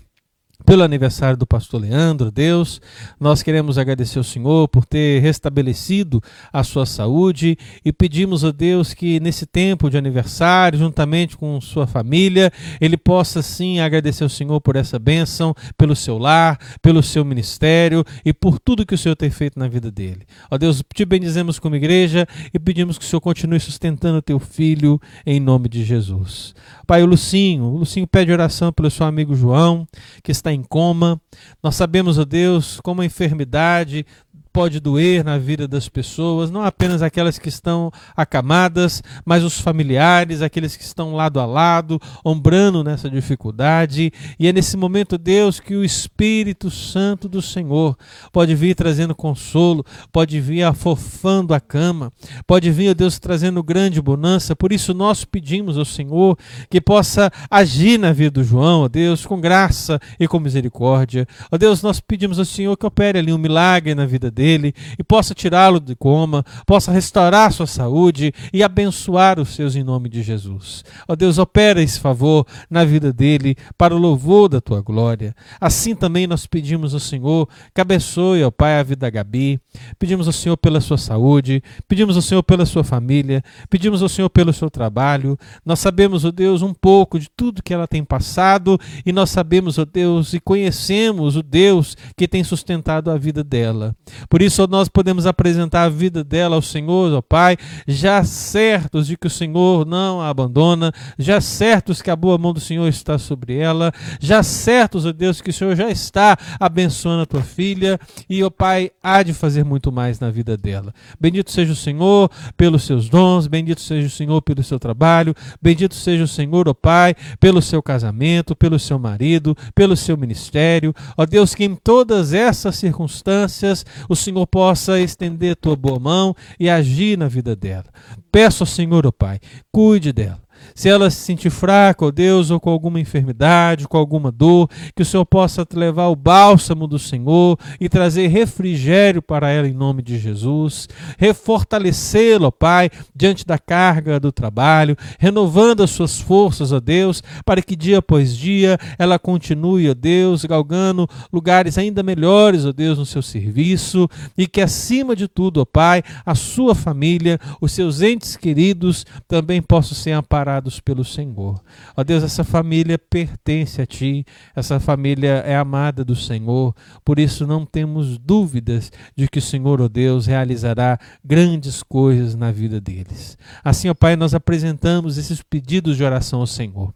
pelo 0.65 0.83
aniversário 0.83 1.37
do 1.37 1.47
pastor 1.47 1.81
Leandro, 1.81 2.31
Deus, 2.31 2.81
nós 3.19 3.43
queremos 3.43 3.77
agradecer 3.77 4.17
ao 4.17 4.23
Senhor 4.23 4.67
por 4.67 4.85
ter 4.85 5.21
restabelecido 5.21 6.21
a 6.51 6.63
sua 6.63 6.85
saúde 6.85 7.57
e 7.83 7.91
pedimos 7.91 8.45
a 8.45 8.51
Deus 8.51 8.93
que 8.93 9.19
nesse 9.19 9.45
tempo 9.45 9.89
de 9.89 9.97
aniversário, 9.97 10.79
juntamente 10.79 11.37
com 11.37 11.59
sua 11.61 11.87
família, 11.87 12.51
ele 12.79 12.97
possa 12.97 13.41
sim 13.41 13.79
agradecer 13.79 14.23
ao 14.23 14.29
Senhor 14.29 14.59
por 14.61 14.75
essa 14.75 14.97
bênção, 14.97 15.53
pelo 15.77 15.95
seu 15.95 16.17
lar, 16.17 16.57
pelo 16.81 17.01
seu 17.01 17.25
ministério 17.25 18.03
e 18.23 18.33
por 18.33 18.59
tudo 18.59 18.85
que 18.85 18.95
o 18.95 18.97
Senhor 18.97 19.15
tem 19.15 19.29
feito 19.29 19.59
na 19.59 19.67
vida 19.67 19.91
dele. 19.91 20.25
Ó 20.49 20.57
Deus, 20.57 20.83
te 20.93 21.05
bendizemos 21.05 21.59
como 21.59 21.75
igreja 21.75 22.27
e 22.53 22.59
pedimos 22.59 22.97
que 22.97 23.05
o 23.05 23.07
Senhor 23.07 23.21
continue 23.21 23.59
sustentando 23.59 24.17
o 24.17 24.21
teu 24.21 24.39
filho 24.39 24.99
em 25.25 25.39
nome 25.39 25.67
de 25.67 25.83
Jesus. 25.83 26.53
Pai, 26.85 27.03
o 27.03 27.05
Lucinho, 27.05 27.65
o 27.65 27.77
Lucinho 27.77 28.07
pede 28.07 28.31
oração 28.31 28.71
pelo 28.71 28.91
seu 28.91 29.05
amigo 29.05 29.35
João, 29.35 29.87
que 30.23 30.31
está 30.31 30.50
em 30.53 30.63
coma. 30.63 31.19
Nós 31.61 31.75
sabemos, 31.75 32.17
ó 32.17 32.25
Deus, 32.25 32.79
como 32.81 33.01
a 33.01 33.05
enfermidade 33.05 34.05
pode 34.51 34.79
doer 34.79 35.23
na 35.23 35.37
vida 35.37 35.67
das 35.67 35.87
pessoas, 35.87 36.51
não 36.51 36.61
apenas 36.61 37.01
aquelas 37.01 37.39
que 37.39 37.47
estão 37.49 37.91
acamadas, 38.15 39.01
mas 39.25 39.43
os 39.43 39.59
familiares, 39.59 40.41
aqueles 40.41 40.75
que 40.75 40.83
estão 40.83 41.15
lado 41.15 41.39
a 41.39 41.45
lado, 41.45 41.99
ombrando 42.23 42.83
nessa 42.83 43.09
dificuldade. 43.09 44.11
E 44.37 44.47
é 44.47 44.53
nesse 44.53 44.75
momento, 44.75 45.17
Deus, 45.17 45.59
que 45.59 45.75
o 45.75 45.83
Espírito 45.83 46.69
Santo 46.69 47.29
do 47.29 47.41
Senhor 47.41 47.97
pode 48.31 48.53
vir 48.53 48.75
trazendo 48.75 49.15
consolo, 49.15 49.85
pode 50.11 50.39
vir 50.41 50.63
afofando 50.63 51.53
a 51.53 51.59
cama, 51.59 52.11
pode 52.45 52.69
vir, 52.71 52.93
Deus, 52.93 53.19
trazendo 53.19 53.63
grande 53.63 54.01
bonança. 54.01 54.55
Por 54.55 54.73
isso 54.73 54.93
nós 54.93 55.23
pedimos 55.23 55.77
ao 55.77 55.85
Senhor 55.85 56.37
que 56.69 56.81
possa 56.81 57.31
agir 57.49 57.97
na 57.97 58.11
vida 58.11 58.31
do 58.31 58.43
João, 58.43 58.83
ó 58.83 58.87
Deus, 58.87 59.25
com 59.25 59.39
graça 59.39 59.99
e 60.19 60.27
com 60.27 60.39
misericórdia. 60.39 61.25
Ó 61.49 61.57
Deus, 61.57 61.81
nós 61.81 61.99
pedimos 62.01 62.37
ao 62.37 62.45
Senhor 62.45 62.75
que 62.75 62.85
opere 62.85 63.19
ali 63.19 63.31
um 63.31 63.37
milagre 63.37 63.95
na 63.95 64.05
vida 64.05 64.29
dele 64.29 64.40
dele 64.41 64.73
e 64.97 65.03
possa 65.03 65.35
tirá-lo 65.35 65.79
de 65.79 65.95
coma, 65.95 66.43
possa 66.65 66.91
restaurar 66.91 67.53
sua 67.53 67.67
saúde 67.67 68.33
e 68.51 68.63
abençoar 68.63 69.39
os 69.39 69.49
seus 69.49 69.75
em 69.75 69.83
nome 69.83 70.09
de 70.09 70.23
Jesus. 70.23 70.83
Ó 71.07 71.15
Deus, 71.15 71.37
opera 71.37 71.79
esse 71.79 71.99
favor 71.99 72.47
na 72.67 72.83
vida 72.83 73.13
dele 73.13 73.55
para 73.77 73.95
o 73.95 73.99
louvor 73.99 74.49
da 74.49 74.59
tua 74.59 74.81
glória. 74.81 75.35
Assim 75.59 75.93
também 75.93 76.25
nós 76.25 76.47
pedimos 76.47 76.95
ao 76.95 76.99
Senhor 76.99 77.47
que 77.71 77.79
abençoe, 77.79 78.43
ó 78.43 78.49
Pai, 78.49 78.79
a 78.79 78.83
vida 78.83 79.01
da 79.01 79.09
Gabi. 79.11 79.59
Pedimos 79.99 80.25
ao 80.25 80.33
Senhor 80.33 80.57
pela 80.57 80.81
sua 80.81 80.97
saúde, 80.97 81.61
pedimos 81.87 82.15
ao 82.15 82.21
Senhor 82.21 82.41
pela 82.41 82.65
sua 82.65 82.83
família, 82.83 83.43
pedimos 83.69 84.01
ao 84.01 84.09
Senhor 84.09 84.29
pelo 84.29 84.51
seu 84.51 84.71
trabalho. 84.71 85.37
Nós 85.63 85.79
sabemos, 85.79 86.25
ó 86.25 86.31
Deus, 86.31 86.63
um 86.63 86.73
pouco 86.73 87.19
de 87.19 87.29
tudo 87.29 87.61
que 87.61 87.73
ela 87.73 87.87
tem 87.87 88.03
passado 88.03 88.79
e 89.05 89.11
nós 89.11 89.29
sabemos, 89.29 89.77
ó 89.77 89.85
Deus, 89.85 90.33
e 90.33 90.39
conhecemos 90.39 91.35
o 91.35 91.43
Deus 91.43 91.95
que 92.17 92.27
tem 92.27 92.43
sustentado 92.43 93.11
a 93.11 93.17
vida 93.17 93.43
dela. 93.43 93.95
Por 94.31 94.41
isso 94.41 94.65
nós 94.65 94.87
podemos 94.87 95.25
apresentar 95.25 95.83
a 95.83 95.89
vida 95.89 96.23
dela 96.23 96.55
ao 96.55 96.61
Senhor, 96.61 97.11
ó 97.11 97.21
Pai, 97.21 97.57
já 97.85 98.23
certos 98.23 99.05
de 99.07 99.17
que 99.17 99.27
o 99.27 99.29
Senhor 99.29 99.85
não 99.85 100.21
a 100.21 100.29
abandona, 100.29 100.93
já 101.19 101.41
certos 101.41 102.01
que 102.01 102.09
a 102.09 102.15
boa 102.15 102.37
mão 102.37 102.53
do 102.53 102.61
Senhor 102.61 102.87
está 102.87 103.17
sobre 103.17 103.57
ela, 103.57 103.91
já 104.21 104.41
certos, 104.41 105.05
ó 105.05 105.11
Deus, 105.11 105.41
que 105.41 105.49
o 105.49 105.53
Senhor 105.53 105.75
já 105.75 105.89
está 105.89 106.37
abençoando 106.57 107.23
a 107.23 107.25
tua 107.25 107.41
filha 107.41 107.99
e, 108.29 108.41
ó 108.41 108.49
Pai, 108.49 108.91
há 109.03 109.21
de 109.21 109.33
fazer 109.33 109.65
muito 109.65 109.91
mais 109.91 110.17
na 110.21 110.31
vida 110.31 110.55
dela. 110.55 110.93
Bendito 111.19 111.51
seja 111.51 111.73
o 111.73 111.75
Senhor 111.75 112.31
pelos 112.55 112.83
seus 112.83 113.09
dons, 113.09 113.47
bendito 113.47 113.81
seja 113.81 114.07
o 114.07 114.09
Senhor 114.09 114.41
pelo 114.41 114.63
seu 114.63 114.79
trabalho, 114.79 115.35
bendito 115.61 115.93
seja 115.93 116.23
o 116.23 116.27
Senhor, 116.27 116.69
ó 116.69 116.73
Pai, 116.73 117.15
pelo 117.37 117.61
seu 117.61 117.83
casamento, 117.83 118.55
pelo 118.55 118.79
seu 118.79 118.97
marido, 118.97 119.57
pelo 119.75 119.97
seu 119.97 120.15
ministério. 120.15 120.95
Ó 121.17 121.25
Deus, 121.25 121.53
que 121.53 121.65
em 121.65 121.75
todas 121.75 122.31
essas 122.31 122.77
circunstâncias 122.77 123.85
o 124.07 124.20
Senhor 124.21 124.45
possa 124.47 124.99
estender 124.99 125.55
tua 125.55 125.75
boa 125.75 125.99
mão 125.99 126.35
e 126.59 126.69
agir 126.69 127.17
na 127.17 127.27
vida 127.27 127.55
dela. 127.55 127.85
Peço 128.31 128.63
ao 128.63 128.67
Senhor, 128.67 129.05
ó 129.05 129.09
oh 129.09 129.11
Pai, 129.11 129.39
cuide 129.71 130.13
dela. 130.13 130.41
Se 130.73 130.89
ela 130.89 131.09
se 131.09 131.17
sentir 131.17 131.49
fraca, 131.49 132.05
ó 132.05 132.07
oh 132.07 132.11
Deus, 132.11 132.51
ou 132.51 132.59
com 132.59 132.69
alguma 132.69 132.99
enfermidade, 132.99 133.87
com 133.87 133.97
alguma 133.97 134.31
dor, 134.31 134.69
que 134.95 135.01
o 135.01 135.05
Senhor 135.05 135.25
possa 135.25 135.67
levar 135.73 136.07
o 136.07 136.15
bálsamo 136.15 136.87
do 136.87 136.99
Senhor 136.99 137.57
e 137.79 137.89
trazer 137.89 138.27
refrigério 138.27 139.21
para 139.21 139.49
ela 139.49 139.67
em 139.67 139.73
nome 139.73 140.01
de 140.01 140.17
Jesus. 140.17 140.87
Refortalecê-la, 141.17 142.47
ó 142.47 142.51
Pai, 142.51 142.89
diante 143.15 143.45
da 143.45 143.57
carga 143.57 144.19
do 144.19 144.31
trabalho, 144.31 144.95
renovando 145.19 145.83
as 145.83 145.89
suas 145.89 146.19
forças, 146.19 146.71
ó 146.71 146.79
Deus, 146.79 147.23
para 147.45 147.61
que 147.61 147.75
dia 147.75 147.99
após 147.99 148.35
dia 148.35 148.77
ela 148.97 149.17
continue, 149.17 149.89
ó 149.89 149.93
Deus, 149.93 150.45
galgando 150.45 151.07
lugares 151.31 151.77
ainda 151.77 152.03
melhores, 152.03 152.65
ó 152.65 152.71
Deus, 152.71 152.97
no 152.97 153.05
seu 153.05 153.21
serviço 153.21 154.07
e 154.37 154.47
que 154.47 154.61
acima 154.61 155.15
de 155.15 155.27
tudo, 155.27 155.61
ó 155.61 155.65
Pai, 155.65 156.03
a 156.25 156.35
sua 156.35 156.75
família, 156.75 157.39
os 157.59 157.71
seus 157.71 158.01
entes 158.01 158.35
queridos 158.35 159.05
também 159.27 159.61
possam 159.61 159.95
ser 159.97 160.11
amparados 160.11 160.50
pelo 160.79 161.05
Senhor. 161.05 161.61
Ó 161.95 162.03
Deus, 162.03 162.23
essa 162.23 162.43
família 162.43 162.97
pertence 162.97 163.81
a 163.81 163.85
Ti, 163.85 164.25
essa 164.55 164.79
família 164.79 165.43
é 165.45 165.55
amada 165.55 166.03
do 166.03 166.15
Senhor, 166.15 166.75
por 167.05 167.19
isso 167.19 167.45
não 167.45 167.65
temos 167.65 168.17
dúvidas 168.17 168.91
de 169.15 169.27
que 169.27 169.39
o 169.39 169.41
Senhor, 169.41 169.79
ó 169.79 169.87
Deus, 169.87 170.25
realizará 170.25 170.97
grandes 171.23 171.83
coisas 171.83 172.35
na 172.35 172.51
vida 172.51 172.81
deles. 172.81 173.37
Assim, 173.63 173.87
ó 173.87 173.93
Pai, 173.93 174.15
nós 174.15 174.33
apresentamos 174.33 175.17
esses 175.19 175.43
pedidos 175.43 175.95
de 175.95 176.03
oração 176.03 176.39
ao 176.39 176.47
Senhor 176.47 176.91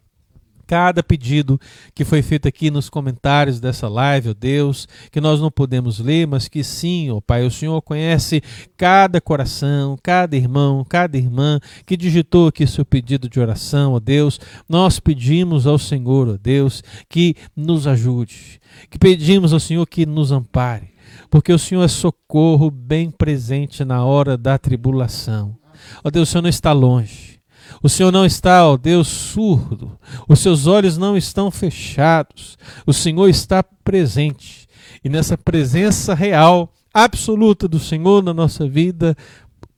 cada 0.66 1.04
pedido 1.04 1.60
que 1.94 2.04
foi 2.04 2.22
feito 2.22 2.48
aqui 2.48 2.72
nos 2.72 2.90
comentários 2.90 3.60
dessa 3.60 3.88
live, 3.88 4.30
ó 4.30 4.34
Deus, 4.34 4.88
que 5.12 5.22
nós 5.22 5.40
não 5.40 5.52
podemos 5.52 6.00
ler, 6.00 6.28
mas 6.28 6.48
que 6.48 6.64
sim, 6.64 7.10
ó 7.12 7.22
Pai, 7.22 7.46
o 7.46 7.52
Senhor 7.52 7.82
conhece 7.82 8.42
cada 8.78 9.22
coração, 9.22 9.98
cada 10.02 10.36
irmão, 10.36 10.86
cada 10.88 11.18
irmã 11.18 11.60
que 11.86 11.96
digitou 11.96 12.48
aqui 12.48 12.66
seu 12.68 12.86
pedido 12.86 13.30
de 13.30 13.40
oração, 13.40 13.94
ó 13.94 14.00
Deus. 14.00 14.40
Nós 14.68 15.00
pedimos 15.00 15.68
ao 15.68 15.78
Senhor, 15.78 16.30
ó 16.30 16.38
Deus, 16.42 16.84
que 17.10 17.36
nos 17.56 17.88
ajude, 17.88 18.60
que 18.90 18.98
pedimos 18.98 19.54
ao 19.54 19.60
Senhor 19.60 19.86
que 19.86 20.06
nos 20.06 20.32
ampare, 20.32 20.90
porque 21.30 21.54
o 21.54 21.60
Senhor 21.60 21.84
é 21.84 21.88
socorro 21.88 22.70
bem 22.70 23.12
presente 23.12 23.84
na 23.86 24.04
hora 24.04 24.38
da 24.38 24.58
tribulação. 24.58 25.58
Ó 26.04 26.10
Deus, 26.10 26.30
o 26.30 26.32
Senhor 26.32 26.42
não 26.42 26.50
está 26.50 26.72
longe. 26.72 27.35
O 27.82 27.90
Senhor 27.90 28.12
não 28.12 28.26
está, 28.26 28.68
ó 28.68 28.78
Deus, 28.78 29.08
surdo. 29.08 29.98
Os 30.28 30.40
seus 30.40 30.68
olhos 30.68 30.98
não 30.98 31.18
estão 31.18 31.52
fechados. 31.52 32.58
O 32.86 32.94
Senhor 32.94 33.28
está 33.28 33.64
presente. 33.64 34.68
E 35.04 35.10
nessa 35.10 35.38
presença 35.38 36.14
real, 36.14 36.72
absoluta 36.94 37.68
do 37.68 37.80
Senhor 37.80 38.24
na 38.24 38.34
nossa 38.34 38.68
vida, 38.68 39.16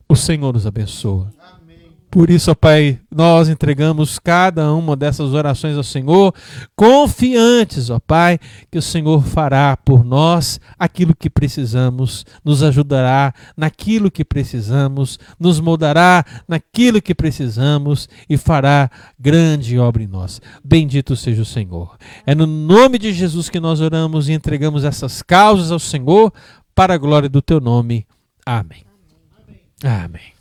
o 0.08 0.16
Senhor 0.16 0.54
nos 0.54 0.66
abençoa. 0.66 1.34
Por 2.10 2.30
isso, 2.30 2.50
ó 2.52 2.56
Pai, 2.56 3.00
nós 3.14 3.50
entregamos 3.50 4.18
cada 4.18 4.72
uma 4.74 4.96
dessas 4.96 5.34
orações 5.34 5.76
ao 5.76 5.84
Senhor, 5.84 6.34
confiantes, 6.76 7.90
ó 7.90 8.00
Pai, 8.00 8.40
que 8.72 8.78
o 8.78 8.82
Senhor 8.82 9.22
fará 9.24 9.76
por 9.76 10.06
nós 10.06 10.60
aquilo 10.80 11.14
que 11.14 11.30
precisamos, 11.30 12.26
nos 12.46 12.64
ajudará 12.64 13.34
naquilo 13.58 14.10
que 14.10 14.24
precisamos, 14.24 15.20
nos 15.38 15.60
moldará 15.60 16.24
naquilo 16.48 17.02
que 17.02 17.14
precisamos 17.14 18.08
e 18.30 18.38
fará 18.38 18.90
grande 19.20 19.78
obra 19.78 20.02
em 20.02 20.08
nós. 20.08 20.42
Bendito 20.64 21.16
seja 21.16 21.42
o 21.42 21.46
Senhor. 21.46 21.98
É 22.26 22.34
no 22.34 22.48
nome 22.48 22.98
de 22.98 23.12
Jesus 23.12 23.50
que 23.50 23.60
nós 23.60 23.82
oramos 23.82 24.30
e 24.30 24.34
entregamos 24.34 24.86
essas 24.86 25.22
causas 25.22 25.72
ao 25.74 25.80
Senhor 25.80 26.34
para 26.74 26.94
a 26.94 26.98
glória 26.98 27.28
do 27.28 27.42
teu 27.42 27.60
nome. 27.60 28.08
Amém. 28.46 28.86
Amém. 29.84 30.04
Amém, 30.06 30.34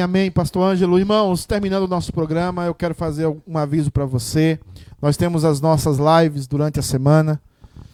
amém, 0.00 0.30
Pastor 0.30 0.62
Ângelo. 0.62 0.98
Irmãos, 0.98 1.44
terminando 1.44 1.82
o 1.82 1.86
nosso 1.86 2.10
programa, 2.10 2.64
eu 2.64 2.74
quero 2.74 2.94
fazer 2.94 3.26
um 3.46 3.58
aviso 3.58 3.90
para 3.90 4.06
você. 4.06 4.58
Nós 4.98 5.14
temos 5.14 5.44
as 5.44 5.60
nossas 5.60 5.98
lives 5.98 6.46
durante 6.46 6.80
a 6.80 6.82
semana. 6.82 7.38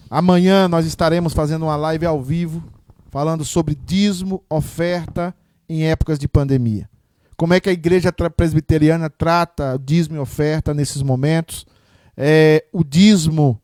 Amanhã 0.09 0.69
nós 0.69 0.87
estaremos 0.87 1.33
fazendo 1.33 1.65
uma 1.65 1.75
live 1.75 2.07
ao 2.07 2.23
vivo, 2.23 2.63
falando 3.11 3.45
sobre 3.45 3.75
dízimo, 3.75 4.41
oferta 4.49 5.35
em 5.69 5.83
épocas 5.83 6.17
de 6.17 6.29
pandemia. 6.29 6.89
Como 7.37 7.53
é 7.53 7.59
que 7.59 7.69
a 7.69 7.73
igreja 7.73 8.13
presbiteriana 8.13 9.11
trata 9.11 9.77
dízimo 9.85 10.15
e 10.15 10.21
oferta 10.21 10.73
nesses 10.73 11.03
momentos? 11.03 11.67
É, 12.17 12.67
o 12.73 12.85
dízimo, 12.85 13.61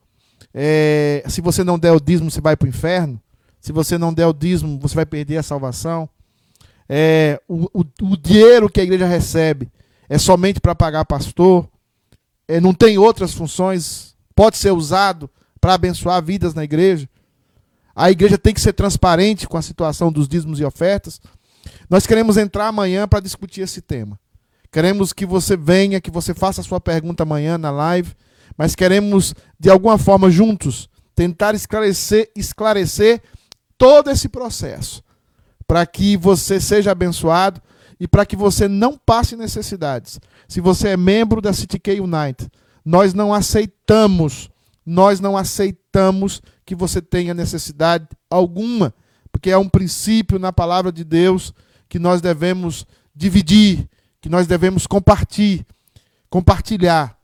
é, 0.53 1.23
se 1.29 1.41
você 1.41 1.63
não 1.63 1.79
der 1.79 1.93
o 1.93 2.01
dízimo, 2.01 2.29
você 2.29 2.41
vai 2.41 2.57
para 2.57 2.67
o 2.67 2.69
inferno. 2.69 3.21
Se 3.61 3.71
você 3.71 3.97
não 3.97 4.13
der 4.13 4.27
o 4.27 4.33
dízimo, 4.33 4.81
você 4.81 4.97
vai 4.97 5.07
perder 5.07 5.37
a 5.37 5.45
salvação 5.45 6.09
é, 6.89 7.41
o, 7.49 7.65
o, 7.73 7.85
o, 8.03 8.17
dinheiro 8.17 8.69
que 8.69 8.81
a 8.81 8.85
igreja 8.85 9.07
recebe 9.07 9.71
é 10.09 10.19
somente 10.19 10.61
para 10.61 10.75
pagar 10.75 11.05
pastor, 11.05 11.69
é, 12.47 12.61
não 12.61 12.75
tem 12.75 12.99
outras 12.99 13.33
funções, 13.33 14.15
pode 14.35 14.57
ser 14.57 14.71
usado 14.71 15.31
para 15.61 15.75
abençoar 15.75 16.23
vidas 16.23 16.53
na 16.55 16.63
igreja. 16.63 17.09
A 17.97 18.11
igreja 18.11 18.37
tem 18.37 18.53
que 18.53 18.61
ser 18.61 18.73
transparente 18.73 19.49
com 19.49 19.57
a 19.57 19.63
situação 19.63 20.13
dos 20.13 20.29
dízimos 20.29 20.61
e 20.61 20.65
ofertas. 20.65 21.21
Nós 21.89 22.07
queremos 22.07 22.37
entrar 22.37 22.69
amanhã 22.69 23.09
para 23.09 23.21
discutir 23.21 23.63
esse 23.63 23.81
tema. 23.81 24.19
Queremos 24.71 25.13
que 25.13 25.25
você 25.25 25.57
venha, 25.57 26.01
que 26.01 26.11
você 26.11 26.35
faça 26.35 26.61
a 26.61 26.65
sua 26.65 26.81
pergunta 26.81 27.23
amanhã 27.23 27.57
na 27.57 27.71
live, 27.71 28.13
mas 28.59 28.75
queremos, 28.75 29.35
de 29.59 29.71
alguma 29.71 29.97
forma, 29.97 30.31
juntos, 30.31 30.91
tentar 31.15 31.55
esclarecer, 31.55 32.31
esclarecer 32.37 33.23
todo 33.79 34.11
esse 34.11 34.29
processo 34.29 35.03
para 35.67 35.85
que 35.87 36.17
você 36.17 36.61
seja 36.61 36.93
abençoado 36.93 37.61
e 37.99 38.07
para 38.07 38.27
que 38.27 38.37
você 38.37 38.69
não 38.69 38.99
passe 38.99 39.37
necessidades. 39.37 40.21
Se 40.49 40.61
você 40.61 40.89
é 40.89 40.97
membro 40.97 41.41
da 41.41 41.53
CityK 41.53 42.01
United, 42.01 42.51
nós 42.85 43.15
não 43.15 43.33
aceitamos, 43.33 44.51
nós 44.85 45.21
não 45.21 45.37
aceitamos 45.37 46.43
que 46.67 46.75
você 46.75 47.01
tenha 47.01 47.33
necessidade 47.33 48.07
alguma, 48.29 48.95
porque 49.33 49.51
é 49.51 49.59
um 49.59 49.69
princípio 49.69 50.39
na 50.39 50.53
palavra 50.53 50.93
de 50.93 51.05
Deus 51.05 51.53
que 51.89 51.99
nós 51.99 52.21
devemos 52.21 52.87
dividir, 53.15 53.89
que 54.21 54.29
nós 54.29 54.47
devemos 54.47 54.87
compartilhar, 54.87 55.65
compartilhar. 56.29 57.17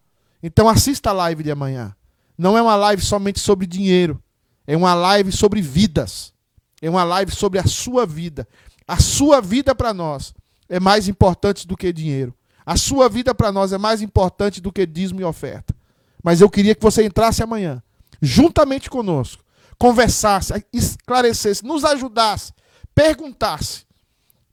Então 0.43 0.69
assista 0.69 1.11
a 1.11 1.15
live 1.15 1.43
de 1.43 1.51
amanhã. 1.51 1.95
Não 2.39 2.57
é 2.57 2.63
uma 2.63 2.77
live 2.77 3.03
somente 3.03 3.39
sobre 3.39 3.67
dinheiro, 3.67 4.23
é 4.67 4.77
uma 4.77 4.95
live 4.95 5.31
sobre 5.33 5.61
vidas. 5.61 6.33
É 6.81 6.89
uma 6.89 7.05
live 7.05 7.35
sobre 7.35 7.59
a 7.59 7.65
sua 7.65 8.07
vida. 8.07 8.49
A 8.87 8.99
sua 8.99 9.41
vida 9.41 9.75
para 9.75 9.93
nós 9.93 10.35
é 10.69 10.81
mais 10.81 11.09
importante 11.09 11.67
do 11.67 11.77
que 11.77 11.93
dinheiro. 11.93 12.35
A 12.65 12.77
sua 12.77 13.09
vida 13.09 13.35
para 13.35 13.53
nós 13.53 13.73
é 13.73 13.79
mais 13.79 14.03
importante 14.03 14.61
do 14.61 14.73
que 14.73 14.87
dízimo 14.87 15.21
e 15.21 15.25
oferta. 15.25 15.75
Mas 16.23 16.41
eu 16.41 16.49
queria 16.49 16.75
que 16.75 16.83
você 16.83 17.05
entrasse 17.05 17.43
amanhã, 17.43 17.83
juntamente 18.21 18.89
conosco, 18.89 19.43
conversasse, 19.79 20.53
esclarecesse, 20.73 21.65
nos 21.65 21.85
ajudasse, 21.85 22.53
perguntasse. 22.95 23.85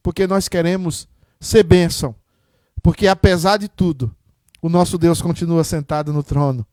Porque 0.02 0.26
nós 0.26 0.48
queremos 0.48 1.08
ser 1.40 1.64
bênção. 1.64 2.16
Porque 2.82 3.08
apesar 3.08 3.58
de 3.58 3.68
tudo, 3.68 4.16
o 4.62 4.70
nosso 4.70 4.98
Deus 4.98 5.22
continua 5.22 5.64
sentado 5.64 6.14
no 6.14 6.24
trono. 6.24 6.66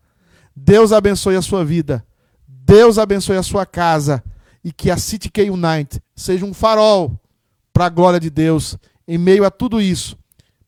Deus 0.55 0.93
abençoe 0.93 1.37
a 1.37 1.43
sua 1.43 1.65
vida. 1.65 2.07
Deus 2.47 2.99
abençoe 2.99 3.37
a 3.37 3.43
sua 3.43 3.67
casa 3.67 4.23
e 4.65 4.73
que 4.73 4.91
a 4.91 4.97
City 4.97 5.31
K 5.31 5.51
seja 6.17 6.47
um 6.47 6.55
farol 6.55 7.21
para 7.73 7.87
a 7.87 7.91
glória 7.91 8.19
de 8.19 8.31
Deus 8.31 8.79
em 9.07 9.19
meio 9.19 9.45
a 9.45 9.51
tudo 9.51 9.81
isso, 9.81 10.17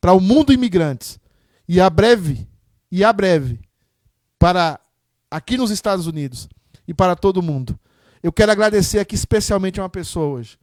para 0.00 0.12
o 0.12 0.20
mundo 0.20 0.52
imigrantes 0.52 1.18
e 1.66 1.80
a 1.80 1.88
breve 1.88 2.46
e 2.92 3.02
a 3.02 3.12
breve 3.12 3.58
para 4.38 4.78
aqui 5.30 5.56
nos 5.56 5.70
Estados 5.70 6.06
Unidos 6.06 6.48
e 6.86 6.92
para 6.92 7.16
todo 7.16 7.42
mundo. 7.42 7.78
Eu 8.22 8.32
quero 8.32 8.52
agradecer 8.52 8.98
aqui 8.98 9.14
especialmente 9.14 9.80
a 9.80 9.82
uma 9.82 9.88
pessoa 9.88 10.26
hoje. 10.26 10.58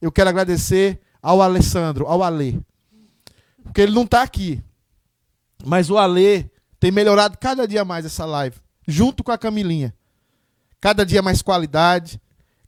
Eu 0.00 0.12
quero 0.12 0.28
agradecer 0.28 1.00
ao 1.22 1.40
Alessandro, 1.40 2.06
ao 2.06 2.22
Alê. 2.22 2.58
Porque 3.62 3.80
ele 3.80 3.92
não 3.92 4.02
está 4.02 4.22
aqui. 4.22 4.62
Mas 5.64 5.88
o 5.90 5.96
Alê 5.96 6.46
tem 6.78 6.90
melhorado 6.90 7.38
cada 7.38 7.66
dia 7.66 7.84
mais 7.84 8.04
essa 8.04 8.24
live, 8.24 8.56
junto 8.86 9.24
com 9.24 9.32
a 9.32 9.38
Camilinha. 9.38 9.94
Cada 10.80 11.04
dia 11.04 11.22
mais 11.22 11.42
qualidade, 11.42 12.20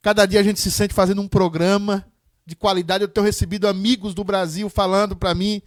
Cada 0.09 0.25
dia 0.25 0.41
a 0.41 0.43
gente 0.43 0.59
se 0.59 0.71
sente 0.71 0.95
fazendo 0.95 1.21
um 1.21 1.29
programa 1.29 2.03
de 2.47 2.57
qualidade. 2.57 3.05
Eu 3.05 3.09
tenho 3.09 3.27
recebido 3.27 3.69
amigos 3.69 4.15
do 4.15 4.25
Brasil 4.25 4.71
falando 4.71 5.15
para 5.15 5.35
mim, 5.35 5.61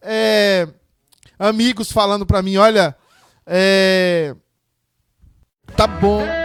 é, 0.00 0.68
amigos 1.36 1.90
falando 1.90 2.24
para 2.24 2.40
mim, 2.40 2.56
olha, 2.56 2.94
é, 3.44 4.32
tá 5.76 5.88
bom. 5.88 6.43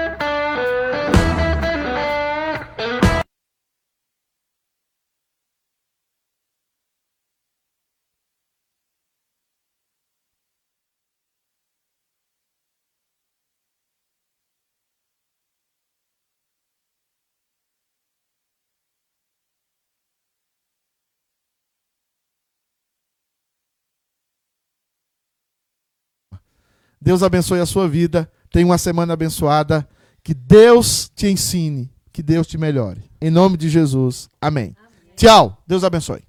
Deus 27.01 27.23
abençoe 27.23 27.59
a 27.59 27.65
sua 27.65 27.88
vida. 27.88 28.30
Tenha 28.51 28.65
uma 28.65 28.77
semana 28.77 29.13
abençoada. 29.13 29.88
Que 30.23 30.34
Deus 30.34 31.09
te 31.15 31.27
ensine. 31.27 31.91
Que 32.11 32.21
Deus 32.21 32.47
te 32.47 32.57
melhore. 32.57 33.01
Em 33.21 33.30
nome 33.30 33.57
de 33.57 33.69
Jesus. 33.69 34.30
Amém. 34.41 34.76
Amém. 34.77 35.15
Tchau. 35.15 35.63
Deus 35.67 35.84
abençoe. 35.84 36.28